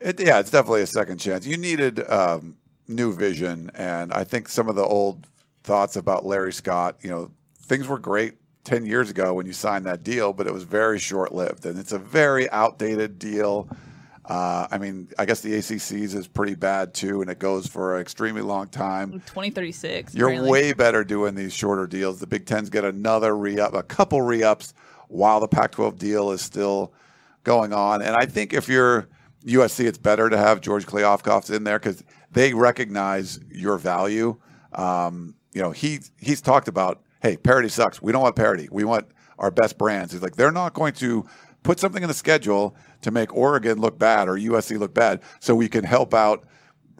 It, 0.00 0.20
yeah, 0.20 0.38
it's 0.38 0.50
definitely 0.50 0.82
a 0.82 0.86
second 0.86 1.18
chance. 1.18 1.46
You 1.46 1.56
needed 1.56 2.08
um, 2.10 2.56
new 2.86 3.12
vision, 3.12 3.70
and 3.74 4.12
I 4.12 4.24
think 4.24 4.48
some 4.48 4.68
of 4.68 4.76
the 4.76 4.84
old 4.84 5.26
thoughts 5.64 5.96
about 5.96 6.24
Larry 6.24 6.52
Scott, 6.52 6.96
you 7.02 7.10
know, 7.10 7.30
things 7.58 7.88
were 7.88 7.98
great 7.98 8.34
10 8.64 8.86
years 8.86 9.10
ago 9.10 9.34
when 9.34 9.46
you 9.46 9.52
signed 9.52 9.86
that 9.86 10.02
deal, 10.02 10.32
but 10.32 10.46
it 10.46 10.52
was 10.52 10.62
very 10.62 10.98
short 10.98 11.34
lived. 11.34 11.66
And 11.66 11.78
it's 11.78 11.92
a 11.92 11.98
very 11.98 12.50
outdated 12.50 13.18
deal. 13.18 13.68
Uh, 14.28 14.68
I 14.70 14.76
mean, 14.76 15.08
I 15.18 15.24
guess 15.24 15.40
the 15.40 15.54
ACC's 15.54 16.14
is 16.14 16.28
pretty 16.28 16.54
bad 16.54 16.92
too, 16.92 17.22
and 17.22 17.30
it 17.30 17.38
goes 17.38 17.66
for 17.66 17.96
an 17.96 18.02
extremely 18.02 18.42
long 18.42 18.68
time. 18.68 19.12
2036. 19.12 20.14
You're 20.14 20.28
apparently. 20.28 20.50
way 20.50 20.72
better 20.74 21.02
doing 21.02 21.34
these 21.34 21.54
shorter 21.54 21.86
deals. 21.86 22.20
The 22.20 22.26
Big 22.26 22.44
Ten's 22.44 22.68
get 22.68 22.84
another 22.84 23.34
re 23.34 23.58
up, 23.58 23.72
a 23.72 23.82
couple 23.82 24.20
re 24.20 24.42
ups, 24.42 24.74
while 25.08 25.40
the 25.40 25.48
Pac 25.48 25.72
12 25.72 25.98
deal 25.98 26.30
is 26.30 26.42
still 26.42 26.92
going 27.42 27.72
on. 27.72 28.02
And 28.02 28.14
I 28.16 28.26
think 28.26 28.52
if 28.52 28.68
you're 28.68 29.08
USC, 29.46 29.86
it's 29.86 29.96
better 29.96 30.28
to 30.28 30.36
have 30.36 30.60
George 30.60 30.84
Kliavkoff 30.84 31.54
in 31.54 31.64
there 31.64 31.78
because 31.78 32.04
they 32.30 32.52
recognize 32.52 33.40
your 33.50 33.78
value. 33.78 34.38
Um, 34.74 35.36
you 35.54 35.62
know, 35.62 35.70
he 35.70 36.00
he's 36.18 36.42
talked 36.42 36.68
about, 36.68 37.02
hey, 37.22 37.38
parity 37.38 37.70
sucks. 37.70 38.02
We 38.02 38.12
don't 38.12 38.22
want 38.22 38.36
parity. 38.36 38.68
We 38.70 38.84
want 38.84 39.06
our 39.38 39.50
best 39.50 39.78
brands. 39.78 40.12
He's 40.12 40.22
like, 40.22 40.36
they're 40.36 40.52
not 40.52 40.74
going 40.74 40.92
to 40.94 41.24
put 41.68 41.78
something 41.78 42.02
in 42.02 42.08
the 42.08 42.14
schedule 42.14 42.74
to 43.02 43.10
make 43.10 43.36
Oregon 43.36 43.78
look 43.78 43.98
bad 43.98 44.26
or 44.26 44.36
USC 44.36 44.78
look 44.78 44.94
bad 44.94 45.20
so 45.38 45.54
we 45.54 45.68
can 45.68 45.84
help 45.84 46.14
out, 46.14 46.46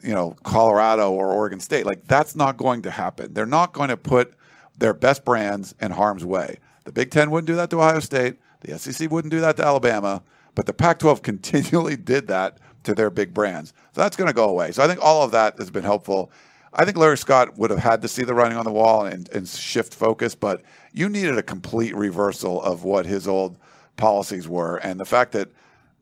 you 0.02 0.12
know, 0.12 0.36
Colorado 0.42 1.10
or 1.10 1.32
Oregon 1.32 1.58
State. 1.58 1.86
Like 1.86 2.06
that's 2.06 2.36
not 2.36 2.58
going 2.58 2.82
to 2.82 2.90
happen. 2.90 3.32
They're 3.32 3.46
not 3.46 3.72
going 3.72 3.88
to 3.88 3.96
put 3.96 4.34
their 4.76 4.92
best 4.92 5.24
brands 5.24 5.74
in 5.80 5.90
harm's 5.92 6.22
way. 6.22 6.58
The 6.84 6.92
Big 6.92 7.10
Ten 7.10 7.30
wouldn't 7.30 7.46
do 7.46 7.56
that 7.56 7.70
to 7.70 7.78
Ohio 7.78 8.00
State. 8.00 8.36
The 8.60 8.78
SEC 8.78 9.10
wouldn't 9.10 9.32
do 9.32 9.40
that 9.40 9.56
to 9.56 9.64
Alabama. 9.64 10.22
But 10.54 10.66
the 10.66 10.74
Pac 10.74 10.98
12 10.98 11.22
continually 11.30 11.96
did 11.96 12.26
that 12.26 12.58
to 12.82 12.94
their 12.94 13.08
big 13.08 13.32
brands. 13.32 13.72
So 13.94 14.02
that's 14.02 14.18
going 14.18 14.28
to 14.28 14.34
go 14.34 14.50
away. 14.50 14.72
So 14.72 14.82
I 14.82 14.86
think 14.86 15.00
all 15.02 15.22
of 15.22 15.30
that 15.30 15.56
has 15.56 15.70
been 15.70 15.82
helpful. 15.82 16.30
I 16.74 16.84
think 16.84 16.98
Larry 16.98 17.16
Scott 17.16 17.56
would 17.56 17.70
have 17.70 17.78
had 17.78 18.02
to 18.02 18.08
see 18.08 18.22
the 18.22 18.34
writing 18.34 18.58
on 18.58 18.66
the 18.66 18.70
wall 18.70 19.06
and, 19.06 19.30
and 19.30 19.48
shift 19.48 19.94
focus, 19.94 20.34
but 20.34 20.60
you 20.92 21.08
needed 21.08 21.38
a 21.38 21.42
complete 21.42 21.96
reversal 21.96 22.62
of 22.62 22.84
what 22.84 23.06
his 23.06 23.26
old 23.26 23.56
policies 23.98 24.48
were. 24.48 24.76
And 24.78 24.98
the 24.98 25.04
fact 25.04 25.32
that 25.32 25.50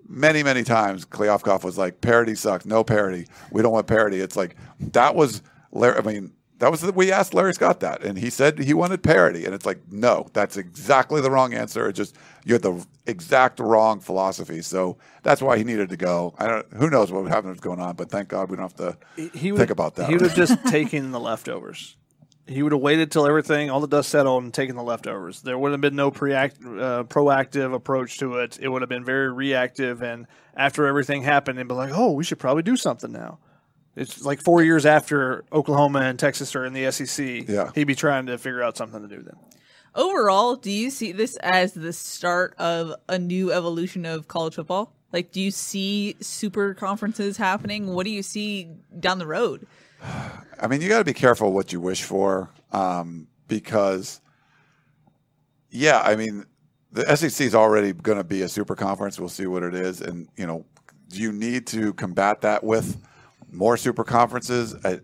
many, 0.08 0.44
many 0.44 0.62
times 0.62 1.04
Kliavkoff 1.04 1.64
was 1.64 1.76
like, 1.76 2.00
parity 2.00 2.36
sucks, 2.36 2.64
no 2.64 2.84
parity. 2.84 3.26
We 3.50 3.62
don't 3.62 3.72
want 3.72 3.88
parity. 3.88 4.20
It's 4.20 4.36
like, 4.36 4.54
that 4.78 5.16
was, 5.16 5.42
Larry, 5.72 5.98
I 5.98 6.02
mean, 6.02 6.32
that 6.58 6.70
was 6.70 6.82
we 6.92 7.12
asked 7.12 7.34
Larry 7.34 7.52
Scott 7.52 7.80
that, 7.80 8.02
and 8.02 8.16
he 8.16 8.30
said 8.30 8.58
he 8.58 8.72
wanted 8.72 9.02
parity, 9.02 9.44
and 9.44 9.54
it's 9.54 9.66
like 9.66 9.78
no, 9.90 10.26
that's 10.32 10.56
exactly 10.56 11.20
the 11.20 11.30
wrong 11.30 11.52
answer. 11.52 11.88
It 11.88 11.92
just 11.92 12.16
you 12.44 12.54
had 12.54 12.62
the 12.62 12.84
exact 13.06 13.60
wrong 13.60 14.00
philosophy, 14.00 14.62
so 14.62 14.96
that's 15.22 15.42
why 15.42 15.58
he 15.58 15.64
needed 15.64 15.90
to 15.90 15.96
go. 15.96 16.34
I 16.38 16.46
don't. 16.46 16.66
Who 16.74 16.88
knows 16.88 17.12
what 17.12 17.22
would 17.22 17.32
happen 17.32 17.50
was 17.50 17.60
going 17.60 17.80
on, 17.80 17.94
but 17.96 18.10
thank 18.10 18.28
God 18.28 18.50
we 18.50 18.56
don't 18.56 18.70
have 18.70 18.96
to 19.16 19.30
he 19.34 19.52
would, 19.52 19.58
think 19.58 19.70
about 19.70 19.96
that. 19.96 20.08
He 20.08 20.14
would 20.14 20.22
have 20.22 20.34
just 20.34 20.64
taken 20.66 21.10
the 21.10 21.20
leftovers. 21.20 21.96
He 22.46 22.62
would 22.62 22.72
have 22.72 22.80
waited 22.80 23.10
till 23.10 23.26
everything, 23.26 23.70
all 23.70 23.80
the 23.80 23.88
dust 23.88 24.08
settled, 24.08 24.44
and 24.44 24.54
taken 24.54 24.76
the 24.76 24.82
leftovers. 24.82 25.42
There 25.42 25.58
would 25.58 25.72
have 25.72 25.80
been 25.80 25.96
no 25.96 26.10
preact, 26.12 26.64
uh, 26.64 27.02
proactive 27.04 27.74
approach 27.74 28.18
to 28.18 28.34
it. 28.34 28.58
It 28.60 28.68
would 28.68 28.82
have 28.82 28.88
been 28.88 29.04
very 29.04 29.32
reactive, 29.32 30.02
and 30.02 30.26
after 30.56 30.86
everything 30.86 31.22
happened, 31.22 31.58
they'd 31.58 31.66
be 31.66 31.74
like, 31.74 31.92
"Oh, 31.92 32.12
we 32.12 32.22
should 32.22 32.38
probably 32.38 32.62
do 32.62 32.76
something 32.76 33.10
now." 33.10 33.38
It's 33.96 34.24
like 34.24 34.40
four 34.40 34.62
years 34.62 34.84
after 34.86 35.44
Oklahoma 35.52 36.00
and 36.00 36.18
Texas 36.18 36.54
are 36.54 36.64
in 36.64 36.74
the 36.74 36.84
SEC. 36.84 37.48
Yeah. 37.48 37.70
He'd 37.74 37.84
be 37.84 37.94
trying 37.94 38.26
to 38.26 38.36
figure 38.38 38.62
out 38.62 38.76
something 38.76 39.00
to 39.00 39.08
do 39.08 39.22
then. 39.22 39.36
Overall, 39.94 40.56
do 40.56 40.70
you 40.70 40.90
see 40.90 41.12
this 41.12 41.36
as 41.36 41.72
the 41.72 41.94
start 41.94 42.54
of 42.58 42.94
a 43.08 43.18
new 43.18 43.50
evolution 43.50 44.04
of 44.04 44.28
college 44.28 44.56
football? 44.56 44.92
Like, 45.12 45.32
do 45.32 45.40
you 45.40 45.50
see 45.50 46.16
super 46.20 46.74
conferences 46.74 47.38
happening? 47.38 47.94
What 47.94 48.04
do 48.04 48.10
you 48.10 48.22
see 48.22 48.68
down 49.00 49.18
the 49.18 49.26
road? 49.26 49.66
I 50.60 50.66
mean, 50.68 50.80
you 50.80 50.88
got 50.88 50.98
to 50.98 51.04
be 51.04 51.12
careful 51.12 51.52
what 51.52 51.72
you 51.72 51.80
wish 51.80 52.02
for 52.02 52.50
um, 52.72 53.26
because, 53.48 54.20
yeah, 55.70 56.00
I 56.00 56.16
mean, 56.16 56.46
the 56.92 57.16
SEC 57.16 57.46
is 57.46 57.54
already 57.54 57.92
going 57.92 58.18
to 58.18 58.24
be 58.24 58.42
a 58.42 58.48
super 58.48 58.74
conference. 58.74 59.20
We'll 59.20 59.28
see 59.28 59.46
what 59.46 59.62
it 59.62 59.74
is, 59.74 60.00
and 60.00 60.28
you 60.36 60.46
know, 60.46 60.64
do 61.08 61.20
you 61.20 61.32
need 61.32 61.66
to 61.68 61.92
combat 61.94 62.40
that 62.40 62.64
with 62.64 62.98
more 63.52 63.76
super 63.76 64.02
conferences? 64.02 64.74
I, 64.82 65.00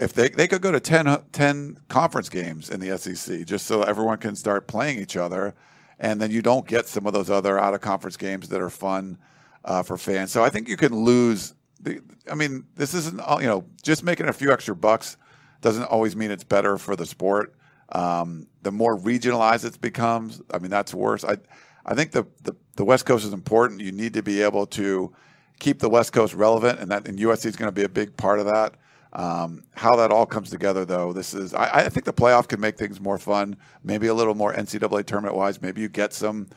if 0.00 0.12
they, 0.12 0.28
they 0.28 0.46
could 0.46 0.60
go 0.60 0.72
to 0.72 0.80
10, 0.80 1.24
10 1.32 1.78
conference 1.88 2.28
games 2.28 2.70
in 2.70 2.80
the 2.80 2.96
SEC 2.98 3.46
just 3.46 3.66
so 3.66 3.82
everyone 3.82 4.18
can 4.18 4.36
start 4.36 4.66
playing 4.66 4.98
each 4.98 5.16
other, 5.16 5.54
and 5.98 6.20
then 6.20 6.30
you 6.30 6.42
don't 6.42 6.66
get 6.66 6.86
some 6.86 7.06
of 7.06 7.12
those 7.12 7.30
other 7.30 7.58
out 7.58 7.74
of 7.74 7.80
conference 7.80 8.16
games 8.16 8.48
that 8.48 8.60
are 8.60 8.70
fun 8.70 9.18
uh, 9.64 9.82
for 9.82 9.96
fans. 9.96 10.30
So 10.32 10.44
I 10.44 10.50
think 10.50 10.68
you 10.68 10.76
can 10.76 10.94
lose. 10.94 11.54
The, 11.80 12.00
I 12.30 12.34
mean, 12.34 12.64
this 12.74 12.94
isn't 12.94 13.20
all, 13.20 13.40
you 13.40 13.48
know 13.48 13.64
just 13.82 14.02
making 14.02 14.28
a 14.28 14.32
few 14.32 14.52
extra 14.52 14.74
bucks 14.74 15.16
doesn't 15.60 15.84
always 15.84 16.16
mean 16.16 16.30
it's 16.30 16.44
better 16.44 16.78
for 16.78 16.96
the 16.96 17.06
sport. 17.06 17.54
Um, 17.90 18.46
the 18.62 18.72
more 18.72 18.98
regionalized 18.98 19.64
it 19.64 19.80
becomes, 19.80 20.42
I 20.52 20.58
mean, 20.58 20.70
that's 20.70 20.92
worse. 20.92 21.24
I 21.24 21.36
I 21.84 21.94
think 21.94 22.12
the, 22.12 22.26
the 22.42 22.54
the 22.76 22.84
West 22.84 23.06
Coast 23.06 23.24
is 23.24 23.32
important. 23.32 23.80
You 23.80 23.92
need 23.92 24.14
to 24.14 24.22
be 24.22 24.42
able 24.42 24.66
to 24.66 25.12
keep 25.58 25.78
the 25.78 25.88
West 25.88 26.12
Coast 26.12 26.34
relevant, 26.34 26.80
and 26.80 26.90
that 26.90 27.08
and 27.08 27.18
USC 27.18 27.46
is 27.46 27.56
going 27.56 27.68
to 27.68 27.72
be 27.72 27.84
a 27.84 27.88
big 27.88 28.16
part 28.16 28.38
of 28.38 28.46
that. 28.46 28.74
Um, 29.12 29.62
how 29.74 29.96
that 29.96 30.10
all 30.10 30.26
comes 30.26 30.50
together, 30.50 30.84
though, 30.84 31.12
this 31.12 31.32
is 31.32 31.54
I, 31.54 31.70
I, 31.86 31.88
think 31.88 32.04
the 32.04 32.12
playoff 32.12 32.48
can 32.48 32.60
make 32.60 32.76
things 32.76 33.00
more 33.00 33.16
fun, 33.16 33.56
maybe 33.82 34.08
a 34.08 34.14
little 34.14 34.34
more 34.34 34.52
NCAA 34.52 35.06
tournament 35.06 35.34
wise. 35.34 35.62
Maybe 35.62 35.80
you 35.80 35.88
get 35.88 36.12
some 36.12 36.48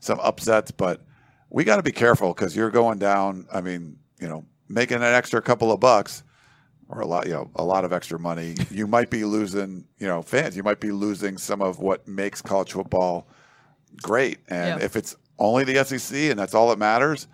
some 0.00 0.20
upsets, 0.20 0.70
but 0.70 1.00
we 1.48 1.64
got 1.64 1.76
to 1.76 1.82
be 1.82 1.92
careful 1.92 2.34
because 2.34 2.54
you're 2.54 2.70
going 2.70 2.98
down. 2.98 3.46
I 3.50 3.62
mean, 3.62 3.98
you 4.20 4.28
know, 4.28 4.44
making 4.72 4.96
an 4.98 5.02
extra 5.02 5.40
couple 5.42 5.70
of 5.70 5.80
bucks 5.80 6.22
or 6.88 7.00
a 7.00 7.06
lot, 7.06 7.26
you 7.26 7.32
know, 7.32 7.50
a 7.56 7.64
lot 7.64 7.84
of 7.84 7.92
extra 7.92 8.18
money. 8.18 8.56
you 8.70 8.86
might 8.86 9.10
be 9.10 9.24
losing, 9.24 9.86
you 9.98 10.06
know, 10.06 10.22
fans. 10.22 10.56
You 10.56 10.62
might 10.62 10.80
be 10.80 10.90
losing 10.92 11.38
some 11.38 11.62
of 11.62 11.78
what 11.78 12.06
makes 12.08 12.42
college 12.42 12.72
football 12.72 13.26
great. 14.02 14.38
And 14.48 14.80
Yeah. 14.80 14.84
if 14.84 14.96
it's 14.96 15.16
only 15.38 15.64
the 15.64 15.84
SEC 15.84 16.30
and 16.30 16.38
that's 16.38 16.54
all 16.54 16.68
that 16.70 16.78
matters, 16.78 17.28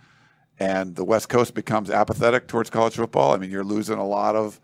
and 0.61 0.97
the 0.97 1.05
West 1.05 1.29
Coast 1.29 1.55
becomes 1.55 1.89
apathetic 1.89 2.49
towards 2.49 2.69
college 2.71 2.95
football, 2.97 3.33
I 3.33 3.37
mean, 3.37 3.51
you're 3.51 3.63
losing 3.65 3.99
a 3.99 4.07
lot 4.07 4.35
of 4.35 4.61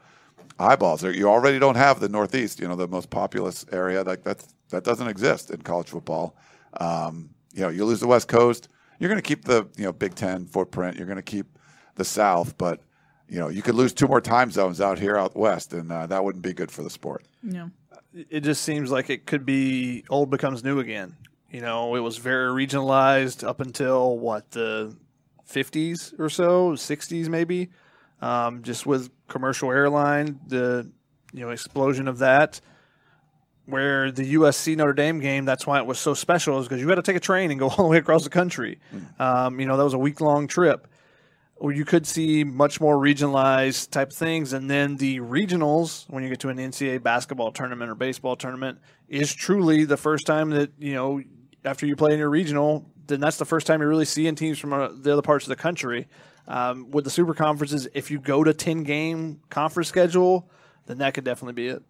eyeballs. 0.58 1.04
You 1.04 1.28
already 1.28 1.58
don't 1.60 1.76
have 1.76 2.00
the 2.00 2.08
Northeast, 2.08 2.58
you 2.60 2.66
know, 2.66 2.74
the 2.76 2.88
most 2.88 3.10
populous 3.10 3.64
area. 3.70 4.02
Like 4.02 4.24
that's 4.24 4.48
that 4.70 4.82
doesn't 4.82 5.06
exist 5.06 5.50
in 5.50 5.62
college 5.62 5.88
football. 5.90 6.36
Um, 6.80 7.30
you 7.52 7.62
know, 7.62 7.68
you 7.68 7.84
lose 7.84 8.00
the 8.00 8.08
West 8.08 8.26
Coast, 8.26 8.68
you're 8.98 9.08
going 9.08 9.20
to 9.22 9.26
keep 9.26 9.44
the 9.44 9.68
you 9.76 9.84
know 9.84 9.92
Big 9.92 10.14
Ten 10.16 10.46
footprint. 10.46 10.96
You're 10.96 11.06
going 11.06 11.16
to 11.16 11.22
keep 11.22 11.46
the 11.94 12.04
South, 12.04 12.56
but 12.58 12.80
you 13.28 13.38
know 13.38 13.48
you 13.48 13.62
could 13.62 13.74
lose 13.74 13.92
two 13.92 14.06
more 14.06 14.20
time 14.20 14.50
zones 14.50 14.80
out 14.80 14.98
here 14.98 15.16
out 15.16 15.36
west, 15.36 15.72
and 15.72 15.90
uh, 15.90 16.06
that 16.06 16.24
wouldn't 16.24 16.42
be 16.42 16.52
good 16.52 16.70
for 16.70 16.82
the 16.82 16.90
sport. 16.90 17.24
Yeah. 17.42 17.68
it 18.12 18.40
just 18.40 18.62
seems 18.62 18.90
like 18.90 19.10
it 19.10 19.26
could 19.26 19.44
be 19.44 20.04
old 20.08 20.30
becomes 20.30 20.62
new 20.64 20.78
again. 20.80 21.16
You 21.50 21.60
know, 21.60 21.94
it 21.94 22.00
was 22.00 22.16
very 22.18 22.66
regionalized 22.66 23.46
up 23.46 23.60
until 23.60 24.18
what 24.18 24.50
the 24.50 24.96
50s 25.48 26.18
or 26.18 26.28
so, 26.28 26.72
60s 26.72 27.28
maybe. 27.28 27.70
Um, 28.20 28.62
just 28.62 28.86
with 28.86 29.10
commercial 29.28 29.70
airline, 29.70 30.40
the 30.46 30.90
you 31.32 31.40
know 31.40 31.50
explosion 31.50 32.08
of 32.08 32.18
that. 32.18 32.60
Where 33.66 34.10
the 34.10 34.34
USC 34.34 34.76
Notre 34.76 34.92
Dame 34.92 35.20
game, 35.20 35.46
that's 35.46 35.66
why 35.66 35.78
it 35.78 35.86
was 35.86 35.98
so 35.98 36.12
special, 36.12 36.58
is 36.58 36.68
because 36.68 36.82
you 36.82 36.88
had 36.88 36.96
to 36.96 37.02
take 37.02 37.16
a 37.16 37.20
train 37.20 37.50
and 37.50 37.58
go 37.58 37.68
all 37.70 37.76
the 37.76 37.84
way 37.84 37.96
across 37.96 38.24
the 38.24 38.30
country. 38.30 38.78
Um, 39.18 39.58
you 39.58 39.66
know, 39.66 39.76
that 39.78 39.84
was 39.84 39.94
a 39.94 39.98
week 39.98 40.20
long 40.20 40.46
trip 40.46 40.86
or 41.56 41.72
you 41.72 41.84
could 41.84 42.06
see 42.06 42.44
much 42.44 42.80
more 42.80 42.96
regionalized 42.96 43.90
type 43.90 44.12
things. 44.12 44.52
And 44.52 44.68
then 44.68 44.96
the 44.96 45.20
regionals, 45.20 46.04
when 46.10 46.22
you 46.22 46.28
get 46.28 46.40
to 46.40 46.48
an 46.48 46.58
NCAA 46.58 47.02
basketball 47.02 47.52
tournament 47.52 47.90
or 47.90 47.94
baseball 47.94 48.36
tournament, 48.36 48.78
is 49.08 49.32
truly 49.32 49.84
the 49.84 49.96
first 49.96 50.26
time 50.26 50.50
that, 50.50 50.72
you 50.78 50.94
know, 50.94 51.22
after 51.64 51.86
you 51.86 51.96
play 51.96 52.12
in 52.12 52.18
your 52.18 52.30
regional, 52.30 52.90
then 53.06 53.20
that's 53.20 53.36
the 53.36 53.44
first 53.44 53.66
time 53.66 53.80
you're 53.80 53.88
really 53.88 54.04
seeing 54.04 54.34
teams 54.34 54.58
from 54.58 54.72
uh, 54.72 54.88
the 54.92 55.12
other 55.12 55.22
parts 55.22 55.44
of 55.44 55.50
the 55.50 55.56
country. 55.56 56.08
Um, 56.46 56.90
with 56.90 57.04
the 57.04 57.10
super 57.10 57.32
conferences, 57.32 57.88
if 57.94 58.10
you 58.10 58.18
go 58.18 58.44
to 58.44 58.52
10 58.52 58.82
game 58.82 59.40
conference 59.48 59.88
schedule, 59.88 60.50
then 60.86 60.98
that 60.98 61.14
could 61.14 61.24
definitely 61.24 61.54
be 61.54 61.68
it. 61.68 61.82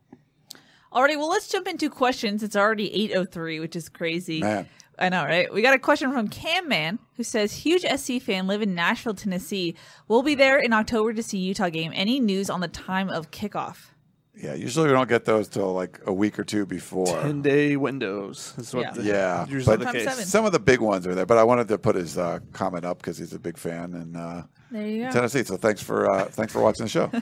Alrighty, 0.92 1.16
well, 1.16 1.28
let's 1.28 1.48
jump 1.48 1.66
into 1.66 1.90
questions. 1.90 2.44
It's 2.44 2.54
already 2.54 3.08
8.03, 3.12 3.60
which 3.60 3.74
is 3.74 3.88
crazy. 3.88 4.40
Man. 4.40 4.68
I 4.98 5.08
know, 5.08 5.24
right? 5.24 5.52
We 5.52 5.60
got 5.62 5.74
a 5.74 5.78
question 5.78 6.12
from 6.12 6.28
Cam 6.28 6.68
Man 6.68 6.98
who 7.16 7.22
says, 7.24 7.52
Huge 7.52 7.82
SC 7.96 8.20
fan, 8.20 8.46
live 8.46 8.62
in 8.62 8.74
Nashville, 8.74 9.14
Tennessee. 9.14 9.74
We'll 10.08 10.22
be 10.22 10.34
there 10.34 10.58
in 10.58 10.72
October 10.72 11.12
to 11.12 11.22
see 11.22 11.38
Utah 11.38 11.68
game. 11.68 11.92
Any 11.94 12.20
news 12.20 12.48
on 12.50 12.60
the 12.60 12.68
time 12.68 13.08
of 13.10 13.30
kickoff? 13.30 13.88
Yeah, 14.36 14.54
usually 14.54 14.88
we 14.88 14.92
don't 14.92 15.08
get 15.08 15.24
those 15.24 15.46
till 15.48 15.72
like 15.72 16.00
a 16.06 16.12
week 16.12 16.38
or 16.40 16.44
two 16.44 16.66
before. 16.66 17.06
10 17.06 17.42
day 17.42 17.76
windows 17.76 18.52
is 18.58 18.74
what 18.74 18.82
Yeah. 18.82 18.90
the, 18.92 19.02
Yeah, 19.04 19.46
usually 19.46 19.76
but 19.76 19.86
the 19.86 19.92
case. 19.92 20.04
seven. 20.08 20.24
Some 20.24 20.44
of 20.44 20.50
the 20.52 20.58
big 20.58 20.80
ones 20.80 21.06
are 21.06 21.14
there, 21.14 21.24
but 21.26 21.38
I 21.38 21.44
wanted 21.44 21.68
to 21.68 21.78
put 21.78 21.94
his 21.94 22.18
uh, 22.18 22.40
comment 22.52 22.84
up 22.84 22.98
because 22.98 23.16
he's 23.16 23.32
a 23.32 23.38
big 23.38 23.56
fan 23.56 23.94
in 23.94 24.16
uh, 24.16 24.44
There 24.72 24.86
you 24.88 25.04
go. 25.04 25.12
Tennessee. 25.12 25.44
So 25.44 25.56
thanks 25.56 25.82
for 25.82 26.10
uh, 26.10 26.24
thanks 26.26 26.52
for 26.52 26.60
watching 26.60 26.84
the 26.84 26.90
show. 26.90 27.10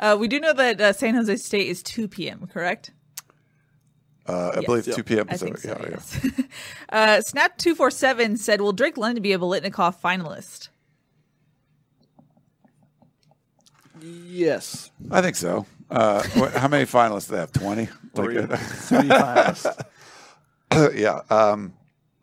Uh, 0.00 0.16
we 0.18 0.26
do 0.26 0.40
know 0.40 0.52
that 0.52 0.80
uh, 0.80 0.92
San 0.92 1.14
Jose 1.14 1.36
State 1.36 1.68
is 1.68 1.80
2 1.84 2.08
p.m., 2.08 2.48
correct? 2.52 2.90
Uh, 4.26 4.48
I 4.48 4.56
Yes. 4.56 4.64
believe 4.66 4.84
two 4.94 5.02
p.m. 5.02 5.26
I 5.28 5.36
think 5.36 5.56
Pacific. 5.56 6.00
so, 6.00 6.20
yeah, 6.24 6.30
yeah. 6.38 6.44
uh, 7.18 7.20
Snap247 7.20 8.38
said, 8.38 8.60
Will 8.60 8.72
Drake 8.72 8.96
London 8.96 9.22
be 9.22 9.32
a 9.32 9.38
Biletnikoff 9.38 9.96
finalist? 10.00 10.68
Yes. 14.00 14.90
I 15.10 15.20
think 15.22 15.36
so. 15.36 15.66
Uh, 15.90 16.22
what, 16.34 16.52
how 16.52 16.68
many 16.68 16.84
finalists 16.86 17.26
do 17.28 17.34
they 17.34 17.40
have? 17.40 17.52
Twenty. 17.52 17.88
Three. 18.14 18.38
Like, 18.40 18.60
Three 18.60 18.98
finalists. 19.08 19.84
yeah, 20.94 21.20
um, 21.30 21.74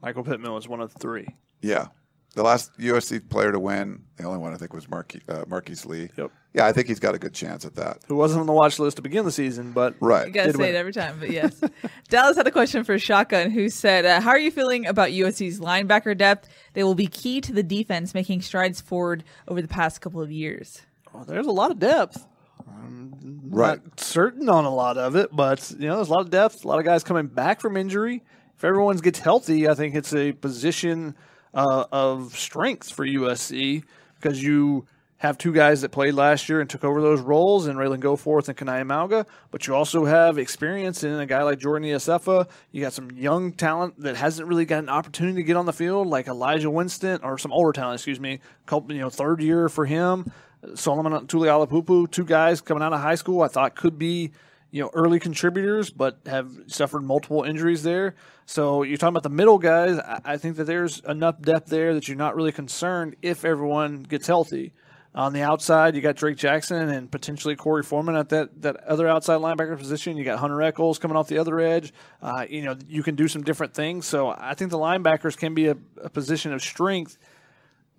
Michael 0.01 0.23
Pittman 0.23 0.51
was 0.53 0.67
one 0.67 0.81
of 0.81 0.91
three. 0.93 1.27
yeah. 1.61 1.87
The 2.35 2.43
last 2.43 2.71
USC 2.79 3.27
player 3.29 3.51
to 3.51 3.59
win, 3.59 4.03
the 4.17 4.23
only 4.23 4.39
one 4.39 4.53
I 4.53 4.57
think 4.57 4.73
was 4.73 4.89
Marquise, 4.89 5.21
uh, 5.27 5.43
Marquise 5.47 5.85
Lee. 5.85 6.09
Yep. 6.17 6.31
Yeah, 6.53 6.65
I 6.65 6.73
think 6.73 6.87
he's 6.87 6.99
got 6.99 7.15
a 7.15 7.17
good 7.19 7.33
chance 7.33 7.63
at 7.65 7.75
that. 7.75 7.99
Who 8.07 8.15
wasn't 8.17 8.41
on 8.41 8.45
the 8.45 8.51
watch 8.53 8.77
list 8.77 8.97
to 8.97 9.01
begin 9.01 9.23
the 9.23 9.31
season, 9.31 9.71
but 9.71 9.95
Right. 10.01 10.27
You 10.27 10.33
gotta 10.33 10.51
say 10.51 10.57
win. 10.57 10.69
it 10.69 10.75
every 10.75 10.91
time, 10.91 11.15
but 11.19 11.29
yes. 11.29 11.61
Dallas 12.09 12.35
had 12.35 12.45
a 12.47 12.51
question 12.51 12.83
for 12.83 12.97
Shotgun, 12.99 13.51
who 13.51 13.69
said, 13.69 14.05
uh, 14.05 14.19
"How 14.21 14.31
are 14.31 14.39
you 14.39 14.51
feeling 14.51 14.85
about 14.85 15.11
USC's 15.11 15.59
linebacker 15.61 16.17
depth? 16.17 16.49
They 16.73 16.83
will 16.83 16.95
be 16.95 17.07
key 17.07 17.39
to 17.41 17.53
the 17.53 17.63
defense, 17.63 18.13
making 18.13 18.41
strides 18.41 18.81
forward 18.81 19.23
over 19.47 19.61
the 19.61 19.67
past 19.69 20.01
couple 20.01 20.21
of 20.21 20.29
years." 20.31 20.81
Well, 21.13 21.23
there's 21.25 21.47
a 21.47 21.51
lot 21.51 21.71
of 21.71 21.79
depth. 21.79 22.25
I'm 22.67 23.41
Right. 23.49 23.83
Not 23.83 23.99
certain 23.99 24.47
on 24.49 24.65
a 24.65 24.73
lot 24.73 24.97
of 24.97 25.15
it, 25.15 25.29
but 25.33 25.71
you 25.77 25.87
know, 25.87 25.97
there's 25.97 26.09
a 26.09 26.11
lot 26.13 26.21
of 26.21 26.29
depth. 26.29 26.63
A 26.63 26.67
lot 26.67 26.79
of 26.79 26.85
guys 26.85 27.03
coming 27.03 27.27
back 27.27 27.59
from 27.61 27.75
injury. 27.77 28.23
If 28.57 28.63
everyone 28.63 28.95
gets 28.97 29.19
healthy, 29.19 29.67
I 29.67 29.73
think 29.73 29.95
it's 29.95 30.13
a 30.13 30.31
position 30.33 31.15
uh, 31.53 31.85
of 31.91 32.37
strength 32.37 32.91
for 32.91 33.05
USC 33.05 33.83
because 34.19 34.41
you 34.41 34.85
have 35.21 35.37
two 35.37 35.53
guys 35.53 35.81
that 35.81 35.89
played 35.89 36.15
last 36.15 36.49
year 36.49 36.61
and 36.61 36.69
took 36.69 36.83
over 36.83 36.99
those 36.99 37.21
roles, 37.21 37.67
in 37.67 37.75
Ralen 37.75 37.99
Goforth 37.99 38.47
and 38.47 38.57
Kana'i 38.57 38.83
Mauga. 38.83 39.27
But 39.51 39.67
you 39.67 39.75
also 39.75 40.05
have 40.05 40.39
experience 40.39 41.03
in 41.03 41.13
a 41.13 41.27
guy 41.27 41.43
like 41.43 41.59
Jordan 41.59 41.87
Iosefa. 41.87 42.49
You 42.71 42.81
got 42.81 42.93
some 42.93 43.11
young 43.11 43.51
talent 43.51 43.99
that 43.99 44.15
hasn't 44.15 44.47
really 44.47 44.65
got 44.65 44.79
an 44.79 44.89
opportunity 44.89 45.35
to 45.37 45.43
get 45.43 45.57
on 45.57 45.67
the 45.67 45.73
field, 45.73 46.07
like 46.07 46.25
Elijah 46.27 46.71
Winston, 46.71 47.19
or 47.21 47.37
some 47.37 47.51
older 47.51 47.71
talent, 47.71 47.99
excuse 47.99 48.19
me. 48.19 48.39
Couple, 48.65 48.95
you 48.95 49.01
know, 49.01 49.11
third 49.11 49.43
year 49.43 49.69
for 49.69 49.85
him. 49.85 50.31
Solomon 50.73 51.27
Tuliaupupu, 51.27 52.09
two 52.09 52.25
guys 52.25 52.59
coming 52.59 52.81
out 52.81 52.91
of 52.91 52.99
high 52.99 53.13
school, 53.13 53.43
I 53.43 53.47
thought 53.47 53.75
could 53.75 53.99
be, 53.99 54.31
you 54.71 54.81
know, 54.81 54.89
early 54.93 55.19
contributors, 55.19 55.89
but 55.89 56.19
have 56.25 56.49
suffered 56.67 57.03
multiple 57.03 57.43
injuries 57.43 57.83
there. 57.83 58.15
So 58.45 58.83
you're 58.83 58.97
talking 58.97 59.13
about 59.13 59.23
the 59.23 59.29
middle 59.29 59.59
guys. 59.59 59.99
I, 60.23 60.37
think 60.37 60.55
that 60.55 60.63
there's 60.63 60.99
enough 61.01 61.41
depth 61.41 61.69
there 61.69 61.93
that 61.93 62.07
you're 62.07 62.17
not 62.17 62.35
really 62.35 62.53
concerned 62.53 63.17
if 63.21 63.45
everyone 63.45 64.03
gets 64.03 64.27
healthy. 64.27 64.73
On 65.13 65.33
the 65.33 65.41
outside, 65.41 65.93
you 65.95 66.01
got 66.01 66.15
Drake 66.15 66.37
Jackson 66.37 66.87
and 66.87 67.11
potentially 67.11 67.57
Korey 67.57 67.83
Foreman 67.83 68.15
at 68.15 68.29
that, 68.29 68.61
that 68.61 68.77
other 68.85 69.09
outside 69.09 69.41
linebacker 69.41 69.77
position. 69.77 70.15
You 70.15 70.23
got 70.23 70.39
Hunter 70.39 70.61
Echols 70.61 70.99
coming 70.99 71.17
off 71.17 71.27
the 71.27 71.37
other 71.37 71.59
edge. 71.59 71.93
Uh, 72.21 72.45
you 72.49 72.61
know, 72.61 72.77
you 72.87 73.03
can 73.03 73.15
do 73.15 73.27
some 73.27 73.43
different 73.43 73.73
things. 73.73 74.05
So 74.05 74.29
I 74.29 74.53
think 74.53 74.71
the 74.71 74.77
linebackers 74.77 75.35
can 75.35 75.53
be 75.53 75.67
a, 75.67 75.75
a 76.01 76.09
position 76.09 76.53
of 76.53 76.61
strength. 76.61 77.17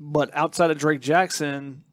But 0.01 0.31
outside 0.33 0.71
of 0.71 0.79
Drake 0.79 1.03
Jackson, 1.03 1.85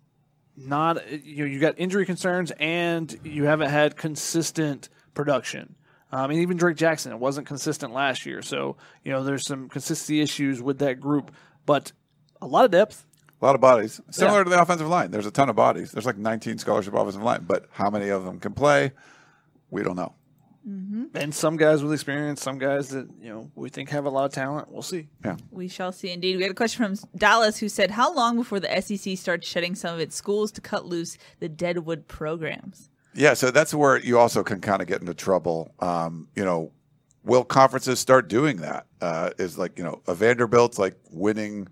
not 0.68 1.10
you 1.24 1.38
know 1.38 1.46
you 1.46 1.60
got 1.60 1.76
injury 1.78 2.06
concerns 2.06 2.52
and 2.60 3.18
you 3.24 3.46
haven't 3.46 3.70
had 3.70 3.96
consistent 3.96 4.90
production. 5.14 5.76
Um, 6.12 6.32
and 6.32 6.40
even 6.40 6.58
Drake 6.58 6.76
Jackson 6.78 7.12
it 7.12 7.20
wasn't 7.20 7.48
consistent 7.48 7.94
last 7.94 8.26
year, 8.26 8.42
so 8.42 8.76
you 9.04 9.12
know 9.12 9.24
there's 9.24 9.46
some 9.46 9.70
consistency 9.70 10.22
issues 10.22 10.62
with 10.62 10.80
that 10.80 11.00
group. 11.00 11.32
But 11.66 11.92
a 12.42 12.48
lot 12.48 12.66
of 12.66 12.72
depth. 12.72 13.06
A 13.42 13.46
lot 13.46 13.56
of 13.56 13.62
bodies. 13.62 14.02
Similar 14.10 14.40
Yeah. 14.40 14.44
to 14.46 14.50
the 14.50 14.62
offensive 14.62 14.88
line. 14.88 15.12
There's 15.12 15.26
a 15.26 15.32
ton 15.32 15.50
of 15.50 15.56
bodies. 15.56 15.92
There's 15.92 16.06
like 16.06 16.18
19 16.18 16.58
scholarship 16.58 16.94
offensive 16.94 17.22
line, 17.24 17.46
but 17.48 17.68
how 17.72 17.90
many 17.90 18.10
of 18.10 18.26
them 18.26 18.40
can 18.40 18.54
play? 18.54 18.92
We 19.70 19.82
don't 19.84 19.96
know. 19.96 20.14
And 20.66 21.34
some 21.34 21.58
guys 21.58 21.82
with 21.82 21.94
experience, 21.94 22.42
some 22.42 22.58
guys 22.58 22.90
that 22.90 23.08
you 23.22 23.30
know 23.30 23.50
we 23.56 23.70
think 23.70 23.90
have 23.90 24.06
a 24.06 24.10
lot 24.10 24.26
of 24.26 24.32
talent. 24.32 24.72
We'll 24.72 24.82
see. 24.82 25.08
Yeah. 25.24 25.38
We 25.52 25.68
shall 25.68 25.92
see. 25.92 26.12
Indeed, 26.12 26.38
we 26.38 26.44
had 26.44 26.52
a 26.52 26.56
question 26.56 26.86
from 26.86 27.10
Dallas, 27.18 27.58
who 27.58 27.70
said, 27.70 27.92
"How 27.92 28.14
long 28.14 28.36
before 28.36 28.60
the 28.60 28.82
SEC 28.82 29.18
starts 29.18 29.48
shedding 29.48 29.76
some 29.76 29.94
of 29.94 30.00
its 30.00 30.16
schools 30.16 30.52
to 30.54 30.62
cut 30.62 30.86
loose 30.86 31.18
the 31.40 31.50
Deadwood 31.50 32.08
programs?" 32.08 32.90
Yeah, 33.14 33.34
so 33.34 33.52
that's 33.52 33.74
where 33.74 33.98
you 33.98 34.20
also 34.20 34.44
can 34.44 34.62
kind 34.62 34.82
of 34.82 34.88
get 34.88 35.02
into 35.02 35.14
trouble. 35.14 35.74
Um, 35.80 36.28
you 36.36 36.46
know, 36.46 36.72
will 37.24 37.44
conferences 37.44 38.00
start 38.00 38.28
doing 38.28 38.58
that? 38.58 38.86
Uh, 39.02 39.32
is 39.38 39.58
like 39.58 39.78
you 39.78 39.84
know, 39.84 40.02
a 40.08 40.14
Vanderbilt's 40.14 40.78
like 40.78 40.96
winning 41.10 41.68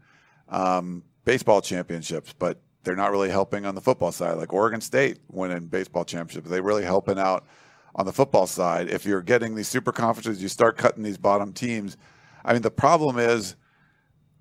um, 0.49 1.03
baseball 1.25 1.61
championships, 1.61 2.33
but 2.38 2.61
they're 2.83 2.95
not 2.95 3.11
really 3.11 3.29
helping 3.29 3.65
on 3.65 3.75
the 3.75 3.81
football 3.81 4.11
side. 4.11 4.38
Like 4.38 4.53
Oregon 4.53 4.81
State 4.81 5.19
winning 5.29 5.67
baseball 5.67 6.05
championships, 6.05 6.49
they 6.49 6.61
really 6.61 6.85
helping 6.85 7.19
out 7.19 7.45
on 7.97 8.05
the 8.05 8.13
football 8.13 8.47
side. 8.47 8.89
If 8.89 9.05
you're 9.05 9.21
getting 9.21 9.55
these 9.55 9.67
super 9.67 9.91
conferences, 9.91 10.41
you 10.41 10.47
start 10.47 10.77
cutting 10.77 11.03
these 11.03 11.17
bottom 11.17 11.51
teams. 11.51 11.97
I 12.45 12.53
mean, 12.53 12.61
the 12.61 12.71
problem 12.71 13.19
is 13.19 13.55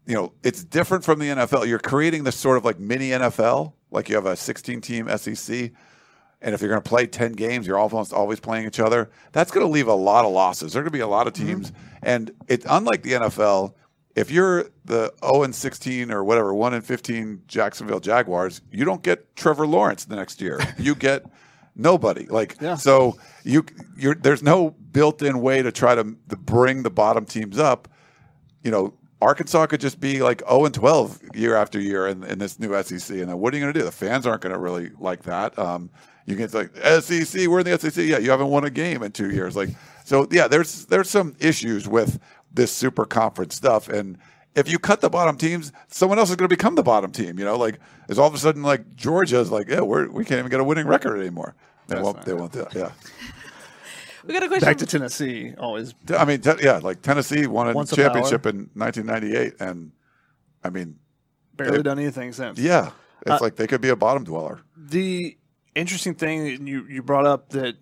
you 0.07 0.15
know, 0.15 0.33
it's 0.43 0.63
different 0.63 1.05
from 1.05 1.19
the 1.19 1.27
NFL. 1.27 1.67
You're 1.67 1.81
creating 1.81 2.25
this 2.25 2.37
sort 2.37 2.57
of 2.57 2.65
like 2.65 2.79
mini 2.79 3.11
NFL, 3.11 3.73
like 3.91 4.09
you 4.09 4.15
have 4.15 4.27
a 4.27 4.37
16 4.37 4.81
team 4.81 5.09
SEC. 5.19 5.73
And 6.41 6.55
if 6.55 6.61
you're 6.61 6.71
going 6.71 6.83
to 6.83 6.89
play 6.89 7.07
10 7.07 7.33
games, 7.33 7.67
you're 7.67 7.79
almost 7.79 8.13
always 8.13 8.39
playing 8.39 8.67
each 8.67 8.79
other. 8.79 9.11
That's 9.33 9.51
going 9.51 9.67
to 9.67 9.73
leave 9.73 9.89
a 9.89 9.95
lot 9.95 10.25
of 10.25 10.33
losses. 10.33 10.73
There 10.73 10.81
are 10.81 10.85
going 10.85 10.93
to 10.93 10.97
be 10.97 11.01
a 11.01 11.09
lot 11.09 11.27
of 11.27 11.33
mm-hmm. 11.33 11.47
teams. 11.47 11.73
And 12.03 12.31
it's 12.47 12.65
unlike 12.69 13.03
the 13.03 13.13
NFL. 13.13 13.75
If 14.15 14.31
you're 14.31 14.71
the 14.85 15.13
0 15.25 15.43
and 15.43 15.55
16 15.55 16.11
or 16.11 16.23
whatever, 16.23 16.55
1 16.55 16.75
and 16.75 16.85
15 16.85 17.43
Jacksonville 17.49 18.01
Jaguars, 18.01 18.63
you 18.71 18.85
don't 18.85 19.03
get 19.03 19.35
Trevor 19.35 19.67
Lawrence 19.67 20.05
the 20.05 20.17
next 20.17 20.41
year. 20.41 20.61
You 20.79 20.95
get 20.95 21.27
nobody. 21.77 22.27
Like, 22.27 22.57
Yeah. 22.61 22.75
so 22.77 23.19
you, 23.45 23.65
you're, 23.97 24.15
there's 24.15 24.43
no 24.43 24.71
built 24.71 25.23
in 25.23 25.41
way 25.41 25.63
to 25.63 25.71
try 25.71 25.95
to, 25.95 26.17
to 26.31 26.37
bring 26.37 26.83
the 26.83 26.91
bottom 26.91 27.25
teams 27.25 27.59
up 27.59 27.89
you 28.63 28.73
know, 28.73 28.93
Arkansas 29.23 29.67
could 29.67 29.81
just 29.81 30.01
be 30.01 30.23
like 30.25 30.41
0 30.49 30.65
and 30.65 30.75
12 30.75 31.21
year 31.37 31.55
after 31.55 31.79
year 31.79 32.09
in, 32.09 32.25
in 32.25 32.41
this 32.41 32.59
new 32.59 32.71
SEC. 32.83 33.17
And 33.17 33.29
then 33.29 33.39
what 33.39 33.55
are 33.55 33.57
you 33.57 33.63
going 33.63 33.73
to 33.73 33.79
do? 33.79 33.85
The 33.85 33.93
fans 33.93 34.27
aren't 34.27 34.43
going 34.43 34.53
to 34.53 34.59
really 34.59 34.91
like 34.99 35.23
that. 35.23 35.57
Um, 35.57 35.89
you 36.27 36.35
get 36.35 36.53
like 36.53 36.77
SEC, 37.01 37.47
we're 37.47 37.61
in 37.61 37.67
the 37.67 37.79
SEC. 37.79 38.05
Yeah, 38.05 38.19
you 38.19 38.31
haven't 38.33 38.49
won 38.49 38.65
a 38.65 38.71
game 38.71 39.05
in 39.05 39.13
two 39.13 39.31
years. 39.31 39.55
Like, 39.55 39.69
so 40.05 40.27
yeah, 40.33 40.49
there's 40.49 40.87
there's 40.87 41.09
some 41.09 41.37
issues 41.39 41.87
with 41.87 42.19
this 42.53 42.73
super 42.73 43.05
conference 43.05 43.55
stuff. 43.55 43.89
And 43.89 44.19
if 44.57 44.69
you 44.69 44.79
cut 44.81 45.01
the 45.01 45.11
bottom 45.11 45.37
teams, 45.37 45.71
someone 45.89 46.19
else 46.19 46.31
is 46.31 46.37
going 46.37 46.49
to 46.49 46.53
become 46.57 46.75
the 46.75 46.83
bottom 46.83 47.13
team. 47.13 47.39
You 47.39 47.45
know, 47.45 47.57
like 47.57 47.79
is 48.09 48.19
all 48.19 48.27
of 48.27 48.35
a 48.35 48.39
sudden 48.39 48.63
like 48.63 48.97
Georgia's 48.97 49.51
like, 49.51 49.69
yeah, 49.69 49.81
we're 49.83 50.09
we 50.11 50.25
can't 50.25 50.39
even 50.41 50.51
get 50.51 50.59
a 50.61 50.65
winning 50.65 50.87
record 50.87 51.21
anymore. 51.21 51.55
They 51.87 51.95
That's 51.95 52.05
won't. 52.05 52.17
not 52.17 52.27
They 52.27 52.35
won't. 52.35 52.53
Do 52.53 52.61
it. 52.63 52.75
Yeah. 52.75 52.91
We 54.27 54.35
got 54.35 54.43
a 54.43 54.49
question. 54.49 54.67
Back 54.69 54.79
to 54.79 54.87
Tennessee, 54.87 55.55
always. 55.57 55.95
I 56.17 56.25
mean, 56.25 56.41
te- 56.41 56.61
yeah, 56.61 56.79
like 56.83 57.01
Tennessee 57.01 57.47
won 57.47 57.69
a 57.69 57.73
Once 57.73 57.93
a 57.93 57.97
championship 57.97 58.45
in 58.45 58.69
1998, 58.75 59.55
and 59.61 59.93
I 60.65 60.71
mean, 60.71 60.99
Barely 61.57 61.77
They- 61.77 61.83
done 61.85 62.01
anything 62.01 62.33
since. 62.33 62.59
yeah, 62.59 62.91
it's 63.23 63.31
Uh, 63.31 63.39
like 63.41 63.55
they 63.55 63.69
could 63.69 63.81
be 63.81 63.89
a 63.91 63.95
bottom 63.95 64.25
dweller. 64.25 64.59
The 64.77 65.39
interesting 65.77 66.15
thing 66.17 66.67
you 66.67 66.85
you 66.89 67.03
brought 67.05 67.25
up 67.25 67.51
that 67.51 67.77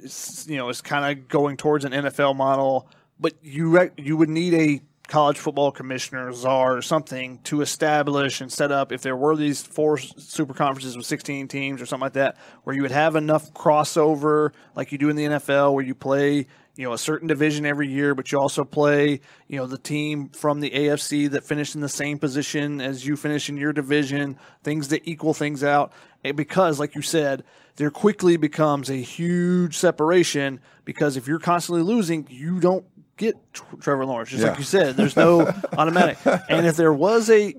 you 0.47 0.59
know 0.59 0.69
is 0.69 0.83
kind 0.83 1.19
of 1.19 1.29
going 1.29 1.57
towards 1.57 1.87
an 1.87 1.93
NFL 1.93 2.37
model, 2.37 2.89
but 3.19 3.33
you 3.43 3.71
rec- 3.71 3.99
you 3.99 4.17
would 4.19 4.29
need 4.29 4.53
a 4.53 4.83
college 5.09 5.39
football 5.39 5.71
commissioner 5.71 6.33
czar 6.33 6.77
or 6.77 6.83
something 6.83 7.39
to 7.45 7.61
establish 7.61 8.41
and 8.41 8.51
set 8.51 8.73
up. 8.73 8.91
If 8.91 9.03
there 9.03 9.17
were 9.17 9.37
these 9.37 9.63
four 9.63 9.99
super 9.99 10.55
conferences 10.55 10.97
with 10.97 11.07
16 11.07 11.49
teams 11.49 11.83
or 11.83 11.87
something 11.87 12.05
like 12.05 12.15
that 12.15 12.37
where 12.63 12.75
you 12.75 12.83
would 12.83 12.91
have 12.91 13.15
enough 13.15 13.53
crossover 13.53 14.53
like 14.75 14.93
you 14.93 14.99
do 14.99 15.11
in 15.11 15.17
the 15.17 15.25
NFL 15.25 15.75
where 15.75 15.85
you 15.85 15.95
play 15.95 16.47
you 16.77 16.85
know 16.85 16.93
a 16.93 16.99
certain 16.99 17.29
division 17.29 17.67
every 17.67 17.89
year 17.89 18.15
but 18.15 18.33
you 18.33 18.39
also 18.41 18.65
play 18.65 19.21
you 19.47 19.59
know 19.59 19.67
the 19.67 19.79
team 19.79 20.29
from 20.31 20.61
the 20.61 20.71
AFC 20.71 21.31
that 21.31 21.45
finished 21.45 21.75
in 21.75 21.81
the 21.81 21.89
same 21.89 22.19
position 22.19 22.81
as 22.81 23.07
you 23.07 23.17
finish 23.17 23.49
in 23.49 23.57
your 23.57 23.73
division 23.73 24.39
things 24.63 24.89
that 24.89 25.03
equal 25.05 25.35
things 25.35 25.63
out. 25.63 25.93
And 26.25 26.37
because 26.37 26.81
like 26.81 26.95
you 26.95 27.03
said 27.03 27.45
there 27.77 27.91
quickly 27.91 28.37
becomes 28.37 28.89
a 28.89 28.97
huge 28.97 29.77
separation 29.77 30.61
because 30.85 31.17
if 31.17 31.29
you're 31.29 31.39
constantly 31.39 31.83
losing 31.83 32.27
you 32.31 32.59
don't 32.59 32.85
get 33.17 33.37
Tr- 33.53 33.77
Trevor 33.81 34.07
Lawrence 34.07 34.31
just 34.31 34.43
Yeah. 34.43 34.51
like 34.51 34.59
you 34.59 34.65
said 34.65 34.97
there's 34.97 35.17
no 35.17 35.43
automatic 35.79 36.19
and 36.49 36.67
if 36.67 36.77
there 36.77 36.93
was 36.93 37.31
a 37.31 37.55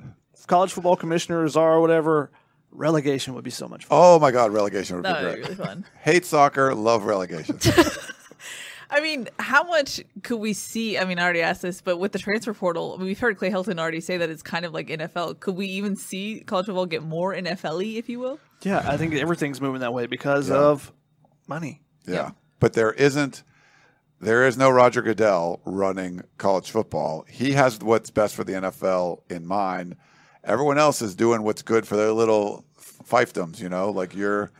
college 0.47 0.71
football 0.73 0.95
commissioner 0.95 1.47
czar 1.47 1.75
or 1.75 1.81
whatever 1.81 2.31
relegation 2.71 3.33
would 3.35 3.43
be 3.43 3.49
so 3.51 3.67
much 3.67 3.85
fun 3.85 3.97
Oh 3.99 4.19
my 4.19 4.31
God, 4.31 4.51
relegation 4.51 4.97
would 4.97 5.03
be 5.03 5.09
That 5.09 5.23
would 5.23 5.29
be 5.35 5.41
great. 5.41 5.43
really 5.57 5.65
fun. 5.65 5.85
Hate 6.01 6.25
soccer, 6.25 6.75
love 6.75 7.05
relegation. 7.05 7.57
I 8.89 8.99
mean, 9.01 9.27
how 9.39 9.63
much 9.63 9.99
could 10.21 10.37
we 10.37 10.53
see? 10.53 10.97
I 10.97 11.05
mean, 11.05 11.17
I 11.17 11.23
already 11.23 11.41
asked 11.41 11.63
this, 11.63 11.81
but 11.81 11.97
with 11.97 12.11
the 12.11 12.19
transfer 12.19 12.53
portal, 12.53 12.93
I 12.93 12.97
mean, 12.97 13.07
we've 13.07 13.19
heard 13.19 13.37
Clay 13.37 13.49
Helton 13.49 13.79
already 13.79 13.99
say 13.99 14.17
that 14.17 14.29
it's 14.29 14.43
kind 14.43 14.63
of 14.63 14.73
like 14.73 14.87
NFL. 14.89 15.39
Could 15.39 15.55
we 15.55 15.65
even 15.67 15.95
see 15.95 16.41
college 16.45 16.67
football 16.67 16.85
get 16.85 17.01
more 17.01 17.33
NFL-y, 17.33 17.83
if 17.97 18.07
you 18.09 18.19
will? 18.19 18.39
yeah 18.61 18.83
I 18.87 18.95
think 18.97 19.13
everything's 19.15 19.59
moving 19.59 19.81
that 19.81 19.93
way 19.93 20.05
because 20.05 20.49
Yeah. 20.49 20.55
of 20.57 20.93
money 21.47 21.81
yeah, 22.07 22.31
but 22.59 22.73
there 22.73 22.91
isn't. 22.93 23.43
There 24.21 24.47
is 24.47 24.57
no 24.57 24.69
Roger 24.69 25.01
Goodell 25.01 25.59
running 25.65 26.21
college 26.37 26.71
football. 26.71 27.25
He 27.29 27.51
has 27.53 27.79
what's 27.79 28.09
best 28.09 28.35
for 28.35 28.43
the 28.43 28.53
NFL 28.53 29.21
in 29.29 29.45
mind. 29.45 29.97
Everyone 30.43 30.77
else 30.77 31.01
is 31.01 31.15
doing 31.15 31.43
what's 31.43 31.61
good 31.61 31.87
for 31.87 31.95
their 31.97 32.11
little 32.11 32.65
fiefdoms. 32.79 33.59
You 33.59 33.69
know, 33.69 33.89
like 33.91 34.15
you're. 34.15 34.51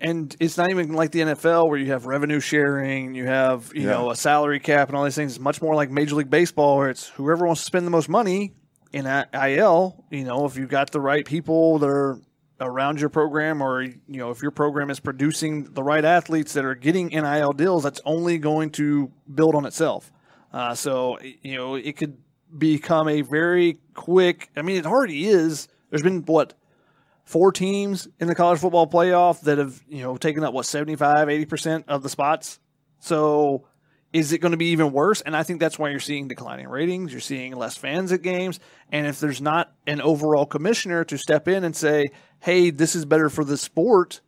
and 0.00 0.34
it's 0.40 0.56
not 0.56 0.70
even 0.70 0.92
like 0.94 1.10
the 1.12 1.20
NFL 1.20 1.68
where 1.68 1.78
you 1.78 1.92
have 1.92 2.06
revenue 2.06 2.40
sharing, 2.40 3.14
you 3.14 3.26
have 3.26 3.70
you 3.74 3.82
Yeah. 3.82 3.90
know 3.92 4.10
a 4.10 4.16
salary 4.16 4.58
cap 4.60 4.88
and 4.88 4.96
all 4.96 5.04
these 5.04 5.14
things. 5.14 5.32
It's 5.36 5.40
much 5.40 5.62
more 5.62 5.74
like 5.74 5.90
Major 5.90 6.16
League 6.16 6.30
Baseball 6.30 6.76
where 6.78 6.90
it's 6.90 7.08
whoever 7.08 7.46
wants 7.46 7.60
to 7.62 7.66
spend 7.66 7.86
the 7.86 7.90
most 7.90 8.08
money 8.08 8.52
in 8.92 9.06
IL. 9.06 10.04
You 10.10 10.24
know, 10.24 10.44
if 10.46 10.56
you've 10.56 10.68
got 10.70 10.90
the 10.90 11.00
right 11.00 11.24
people 11.24 11.78
that 11.78 11.88
are 11.88 12.18
around 12.64 13.00
your 13.00 13.08
program, 13.08 13.62
or 13.62 13.82
you 13.82 13.94
know, 14.08 14.30
if 14.30 14.42
your 14.42 14.50
program 14.50 14.90
is 14.90 15.00
producing 15.00 15.72
the 15.72 15.82
right 15.82 16.04
athletes 16.04 16.52
that 16.54 16.64
are 16.64 16.74
getting 16.74 17.08
NIL 17.08 17.52
deals, 17.52 17.82
that's 17.82 18.00
only 18.04 18.38
going 18.38 18.70
to 18.70 19.10
build 19.32 19.54
on 19.54 19.64
itself. 19.66 20.10
Uh, 20.52 20.74
so 20.74 21.18
you 21.20 21.56
know, 21.56 21.74
it 21.74 21.96
could 21.96 22.16
become 22.56 23.08
a 23.08 23.22
very 23.22 23.78
quick. 23.94 24.50
I 24.56 24.62
mean, 24.62 24.76
it 24.76 24.86
already 24.86 25.26
is 25.26 25.68
There's 25.90 26.02
been 26.02 26.22
what 26.22 26.54
four 27.24 27.52
teams 27.52 28.08
in 28.20 28.28
the 28.28 28.34
college 28.34 28.60
football 28.60 28.86
playoff 28.86 29.40
that 29.42 29.58
have 29.58 29.82
you 29.88 30.02
know 30.02 30.16
taken 30.16 30.44
up 30.44 30.52
what 30.52 30.66
75 30.66 31.28
80% 31.28 31.84
of 31.88 32.02
the 32.02 32.08
spots 32.08 32.60
so 32.98 33.66
is 34.14 34.32
it 34.32 34.38
going 34.38 34.52
to 34.52 34.56
be 34.56 34.66
even 34.66 34.92
worse 34.92 35.20
and 35.20 35.36
i 35.36 35.42
think 35.42 35.60
that's 35.60 35.78
why 35.78 35.90
you're 35.90 36.00
seeing 36.00 36.26
declining 36.28 36.66
ratings 36.68 37.12
you're 37.12 37.20
seeing 37.20 37.54
less 37.54 37.76
fans 37.76 38.12
at 38.12 38.22
games 38.22 38.60
and 38.90 39.06
if 39.06 39.20
there's 39.20 39.42
not 39.42 39.74
an 39.86 40.00
overall 40.00 40.46
commissioner 40.46 41.04
to 41.04 41.18
step 41.18 41.48
in 41.48 41.64
and 41.64 41.76
say 41.76 42.06
hey 42.40 42.70
this 42.70 42.94
is 42.94 43.04
better 43.04 43.28
for 43.28 43.44
the 43.44 43.58
sport 43.58 44.20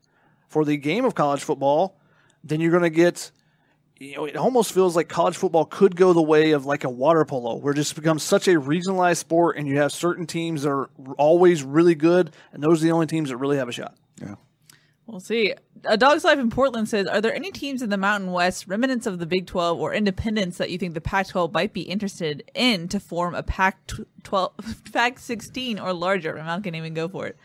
for 0.48 0.64
the 0.64 0.76
game 0.76 1.06
of 1.06 1.14
college 1.14 1.42
football 1.42 1.98
then 2.44 2.60
you're 2.60 2.70
going 2.70 2.82
to 2.82 2.90
get 2.90 3.30
you 3.98 4.14
know, 4.14 4.24
it 4.26 4.36
almost 4.36 4.72
feels 4.72 4.94
like 4.94 5.08
college 5.08 5.36
football 5.36 5.64
could 5.64 5.96
go 5.96 6.12
the 6.12 6.22
way 6.22 6.50
of 6.50 6.66
like 6.66 6.84
a 6.84 6.90
water 6.90 7.24
polo, 7.24 7.56
where 7.56 7.72
it 7.72 7.76
just 7.76 7.94
becomes 7.94 8.22
such 8.22 8.46
a 8.46 8.52
regionalized 8.52 9.16
sport, 9.16 9.56
and 9.56 9.66
you 9.66 9.78
have 9.78 9.90
certain 9.90 10.26
teams 10.26 10.62
that 10.62 10.70
are 10.70 10.90
always 11.16 11.62
really 11.62 11.94
good, 11.94 12.34
and 12.52 12.62
those 12.62 12.82
are 12.82 12.84
the 12.84 12.92
only 12.92 13.06
teams 13.06 13.30
that 13.30 13.38
really 13.38 13.56
have 13.56 13.68
a 13.68 13.72
shot. 13.72 13.96
Yeah. 14.20 14.34
We'll 15.06 15.20
see. 15.20 15.54
A 15.84 15.96
Dog's 15.96 16.24
Life 16.24 16.38
in 16.38 16.50
Portland 16.50 16.88
says, 16.88 17.06
Are 17.06 17.20
there 17.20 17.34
any 17.34 17.52
teams 17.52 17.80
in 17.80 17.90
the 17.90 17.96
Mountain 17.96 18.32
West, 18.32 18.66
remnants 18.66 19.06
of 19.06 19.20
the 19.20 19.26
Big 19.26 19.46
12 19.46 19.78
or 19.78 19.94
independents 19.94 20.58
that 20.58 20.70
you 20.70 20.78
think 20.78 20.94
the 20.94 21.00
Pac 21.00 21.28
12 21.28 21.52
might 21.52 21.72
be 21.72 21.82
interested 21.82 22.50
in 22.54 22.88
to 22.88 22.98
form 22.98 23.34
a 23.34 23.42
Pac 23.42 23.78
12, 24.24 24.52
Pac 24.92 25.20
16 25.20 25.78
or 25.78 25.92
larger? 25.92 26.36
I'm 26.36 26.46
not 26.46 26.62
going 26.62 26.74
even 26.74 26.94
go 26.94 27.08
for 27.08 27.26
it. 27.26 27.36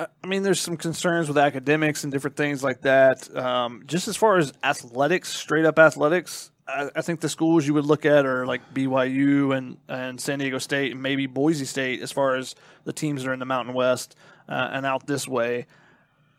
I 0.00 0.26
mean, 0.26 0.42
there's 0.42 0.58
some 0.58 0.76
concerns 0.76 1.28
with 1.28 1.38
academics 1.38 2.02
and 2.02 2.12
different 2.12 2.36
things 2.36 2.64
like 2.64 2.80
that. 2.82 3.34
Um, 3.36 3.84
just 3.86 4.08
as 4.08 4.16
far 4.16 4.38
as 4.38 4.52
athletics, 4.64 5.28
straight 5.28 5.64
up 5.64 5.78
athletics, 5.78 6.50
I, 6.66 6.90
I, 6.96 7.02
think 7.02 7.20
the 7.20 7.28
schools 7.28 7.66
you 7.66 7.74
would 7.74 7.84
look 7.84 8.04
at 8.04 8.26
are 8.26 8.46
like 8.46 8.74
BYU 8.74 9.56
and, 9.56 9.76
and 9.88 10.20
San 10.20 10.38
Diego 10.38 10.58
State 10.58 10.92
and 10.92 11.02
maybe 11.02 11.26
Boise 11.26 11.66
State 11.66 12.00
as 12.00 12.10
far 12.10 12.36
as 12.36 12.54
the 12.84 12.92
teams 12.92 13.22
that 13.22 13.30
are 13.30 13.32
in 13.32 13.38
the 13.38 13.44
Mountain 13.44 13.74
West 13.74 14.16
uh, 14.48 14.70
and 14.72 14.86
out 14.86 15.06
this 15.06 15.28
way. 15.28 15.66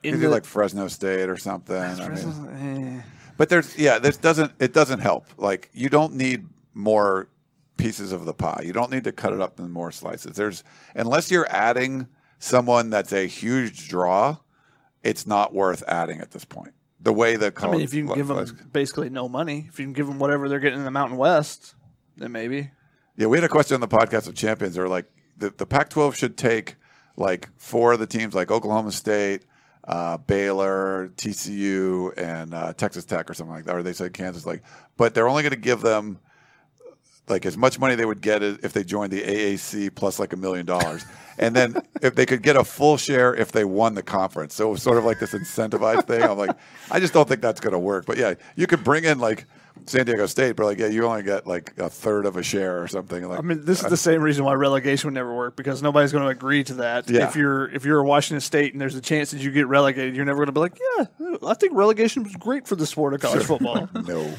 In 0.03 0.19
the, 0.19 0.29
like 0.29 0.45
Fresno 0.45 0.87
State 0.87 1.29
or 1.29 1.37
something. 1.37 1.75
I 1.75 2.09
mean, 2.09 2.97
eh. 2.97 3.01
But 3.37 3.49
there's 3.49 3.77
yeah, 3.77 3.99
this 3.99 4.17
doesn't 4.17 4.51
it 4.59 4.73
doesn't 4.73 4.99
help. 4.99 5.25
Like 5.37 5.69
you 5.73 5.89
don't 5.89 6.15
need 6.15 6.47
more 6.73 7.29
pieces 7.77 8.11
of 8.11 8.25
the 8.25 8.33
pie. 8.33 8.61
You 8.63 8.73
don't 8.73 8.91
need 8.91 9.05
to 9.05 9.11
cut 9.11 9.33
it 9.33 9.41
up 9.41 9.59
in 9.59 9.71
more 9.71 9.91
slices. 9.91 10.35
There's 10.35 10.63
unless 10.95 11.31
you're 11.31 11.49
adding– 11.49 12.07
someone 12.43 12.89
that's 12.89 13.13
a 13.13 13.25
huge 13.25 13.87
draw, 13.87 14.37
it's 15.01 15.25
not 15.25 15.53
worth 15.53 15.83
adding 15.87 16.19
at 16.19 16.31
this 16.31 16.45
point. 16.45 16.73
The 16.99 17.13
way 17.13 17.35
that 17.35 17.61
I 17.61 17.71
mean, 17.71 17.81
if 17.81 17.93
you 17.93 18.05
can 18.05 18.15
give 18.15 18.27
them 18.27 18.69
basically 18.71 19.09
no 19.09 19.27
money, 19.27 19.65
if 19.67 19.79
you 19.79 19.85
can 19.85 19.93
give 19.93 20.07
them 20.07 20.19
whatever 20.19 20.47
they're 20.47 20.59
getting 20.59 20.79
in 20.79 20.85
the 20.85 20.91
Mountain 20.91 21.17
West, 21.17 21.75
then 22.15 22.31
maybe. 22.31 22.71
Yeah, 23.17 23.27
we 23.27 23.37
had 23.37 23.43
a 23.43 23.49
question 23.49 23.75
on 23.75 23.81
the 23.81 23.87
podcast 23.87 24.27
of 24.27 24.35
champions. 24.35 24.75
They're 24.75 24.87
like, 24.87 25.05
the, 25.37 25.49
the 25.49 25.65
Pac-12 25.65 26.15
should 26.15 26.37
take 26.37 26.75
like 27.17 27.49
four 27.57 27.93
of 27.93 27.99
the 27.99 28.07
teams, 28.07 28.33
like 28.33 28.51
Oklahoma 28.51 28.91
State, 28.91 29.43
uh, 29.85 30.17
Baylor, 30.17 31.11
TCU, 31.15 32.17
and 32.17 32.53
uh, 32.53 32.73
Texas 32.73 33.05
Tech, 33.05 33.29
or 33.29 33.33
something 33.33 33.55
like 33.55 33.65
that. 33.65 33.75
Or 33.75 33.83
they 33.83 33.93
said 33.93 34.13
Kansas, 34.13 34.45
like, 34.45 34.63
but 34.97 35.13
they're 35.13 35.27
only 35.27 35.43
going 35.43 35.51
to 35.51 35.57
give 35.57 35.81
them 35.81 36.19
like 37.27 37.45
as 37.45 37.57
much 37.57 37.79
money 37.79 37.95
they 37.95 38.05
would 38.05 38.21
get 38.21 38.43
if 38.43 38.73
they 38.73 38.83
joined 38.83 39.11
the 39.11 39.21
AAC 39.21 39.95
plus 39.95 40.19
like 40.19 40.33
a 40.33 40.37
million 40.37 40.65
dollars. 40.65 41.05
And 41.37 41.55
then 41.55 41.75
if 42.01 42.15
they 42.15 42.25
could 42.25 42.43
get 42.43 42.55
a 42.55 42.63
full 42.63 42.97
share 42.97 43.33
if 43.33 43.51
they 43.51 43.63
won 43.63 43.95
the 43.95 44.03
conference. 44.03 44.53
So 44.53 44.67
it 44.67 44.71
was 44.71 44.83
sort 44.83 44.97
of 44.97 45.05
like 45.05 45.19
this 45.19 45.33
incentivized 45.33 46.05
thing. 46.05 46.21
I'm 46.21 46.37
like, 46.37 46.55
I 46.91 46.99
just 46.99 47.13
don't 47.13 47.27
think 47.27 47.41
that's 47.41 47.59
going 47.59 47.73
to 47.73 47.79
work. 47.79 48.05
But 48.05 48.17
yeah, 48.17 48.35
you 48.55 48.67
could 48.67 48.83
bring 48.83 49.05
in 49.05 49.19
like 49.19 49.45
San 49.87 50.05
Diego 50.05 50.25
State, 50.25 50.55
but 50.55 50.65
like, 50.65 50.79
yeah, 50.79 50.87
you 50.87 51.05
only 51.05 51.23
get 51.23 51.47
like 51.47 51.77
a 51.77 51.89
third 51.89 52.25
of 52.25 52.37
a 52.37 52.43
share 52.43 52.81
or 52.81 52.87
something. 52.87 53.27
Like, 53.27 53.39
I 53.39 53.41
mean, 53.41 53.65
this 53.65 53.83
is 53.83 53.89
the 53.89 53.97
same 53.97 54.21
reason 54.21 54.45
why 54.45 54.53
relegation 54.53 55.07
would 55.07 55.13
never 55.13 55.33
work 55.33 55.55
because 55.55 55.81
nobody's 55.81 56.11
going 56.11 56.23
to 56.23 56.29
agree 56.29 56.63
to 56.65 56.73
that. 56.75 57.09
Yeah. 57.09 57.27
If 57.27 57.35
you're 57.35 57.69
if 57.69 57.85
you're 57.85 57.99
a 57.99 58.03
Washington 58.03 58.41
State 58.41 58.73
and 58.73 58.81
there's 58.81 58.95
a 58.95 59.01
chance 59.01 59.31
that 59.31 59.41
you 59.41 59.51
get 59.51 59.67
relegated, 59.67 60.15
you're 60.15 60.25
never 60.25 60.37
going 60.37 60.47
to 60.47 60.51
be 60.51 60.59
like, 60.59 60.79
yeah, 60.97 61.35
I 61.47 61.53
think 61.53 61.73
relegation 61.73 62.23
was 62.23 62.35
great 62.35 62.67
for 62.67 62.75
the 62.75 62.85
sport 62.85 63.13
of 63.13 63.21
college 63.21 63.43
football. 63.43 63.89
no. 64.05 64.33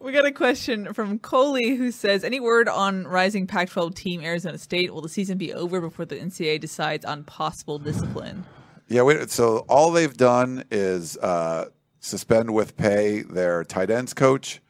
We 0.00 0.12
got 0.12 0.24
a 0.24 0.32
question 0.32 0.94
from 0.94 1.18
Coley 1.18 1.76
who 1.76 1.90
says, 1.90 2.24
"Any 2.24 2.40
word 2.40 2.68
on 2.70 3.06
rising 3.06 3.46
Pac-12 3.46 3.94
team 3.94 4.22
Arizona 4.22 4.56
State? 4.56 4.94
Will 4.94 5.02
the 5.02 5.10
season 5.10 5.36
be 5.36 5.52
over 5.52 5.78
before 5.78 6.06
the 6.06 6.16
NCAA 6.16 6.58
decides 6.58 7.04
on 7.04 7.22
possible 7.24 7.78
discipline?" 7.78 8.46
Yeah, 8.88 9.02
wait, 9.02 9.30
so 9.30 9.58
all 9.68 9.92
they've 9.92 10.16
done 10.16 10.64
is 10.70 11.18
uh, 11.18 11.66
suspend 12.00 12.52
with 12.52 12.76
pay 12.76 13.22
their 13.22 13.62
tight 13.62 13.90
ends 13.90 14.14
coach, 14.14 14.60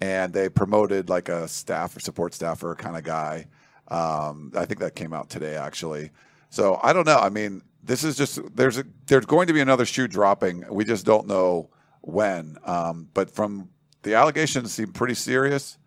and 0.00 0.32
they 0.32 0.48
promoted 0.48 1.08
like 1.08 1.28
a 1.28 1.48
staff 1.48 1.96
or 1.96 2.00
support 2.00 2.34
staffer 2.34 2.74
kind 2.74 2.96
of 2.96 3.04
guy. 3.04 3.46
Um, 3.88 4.52
I 4.56 4.64
think 4.64 4.80
that 4.80 4.94
came 4.94 5.12
out 5.12 5.30
today 5.30 5.56
actually. 5.56 6.10
So 6.50 6.78
I 6.82 6.92
don't 6.92 7.06
know. 7.06 7.18
I 7.18 7.28
mean, 7.28 7.62
this 7.82 8.04
is 8.04 8.16
just 8.16 8.38
there's 8.56 8.78
a 8.78 8.84
there's 9.06 9.26
going 9.26 9.46
to 9.46 9.52
be 9.52 9.60
another 9.60 9.84
shoe 9.84 10.08
dropping. 10.08 10.64
We 10.70 10.84
just 10.84 11.04
don't 11.04 11.26
know 11.26 11.70
when. 12.00 12.56
Um, 12.64 13.08
but 13.14 13.30
from 13.30 13.70
the 14.02 14.14
allegations 14.14 14.72
seem 14.72 14.92
pretty 14.92 15.14
serious. 15.14 15.78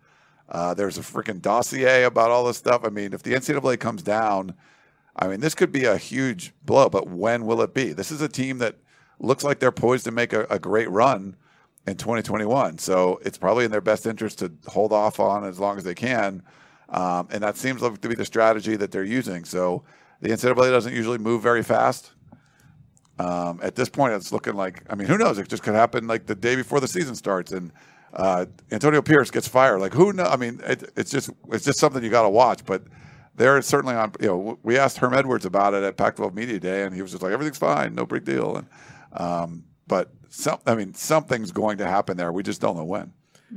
Uh, 0.48 0.74
there's 0.74 0.96
a 0.96 1.02
freaking 1.02 1.42
dossier 1.42 2.04
about 2.04 2.30
all 2.30 2.44
this 2.44 2.56
stuff. 2.56 2.82
I 2.84 2.88
mean, 2.88 3.12
if 3.12 3.22
the 3.22 3.34
NCAA 3.34 3.78
comes 3.78 4.02
down, 4.02 4.54
I 5.14 5.28
mean, 5.28 5.40
this 5.40 5.54
could 5.54 5.72
be 5.72 5.84
a 5.84 5.98
huge 5.98 6.54
blow. 6.64 6.88
But 6.88 7.08
when 7.08 7.44
will 7.44 7.60
it 7.60 7.74
be? 7.74 7.92
This 7.92 8.10
is 8.10 8.22
a 8.22 8.28
team 8.28 8.58
that 8.58 8.76
looks 9.20 9.44
like 9.44 9.58
they're 9.58 9.72
poised 9.72 10.04
to 10.04 10.10
make 10.10 10.32
a, 10.32 10.44
a 10.44 10.58
great 10.58 10.90
run 10.90 11.36
in 11.88 11.96
2021. 11.96 12.78
So 12.78 13.20
it's 13.24 13.38
probably 13.38 13.64
in 13.64 13.70
their 13.70 13.80
best 13.80 14.06
interest 14.06 14.38
to 14.40 14.52
hold 14.66 14.92
off 14.92 15.18
on 15.20 15.44
as 15.44 15.58
long 15.58 15.78
as 15.78 15.84
they 15.84 15.94
can. 15.94 16.42
Um, 16.88 17.28
and 17.30 17.42
that 17.42 17.56
seems 17.56 17.82
like 17.82 18.00
to 18.00 18.08
be 18.08 18.14
the 18.14 18.24
strategy 18.24 18.76
that 18.76 18.90
they're 18.90 19.04
using. 19.04 19.44
So 19.44 19.84
the 20.20 20.30
NCAA 20.30 20.70
doesn't 20.70 20.94
usually 20.94 21.18
move 21.18 21.42
very 21.42 21.62
fast. 21.62 22.12
Um, 23.18 23.58
at 23.62 23.74
this 23.74 23.88
point, 23.88 24.14
it's 24.14 24.32
looking 24.32 24.54
like 24.54 24.82
I 24.88 24.94
mean, 24.94 25.08
who 25.08 25.18
knows? 25.18 25.38
It 25.38 25.48
just 25.48 25.62
could 25.62 25.74
happen 25.74 26.06
like 26.06 26.26
the 26.26 26.34
day 26.34 26.54
before 26.54 26.80
the 26.80 26.86
season 26.86 27.16
starts, 27.16 27.50
and 27.50 27.72
uh, 28.14 28.46
Antonio 28.70 29.02
Pierce 29.02 29.30
gets 29.30 29.48
fired. 29.48 29.80
Like 29.80 29.92
who? 29.92 30.12
Know? 30.12 30.24
I 30.24 30.36
mean, 30.36 30.60
it, 30.64 30.92
it's 30.96 31.10
just 31.10 31.30
it's 31.50 31.64
just 31.64 31.80
something 31.80 32.02
you 32.02 32.10
got 32.10 32.22
to 32.22 32.28
watch. 32.28 32.64
But 32.64 32.84
they're 33.34 33.60
certainly 33.62 33.96
on. 33.96 34.12
You 34.20 34.28
know, 34.28 34.58
we 34.62 34.78
asked 34.78 34.98
Herm 34.98 35.14
Edwards 35.14 35.44
about 35.44 35.74
it 35.74 35.82
at 35.82 35.96
Pac-12 35.96 36.32
Media 36.32 36.60
Day, 36.60 36.84
and 36.84 36.94
he 36.94 37.02
was 37.02 37.10
just 37.10 37.22
like, 37.22 37.32
everything's 37.32 37.58
fine, 37.58 37.94
no 37.94 38.06
big 38.06 38.24
deal. 38.24 38.56
And 38.56 38.66
um, 39.14 39.64
but 39.88 40.12
some, 40.28 40.58
I 40.66 40.74
mean, 40.74 40.94
something's 40.94 41.52
going 41.52 41.78
to 41.78 41.86
happen 41.86 42.16
there. 42.16 42.32
We 42.32 42.42
just 42.42 42.60
don't 42.60 42.76
know 42.76 42.84
when. 42.84 43.12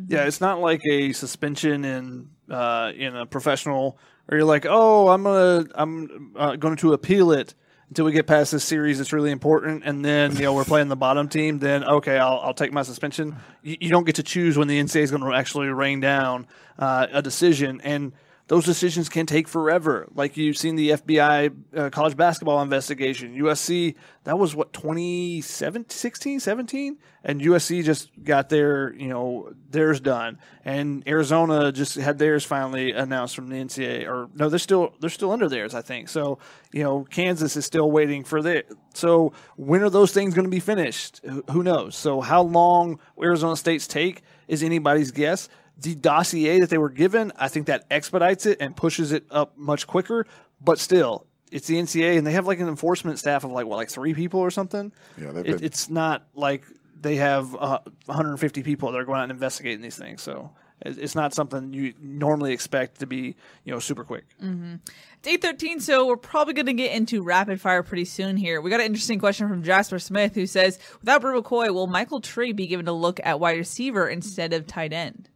Yeah, 0.07 0.25
it's 0.25 0.39
not 0.39 0.59
like 0.59 0.81
a 0.89 1.11
suspension 1.11 1.83
in 1.83 2.29
uh, 2.49 2.93
in 2.95 3.15
a 3.15 3.25
professional, 3.25 3.97
or 4.29 4.37
you're 4.37 4.45
like, 4.45 4.65
oh, 4.67 5.09
I'm 5.09 5.23
gonna 5.23 5.65
I'm 5.75 6.33
uh, 6.37 6.55
going 6.55 6.77
to 6.77 6.93
appeal 6.93 7.31
it 7.33 7.53
until 7.89 8.05
we 8.05 8.13
get 8.13 8.25
past 8.25 8.53
this 8.53 8.63
series 8.63 8.99
that's 8.99 9.11
really 9.11 9.31
important, 9.31 9.83
and 9.83 10.03
then 10.03 10.33
you 10.37 10.43
know 10.43 10.53
we're 10.53 10.63
playing 10.63 10.87
the 10.87 10.95
bottom 10.95 11.27
team. 11.27 11.59
Then 11.59 11.83
okay, 11.83 12.17
I'll, 12.17 12.39
I'll 12.39 12.53
take 12.53 12.71
my 12.71 12.83
suspension. 12.83 13.35
You, 13.63 13.77
you, 13.81 13.89
don't 13.89 14.05
get 14.05 14.15
to 14.15 14.23
choose 14.23 14.57
when 14.57 14.69
the 14.69 14.79
NCAA 14.79 15.01
is 15.01 15.11
going 15.11 15.23
to 15.23 15.33
actually 15.33 15.67
rain 15.67 15.99
down 15.99 16.47
uh, 16.79 17.07
a 17.11 17.21
decision, 17.21 17.81
and 17.83 18.13
those 18.51 18.65
decisions 18.65 19.07
can 19.07 19.25
take 19.25 19.47
forever. 19.47 20.09
Like 20.13 20.35
you've 20.35 20.57
seen 20.57 20.75
the 20.75 20.89
FBI 20.89 21.55
uh, 21.73 21.89
college 21.89 22.17
basketball 22.17 22.61
investigation, 22.61 23.33
USC, 23.33 23.95
that 24.25 24.37
was 24.37 24.53
what, 24.53 24.73
2016, 24.73 26.41
17? 26.41 26.97
And 27.23 27.39
USC 27.39 27.81
just 27.81 28.09
got 28.21 28.49
their, 28.49 28.93
you 28.95 29.07
know, 29.07 29.53
theirs 29.69 30.01
done. 30.01 30.37
And 30.65 31.01
Arizona 31.07 31.71
just 31.71 31.95
had 31.95 32.19
theirs 32.19 32.43
finally 32.43 32.91
announced 32.91 33.37
from 33.37 33.47
the 33.47 33.55
NCAA 33.55 34.05
or 34.05 34.27
no, 34.35 34.49
they're 34.49 34.59
still, 34.59 34.95
they're 34.99 35.09
still 35.09 35.31
under 35.31 35.47
theirs, 35.47 35.73
I 35.73 35.81
think. 35.81 36.09
So, 36.09 36.37
you 36.73 36.83
know, 36.83 37.05
Kansas 37.09 37.55
is 37.55 37.65
still 37.65 37.89
waiting 37.89 38.25
for 38.25 38.41
the, 38.41 38.65
so 38.93 39.31
when 39.55 39.81
are 39.81 39.89
those 39.89 40.11
things 40.11 40.33
going 40.33 40.43
to 40.43 40.51
be 40.51 40.59
finished? 40.59 41.21
Who 41.51 41.63
knows? 41.63 41.95
So 41.95 42.19
how 42.19 42.41
long 42.41 42.99
Arizona 43.17 43.55
State's 43.55 43.87
take 43.87 44.23
is 44.49 44.61
anybody's 44.61 45.11
guess 45.11 45.47
the 45.81 45.95
dossier 45.95 46.59
that 46.59 46.69
they 46.69 46.77
were 46.77 46.89
given, 46.89 47.31
I 47.37 47.47
think 47.47 47.67
that 47.67 47.85
expedites 47.89 48.45
it 48.45 48.57
and 48.61 48.75
pushes 48.75 49.11
it 49.11 49.25
up 49.31 49.57
much 49.57 49.87
quicker. 49.87 50.25
But 50.61 50.79
still, 50.79 51.25
it's 51.51 51.67
the 51.67 51.75
NCA, 51.75 52.17
and 52.17 52.25
they 52.25 52.33
have 52.33 52.47
like 52.47 52.59
an 52.59 52.67
enforcement 52.67 53.19
staff 53.19 53.43
of 53.43 53.51
like 53.51 53.65
what, 53.65 53.77
like 53.77 53.89
three 53.89 54.13
people 54.13 54.39
or 54.39 54.51
something. 54.51 54.91
Yeah, 55.17 55.29
it, 55.29 55.43
been... 55.43 55.63
it's 55.63 55.89
not 55.89 56.27
like 56.35 56.65
they 56.99 57.15
have 57.15 57.55
uh, 57.55 57.79
150 58.05 58.63
people 58.63 58.91
that 58.91 58.99
are 58.99 59.05
going 59.05 59.19
out 59.19 59.23
and 59.23 59.31
investigating 59.31 59.81
these 59.81 59.97
things. 59.97 60.21
So 60.21 60.51
it's 60.83 61.15
not 61.15 61.33
something 61.33 61.73
you 61.73 61.93
normally 61.99 62.53
expect 62.53 62.99
to 62.99 63.07
be, 63.07 63.35
you 63.63 63.73
know, 63.73 63.79
super 63.79 64.03
quick. 64.03 64.25
Mm-hmm. 64.41 64.75
Day 65.21 65.37
13, 65.37 65.79
so 65.79 66.07
we're 66.07 66.17
probably 66.17 66.53
going 66.53 66.65
to 66.65 66.73
get 66.73 66.95
into 66.95 67.21
rapid 67.21 67.61
fire 67.61 67.83
pretty 67.83 68.05
soon 68.05 68.37
here. 68.37 68.61
We 68.61 68.69
got 68.69 68.79
an 68.79 68.87
interesting 68.87 69.19
question 69.19 69.47
from 69.47 69.61
Jasper 69.61 69.99
Smith 69.99 70.33
who 70.33 70.47
says, 70.47 70.79
without 70.99 71.21
Bru 71.21 71.41
McCoy, 71.41 71.73
will 71.73 71.87
Michael 71.87 72.21
Trigg 72.21 72.55
be 72.55 72.67
given 72.67 72.87
a 72.87 72.93
look 72.93 73.19
at 73.23 73.39
wide 73.39 73.57
receiver 73.57 74.07
instead 74.07 74.53
of 74.53 74.65
tight 74.65 74.93
end? 74.93 75.29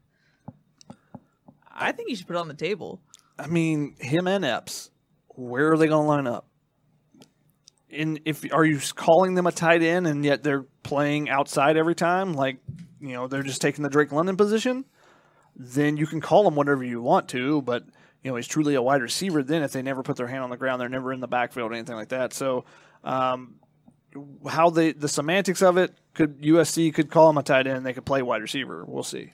I 1.76 1.92
think 1.92 2.10
you 2.10 2.16
should 2.16 2.28
put 2.28 2.36
it 2.36 2.40
on 2.40 2.48
the 2.48 2.54
table. 2.54 3.02
I 3.38 3.48
mean, 3.48 3.96
him 4.00 4.28
and 4.28 4.46
Epps, 4.46 4.92
where 5.30 5.72
are 5.72 5.78
they 5.78 5.88
going 5.88 6.04
to 6.04 6.08
line 6.08 6.28
up? 6.28 6.48
And 7.92 8.20
if 8.26 8.46
are 8.54 8.66
you 8.66 8.80
calling 8.96 9.36
them 9.36 9.46
a 9.48 9.52
tight 9.52 9.82
end 9.82 10.08
and 10.08 10.24
yet 10.26 10.44
they're 10.44 10.66
playing 10.84 11.30
outside 11.30 11.78
every 11.78 11.96
time, 11.96 12.34
like 12.34 12.58
you 13.00 13.14
know 13.14 13.28
they're 13.28 13.44
just 13.44 13.62
taking 13.62 13.84
the 13.84 13.90
Drake 13.90 14.12
London 14.12 14.36
position, 14.36 14.86
then 15.56 15.96
you 15.96 16.06
can 16.06 16.20
call 16.20 16.44
them 16.44 16.56
whatever 16.56 16.84
you 16.84 17.02
want 17.02 17.30
to. 17.30 17.62
But 17.62 17.84
you 18.22 18.32
know 18.32 18.36
he's 18.36 18.48
truly 18.48 18.76
a 18.76 18.82
wide 18.82 19.02
receiver. 19.02 19.44
Then 19.44 19.64
if 19.64 19.72
they 19.72 19.82
never 19.82 20.04
put 20.04 20.18
their 20.18 20.28
hand 20.28 20.44
on 20.44 20.50
the 20.50 20.58
ground, 20.58 20.82
they're 20.82 20.90
never 20.90 21.14
in 21.14 21.22
the 21.22 21.28
backfield 21.28 21.72
or 21.72 21.76
anything 21.76 21.96
like 21.96 22.10
that. 22.10 22.34
So. 22.34 22.66
Um, 23.04 23.56
how 24.48 24.70
they 24.70 24.94
the 24.94 25.10
semantics 25.10 25.62
of 25.62 25.78
it 25.78 25.94
could 26.14 26.42
USC 26.42 26.94
could 26.94 27.12
call 27.12 27.30
him 27.30 27.38
a 27.38 27.44
tight 27.44 27.68
end. 27.68 27.86
They 27.86 27.92
could 27.92 28.06
play 28.06 28.22
wide 28.22 28.42
receiver. 28.42 28.86
We'll 28.88 29.04
see. 29.04 29.34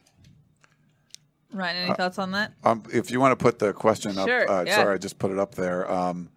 Ryan, 1.53 1.75
any 1.85 1.93
thoughts 1.95 2.17
on 2.19 2.31
that? 2.31 2.53
Um, 2.63 2.83
if 2.93 3.11
you 3.11 3.19
want 3.19 3.37
to 3.37 3.41
put 3.43 3.59
the 3.59 3.73
question 3.73 4.17
up, 4.17 4.27
Sure, 4.27 4.49
uh, 4.49 4.63
yeah. 4.63 4.75
sorry, 4.75 4.95
I 4.95 4.97
just 4.97 5.19
put 5.19 5.31
it 5.31 5.39
up 5.39 5.55
there. 5.55 5.89
Um, 5.91 6.29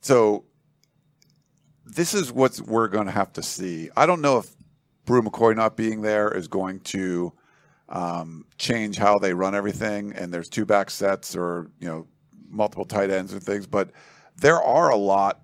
so 0.00 0.44
this 1.84 2.14
is 2.14 2.32
what 2.32 2.60
we're 2.60 2.88
going 2.88 3.06
to 3.06 3.12
have 3.12 3.32
to 3.34 3.42
see. 3.42 3.90
I 3.96 4.06
don't 4.06 4.20
know 4.20 4.38
if 4.38 4.54
Bru 5.04 5.22
McCoy 5.22 5.56
not 5.56 5.76
being 5.76 6.02
there 6.02 6.30
is 6.30 6.48
going 6.48 6.80
to 6.80 7.32
um, 7.88 8.44
change 8.58 8.96
how 8.98 9.18
they 9.18 9.32
run 9.34 9.54
everything, 9.54 10.12
and 10.12 10.32
there's 10.32 10.48
two 10.48 10.64
back 10.64 10.90
sets 10.90 11.34
or 11.34 11.70
you 11.80 11.88
know 11.88 12.06
multiple 12.48 12.84
tight 12.84 13.10
ends 13.10 13.32
and 13.32 13.42
things, 13.42 13.66
but 13.66 13.90
there 14.36 14.62
are 14.62 14.90
a 14.90 14.96
lot 14.96 15.40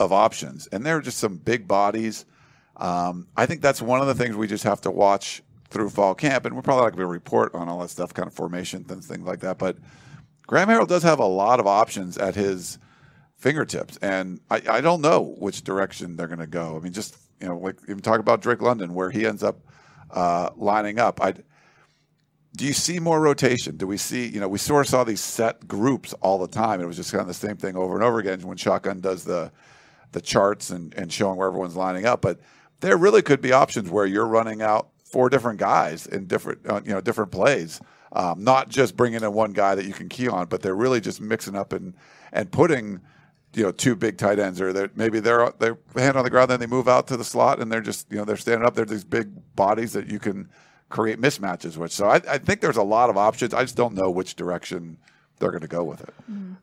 of 0.00 0.12
options, 0.12 0.66
and 0.68 0.84
there 0.84 0.96
are 0.96 1.00
just 1.00 1.18
some 1.18 1.36
big 1.36 1.66
bodies. 1.66 2.24
Um, 2.76 3.26
I 3.36 3.46
think 3.46 3.60
that's 3.60 3.82
one 3.82 4.00
of 4.00 4.06
the 4.06 4.14
things 4.14 4.36
we 4.36 4.46
just 4.46 4.64
have 4.64 4.80
to 4.82 4.90
watch 4.90 5.42
through 5.70 5.90
fall 5.90 6.14
camp, 6.14 6.46
and 6.46 6.54
we're 6.54 6.62
probably 6.62 6.84
not 6.84 6.92
going 6.92 7.00
to 7.00 7.06
report 7.06 7.54
on 7.54 7.68
all 7.68 7.80
that 7.80 7.90
stuff, 7.90 8.14
kind 8.14 8.26
of 8.26 8.34
formation 8.34 8.84
and 8.88 9.04
things 9.04 9.26
like 9.26 9.40
that. 9.40 9.58
But 9.58 9.76
Graham 10.46 10.68
Harrell 10.68 10.88
does 10.88 11.02
have 11.02 11.18
a 11.18 11.26
lot 11.26 11.60
of 11.60 11.66
options 11.66 12.16
at 12.16 12.34
his 12.34 12.78
fingertips, 13.36 13.98
and 13.98 14.40
I, 14.50 14.62
I 14.68 14.80
don't 14.80 15.00
know 15.00 15.34
which 15.38 15.62
direction 15.62 16.16
they're 16.16 16.26
going 16.26 16.38
to 16.38 16.46
go. 16.46 16.76
I 16.76 16.80
mean, 16.80 16.92
just 16.92 17.16
you 17.40 17.48
know, 17.48 17.58
like 17.58 17.76
even 17.84 18.00
talk 18.00 18.20
about 18.20 18.40
Drake 18.40 18.62
London, 18.62 18.94
where 18.94 19.10
he 19.10 19.26
ends 19.26 19.42
up 19.42 19.60
uh, 20.10 20.50
lining 20.56 20.98
up. 20.98 21.20
I 21.22 21.34
do 22.56 22.64
you 22.64 22.72
see 22.72 22.98
more 22.98 23.20
rotation? 23.20 23.76
Do 23.76 23.86
we 23.86 23.98
see, 23.98 24.26
you 24.26 24.40
know, 24.40 24.48
we 24.48 24.58
sort 24.58 24.86
of 24.86 24.90
saw 24.90 25.04
these 25.04 25.20
set 25.20 25.68
groups 25.68 26.12
all 26.14 26.38
the 26.38 26.48
time. 26.48 26.80
It 26.80 26.86
was 26.86 26.96
just 26.96 27.12
kind 27.12 27.20
of 27.20 27.28
the 27.28 27.34
same 27.34 27.56
thing 27.56 27.76
over 27.76 27.94
and 27.94 28.02
over 28.02 28.18
again 28.18 28.40
when 28.40 28.56
Shotgun 28.56 29.00
does 29.00 29.24
the 29.24 29.52
the 30.12 30.20
charts 30.22 30.70
and, 30.70 30.94
and 30.94 31.12
showing 31.12 31.36
where 31.36 31.48
everyone's 31.48 31.76
lining 31.76 32.06
up. 32.06 32.22
But 32.22 32.40
there 32.80 32.96
really 32.96 33.20
could 33.20 33.42
be 33.42 33.52
options 33.52 33.90
where 33.90 34.06
you're 34.06 34.26
running 34.26 34.62
out 34.62 34.88
four 35.10 35.28
different 35.30 35.58
guys 35.58 36.06
in 36.06 36.26
different, 36.26 36.60
uh, 36.68 36.80
you 36.84 36.92
know, 36.92 37.00
different 37.00 37.30
plays. 37.30 37.80
Um, 38.12 38.42
not 38.42 38.68
just 38.68 38.96
bringing 38.96 39.22
in 39.22 39.32
one 39.32 39.52
guy 39.52 39.74
that 39.74 39.84
you 39.84 39.92
can 39.92 40.08
key 40.08 40.28
on, 40.28 40.46
but 40.46 40.62
they're 40.62 40.74
really 40.74 41.00
just 41.00 41.20
mixing 41.20 41.54
up 41.54 41.72
and 41.72 41.94
and 42.32 42.50
putting, 42.50 43.00
you 43.54 43.62
know, 43.62 43.70
two 43.70 43.94
big 43.96 44.16
tight 44.16 44.38
ends, 44.38 44.60
or 44.60 44.72
they're, 44.72 44.90
maybe 44.94 45.20
they're 45.20 45.52
they're 45.58 45.78
hand 45.94 46.16
on 46.16 46.24
the 46.24 46.30
ground, 46.30 46.50
then 46.50 46.60
they 46.60 46.66
move 46.66 46.88
out 46.88 47.06
to 47.08 47.16
the 47.16 47.24
slot, 47.24 47.60
and 47.60 47.70
they're 47.70 47.82
just, 47.82 48.10
you 48.10 48.16
know, 48.16 48.24
they're 48.24 48.36
standing 48.36 48.66
up. 48.66 48.74
They're 48.74 48.86
these 48.86 49.04
big 49.04 49.28
bodies 49.56 49.92
that 49.92 50.06
you 50.06 50.18
can 50.18 50.48
create 50.88 51.20
mismatches 51.20 51.76
with. 51.76 51.92
So 51.92 52.08
I, 52.08 52.16
I 52.28 52.38
think 52.38 52.60
there's 52.62 52.78
a 52.78 52.82
lot 52.82 53.10
of 53.10 53.16
options. 53.18 53.52
I 53.52 53.62
just 53.62 53.76
don't 53.76 53.94
know 53.94 54.10
which 54.10 54.36
direction 54.36 54.96
they're 55.38 55.50
going 55.50 55.62
to 55.62 55.68
go 55.68 55.84
with 55.84 56.00
it. 56.00 56.14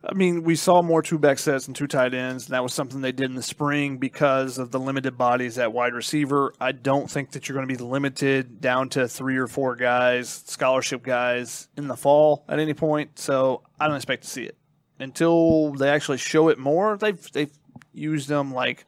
I 0.04 0.14
mean, 0.14 0.44
we 0.44 0.56
saw 0.56 0.82
more 0.82 1.02
two 1.02 1.18
back 1.18 1.40
sets 1.40 1.68
and 1.68 1.76
two 1.76 1.88
tight 1.88 2.14
ends, 2.14 2.46
and 2.46 2.54
that 2.54 2.64
was 2.64 2.74
something 2.74 3.02
they 3.02 3.12
did 3.12 3.30
in 3.30 3.36
the 3.36 3.44
spring 3.44 3.98
because 3.98 4.58
of 4.58 4.72
the 4.72 4.80
limited 4.80 5.18
bodies 5.18 5.58
at 5.58 5.74
wide 5.74 5.94
receiver. 5.94 6.54
I 6.60 6.74
don't 6.74 7.10
think 7.10 7.32
that 7.32 7.48
you're 7.48 7.56
going 7.56 7.68
to 7.68 7.74
be 7.74 7.84
limited 7.84 8.62
down 8.62 8.90
to 8.90 9.08
three 9.08 9.38
or 9.38 9.48
four 9.48 9.76
guys, 9.76 10.44
scholarship 10.46 11.04
guys, 11.04 11.70
in 11.78 11.88
the 11.88 11.96
fall 11.96 12.46
at 12.48 12.60
any 12.60 12.74
point. 12.74 13.18
So 13.18 13.64
I 13.80 13.88
don't 13.88 13.96
expect 13.96 14.24
to 14.24 14.30
see 14.30 14.44
it 14.44 14.58
until 15.00 15.72
they 15.74 15.90
actually 15.90 16.18
show 16.18 16.50
it 16.50 16.58
more. 16.58 16.98
They've 16.98 17.32
they've 17.32 17.54
used 17.94 18.28
them 18.28 18.54
like 18.54 18.86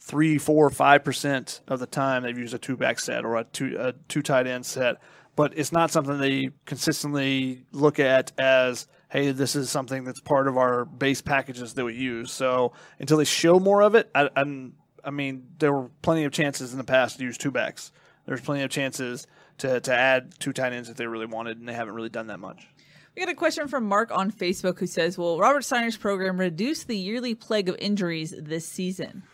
three, 0.00 0.38
four, 0.38 0.70
five 0.70 1.04
percent 1.04 1.60
of 1.68 1.78
the 1.78 1.86
time 1.86 2.22
they've 2.22 2.38
used 2.38 2.54
a 2.54 2.58
two 2.58 2.76
back 2.76 2.98
set 2.98 3.24
or 3.24 3.36
a 3.36 3.44
two 3.44 3.76
a 3.78 3.92
two 4.08 4.22
tight 4.22 4.46
end 4.46 4.66
set. 4.66 4.96
But 5.36 5.56
it's 5.56 5.72
not 5.72 5.90
something 5.90 6.18
they 6.18 6.50
consistently 6.66 7.64
look 7.72 7.98
at 7.98 8.32
as, 8.38 8.88
hey, 9.10 9.32
this 9.32 9.56
is 9.56 9.68
something 9.68 10.04
that's 10.04 10.20
part 10.20 10.48
of 10.48 10.56
our 10.56 10.84
base 10.84 11.20
packages 11.20 11.74
that 11.74 11.84
we 11.84 11.94
use. 11.94 12.30
So 12.30 12.72
until 12.98 13.18
they 13.18 13.24
show 13.24 13.58
more 13.58 13.82
of 13.82 13.94
it, 13.94 14.08
I, 14.14 14.30
I'm, 14.36 14.74
I 15.04 15.10
mean, 15.10 15.48
there 15.58 15.72
were 15.72 15.90
plenty 16.00 16.24
of 16.24 16.32
chances 16.32 16.72
in 16.72 16.78
the 16.78 16.84
past 16.84 17.18
to 17.18 17.24
use 17.24 17.36
two 17.36 17.50
backs. 17.50 17.92
There's 18.26 18.40
plenty 18.40 18.62
of 18.62 18.70
chances 18.70 19.26
to, 19.58 19.80
to 19.80 19.92
add 19.92 20.38
two 20.38 20.52
tight 20.52 20.72
ends 20.72 20.88
if 20.88 20.96
they 20.96 21.06
really 21.06 21.26
wanted, 21.26 21.58
and 21.58 21.68
they 21.68 21.72
haven't 21.72 21.94
really 21.94 22.08
done 22.08 22.28
that 22.28 22.38
much. 22.38 22.66
We 23.14 23.20
got 23.20 23.32
a 23.32 23.34
question 23.34 23.66
from 23.66 23.86
Mark 23.86 24.12
on 24.12 24.30
Facebook 24.30 24.78
who 24.78 24.86
says, 24.86 25.18
Will 25.18 25.38
Robert 25.38 25.64
Steiner's 25.64 25.96
program 25.96 26.38
reduce 26.38 26.84
the 26.84 26.96
yearly 26.96 27.34
plague 27.34 27.68
of 27.68 27.76
injuries 27.80 28.32
this 28.38 28.66
season? 28.66 29.24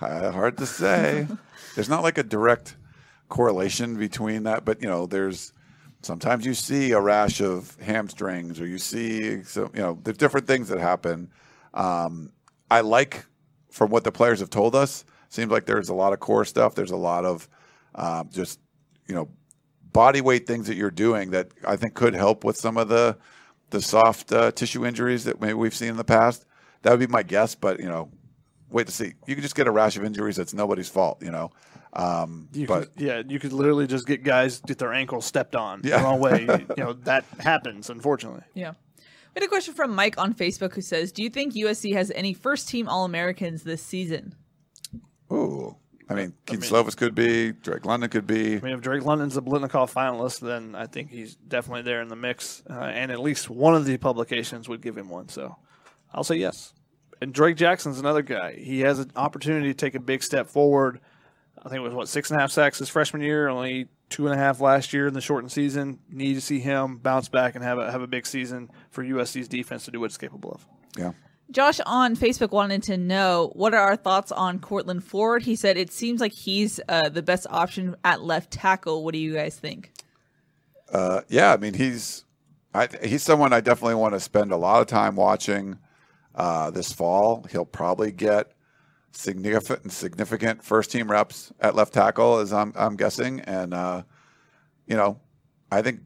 Uh, 0.00 0.30
hard 0.30 0.58
to 0.58 0.66
say. 0.66 1.26
there's 1.74 1.88
not 1.88 2.02
like 2.02 2.18
a 2.18 2.22
direct 2.22 2.76
correlation 3.28 3.96
between 3.96 4.44
that, 4.44 4.64
but 4.64 4.82
you 4.82 4.88
know, 4.88 5.06
there's 5.06 5.52
sometimes 6.04 6.44
you 6.44 6.54
see 6.54 6.92
a 6.92 7.00
rash 7.00 7.40
of 7.40 7.76
hamstrings, 7.80 8.60
or 8.60 8.66
you 8.66 8.78
see 8.78 9.42
some, 9.42 9.70
you 9.74 9.80
know, 9.80 9.98
there's 10.02 10.16
different 10.16 10.46
things 10.46 10.68
that 10.68 10.78
happen. 10.78 11.30
Um, 11.72 12.32
I 12.70 12.80
like 12.80 13.24
from 13.70 13.90
what 13.90 14.04
the 14.04 14.12
players 14.12 14.40
have 14.40 14.50
told 14.50 14.74
us. 14.74 15.04
Seems 15.28 15.50
like 15.50 15.66
there's 15.66 15.88
a 15.88 15.94
lot 15.94 16.12
of 16.12 16.20
core 16.20 16.44
stuff. 16.44 16.74
There's 16.74 16.92
a 16.92 16.96
lot 16.96 17.24
of 17.24 17.48
um, 17.94 18.28
just 18.32 18.60
you 19.06 19.14
know 19.14 19.28
body 19.92 20.20
weight 20.20 20.46
things 20.46 20.66
that 20.66 20.76
you're 20.76 20.90
doing 20.90 21.30
that 21.30 21.48
I 21.66 21.76
think 21.76 21.94
could 21.94 22.14
help 22.14 22.44
with 22.44 22.56
some 22.56 22.76
of 22.76 22.88
the 22.88 23.16
the 23.70 23.80
soft 23.80 24.32
uh, 24.32 24.52
tissue 24.52 24.86
injuries 24.86 25.24
that 25.24 25.40
maybe 25.40 25.54
we've 25.54 25.74
seen 25.74 25.88
in 25.88 25.96
the 25.96 26.04
past. 26.04 26.44
That 26.82 26.90
would 26.90 27.00
be 27.00 27.06
my 27.06 27.22
guess, 27.22 27.54
but 27.54 27.80
you 27.80 27.86
know, 27.86 28.10
wait 28.70 28.86
to 28.86 28.92
see. 28.92 29.14
You 29.26 29.34
could 29.34 29.42
just 29.42 29.56
get 29.56 29.66
a 29.66 29.70
rash 29.70 29.96
of 29.96 30.04
injuries 30.04 30.36
that's 30.36 30.54
nobody's 30.54 30.88
fault, 30.88 31.22
you 31.22 31.30
know. 31.30 31.50
Um, 31.96 32.48
You 32.52 32.66
but 32.66 32.94
could, 32.96 33.04
yeah, 33.06 33.22
you 33.26 33.38
could 33.38 33.52
literally 33.52 33.86
just 33.86 34.06
get 34.06 34.22
guys 34.24 34.60
get 34.66 34.78
their 34.78 34.92
ankles 34.92 35.24
stepped 35.26 35.54
on 35.54 35.80
Yeah. 35.84 35.98
the 35.98 36.04
wrong 36.04 36.20
way. 36.20 36.40
you 36.42 36.66
know 36.78 36.92
that 37.04 37.24
happens, 37.40 37.88
unfortunately. 37.90 38.42
Yeah. 38.54 38.72
We 39.34 39.40
had 39.40 39.44
a 39.44 39.48
question 39.48 39.74
from 39.74 39.94
Mike 39.94 40.16
on 40.18 40.32
Facebook 40.34 40.74
who 40.74 40.80
says, 40.80 41.10
Do 41.12 41.22
you 41.22 41.30
think 41.30 41.54
USC 41.54 41.92
has 41.94 42.10
any 42.14 42.34
first 42.34 42.68
team 42.68 42.88
All 42.88 43.04
Americans 43.04 43.62
this 43.64 43.82
season? 43.82 44.34
ooh, 45.32 45.76
I 46.08 46.14
mean, 46.14 46.34
Kedon 46.46 46.62
Slovis 46.62 46.96
could 46.96 47.14
be, 47.14 47.52
Drake 47.52 47.84
London 47.86 48.10
could 48.10 48.26
be. 48.26 48.56
I 48.56 48.60
mean, 48.60 48.74
if 48.74 48.80
Drake 48.80 49.04
London's 49.04 49.36
a 49.36 49.40
Biletnikoff 49.40 49.92
finalist, 49.92 50.40
then 50.40 50.74
I 50.74 50.86
think 50.86 51.10
he's 51.10 51.34
definitely 51.36 51.82
there 51.82 52.02
in 52.02 52.08
the 52.08 52.16
mix, 52.16 52.62
uh, 52.68 52.74
and 52.74 53.10
at 53.10 53.20
least 53.20 53.48
one 53.48 53.74
of 53.74 53.86
the 53.86 53.96
publications 53.96 54.68
would 54.68 54.82
give 54.82 54.96
him 54.98 55.08
one. 55.08 55.28
So 55.28 55.56
I'll 56.12 56.24
say 56.24 56.36
yes. 56.36 56.74
And 57.22 57.32
Drake 57.32 57.56
Jackson's 57.56 57.98
another 57.98 58.22
guy. 58.22 58.54
He 58.56 58.80
has 58.80 58.98
an 58.98 59.10
opportunity 59.16 59.68
to 59.68 59.74
take 59.74 59.94
a 59.94 60.00
big 60.00 60.22
step 60.22 60.46
forward. 60.48 61.00
I 61.64 61.68
think 61.68 61.78
it 61.78 61.82
was 61.82 61.94
what 61.94 62.08
six 62.08 62.30
and 62.30 62.38
a 62.38 62.42
half 62.42 62.50
sacks 62.50 62.78
his 62.78 62.88
freshman 62.88 63.22
year, 63.22 63.48
only 63.48 63.88
two 64.10 64.26
and 64.26 64.34
a 64.34 64.38
half 64.38 64.60
last 64.60 64.92
year 64.92 65.06
in 65.06 65.14
the 65.14 65.20
shortened 65.20 65.50
season. 65.50 65.98
Need 66.10 66.34
to 66.34 66.40
see 66.40 66.60
him 66.60 66.98
bounce 66.98 67.28
back 67.28 67.54
and 67.54 67.64
have 67.64 67.78
a 67.78 67.90
have 67.90 68.02
a 68.02 68.06
big 68.06 68.26
season 68.26 68.70
for 68.90 69.02
USC's 69.02 69.48
defense 69.48 69.86
to 69.86 69.90
do 69.90 70.00
what 70.00 70.06
it's 70.06 70.18
capable 70.18 70.52
of. 70.52 70.66
Yeah. 70.98 71.12
Josh 71.50 71.80
on 71.86 72.16
Facebook 72.16 72.50
wanted 72.50 72.82
to 72.84 72.96
know 72.96 73.50
what 73.54 73.74
are 73.74 73.80
our 73.80 73.96
thoughts 73.96 74.32
on 74.32 74.58
Courtland 74.58 75.04
Ford. 75.04 75.42
He 75.42 75.56
said 75.56 75.76
it 75.76 75.92
seems 75.92 76.20
like 76.20 76.32
he's 76.32 76.80
uh, 76.88 77.08
the 77.08 77.22
best 77.22 77.46
option 77.50 77.96
at 78.04 78.22
left 78.22 78.50
tackle. 78.50 79.04
What 79.04 79.12
do 79.12 79.18
you 79.18 79.34
guys 79.34 79.58
think? 79.58 79.92
Uh, 80.90 81.22
yeah, 81.28 81.52
I 81.52 81.56
mean, 81.56 81.74
he's 81.74 82.24
I, 82.74 82.88
he's 83.02 83.22
someone 83.22 83.52
I 83.52 83.60
definitely 83.60 83.94
want 83.94 84.14
to 84.14 84.20
spend 84.20 84.52
a 84.52 84.56
lot 84.56 84.80
of 84.80 84.86
time 84.86 85.16
watching 85.16 85.78
uh, 86.34 86.70
this 86.70 86.92
fall. 86.92 87.46
He'll 87.50 87.64
probably 87.64 88.10
get 88.10 88.52
significant 89.16 89.92
significant 89.92 90.62
first 90.62 90.90
team 90.90 91.10
reps 91.10 91.52
at 91.60 91.74
left 91.74 91.94
tackle, 91.94 92.38
as 92.38 92.52
I'm 92.52 92.72
I'm 92.76 92.96
guessing, 92.96 93.40
and 93.40 93.72
uh, 93.74 94.02
you 94.86 94.96
know, 94.96 95.20
I 95.70 95.82
think 95.82 96.00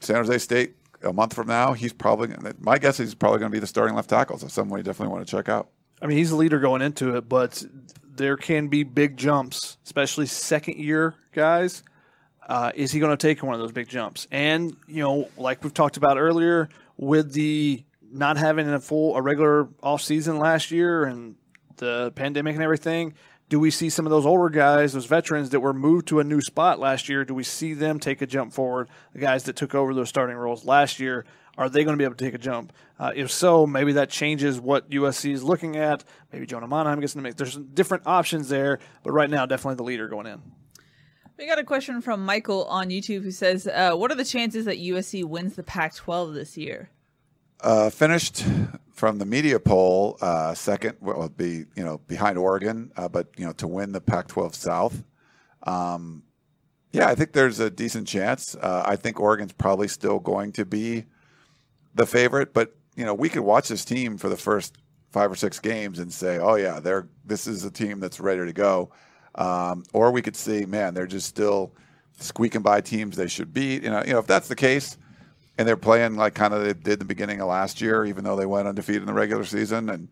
San 0.00 0.16
Jose 0.16 0.38
State 0.38 0.76
a 1.02 1.12
month 1.12 1.34
from 1.34 1.46
now, 1.46 1.72
he's 1.72 1.92
probably 1.92 2.34
my 2.58 2.78
guess 2.78 3.00
is 3.00 3.08
he's 3.08 3.14
probably 3.14 3.38
going 3.38 3.50
to 3.50 3.54
be 3.54 3.60
the 3.60 3.66
starting 3.66 3.94
left 3.94 4.10
tackle. 4.10 4.38
So 4.38 4.48
someone 4.48 4.78
you 4.78 4.84
definitely 4.84 5.12
want 5.12 5.26
to 5.26 5.30
check 5.30 5.48
out. 5.48 5.68
I 6.00 6.06
mean, 6.06 6.18
he's 6.18 6.30
a 6.30 6.36
leader 6.36 6.58
going 6.60 6.82
into 6.82 7.16
it, 7.16 7.28
but 7.28 7.64
there 8.04 8.36
can 8.36 8.68
be 8.68 8.82
big 8.84 9.16
jumps, 9.16 9.78
especially 9.84 10.26
second 10.26 10.78
year 10.78 11.14
guys. 11.32 11.82
Uh, 12.48 12.72
is 12.74 12.90
he 12.92 12.98
going 13.00 13.16
to 13.16 13.16
take 13.16 13.42
one 13.42 13.54
of 13.54 13.60
those 13.60 13.72
big 13.72 13.88
jumps? 13.88 14.26
And 14.30 14.76
you 14.86 15.02
know, 15.02 15.28
like 15.36 15.62
we've 15.62 15.74
talked 15.74 15.96
about 15.96 16.18
earlier, 16.18 16.68
with 16.96 17.32
the 17.32 17.84
not 18.10 18.36
having 18.36 18.68
a 18.68 18.80
full 18.80 19.16
a 19.16 19.22
regular 19.22 19.68
off 19.82 20.02
season 20.02 20.38
last 20.38 20.70
year 20.70 21.04
and 21.04 21.36
the 21.78 22.12
pandemic 22.14 22.54
and 22.54 22.62
everything, 22.62 23.14
do 23.48 23.58
we 23.58 23.70
see 23.70 23.88
some 23.88 24.06
of 24.06 24.10
those 24.10 24.26
older 24.26 24.50
guys, 24.50 24.92
those 24.92 25.06
veterans 25.06 25.50
that 25.50 25.60
were 25.60 25.72
moved 25.72 26.08
to 26.08 26.20
a 26.20 26.24
new 26.24 26.40
spot 26.40 26.78
last 26.78 27.08
year? 27.08 27.24
Do 27.24 27.34
we 27.34 27.44
see 27.44 27.72
them 27.72 27.98
take 27.98 28.20
a 28.20 28.26
jump 28.26 28.52
forward? 28.52 28.88
The 29.12 29.20
guys 29.20 29.44
that 29.44 29.56
took 29.56 29.74
over 29.74 29.94
those 29.94 30.08
starting 30.08 30.36
roles 30.36 30.64
last 30.64 31.00
year, 31.00 31.24
are 31.56 31.68
they 31.68 31.82
going 31.82 31.94
to 31.94 31.98
be 31.98 32.04
able 32.04 32.14
to 32.14 32.24
take 32.24 32.34
a 32.34 32.38
jump? 32.38 32.72
Uh, 32.98 33.12
if 33.16 33.30
so, 33.30 33.66
maybe 33.66 33.92
that 33.92 34.10
changes 34.10 34.60
what 34.60 34.90
USC 34.90 35.32
is 35.32 35.42
looking 35.42 35.76
at. 35.76 36.04
Maybe 36.32 36.46
Jonah 36.46 36.68
Monheim 36.68 37.00
gets 37.00 37.14
in 37.14 37.18
the 37.18 37.22
mix. 37.22 37.36
There's 37.36 37.56
different 37.56 38.06
options 38.06 38.48
there, 38.48 38.78
but 39.02 39.12
right 39.12 39.30
now, 39.30 39.46
definitely 39.46 39.76
the 39.76 39.84
leader 39.84 40.08
going 40.08 40.26
in. 40.26 40.42
We 41.38 41.46
got 41.46 41.58
a 41.58 41.64
question 41.64 42.00
from 42.00 42.24
Michael 42.24 42.64
on 42.66 42.88
YouTube 42.88 43.22
who 43.22 43.30
says, 43.30 43.66
uh, 43.66 43.94
"What 43.94 44.10
are 44.10 44.16
the 44.16 44.24
chances 44.24 44.64
that 44.64 44.78
USC 44.78 45.22
wins 45.24 45.54
the 45.54 45.62
Pac-12 45.62 46.34
this 46.34 46.56
year?" 46.56 46.90
Uh, 47.60 47.90
finished 47.90 48.44
from 48.98 49.18
the 49.18 49.24
media 49.24 49.60
poll 49.60 50.18
uh, 50.20 50.52
second 50.54 50.96
will 51.00 51.28
be 51.28 51.64
you 51.76 51.84
know 51.84 51.98
behind 52.08 52.36
Oregon, 52.36 52.90
uh, 52.96 53.08
but 53.08 53.28
you 53.36 53.46
know 53.46 53.52
to 53.52 53.68
win 53.68 53.92
the 53.92 54.00
Pac-12 54.00 54.54
South. 54.56 55.04
Um, 55.62 56.24
Yeah, 56.92 57.06
I 57.06 57.14
think 57.14 57.32
there's 57.32 57.60
a 57.60 57.70
decent 57.70 58.08
chance. 58.08 58.56
Uh, 58.56 58.82
I 58.84 58.96
think 58.96 59.20
Oregon's 59.20 59.52
probably 59.52 59.86
still 59.86 60.18
going 60.18 60.50
to 60.52 60.64
be 60.64 61.04
the 61.94 62.06
favorite, 62.06 62.52
but 62.52 62.74
you 62.96 63.04
know, 63.04 63.14
we 63.14 63.28
could 63.28 63.42
watch 63.42 63.68
this 63.68 63.84
team 63.84 64.18
for 64.18 64.28
the 64.28 64.36
first 64.36 64.76
five 65.12 65.30
or 65.30 65.36
six 65.36 65.60
games 65.60 66.00
and 66.00 66.12
say, 66.12 66.38
"Oh 66.38 66.56
yeah, 66.56 66.80
they're 66.80 67.06
this 67.24 67.46
is 67.46 67.64
a 67.64 67.70
team 67.70 68.00
that's 68.00 68.18
ready 68.18 68.44
to 68.46 68.52
go," 68.52 68.90
um, 69.36 69.84
or 69.92 70.10
we 70.10 70.22
could 70.22 70.36
see, 70.36 70.66
"Man, 70.66 70.94
they're 70.94 71.06
just 71.06 71.28
still 71.28 71.72
squeaking 72.18 72.62
by 72.62 72.80
teams 72.80 73.16
they 73.16 73.28
should 73.28 73.54
beat." 73.54 73.84
You 73.84 73.90
know, 73.90 74.02
you 74.04 74.12
know, 74.12 74.18
if 74.18 74.26
that's 74.26 74.48
the 74.48 74.56
case, 74.56 74.98
and 75.58 75.66
they're 75.68 75.76
playing 75.76 76.16
like 76.16 76.34
kind 76.34 76.54
of 76.54 76.62
they 76.64 76.72
did 76.72 77.00
the 77.00 77.04
beginning 77.04 77.40
of 77.40 77.48
last 77.48 77.80
year, 77.80 78.04
even 78.04 78.24
though 78.24 78.36
they 78.36 78.46
went 78.46 78.68
undefeated 78.68 79.02
in 79.02 79.06
the 79.06 79.12
regular 79.12 79.44
season, 79.44 79.90
and 79.90 80.08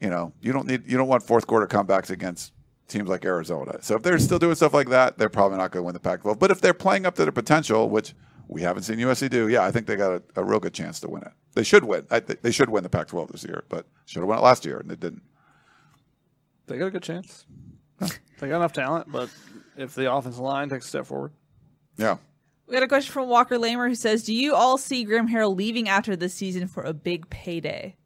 you 0.00 0.10
know, 0.10 0.32
you 0.40 0.52
don't 0.52 0.66
need 0.68 0.84
you 0.86 0.96
don't 0.96 1.08
want 1.08 1.22
fourth 1.22 1.46
quarter 1.46 1.66
comebacks 1.66 2.10
against 2.10 2.52
teams 2.86 3.08
like 3.08 3.24
Arizona. 3.24 3.78
So 3.82 3.96
if 3.96 4.02
they're 4.02 4.18
still 4.18 4.38
doing 4.38 4.54
stuff 4.54 4.72
like 4.74 4.88
that, 4.90 5.18
they're 5.18 5.28
probably 5.28 5.58
not 5.58 5.72
going 5.72 5.82
to 5.82 5.86
win 5.86 5.94
the 5.94 6.00
Pac-12. 6.00 6.38
But 6.38 6.50
if 6.50 6.60
they're 6.60 6.72
playing 6.72 7.04
up 7.04 7.14
to 7.16 7.22
their 7.24 7.32
potential, 7.32 7.90
which 7.90 8.14
we 8.46 8.62
haven't 8.62 8.84
seen 8.84 8.98
USC 8.98 9.28
do, 9.28 9.48
yeah, 9.48 9.62
I 9.62 9.70
think 9.70 9.86
they 9.86 9.96
got 9.96 10.12
a, 10.12 10.22
a 10.36 10.44
real 10.44 10.58
good 10.58 10.72
chance 10.72 10.98
to 11.00 11.08
win 11.08 11.22
it. 11.22 11.32
They 11.54 11.64
should 11.64 11.84
win. 11.84 12.06
I, 12.10 12.20
they 12.20 12.50
should 12.50 12.70
win 12.70 12.82
the 12.82 12.88
Pac-12 12.88 13.30
this 13.32 13.44
year, 13.44 13.64
but 13.68 13.86
should 14.06 14.20
have 14.20 14.28
won 14.28 14.38
it 14.38 14.42
last 14.42 14.64
year 14.64 14.78
and 14.78 14.88
they 14.88 14.96
didn't. 14.96 15.22
They 16.66 16.78
got 16.78 16.86
a 16.86 16.90
good 16.90 17.02
chance. 17.02 17.44
they 18.00 18.48
got 18.48 18.56
enough 18.56 18.72
talent, 18.72 19.10
but 19.12 19.28
if 19.76 19.94
the 19.94 20.10
offensive 20.10 20.40
line 20.40 20.70
takes 20.70 20.86
a 20.86 20.88
step 20.88 21.06
forward, 21.06 21.32
Yeah. 21.98 22.16
We 22.68 22.74
got 22.74 22.82
a 22.82 22.88
question 22.88 23.12
from 23.12 23.28
Walker 23.28 23.58
Lamer 23.58 23.88
who 23.88 23.94
says, 23.94 24.24
"Do 24.24 24.34
you 24.34 24.54
all 24.54 24.76
see 24.76 25.04
Graham 25.04 25.28
Harrell 25.28 25.56
leaving 25.56 25.88
after 25.88 26.14
this 26.16 26.34
season 26.34 26.68
for 26.68 26.82
a 26.82 26.92
big 26.92 27.30
payday?" 27.30 27.96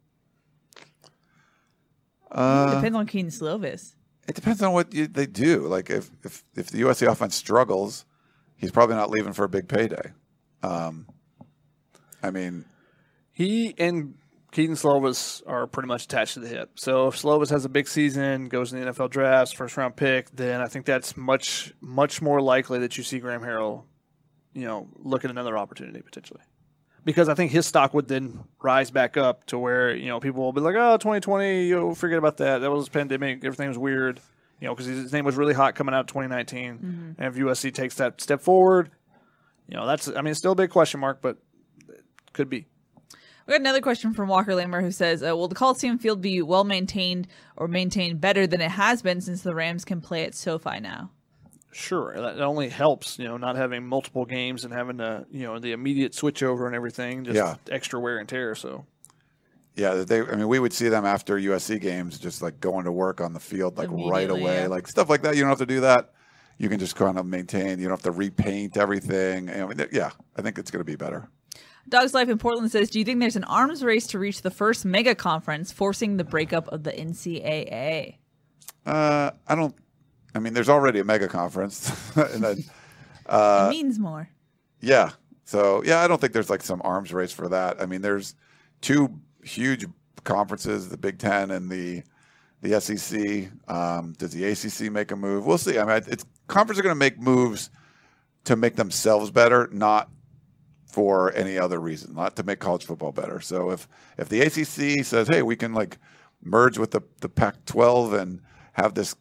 Uh, 2.31 2.75
Depends 2.75 2.97
on 2.97 3.05
Kedon 3.05 3.29
Slovis. 3.29 3.95
It 4.27 4.35
depends 4.35 4.61
on 4.61 4.71
what 4.71 4.93
you, 4.93 5.07
they 5.07 5.25
do. 5.25 5.67
Like 5.67 5.89
if, 5.89 6.09
if 6.23 6.43
if 6.55 6.69
the 6.69 6.81
USC 6.81 7.09
offense 7.11 7.35
struggles, 7.35 8.05
he's 8.55 8.71
probably 8.71 8.95
not 8.95 9.09
leaving 9.09 9.33
for 9.33 9.43
a 9.43 9.49
big 9.49 9.67
payday. 9.67 10.13
Um, 10.63 11.07
I 12.23 12.31
mean, 12.31 12.63
he 13.33 13.75
and 13.77 14.15
Kedon 14.51 14.75
Slovis 14.75 15.41
are 15.45 15.67
pretty 15.67 15.87
much 15.87 16.05
attached 16.05 16.35
to 16.35 16.39
the 16.39 16.47
hip. 16.47 16.71
So 16.75 17.07
if 17.07 17.21
Slovis 17.21 17.49
has 17.49 17.65
a 17.65 17.69
big 17.69 17.87
season, 17.87 18.47
goes 18.47 18.71
in 18.71 18.79
the 18.79 18.91
NFL 18.91 19.09
drafts, 19.09 19.51
first 19.51 19.75
round 19.75 19.97
pick, 19.97 20.29
then 20.31 20.61
I 20.61 20.67
think 20.67 20.85
that's 20.85 21.17
much 21.17 21.73
much 21.81 22.21
more 22.21 22.41
likely 22.41 22.79
that 22.79 22.97
you 22.97 23.03
see 23.03 23.19
Graham 23.19 23.41
Harrell, 23.41 23.83
you 24.53 24.65
know, 24.65 24.87
look 24.97 25.25
at 25.25 25.31
another 25.31 25.57
opportunity 25.57 26.01
potentially. 26.01 26.41
Because 27.05 27.27
I 27.27 27.33
think 27.33 27.51
his 27.51 27.65
stock 27.65 27.93
would 27.93 28.07
then 28.07 28.39
rise 28.61 28.89
back 28.89 29.17
up 29.17 29.45
to 29.47 29.59
where, 29.59 29.93
you 29.93 30.07
know, 30.07 30.21
people 30.21 30.41
will 30.41 30.53
be 30.53 30.61
like, 30.61 30.75
oh, 30.77 30.95
2020, 30.95 31.65
you 31.65 31.95
forget 31.95 32.17
about 32.17 32.37
that. 32.37 32.59
That 32.59 32.71
was 32.71 32.87
pandemic. 32.87 33.43
Everything 33.43 33.67
was 33.67 33.77
weird. 33.77 34.21
You 34.61 34.67
know, 34.67 34.75
because 34.75 34.85
his 34.85 35.11
name 35.11 35.25
was 35.25 35.35
really 35.35 35.53
hot 35.53 35.75
coming 35.75 35.93
out 35.93 36.01
of 36.01 36.07
2019. 36.07 37.15
And 37.17 37.27
if 37.27 37.35
USC 37.35 37.73
takes 37.73 37.95
that 37.95 38.21
step 38.21 38.39
forward, 38.39 38.91
you 39.67 39.75
know, 39.75 39.85
that's, 39.85 40.07
I 40.07 40.21
mean, 40.21 40.27
it's 40.27 40.39
still 40.39 40.53
a 40.53 40.55
big 40.55 40.69
question 40.69 41.01
mark, 41.01 41.21
but 41.21 41.37
it 41.89 42.05
could 42.31 42.49
be. 42.49 42.67
We 43.45 43.51
got 43.51 43.59
another 43.59 43.81
question 43.81 44.13
from 44.13 44.29
Walker 44.29 44.55
Lamer 44.55 44.81
who 44.81 44.91
says, 44.91 45.21
uh, 45.21 45.35
"Will 45.35 45.49
the 45.49 45.55
Coliseum 45.55 45.97
field 45.97 46.21
be 46.21 46.41
well 46.41 46.63
maintained 46.63 47.27
or 47.57 47.67
maintained 47.67 48.21
better 48.21 48.47
than 48.47 48.61
it 48.61 48.71
has 48.71 49.01
been 49.01 49.19
since 49.19 49.41
the 49.41 49.53
Rams 49.53 49.83
can 49.83 49.99
play 49.99 50.23
at 50.23 50.33
SoFi 50.33 50.79
now?" 50.79 51.11
Sure, 51.73 52.13
that 52.15 52.39
only 52.39 52.69
helps, 52.69 53.17
you 53.19 53.25
know, 53.25 53.37
not 53.37 53.55
having 53.55 53.85
multiple 53.85 54.25
games 54.25 54.63
and 54.63 54.73
having 54.73 54.99
to, 54.99 55.25
you 55.31 55.43
know, 55.43 55.59
the 55.59 55.71
immediate 55.71 56.13
switchover 56.13 56.67
and 56.67 56.75
everything, 56.75 57.23
just 57.23 57.35
Yeah. 57.35 57.55
extra 57.71 57.99
wear 57.99 58.17
and 58.19 58.29
tear. 58.29 58.55
So, 58.55 58.85
yeah, 59.75 59.95
they. 59.95 60.21
I 60.21 60.35
mean, 60.35 60.47
we 60.47 60.59
would 60.59 60.73
see 60.73 60.89
them 60.89 61.05
after 61.05 61.37
USC 61.37 61.79
games, 61.79 62.19
just 62.19 62.41
like 62.41 62.59
going 62.59 62.85
to 62.85 62.91
work 62.91 63.21
on 63.21 63.33
the 63.33 63.39
field, 63.39 63.77
like 63.77 63.89
right 63.91 64.29
away, 64.29 64.61
yeah. 64.61 64.67
like 64.67 64.87
stuff 64.87 65.09
like 65.09 65.23
that. 65.23 65.35
You 65.35 65.41
don't 65.41 65.49
have 65.49 65.57
to 65.59 65.65
do 65.65 65.81
that. 65.81 66.11
You 66.59 66.69
can 66.69 66.79
just 66.79 66.95
kind 66.95 67.17
of 67.17 67.25
maintain. 67.25 67.79
You 67.79 67.85
don't 67.85 67.93
have 67.97 68.03
to 68.03 68.11
repaint 68.11 68.77
everything. 68.77 69.49
I 69.49 69.65
mean, 69.65 69.83
yeah, 69.91 70.11
I 70.37 70.43
think 70.43 70.59
it's 70.59 70.69
going 70.69 70.81
to 70.81 70.85
be 70.85 70.95
better. 70.95 71.27
Dog's 71.89 72.13
Life 72.13 72.29
in 72.29 72.37
Portland 72.37 72.71
says, 72.71 72.89
"Do 72.91 72.99
you 72.99 73.05
think 73.05 73.19
there's 73.19 73.35
an 73.35 73.43
arms 73.45 73.83
race 73.83 74.07
to 74.07 74.19
reach 74.19 74.43
the 74.43 74.51
first 74.51 74.85
mega 74.85 75.15
conference, 75.15 75.71
forcing 75.71 76.17
the 76.17 76.23
breakup 76.23 76.67
of 76.69 76.83
the 76.83 76.91
NCAA?" 76.91 78.17
Uh, 78.85 79.31
I 79.47 79.55
don't. 79.55 79.75
I 80.35 80.39
mean, 80.39 80.53
there's 80.53 80.69
already 80.69 80.99
a 80.99 81.03
mega 81.03 81.27
conference, 81.27 81.91
and 82.15 82.43
then 82.43 82.63
it 83.29 83.69
means 83.69 83.99
more. 83.99 84.29
yeah. 84.81 85.11
So 85.45 85.83
yeah, 85.83 86.01
I 86.01 86.07
don't 86.07 86.21
think 86.21 86.33
there's 86.33 86.49
like 86.49 86.63
some 86.63 86.81
arms 86.85 87.13
race 87.13 87.31
for 87.31 87.49
that. 87.49 87.81
I 87.81 87.85
mean, 87.85 88.01
there's 88.01 88.33
two 88.81 89.19
huge 89.43 89.85
conferences, 90.23 90.89
the 90.89 90.97
Big 90.97 91.19
Ten 91.19 91.51
and 91.51 91.69
the 91.69 92.03
the 92.61 92.79
SEC. 92.79 93.51
Um, 93.67 94.13
does 94.17 94.31
the 94.31 94.45
ACC 94.45 94.91
make 94.91 95.11
a 95.11 95.15
move? 95.15 95.45
We'll 95.45 95.57
see. 95.57 95.77
I 95.77 95.85
mean, 95.85 96.03
it's 96.07 96.25
conferences 96.47 96.79
are 96.79 96.83
going 96.83 96.95
to 96.95 96.99
make 96.99 97.19
moves 97.19 97.69
to 98.45 98.55
make 98.55 98.75
themselves 98.75 99.31
better, 99.31 99.69
not 99.71 100.09
for 100.85 101.33
any 101.33 101.57
other 101.57 101.79
reason, 101.79 102.13
not 102.13 102.35
to 102.37 102.43
make 102.43 102.59
college 102.59 102.85
football 102.85 103.11
better. 103.11 103.41
So 103.41 103.71
if 103.71 103.87
if 104.17 104.29
the 104.29 104.41
ACC 104.41 105.05
says, 105.05 105.27
"Hey, 105.27 105.41
we 105.41 105.55
can 105.55 105.73
like 105.73 105.97
merge 106.41 106.77
with 106.77 106.91
the 106.91 107.01
the 107.19 107.29
Pac-12 107.29 108.19
and 108.19 108.41
have 108.73 108.93
this, 108.93 109.15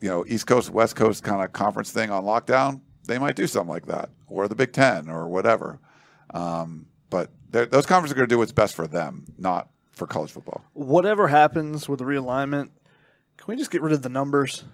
you 0.00 0.08
know, 0.08 0.24
East 0.28 0.46
Coast 0.46 0.70
West 0.70 0.96
Coast 0.96 1.22
kind 1.22 1.42
of 1.44 1.52
conference 1.52 1.90
thing 1.90 2.10
on 2.10 2.24
lockdown," 2.24 2.80
they 3.06 3.18
might 3.18 3.36
do 3.36 3.46
something 3.46 3.70
like 3.70 3.86
that, 3.86 4.10
or 4.26 4.48
the 4.48 4.54
Big 4.54 4.72
Ten, 4.72 5.08
or 5.08 5.28
whatever. 5.28 5.78
Um, 6.34 6.86
but 7.10 7.30
those 7.50 7.86
conferences 7.86 8.12
are 8.12 8.16
going 8.16 8.28
to 8.28 8.32
do 8.34 8.38
what's 8.38 8.52
best 8.52 8.74
for 8.74 8.86
them, 8.86 9.24
not 9.38 9.68
for 9.92 10.06
college 10.06 10.30
football. 10.30 10.62
whatever 10.74 11.26
happens 11.28 11.88
with 11.88 11.98
the 11.98 12.04
realignment, 12.04 12.68
can 13.36 13.46
we 13.46 13.56
just 13.56 13.70
get 13.70 13.82
rid 13.82 13.92
of 13.92 14.02
the 14.02 14.08
numbers? 14.08 14.64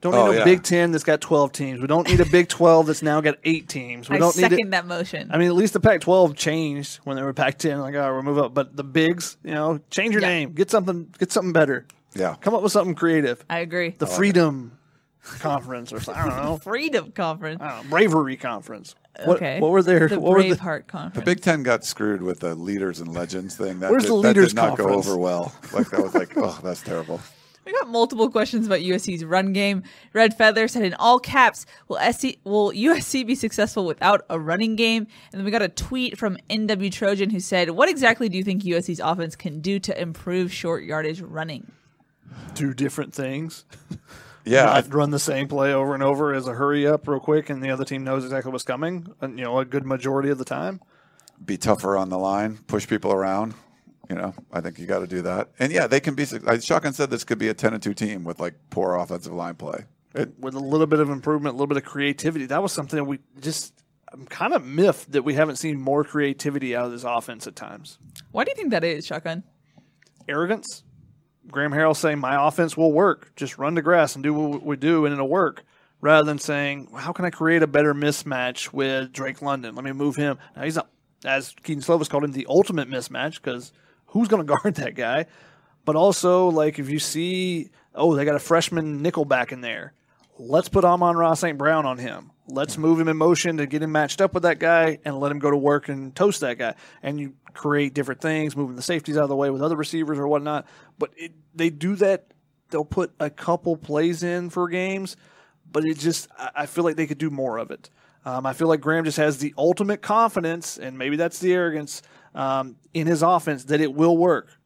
Don't 0.00 0.12
need 0.14 0.18
Oh, 0.18 0.30
a 0.32 0.36
yeah. 0.36 0.44
Big 0.44 0.62
Ten 0.62 0.92
that's 0.92 1.04
got 1.04 1.20
twelve 1.20 1.52
teams. 1.52 1.78
We 1.80 1.86
don't 1.86 2.08
need 2.08 2.20
a 2.20 2.24
Big 2.26 2.48
Twelve 2.48 2.86
that's 2.86 3.02
now 3.02 3.20
got 3.20 3.36
eight 3.44 3.68
teams. 3.68 4.08
We 4.08 4.16
I 4.16 4.18
don't 4.18 4.34
need 4.34 4.42
second 4.42 4.68
it. 4.68 4.70
that 4.70 4.86
motion. 4.86 5.30
I 5.30 5.36
mean, 5.36 5.48
at 5.48 5.54
least 5.54 5.74
the 5.74 5.80
Pac-12 5.80 6.34
changed 6.36 7.00
when 7.04 7.16
they 7.16 7.22
were 7.22 7.34
Pac-10. 7.34 7.80
Like, 7.80 7.94
oh, 7.94 8.14
we'll 8.14 8.22
move 8.22 8.38
up. 8.38 8.54
But 8.54 8.76
the 8.76 8.84
bigs, 8.84 9.36
you 9.44 9.50
know, 9.52 9.78
change 9.90 10.12
your 10.14 10.22
Yeah. 10.22 10.28
name, 10.28 10.52
get 10.52 10.70
something, 10.70 11.12
get 11.18 11.30
something 11.32 11.52
better. 11.52 11.86
Yeah. 12.14 12.36
Come 12.40 12.54
up 12.54 12.62
with 12.62 12.72
something 12.72 12.94
creative. 12.94 13.44
I 13.48 13.58
agree. 13.58 13.90
The 13.90 14.06
Freedom 14.06 14.78
Conference 15.22 15.92
or 15.92 16.00
something. 16.00 16.22
I 16.22 16.28
don't 16.28 16.44
know. 16.44 16.56
Freedom 16.62 17.12
Conference. 17.12 17.60
I 17.60 17.76
don't 17.76 17.84
know. 17.84 17.90
Bravery 17.90 18.36
Conference. 18.36 18.94
What, 19.24 19.36
okay. 19.36 19.60
What 19.60 19.70
were 19.70 19.82
their? 19.82 20.08
The 20.08 20.18
what 20.18 20.32
were 20.32 20.42
the, 20.42 20.54
Braveheart 20.54 20.86
Conference. 20.86 21.14
The 21.14 21.22
Big 21.22 21.42
Ten 21.42 21.62
got 21.62 21.84
screwed 21.84 22.22
with 22.22 22.40
the 22.40 22.54
leaders 22.54 23.00
and 23.00 23.12
legends 23.12 23.56
thing. 23.56 23.80
That 23.80 23.90
Where's 23.90 24.04
did, 24.04 24.12
the 24.12 24.22
that 24.22 24.28
leaders 24.28 24.48
did 24.48 24.56
not 24.56 24.78
go 24.78 24.88
over 24.88 25.16
well. 25.16 25.52
Like 25.72 25.90
that 25.90 26.00
was 26.00 26.14
like, 26.14 26.36
oh, 26.36 26.58
that's 26.62 26.82
terrible. 26.82 27.20
We 27.66 27.72
got 27.72 27.88
multiple 27.88 28.30
questions 28.30 28.66
about 28.66 28.80
USC's 28.80 29.24
run 29.24 29.52
game. 29.52 29.82
Red 30.14 30.36
Feather 30.36 30.66
said 30.66 30.82
in 30.82 30.94
all 30.94 31.20
caps, 31.20 31.66
"Will 31.86 31.98
SC, 31.98 32.38
will 32.42 32.72
USC 32.72 33.24
be 33.24 33.34
successful 33.34 33.84
without 33.84 34.24
a 34.30 34.40
running 34.40 34.76
game?" 34.76 35.06
And 35.30 35.38
then 35.38 35.44
we 35.44 35.50
got 35.50 35.62
a 35.62 35.68
tweet 35.68 36.18
from 36.18 36.38
NW 36.48 36.90
Trojan 36.90 37.30
who 37.30 37.38
said, 37.38 37.70
"What 37.70 37.88
exactly 37.90 38.28
do 38.30 38.38
you 38.38 38.42
think 38.42 38.62
USC's 38.62 38.98
offense 38.98 39.36
can 39.36 39.60
do 39.60 39.78
to 39.80 40.00
improve 40.00 40.52
short 40.52 40.84
yardage 40.84 41.20
running?" 41.20 41.70
Do 42.54 42.74
different 42.74 43.14
things. 43.14 43.64
Yeah, 44.42 44.70
I- 44.70 44.80
not 44.80 44.94
run 44.94 45.10
the 45.10 45.18
same 45.18 45.48
play 45.48 45.74
over 45.74 45.92
and 45.92 46.02
over 46.02 46.32
as 46.32 46.48
a 46.48 46.54
hurry 46.54 46.86
up 46.86 47.06
real 47.06 47.20
quick, 47.20 47.50
and 47.50 47.62
the 47.62 47.70
other 47.70 47.84
team 47.84 48.04
knows 48.04 48.24
exactly 48.24 48.50
what's 48.50 48.64
coming. 48.64 49.12
And, 49.20 49.38
you 49.38 49.44
know, 49.44 49.58
a 49.58 49.66
good 49.66 49.84
majority 49.84 50.30
of 50.30 50.38
the 50.38 50.46
time. 50.46 50.80
be 51.44 51.58
tougher 51.58 51.98
on 51.98 52.08
the 52.08 52.16
line, 52.16 52.56
push 52.66 52.88
people 52.88 53.12
around. 53.12 53.52
You 54.08 54.16
know, 54.16 54.34
I 54.50 54.62
think 54.62 54.78
you 54.78 54.86
got 54.86 55.00
to 55.00 55.06
do 55.06 55.20
that. 55.22 55.50
And 55.58 55.70
yeah, 55.70 55.86
they 55.86 56.00
can 56.00 56.14
be. 56.14 56.24
Shotgun 56.24 56.94
said 56.94 57.10
this 57.10 57.22
could 57.22 57.38
be 57.38 57.48
a 57.48 57.54
ten 57.54 57.74
and 57.74 57.82
two 57.82 57.92
team 57.92 58.24
with 58.24 58.40
like 58.40 58.54
poor 58.70 58.94
offensive 58.96 59.34
line 59.34 59.56
play. 59.56 59.84
It, 60.14 60.32
with 60.40 60.54
a 60.54 60.58
little 60.58 60.86
bit 60.86 61.00
of 61.00 61.10
improvement, 61.10 61.52
a 61.52 61.56
little 61.56 61.66
bit 61.68 61.76
of 61.76 61.84
creativity. 61.84 62.46
That 62.46 62.62
was 62.62 62.72
something 62.72 62.96
that 62.96 63.04
we 63.04 63.18
just. 63.40 63.74
I'm 64.10 64.24
kind 64.26 64.54
of 64.54 64.64
miffed 64.64 65.12
that 65.12 65.22
we 65.22 65.34
haven't 65.34 65.56
seen 65.56 65.78
more 65.78 66.02
creativity 66.02 66.74
out 66.74 66.86
of 66.86 66.92
this 66.92 67.04
offense 67.04 67.46
at 67.46 67.54
times. 67.56 67.98
Why 68.32 68.44
do 68.44 68.50
you 68.50 68.56
think 68.56 68.70
that 68.70 68.84
is, 68.84 69.06
Shotgun? 69.06 69.44
Arrogance. 70.26 70.82
Graham 71.48 71.72
Harrell 71.72 71.96
saying 71.96 72.18
my 72.18 72.46
offense 72.46 72.76
will 72.76 72.92
work. 72.92 73.32
Just 73.36 73.58
run 73.58 73.74
the 73.74 73.82
grass 73.82 74.14
and 74.14 74.22
do 74.22 74.34
what 74.34 74.62
we 74.64 74.76
do, 74.76 75.04
and 75.04 75.12
it'll 75.12 75.28
work. 75.28 75.64
Rather 76.00 76.24
than 76.24 76.38
saying, 76.38 76.88
how 76.96 77.12
can 77.12 77.26
I 77.26 77.30
create 77.30 77.62
a 77.62 77.66
better 77.66 77.92
mismatch 77.92 78.72
with 78.72 79.12
Drake 79.12 79.42
London? 79.42 79.74
Let 79.74 79.84
me 79.84 79.92
move 79.92 80.16
him. 80.16 80.38
Now 80.56 80.62
he's 80.62 80.76
not, 80.76 80.88
as 81.24 81.54
Kedon 81.62 81.82
Slovis 81.82 82.08
called 82.08 82.24
him, 82.24 82.32
the 82.32 82.46
ultimate 82.48 82.88
mismatch 82.88 83.34
because 83.34 83.72
who's 84.06 84.28
going 84.28 84.46
to 84.46 84.54
guard 84.54 84.76
that 84.76 84.94
guy? 84.94 85.26
But 85.84 85.96
also, 85.96 86.48
like 86.48 86.78
if 86.78 86.88
you 86.88 86.98
see, 86.98 87.70
oh, 87.94 88.14
they 88.14 88.24
got 88.24 88.34
a 88.34 88.40
freshman 88.40 89.02
nickel 89.02 89.24
back 89.24 89.52
in 89.52 89.60
there. 89.60 89.92
Let's 90.38 90.70
put 90.70 90.86
Amon-Ra 90.86 91.34
St. 91.34 91.58
Brown 91.58 91.84
on 91.84 91.98
him. 91.98 92.30
Let's 92.50 92.76
move 92.76 93.00
him 93.00 93.08
in 93.08 93.16
motion 93.16 93.56
to 93.58 93.66
get 93.66 93.82
him 93.82 93.92
matched 93.92 94.20
up 94.20 94.34
with 94.34 94.42
that 94.42 94.58
guy 94.58 94.98
and 95.04 95.18
let 95.18 95.32
him 95.32 95.38
go 95.38 95.50
to 95.50 95.56
work 95.56 95.88
and 95.88 96.14
toast 96.14 96.40
that 96.40 96.58
guy. 96.58 96.74
And 97.02 97.20
you 97.20 97.34
create 97.54 97.94
different 97.94 98.20
things, 98.20 98.56
moving 98.56 98.76
the 98.76 98.82
safeties 98.82 99.16
out 99.16 99.24
of 99.24 99.28
the 99.28 99.36
way 99.36 99.50
with 99.50 99.62
other 99.62 99.76
receivers 99.76 100.18
or 100.18 100.26
whatnot. 100.26 100.66
But 100.98 101.10
it, 101.16 101.32
they 101.54 101.70
do 101.70 101.96
that. 101.96 102.32
They'll 102.70 102.84
put 102.84 103.12
a 103.18 103.30
couple 103.30 103.76
plays 103.76 104.22
in 104.22 104.50
for 104.50 104.68
games, 104.68 105.16
but 105.70 105.84
it 105.84 105.98
just, 105.98 106.28
I 106.38 106.66
feel 106.66 106.84
like 106.84 106.96
they 106.96 107.06
could 107.06 107.18
do 107.18 107.30
more 107.30 107.58
of 107.58 107.70
it. 107.70 107.90
Um, 108.24 108.46
I 108.46 108.52
feel 108.52 108.68
like 108.68 108.80
Graham 108.80 109.04
just 109.04 109.16
has 109.16 109.38
the 109.38 109.54
ultimate 109.58 110.02
confidence, 110.02 110.78
and 110.78 110.96
maybe 110.96 111.16
that's 111.16 111.38
the 111.38 111.52
arrogance 111.52 112.02
um, 112.34 112.76
in 112.94 113.06
his 113.06 113.22
offense 113.22 113.64
that 113.64 113.80
it 113.80 113.92
will 113.92 114.16
work 114.16 114.60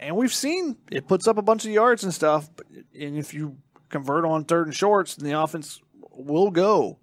and 0.00 0.16
we've 0.16 0.34
seen 0.34 0.76
it 0.90 1.06
puts 1.06 1.28
up 1.28 1.36
a 1.36 1.42
bunch 1.42 1.64
of 1.64 1.70
yards 1.70 2.02
and 2.02 2.12
stuff. 2.12 2.48
But, 2.56 2.66
and 2.98 3.16
if 3.16 3.34
you 3.34 3.58
convert 3.90 4.24
on 4.24 4.44
third 4.44 4.66
and 4.66 4.74
shorts, 4.74 5.14
then 5.14 5.30
the 5.30 5.38
offense 5.38 5.80
will 6.10 6.50
go, 6.50 6.98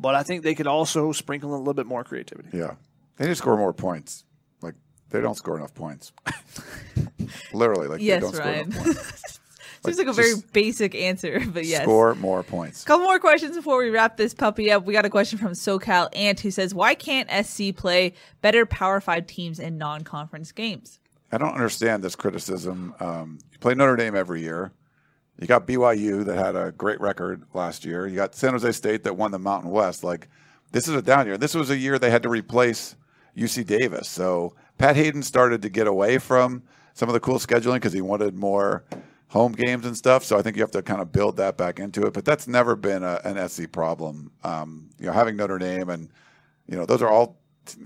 but 0.00 0.14
I 0.14 0.22
think 0.22 0.42
they 0.42 0.54
could 0.54 0.66
also 0.66 1.12
sprinkle 1.12 1.50
in 1.50 1.56
a 1.56 1.58
little 1.58 1.74
bit 1.74 1.86
more 1.86 2.02
creativity. 2.04 2.48
Yeah. 2.56 2.74
They 3.16 3.26
need 3.26 3.32
to 3.32 3.36
score 3.36 3.56
more 3.56 3.72
points. 3.72 4.24
Like 4.62 4.74
they 5.10 5.20
don't 5.20 5.36
score 5.36 5.56
enough 5.56 5.74
points. 5.74 6.12
Literally, 7.52 7.88
like 7.88 8.00
Yes, 8.00 8.22
they 8.22 8.30
don't 8.30 8.38
Ryan. 8.38 8.72
score 8.72 8.84
enough 8.84 8.96
points. 8.96 9.36
Seems 9.82 9.96
Like, 9.96 10.06
like 10.08 10.12
a 10.12 10.16
very 10.16 10.34
basic 10.52 10.94
answer, 10.94 11.42
but 11.54 11.64
yes. 11.64 11.82
Score 11.84 12.14
more 12.16 12.42
points. 12.42 12.84
Couple 12.84 13.06
more 13.06 13.18
questions 13.18 13.56
before 13.56 13.78
we 13.78 13.88
wrap 13.88 14.18
this 14.18 14.34
puppy 14.34 14.70
up. 14.70 14.84
We 14.84 14.92
got 14.92 15.06
a 15.06 15.10
question 15.10 15.38
from 15.38 15.52
SoCal 15.52 16.14
Ant 16.14 16.38
who 16.40 16.50
says, 16.50 16.74
"Why 16.74 16.94
can't 16.94 17.30
SC 17.46 17.74
play 17.74 18.12
better 18.42 18.66
Power 18.66 19.00
Five 19.00 19.26
teams 19.26 19.58
in 19.58 19.78
non-conference 19.78 20.52
games?" 20.52 21.00
I 21.32 21.38
don't 21.38 21.54
understand 21.54 22.04
this 22.04 22.14
criticism. 22.14 22.94
Um, 23.00 23.38
you 23.52 23.58
play 23.58 23.74
Notre 23.74 23.96
Dame 23.96 24.14
every 24.16 24.42
year. 24.42 24.70
You 25.40 25.46
got 25.46 25.66
BYU 25.66 26.24
that 26.26 26.36
had 26.36 26.54
a 26.54 26.70
great 26.72 27.00
record 27.00 27.44
last 27.54 27.86
year. 27.86 28.06
You 28.06 28.14
got 28.14 28.34
San 28.34 28.52
Jose 28.52 28.72
State 28.72 29.04
that 29.04 29.16
won 29.16 29.30
the 29.30 29.38
Mountain 29.38 29.70
West. 29.70 30.04
Like 30.04 30.28
this 30.70 30.86
is 30.86 30.94
a 30.94 31.00
down 31.00 31.26
year. 31.26 31.38
This 31.38 31.54
was 31.54 31.70
a 31.70 31.76
year 31.76 31.98
they 31.98 32.10
had 32.10 32.22
to 32.24 32.28
replace 32.28 32.94
UC 33.36 33.66
Davis. 33.66 34.06
So 34.06 34.54
Pat 34.76 34.96
Haden 34.96 35.22
started 35.22 35.62
to 35.62 35.70
get 35.70 35.86
away 35.86 36.18
from 36.18 36.62
some 36.92 37.08
of 37.08 37.14
the 37.14 37.20
cool 37.20 37.38
scheduling 37.38 37.76
because 37.76 37.94
he 37.94 38.02
wanted 38.02 38.34
more 38.34 38.84
home 39.28 39.52
games 39.52 39.86
and 39.86 39.96
stuff. 39.96 40.24
So 40.24 40.38
I 40.38 40.42
think 40.42 40.56
you 40.56 40.62
have 40.62 40.72
to 40.72 40.82
kind 40.82 41.00
of 41.00 41.10
build 41.10 41.38
that 41.38 41.56
back 41.56 41.80
into 41.80 42.02
it. 42.02 42.12
But 42.12 42.26
that's 42.26 42.46
never 42.46 42.76
been 42.76 43.02
a, 43.02 43.20
an 43.24 43.48
SC 43.48 43.72
problem. 43.72 44.32
Um, 44.44 44.90
you 44.98 45.06
know, 45.06 45.12
having 45.12 45.36
Notre 45.36 45.58
Dame 45.58 45.88
and 45.88 46.10
you 46.68 46.76
know 46.76 46.84
those 46.84 47.00
are 47.00 47.08
all 47.08 47.38
t- 47.64 47.78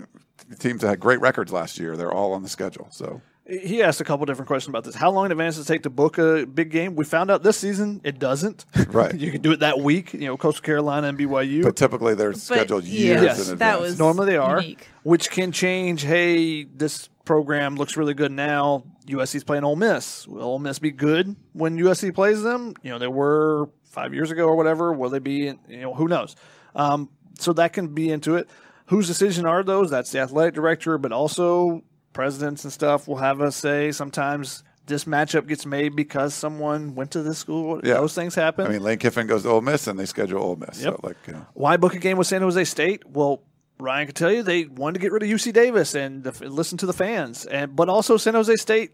teams 0.59 0.81
that 0.81 0.89
had 0.89 0.99
great 0.99 1.21
records 1.21 1.53
last 1.53 1.79
year. 1.79 1.95
They're 1.95 2.13
all 2.13 2.33
on 2.33 2.43
the 2.43 2.49
schedule. 2.49 2.89
So. 2.91 3.21
He 3.47 3.83
asked 3.83 4.01
a 4.01 4.03
couple 4.03 4.25
different 4.25 4.47
questions 4.47 4.69
about 4.71 4.85
this. 4.85 4.95
How 4.95 5.11
long 5.11 5.25
in 5.25 5.31
advance 5.31 5.55
does 5.57 5.65
it 5.69 5.71
take 5.71 5.83
to 5.83 5.91
book 5.91 6.17
a 6.17 6.45
big 6.47 6.71
game? 6.71 6.95
We 6.95 7.05
found 7.05 7.29
out 7.29 7.43
this 7.43 7.57
season 7.57 8.01
it 8.03 8.17
doesn't. 8.17 8.65
Right. 8.95 9.13
you 9.13 9.29
can 9.31 9.41
do 9.41 9.51
it 9.51 9.59
that 9.59 9.79
week. 9.79 10.13
You 10.13 10.21
know, 10.21 10.37
Coastal 10.37 10.63
Carolina 10.63 11.07
and 11.07 11.17
BYU. 11.19 11.63
But 11.63 11.75
typically 11.75 12.15
they're 12.15 12.33
scheduled 12.33 12.85
years 12.85 13.21
yes, 13.21 13.35
in 13.47 13.53
advance. 13.53 13.59
that 13.59 13.79
was- 13.81 13.99
Normally 13.99 14.27
they 14.27 14.37
are, 14.37 14.61
unique. 14.61 14.87
which 15.03 15.29
can 15.29 15.51
change. 15.51 16.01
Hey, 16.03 16.63
this 16.63 17.09
program 17.25 17.75
looks 17.75 17.97
really 17.97 18.13
good 18.13 18.31
now. 18.31 18.83
USC's 19.07 19.43
playing 19.43 19.63
Ole 19.63 19.75
Miss. 19.75 20.27
Will 20.27 20.41
Ole 20.43 20.59
Miss 20.59 20.79
be 20.79 20.91
good 20.91 21.35
when 21.53 21.77
USC 21.77 22.13
plays 22.15 22.41
them? 22.41 22.73
You 22.83 22.91
know, 22.91 22.99
they 22.99 23.07
were 23.07 23.69
five 23.83 24.13
years 24.13 24.31
ago 24.31 24.45
or 24.47 24.55
whatever. 24.55 24.91
Will 24.93 25.09
they 25.09 25.19
be? 25.19 25.53
You 25.67 25.81
know, 25.81 25.93
who 25.93 26.07
knows? 26.07 26.35
Um, 26.73 27.09
so 27.37 27.51
that 27.53 27.73
can 27.73 27.93
be 27.93 28.09
into 28.09 28.35
it. 28.37 28.49
Whose 28.87 29.07
decision 29.07 29.45
are 29.45 29.61
those? 29.63 29.89
That's 29.89 30.11
the 30.11 30.19
athletic 30.19 30.53
director, 30.55 30.97
but 30.97 31.11
also 31.11 31.83
presidents 32.15 32.63
and 32.63 32.73
stuff 32.73 33.07
will 33.07 33.17
have 33.17 33.41
a 33.41 33.51
say. 33.51 33.91
Sometimes 33.91 34.63
this 34.87 35.05
matchup 35.05 35.47
gets 35.47 35.65
made 35.65 35.95
because 35.95 36.33
someone 36.33 36.95
went 36.95 37.11
to 37.11 37.21
this 37.21 37.37
school. 37.37 37.79
Yeah. 37.83 37.95
Those 37.95 38.15
things 38.15 38.33
happen. 38.33 38.65
I 38.65 38.69
mean, 38.69 38.81
Lane 38.81 38.97
Kiffin 38.97 39.27
goes 39.27 39.43
to 39.43 39.49
Ole 39.49 39.61
Miss 39.61 39.85
and 39.85 39.99
they 39.99 40.05
schedule 40.05 40.41
Ole 40.41 40.55
Miss. 40.55 40.81
Yep. 40.81 40.93
So, 40.93 40.99
like, 41.03 41.17
you 41.27 41.33
know, 41.33 41.45
Why 41.53 41.77
book 41.77 41.93
a 41.93 41.99
game 41.99 42.17
with 42.17 42.25
San 42.25 42.41
Jose 42.41 42.63
State? 42.63 43.07
Well, 43.07 43.43
Ryan 43.77 44.07
could 44.07 44.15
tell 44.15 44.31
you 44.31 44.41
they 44.41 44.65
wanted 44.65 44.93
to 44.93 44.99
get 44.99 45.11
rid 45.11 45.21
of 45.23 45.29
UC 45.29 45.53
Davis 45.53 45.95
and 45.95 46.23
the, 46.23 46.49
listen 46.49 46.77
to 46.79 46.85
the 46.85 46.93
fans, 46.93 47.45
and 47.45 47.75
but 47.75 47.89
also 47.89 48.15
San 48.15 48.33
Jose 48.33 48.55
State, 48.55 48.91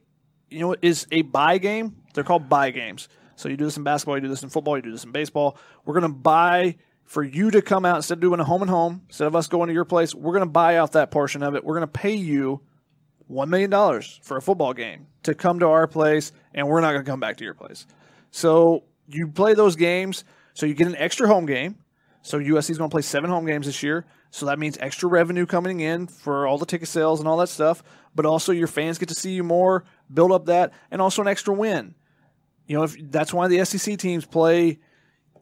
you 0.49 0.59
know, 0.59 0.75
is 0.81 1.05
a 1.11 1.21
buy 1.21 1.59
game. 1.59 1.97
They're 2.15 2.23
called 2.23 2.49
buy 2.49 2.71
games. 2.71 3.07
So 3.35 3.47
you 3.47 3.57
do 3.57 3.65
this 3.65 3.77
in 3.77 3.83
basketball, 3.83 4.17
you 4.17 4.21
do 4.21 4.27
this 4.27 4.43
in 4.43 4.49
football, 4.49 4.77
you 4.77 4.81
do 4.81 4.91
this 4.91 5.03
in 5.03 5.11
baseball. 5.11 5.57
We're 5.85 5.93
going 5.93 6.11
to 6.11 6.17
buy 6.17 6.77
for 7.05 7.23
you 7.23 7.51
to 7.51 7.61
come 7.61 7.85
out 7.85 7.97
instead 7.97 8.15
of 8.15 8.21
doing 8.21 8.39
a 8.39 8.43
home 8.43 8.61
and 8.61 8.71
home, 8.71 9.01
instead 9.07 9.27
of 9.27 9.35
us 9.35 9.47
going 9.47 9.67
to 9.67 9.73
your 9.73 9.85
place. 9.85 10.15
We're 10.15 10.33
going 10.33 10.45
to 10.45 10.51
buy 10.51 10.77
out 10.77 10.93
that 10.93 11.11
portion 11.11 11.43
of 11.43 11.55
it. 11.55 11.63
We're 11.63 11.75
going 11.75 11.87
to 11.87 11.87
pay 11.87 12.15
you 12.15 12.61
one 13.31 13.49
million 13.49 13.69
dollars 13.69 14.19
for 14.23 14.37
a 14.37 14.41
football 14.41 14.73
game 14.73 15.07
to 15.23 15.33
come 15.33 15.59
to 15.59 15.67
our 15.67 15.87
place, 15.87 16.31
and 16.53 16.67
we're 16.67 16.81
not 16.81 16.91
going 16.91 17.03
to 17.05 17.09
come 17.09 17.19
back 17.19 17.37
to 17.37 17.43
your 17.43 17.53
place. 17.53 17.87
So 18.31 18.83
you 19.07 19.27
play 19.27 19.53
those 19.53 19.75
games, 19.75 20.23
so 20.53 20.65
you 20.65 20.73
get 20.73 20.87
an 20.87 20.95
extra 20.97 21.27
home 21.27 21.45
game. 21.45 21.77
So 22.23 22.37
USC 22.37 22.71
is 22.71 22.77
going 22.77 22.89
to 22.89 22.93
play 22.93 23.01
seven 23.01 23.29
home 23.29 23.45
games 23.45 23.65
this 23.65 23.81
year. 23.81 24.05
So 24.29 24.45
that 24.45 24.59
means 24.59 24.77
extra 24.79 25.09
revenue 25.09 25.45
coming 25.45 25.79
in 25.79 26.07
for 26.07 26.45
all 26.45 26.57
the 26.57 26.65
ticket 26.65 26.87
sales 26.87 27.19
and 27.19 27.27
all 27.27 27.37
that 27.37 27.49
stuff. 27.49 27.83
But 28.13 28.25
also 28.25 28.51
your 28.51 28.67
fans 28.67 28.97
get 28.97 29.09
to 29.09 29.15
see 29.15 29.31
you 29.31 29.43
more, 29.43 29.85
build 30.13 30.31
up 30.31 30.45
that, 30.45 30.73
and 30.91 31.01
also 31.01 31.21
an 31.21 31.27
extra 31.27 31.53
win. 31.53 31.95
You 32.67 32.77
know, 32.77 32.83
if, 32.83 32.95
that's 33.11 33.33
why 33.33 33.47
the 33.47 33.65
SEC 33.65 33.97
teams 33.97 34.25
play 34.25 34.79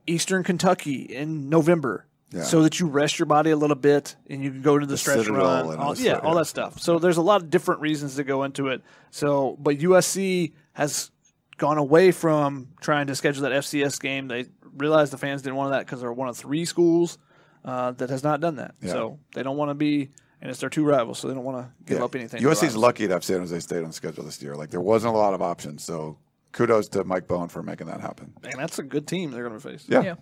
Eastern 0.07 0.44
Kentucky 0.44 1.02
in 1.02 1.49
November. 1.49 2.06
Yeah. 2.31 2.43
So 2.43 2.61
that 2.61 2.80
you 2.80 2.88
rest 2.88 3.18
your 3.18 3.26
body 3.26 3.49
a 3.49 3.56
little 3.56 3.76
bit 3.76 4.15
and 4.30 4.43
you 4.43 4.51
can 4.51 4.61
go 4.61 4.77
to 4.77 4.85
the, 4.85 4.91
The 4.91 4.97
stretch 4.97 5.19
Citadel 5.19 5.38
run. 5.38 5.65
and 5.72 5.80
all- 5.80 5.88
all 5.89 5.95
yeah, 5.95 6.14
that, 6.14 6.23
all 6.23 6.35
that 6.35 6.45
stuff. 6.45 6.80
So 6.80 6.99
there's 6.99 7.18
a 7.18 7.23
lot 7.23 7.41
of 7.41 7.49
different 7.49 7.81
reasons 7.81 8.15
to 8.18 8.23
go 8.23 8.43
into 8.43 8.68
it. 8.68 8.84
So, 9.10 9.57
but 9.60 9.80
USC 9.80 10.53
has 10.73 11.10
gone 11.57 11.77
away 11.77 12.11
from 12.11 12.69
trying 12.81 13.07
to 13.07 13.15
schedule 13.15 13.43
that 13.43 13.51
FCS 13.51 13.99
game. 13.99 14.27
They 14.27 14.45
realized 14.77 15.11
the 15.11 15.18
fans 15.18 15.41
didn't 15.41 15.56
want 15.56 15.72
that 15.72 15.85
because 15.85 16.01
they're 16.01 16.14
one 16.14 16.30
of 16.30 16.38
three 16.38 16.65
schools 16.65 17.18
uh, 17.65 17.91
that 17.93 18.10
has 18.10 18.23
not 18.23 18.41
done 18.41 18.57
that. 18.57 18.76
Yeah. 18.81 18.91
So 18.91 19.19
they 19.34 19.43
don't 19.43 19.57
want 19.57 19.69
to 19.69 19.76
be, 19.76 20.10
and 20.41 20.49
it's 20.51 20.60
their 20.60 20.69
two 20.69 20.85
rivals, 20.85 21.19
so 21.19 21.27
they 21.27 21.34
don't 21.34 21.43
want 21.43 21.65
to 21.65 21.72
give 21.85 21.97
yeah. 21.97 22.06
up 22.06 22.15
anything. 22.15 22.41
to 22.41 22.47
USC's 22.47 22.61
rivals. 22.61 22.76
lucky 22.77 23.07
to 23.07 23.14
have 23.14 23.23
San 23.23 23.39
Jose 23.39 23.60
State 23.60 23.80
on 23.80 23.88
the 23.88 23.93
schedule 23.93 24.23
this 24.23 24.41
year. 24.41 24.56
Like, 24.56 24.69
there 24.69 24.81
wasn't 24.81 25.15
a 25.15 25.18
lot 25.18 25.34
of 25.34 25.41
options. 25.41 25.84
So 25.84 26.18
kudos 26.51 26.88
to 26.89 27.03
Mike 27.03 27.27
Bohn 27.27 27.49
for 27.49 27.61
making 27.61 27.88
that 27.88 28.01
happen. 28.01 28.34
and 28.43 28.53
that's 28.57 28.80
a 28.80 28.84
good 28.84 29.07
team 29.07 29.31
they're 29.31 29.43
going 29.47 29.60
to 29.60 29.69
face. 29.69 29.85
Yeah. 29.88 30.01
Yeah. 30.01 30.15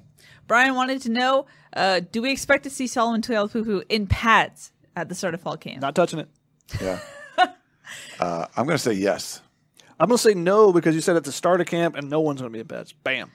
Brian 0.48 0.76
wanted 0.76 1.02
to 1.04 1.12
know: 1.12 1.46
uh, 1.74 2.02
Do 2.12 2.22
we 2.22 2.32
expect 2.32 2.64
to 2.64 2.70
see 2.70 2.88
Solomon 2.88 3.22
Tuliaupupu 3.22 3.84
in 3.90 4.08
pads 4.08 4.72
at 4.96 5.10
the 5.10 5.16
start 5.16 5.34
of 5.34 5.42
fall 5.42 5.58
camp? 5.58 5.82
Not 5.82 5.96
touching 5.96 6.20
it. 6.20 6.30
Yeah. 6.82 7.00
uh, 8.20 8.46
I'm 8.56 8.66
going 8.66 8.78
to 8.78 8.84
say 8.84 8.94
yes. 8.94 9.42
I'm 10.00 10.08
going 10.10 10.18
to 10.18 10.24
say 10.24 10.34
no 10.34 10.72
because 10.72 10.96
you 10.96 11.02
said 11.02 11.16
at 11.16 11.24
the 11.24 11.32
start 11.32 11.60
of 11.62 11.68
camp 11.68 11.96
and 11.96 12.10
no 12.10 12.20
one's 12.20 12.42
going 12.42 12.52
to 12.52 12.56
be 12.56 12.60
in 12.60 12.68
pads. 12.68 12.94
Bam. 12.94 13.32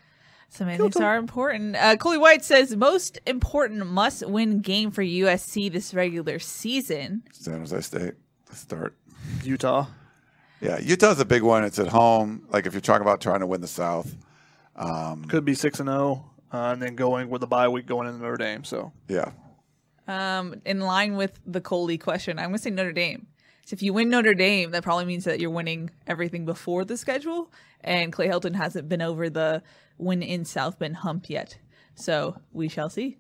Some 0.49 0.67
things 0.67 0.97
are 0.97 1.17
important. 1.17 1.77
Uh, 1.77 1.97
Coley 1.97 2.19
White 2.19 2.45
says 2.45 2.77
most 2.77 3.19
important 3.27 3.87
must-win 3.87 4.59
game 4.59 4.91
for 4.91 5.03
USC 5.03 5.73
this 5.73 5.95
regular 5.95 6.39
season. 6.39 7.23
San 7.33 7.61
Jose 7.61 7.81
State 7.81 8.15
to 8.51 8.55
start. 8.55 8.95
Utah. 9.43 9.87
Yeah. 10.61 10.79
Utah's 10.79 11.19
a 11.21 11.25
big 11.25 11.43
one. 11.43 11.65
It's 11.65 11.79
at 11.79 11.89
home. 11.89 12.47
Like, 12.51 12.67
if 12.67 12.75
you're 12.75 12.83
talking 12.83 13.01
about 13.01 13.23
trying 13.23 13.41
to 13.41 13.47
win 13.47 13.63
the 13.63 13.67
South. 13.67 14.15
um, 14.77 15.25
Could 15.25 15.47
be 15.47 15.55
6 15.55 15.81
and 15.81 15.89
0 15.89 16.32
uh, 16.53 16.73
and 16.73 16.83
then 16.83 16.95
going 16.95 17.29
with 17.29 17.41
the 17.41 17.47
bye 17.47 17.69
week 17.69 17.87
going 17.87 18.07
into 18.09 18.21
Notre 18.21 18.37
Dame. 18.37 18.65
So 18.65 18.93
Yeah. 19.09 19.33
Um, 20.09 20.61
in 20.65 20.81
line 20.81 21.17
with 21.17 21.39
the 21.47 21.61
Coley 21.61 21.97
question, 21.97 22.39
I'm 22.39 22.47
going 22.47 22.57
to 22.57 22.63
say 22.63 22.71
Notre 22.71 22.93
Dame. 22.93 23.29
So 23.65 23.75
if 23.75 23.83
you 23.83 23.93
win 23.93 24.09
Notre 24.09 24.35
Dame, 24.35 24.73
that 24.73 24.83
probably 24.83 25.05
means 25.05 25.25
that 25.25 25.39
you're 25.39 25.51
winning 25.51 25.91
everything 26.07 26.45
before 26.45 26.85
the 26.85 26.97
schedule. 26.97 27.53
And 27.81 28.13
Clay 28.13 28.29
Helton 28.29 28.57
hasn't 28.57 28.89
been 28.89 29.01
over 29.01 29.31
the 29.31 29.63
win 29.99 30.23
in 30.23 30.45
South 30.45 30.79
Bend 30.79 30.97
hump 30.97 31.31
yet. 31.31 31.57
So 31.95 32.37
we 32.53 32.69
shall 32.69 32.91
see. 32.91 33.19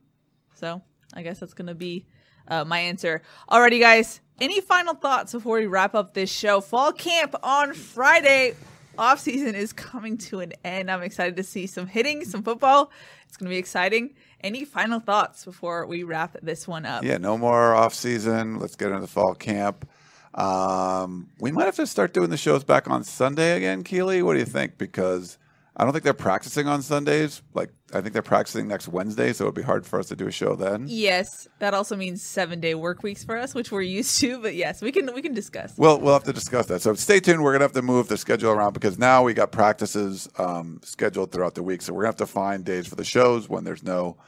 So 0.54 0.82
I 1.14 1.22
guess 1.22 1.38
that's 1.38 1.54
going 1.54 1.68
to 1.68 1.74
be 1.74 2.06
uh, 2.48 2.64
my 2.64 2.80
answer. 2.80 3.22
Alrighty, 3.48 3.80
guys. 3.80 4.20
Any 4.40 4.60
final 4.60 4.94
thoughts 4.94 5.32
before 5.32 5.58
we 5.58 5.66
wrap 5.66 5.94
up 5.94 6.14
this 6.14 6.30
show? 6.30 6.60
Fall 6.60 6.92
camp 6.92 7.36
on 7.44 7.74
Friday. 7.74 8.54
Off 8.98 9.20
season 9.20 9.54
is 9.54 9.72
coming 9.72 10.18
to 10.18 10.40
an 10.40 10.52
end. 10.64 10.90
I'm 10.90 11.02
excited 11.02 11.36
to 11.36 11.42
see 11.42 11.66
some 11.66 11.86
hitting, 11.86 12.24
some 12.24 12.42
football. 12.42 12.90
It's 13.26 13.36
going 13.36 13.48
to 13.48 13.54
be 13.54 13.58
exciting. 13.58 14.14
Any 14.40 14.64
final 14.64 15.00
thoughts 15.00 15.44
before 15.44 15.86
we 15.86 16.02
wrap 16.02 16.36
this 16.42 16.68
one 16.68 16.84
up? 16.84 17.04
Yeah, 17.04 17.18
no 17.18 17.38
more 17.38 17.74
off 17.74 17.94
season. 17.94 18.58
Let's 18.58 18.76
get 18.76 18.88
into 18.88 19.00
the 19.00 19.06
fall 19.06 19.34
camp. 19.34 19.88
Um, 20.34 21.28
we 21.38 21.52
might 21.52 21.64
have 21.64 21.76
to 21.76 21.86
start 21.86 22.12
doing 22.12 22.30
the 22.30 22.36
shows 22.36 22.64
back 22.64 22.88
on 22.88 23.04
Sunday 23.04 23.56
again, 23.56 23.84
Keely. 23.84 24.22
What 24.22 24.34
do 24.34 24.40
you 24.40 24.44
think? 24.46 24.78
Because 24.78 25.38
I 25.74 25.84
don't 25.84 25.92
think 25.92 26.04
they're 26.04 26.12
practicing 26.12 26.68
on 26.68 26.82
Sundays. 26.82 27.40
Like 27.54 27.70
I 27.94 28.02
think 28.02 28.12
they're 28.12 28.22
practicing 28.22 28.68
next 28.68 28.88
Wednesday, 28.88 29.32
so 29.32 29.44
it'd 29.44 29.54
be 29.54 29.62
hard 29.62 29.86
for 29.86 29.98
us 29.98 30.08
to 30.08 30.16
do 30.16 30.26
a 30.26 30.30
show 30.30 30.54
then. 30.54 30.84
Yes, 30.86 31.48
that 31.60 31.72
also 31.72 31.96
means 31.96 32.22
seven 32.22 32.60
day 32.60 32.74
work 32.74 33.02
weeks 33.02 33.24
for 33.24 33.38
us, 33.38 33.54
which 33.54 33.72
we're 33.72 33.80
used 33.80 34.18
to. 34.20 34.40
But 34.42 34.54
yes, 34.54 34.82
we 34.82 34.92
can 34.92 35.12
we 35.14 35.22
can 35.22 35.32
discuss. 35.32 35.72
We'll 35.78 35.98
we'll 35.98 36.12
have 36.12 36.24
to 36.24 36.32
discuss 36.32 36.66
that. 36.66 36.82
So 36.82 36.92
stay 36.94 37.20
tuned. 37.20 37.42
We're 37.42 37.52
gonna 37.52 37.64
have 37.64 37.72
to 37.72 37.82
move 37.82 38.08
the 38.08 38.18
schedule 38.18 38.50
around 38.50 38.74
because 38.74 38.98
now 38.98 39.22
we 39.22 39.32
got 39.32 39.50
practices 39.50 40.28
um, 40.38 40.80
scheduled 40.82 41.32
throughout 41.32 41.54
the 41.54 41.62
week. 41.62 41.80
So 41.80 41.94
we're 41.94 42.02
gonna 42.02 42.08
have 42.08 42.16
to 42.16 42.26
find 42.26 42.64
days 42.64 42.86
for 42.86 42.96
the 42.96 43.04
shows 43.04 43.48
when 43.48 43.64
there's 43.64 43.82
no 43.82 44.18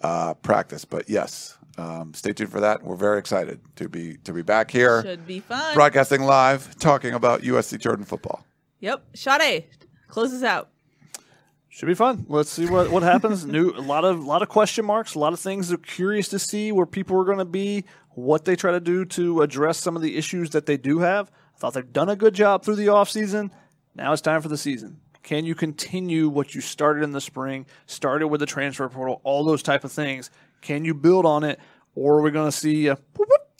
uh, 0.00 0.34
practice. 0.34 0.84
But 0.84 1.08
yes, 1.08 1.56
um, 1.78 2.14
stay 2.14 2.32
tuned 2.32 2.50
for 2.50 2.60
that. 2.60 2.82
We're 2.82 2.96
very 2.96 3.18
excited 3.20 3.60
to 3.76 3.88
be 3.88 4.16
to 4.24 4.32
be 4.32 4.42
back 4.42 4.72
here. 4.72 5.02
Should 5.02 5.26
be 5.26 5.38
fun. 5.38 5.74
broadcasting 5.74 6.22
live, 6.22 6.76
talking 6.78 7.14
about 7.14 7.42
USC 7.42 7.80
Trojan 7.80 8.04
football. 8.04 8.44
Yep. 8.80 9.02
Sade, 9.14 9.64
close 10.08 10.32
us 10.32 10.42
out. 10.42 10.70
Should 11.68 11.86
be 11.86 11.94
fun. 11.94 12.24
Let's 12.28 12.50
see 12.50 12.66
what, 12.66 12.90
what 12.90 13.02
happens. 13.02 13.44
New 13.46 13.70
a 13.70 13.80
lot 13.80 14.04
of 14.04 14.24
lot 14.24 14.42
of 14.42 14.48
question 14.48 14.84
marks, 14.84 15.16
a 15.16 15.18
lot 15.18 15.32
of 15.32 15.40
things 15.40 15.68
they're 15.68 15.78
curious 15.78 16.28
to 16.28 16.38
see 16.38 16.70
where 16.70 16.86
people 16.86 17.20
are 17.20 17.24
going 17.24 17.38
to 17.38 17.44
be, 17.44 17.84
what 18.10 18.44
they 18.44 18.54
try 18.54 18.70
to 18.70 18.80
do 18.80 19.04
to 19.06 19.42
address 19.42 19.78
some 19.78 19.96
of 19.96 20.02
the 20.02 20.16
issues 20.16 20.50
that 20.50 20.66
they 20.66 20.76
do 20.76 21.00
have. 21.00 21.32
I 21.54 21.58
thought 21.58 21.74
they've 21.74 21.92
done 21.92 22.08
a 22.08 22.16
good 22.16 22.34
job 22.34 22.64
through 22.64 22.76
the 22.76 22.86
offseason. 22.86 23.50
Now 23.94 24.12
it's 24.12 24.22
time 24.22 24.40
for 24.40 24.48
the 24.48 24.56
season. 24.56 25.00
Can 25.24 25.46
you 25.46 25.54
continue 25.54 26.28
what 26.28 26.54
you 26.54 26.60
started 26.60 27.02
in 27.02 27.10
the 27.10 27.20
spring, 27.20 27.66
started 27.86 28.28
with 28.28 28.40
the 28.40 28.46
transfer 28.46 28.88
portal, 28.88 29.20
all 29.24 29.42
those 29.42 29.62
type 29.62 29.82
of 29.82 29.90
things? 29.90 30.30
Can 30.60 30.84
you 30.84 30.94
build 30.94 31.26
on 31.26 31.42
it, 31.42 31.58
or 31.94 32.18
are 32.18 32.22
we 32.22 32.30
going 32.30 32.50
to 32.50 32.56
see 32.56 32.86
a 32.86 32.96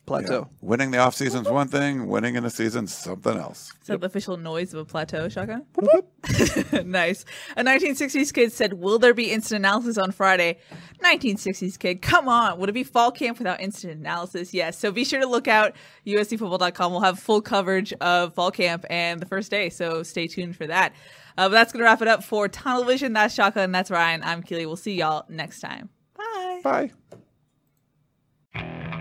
plateau. 0.06 0.48
Yeah. 0.50 0.58
Winning 0.60 0.90
the 0.90 0.98
off 0.98 1.14
season's 1.14 1.48
one 1.48 1.68
thing. 1.68 2.06
Winning 2.06 2.36
in 2.36 2.42
the 2.42 2.50
season's 2.50 2.94
something 2.94 3.36
else. 3.36 3.72
Is 3.80 3.88
that 3.88 4.00
the 4.00 4.06
official 4.06 4.36
noise 4.36 4.72
of 4.74 4.80
a 4.80 4.84
plateau 4.84 5.28
Shaka? 5.28 5.62
nice. 6.84 7.24
A 7.56 7.64
1960s 7.64 8.32
kid 8.32 8.52
said, 8.52 8.74
Will 8.74 8.98
there 8.98 9.14
be 9.14 9.30
instant 9.30 9.60
analysis 9.60 9.98
on 9.98 10.12
Friday? 10.12 10.58
1960s 11.02 11.78
kid, 11.78 12.02
come 12.02 12.28
on. 12.28 12.58
Would 12.58 12.68
it 12.68 12.72
be 12.72 12.84
fall 12.84 13.10
camp 13.10 13.38
without 13.38 13.60
instant 13.60 13.98
analysis? 13.98 14.54
Yes. 14.54 14.78
So 14.78 14.90
be 14.90 15.04
sure 15.04 15.20
to 15.20 15.26
look 15.26 15.48
out. 15.48 15.74
USCfootball.com 16.06 16.92
will 16.92 17.00
have 17.00 17.18
full 17.18 17.40
coverage 17.40 17.92
of 17.94 18.34
fall 18.34 18.50
camp 18.50 18.84
and 18.90 19.20
the 19.20 19.26
first 19.26 19.50
day. 19.50 19.70
So 19.70 20.02
stay 20.02 20.26
tuned 20.26 20.56
for 20.56 20.66
that. 20.66 20.94
Uh, 21.36 21.48
but 21.48 21.52
that's 21.52 21.72
going 21.72 21.80
to 21.80 21.84
wrap 21.84 22.00
it 22.00 22.08
up 22.08 22.22
for 22.22 22.48
Tunnel 22.48 22.84
Vision. 22.84 23.12
That's 23.12 23.34
Shaka 23.34 23.60
and 23.60 23.74
that's 23.74 23.90
Ryan. 23.90 24.22
I'm 24.22 24.42
Keely. 24.42 24.66
We'll 24.66 24.76
see 24.76 24.94
y'all 24.94 25.24
next 25.28 25.60
time. 25.60 25.88
Bye. 26.16 26.90
Bye. 28.54 29.00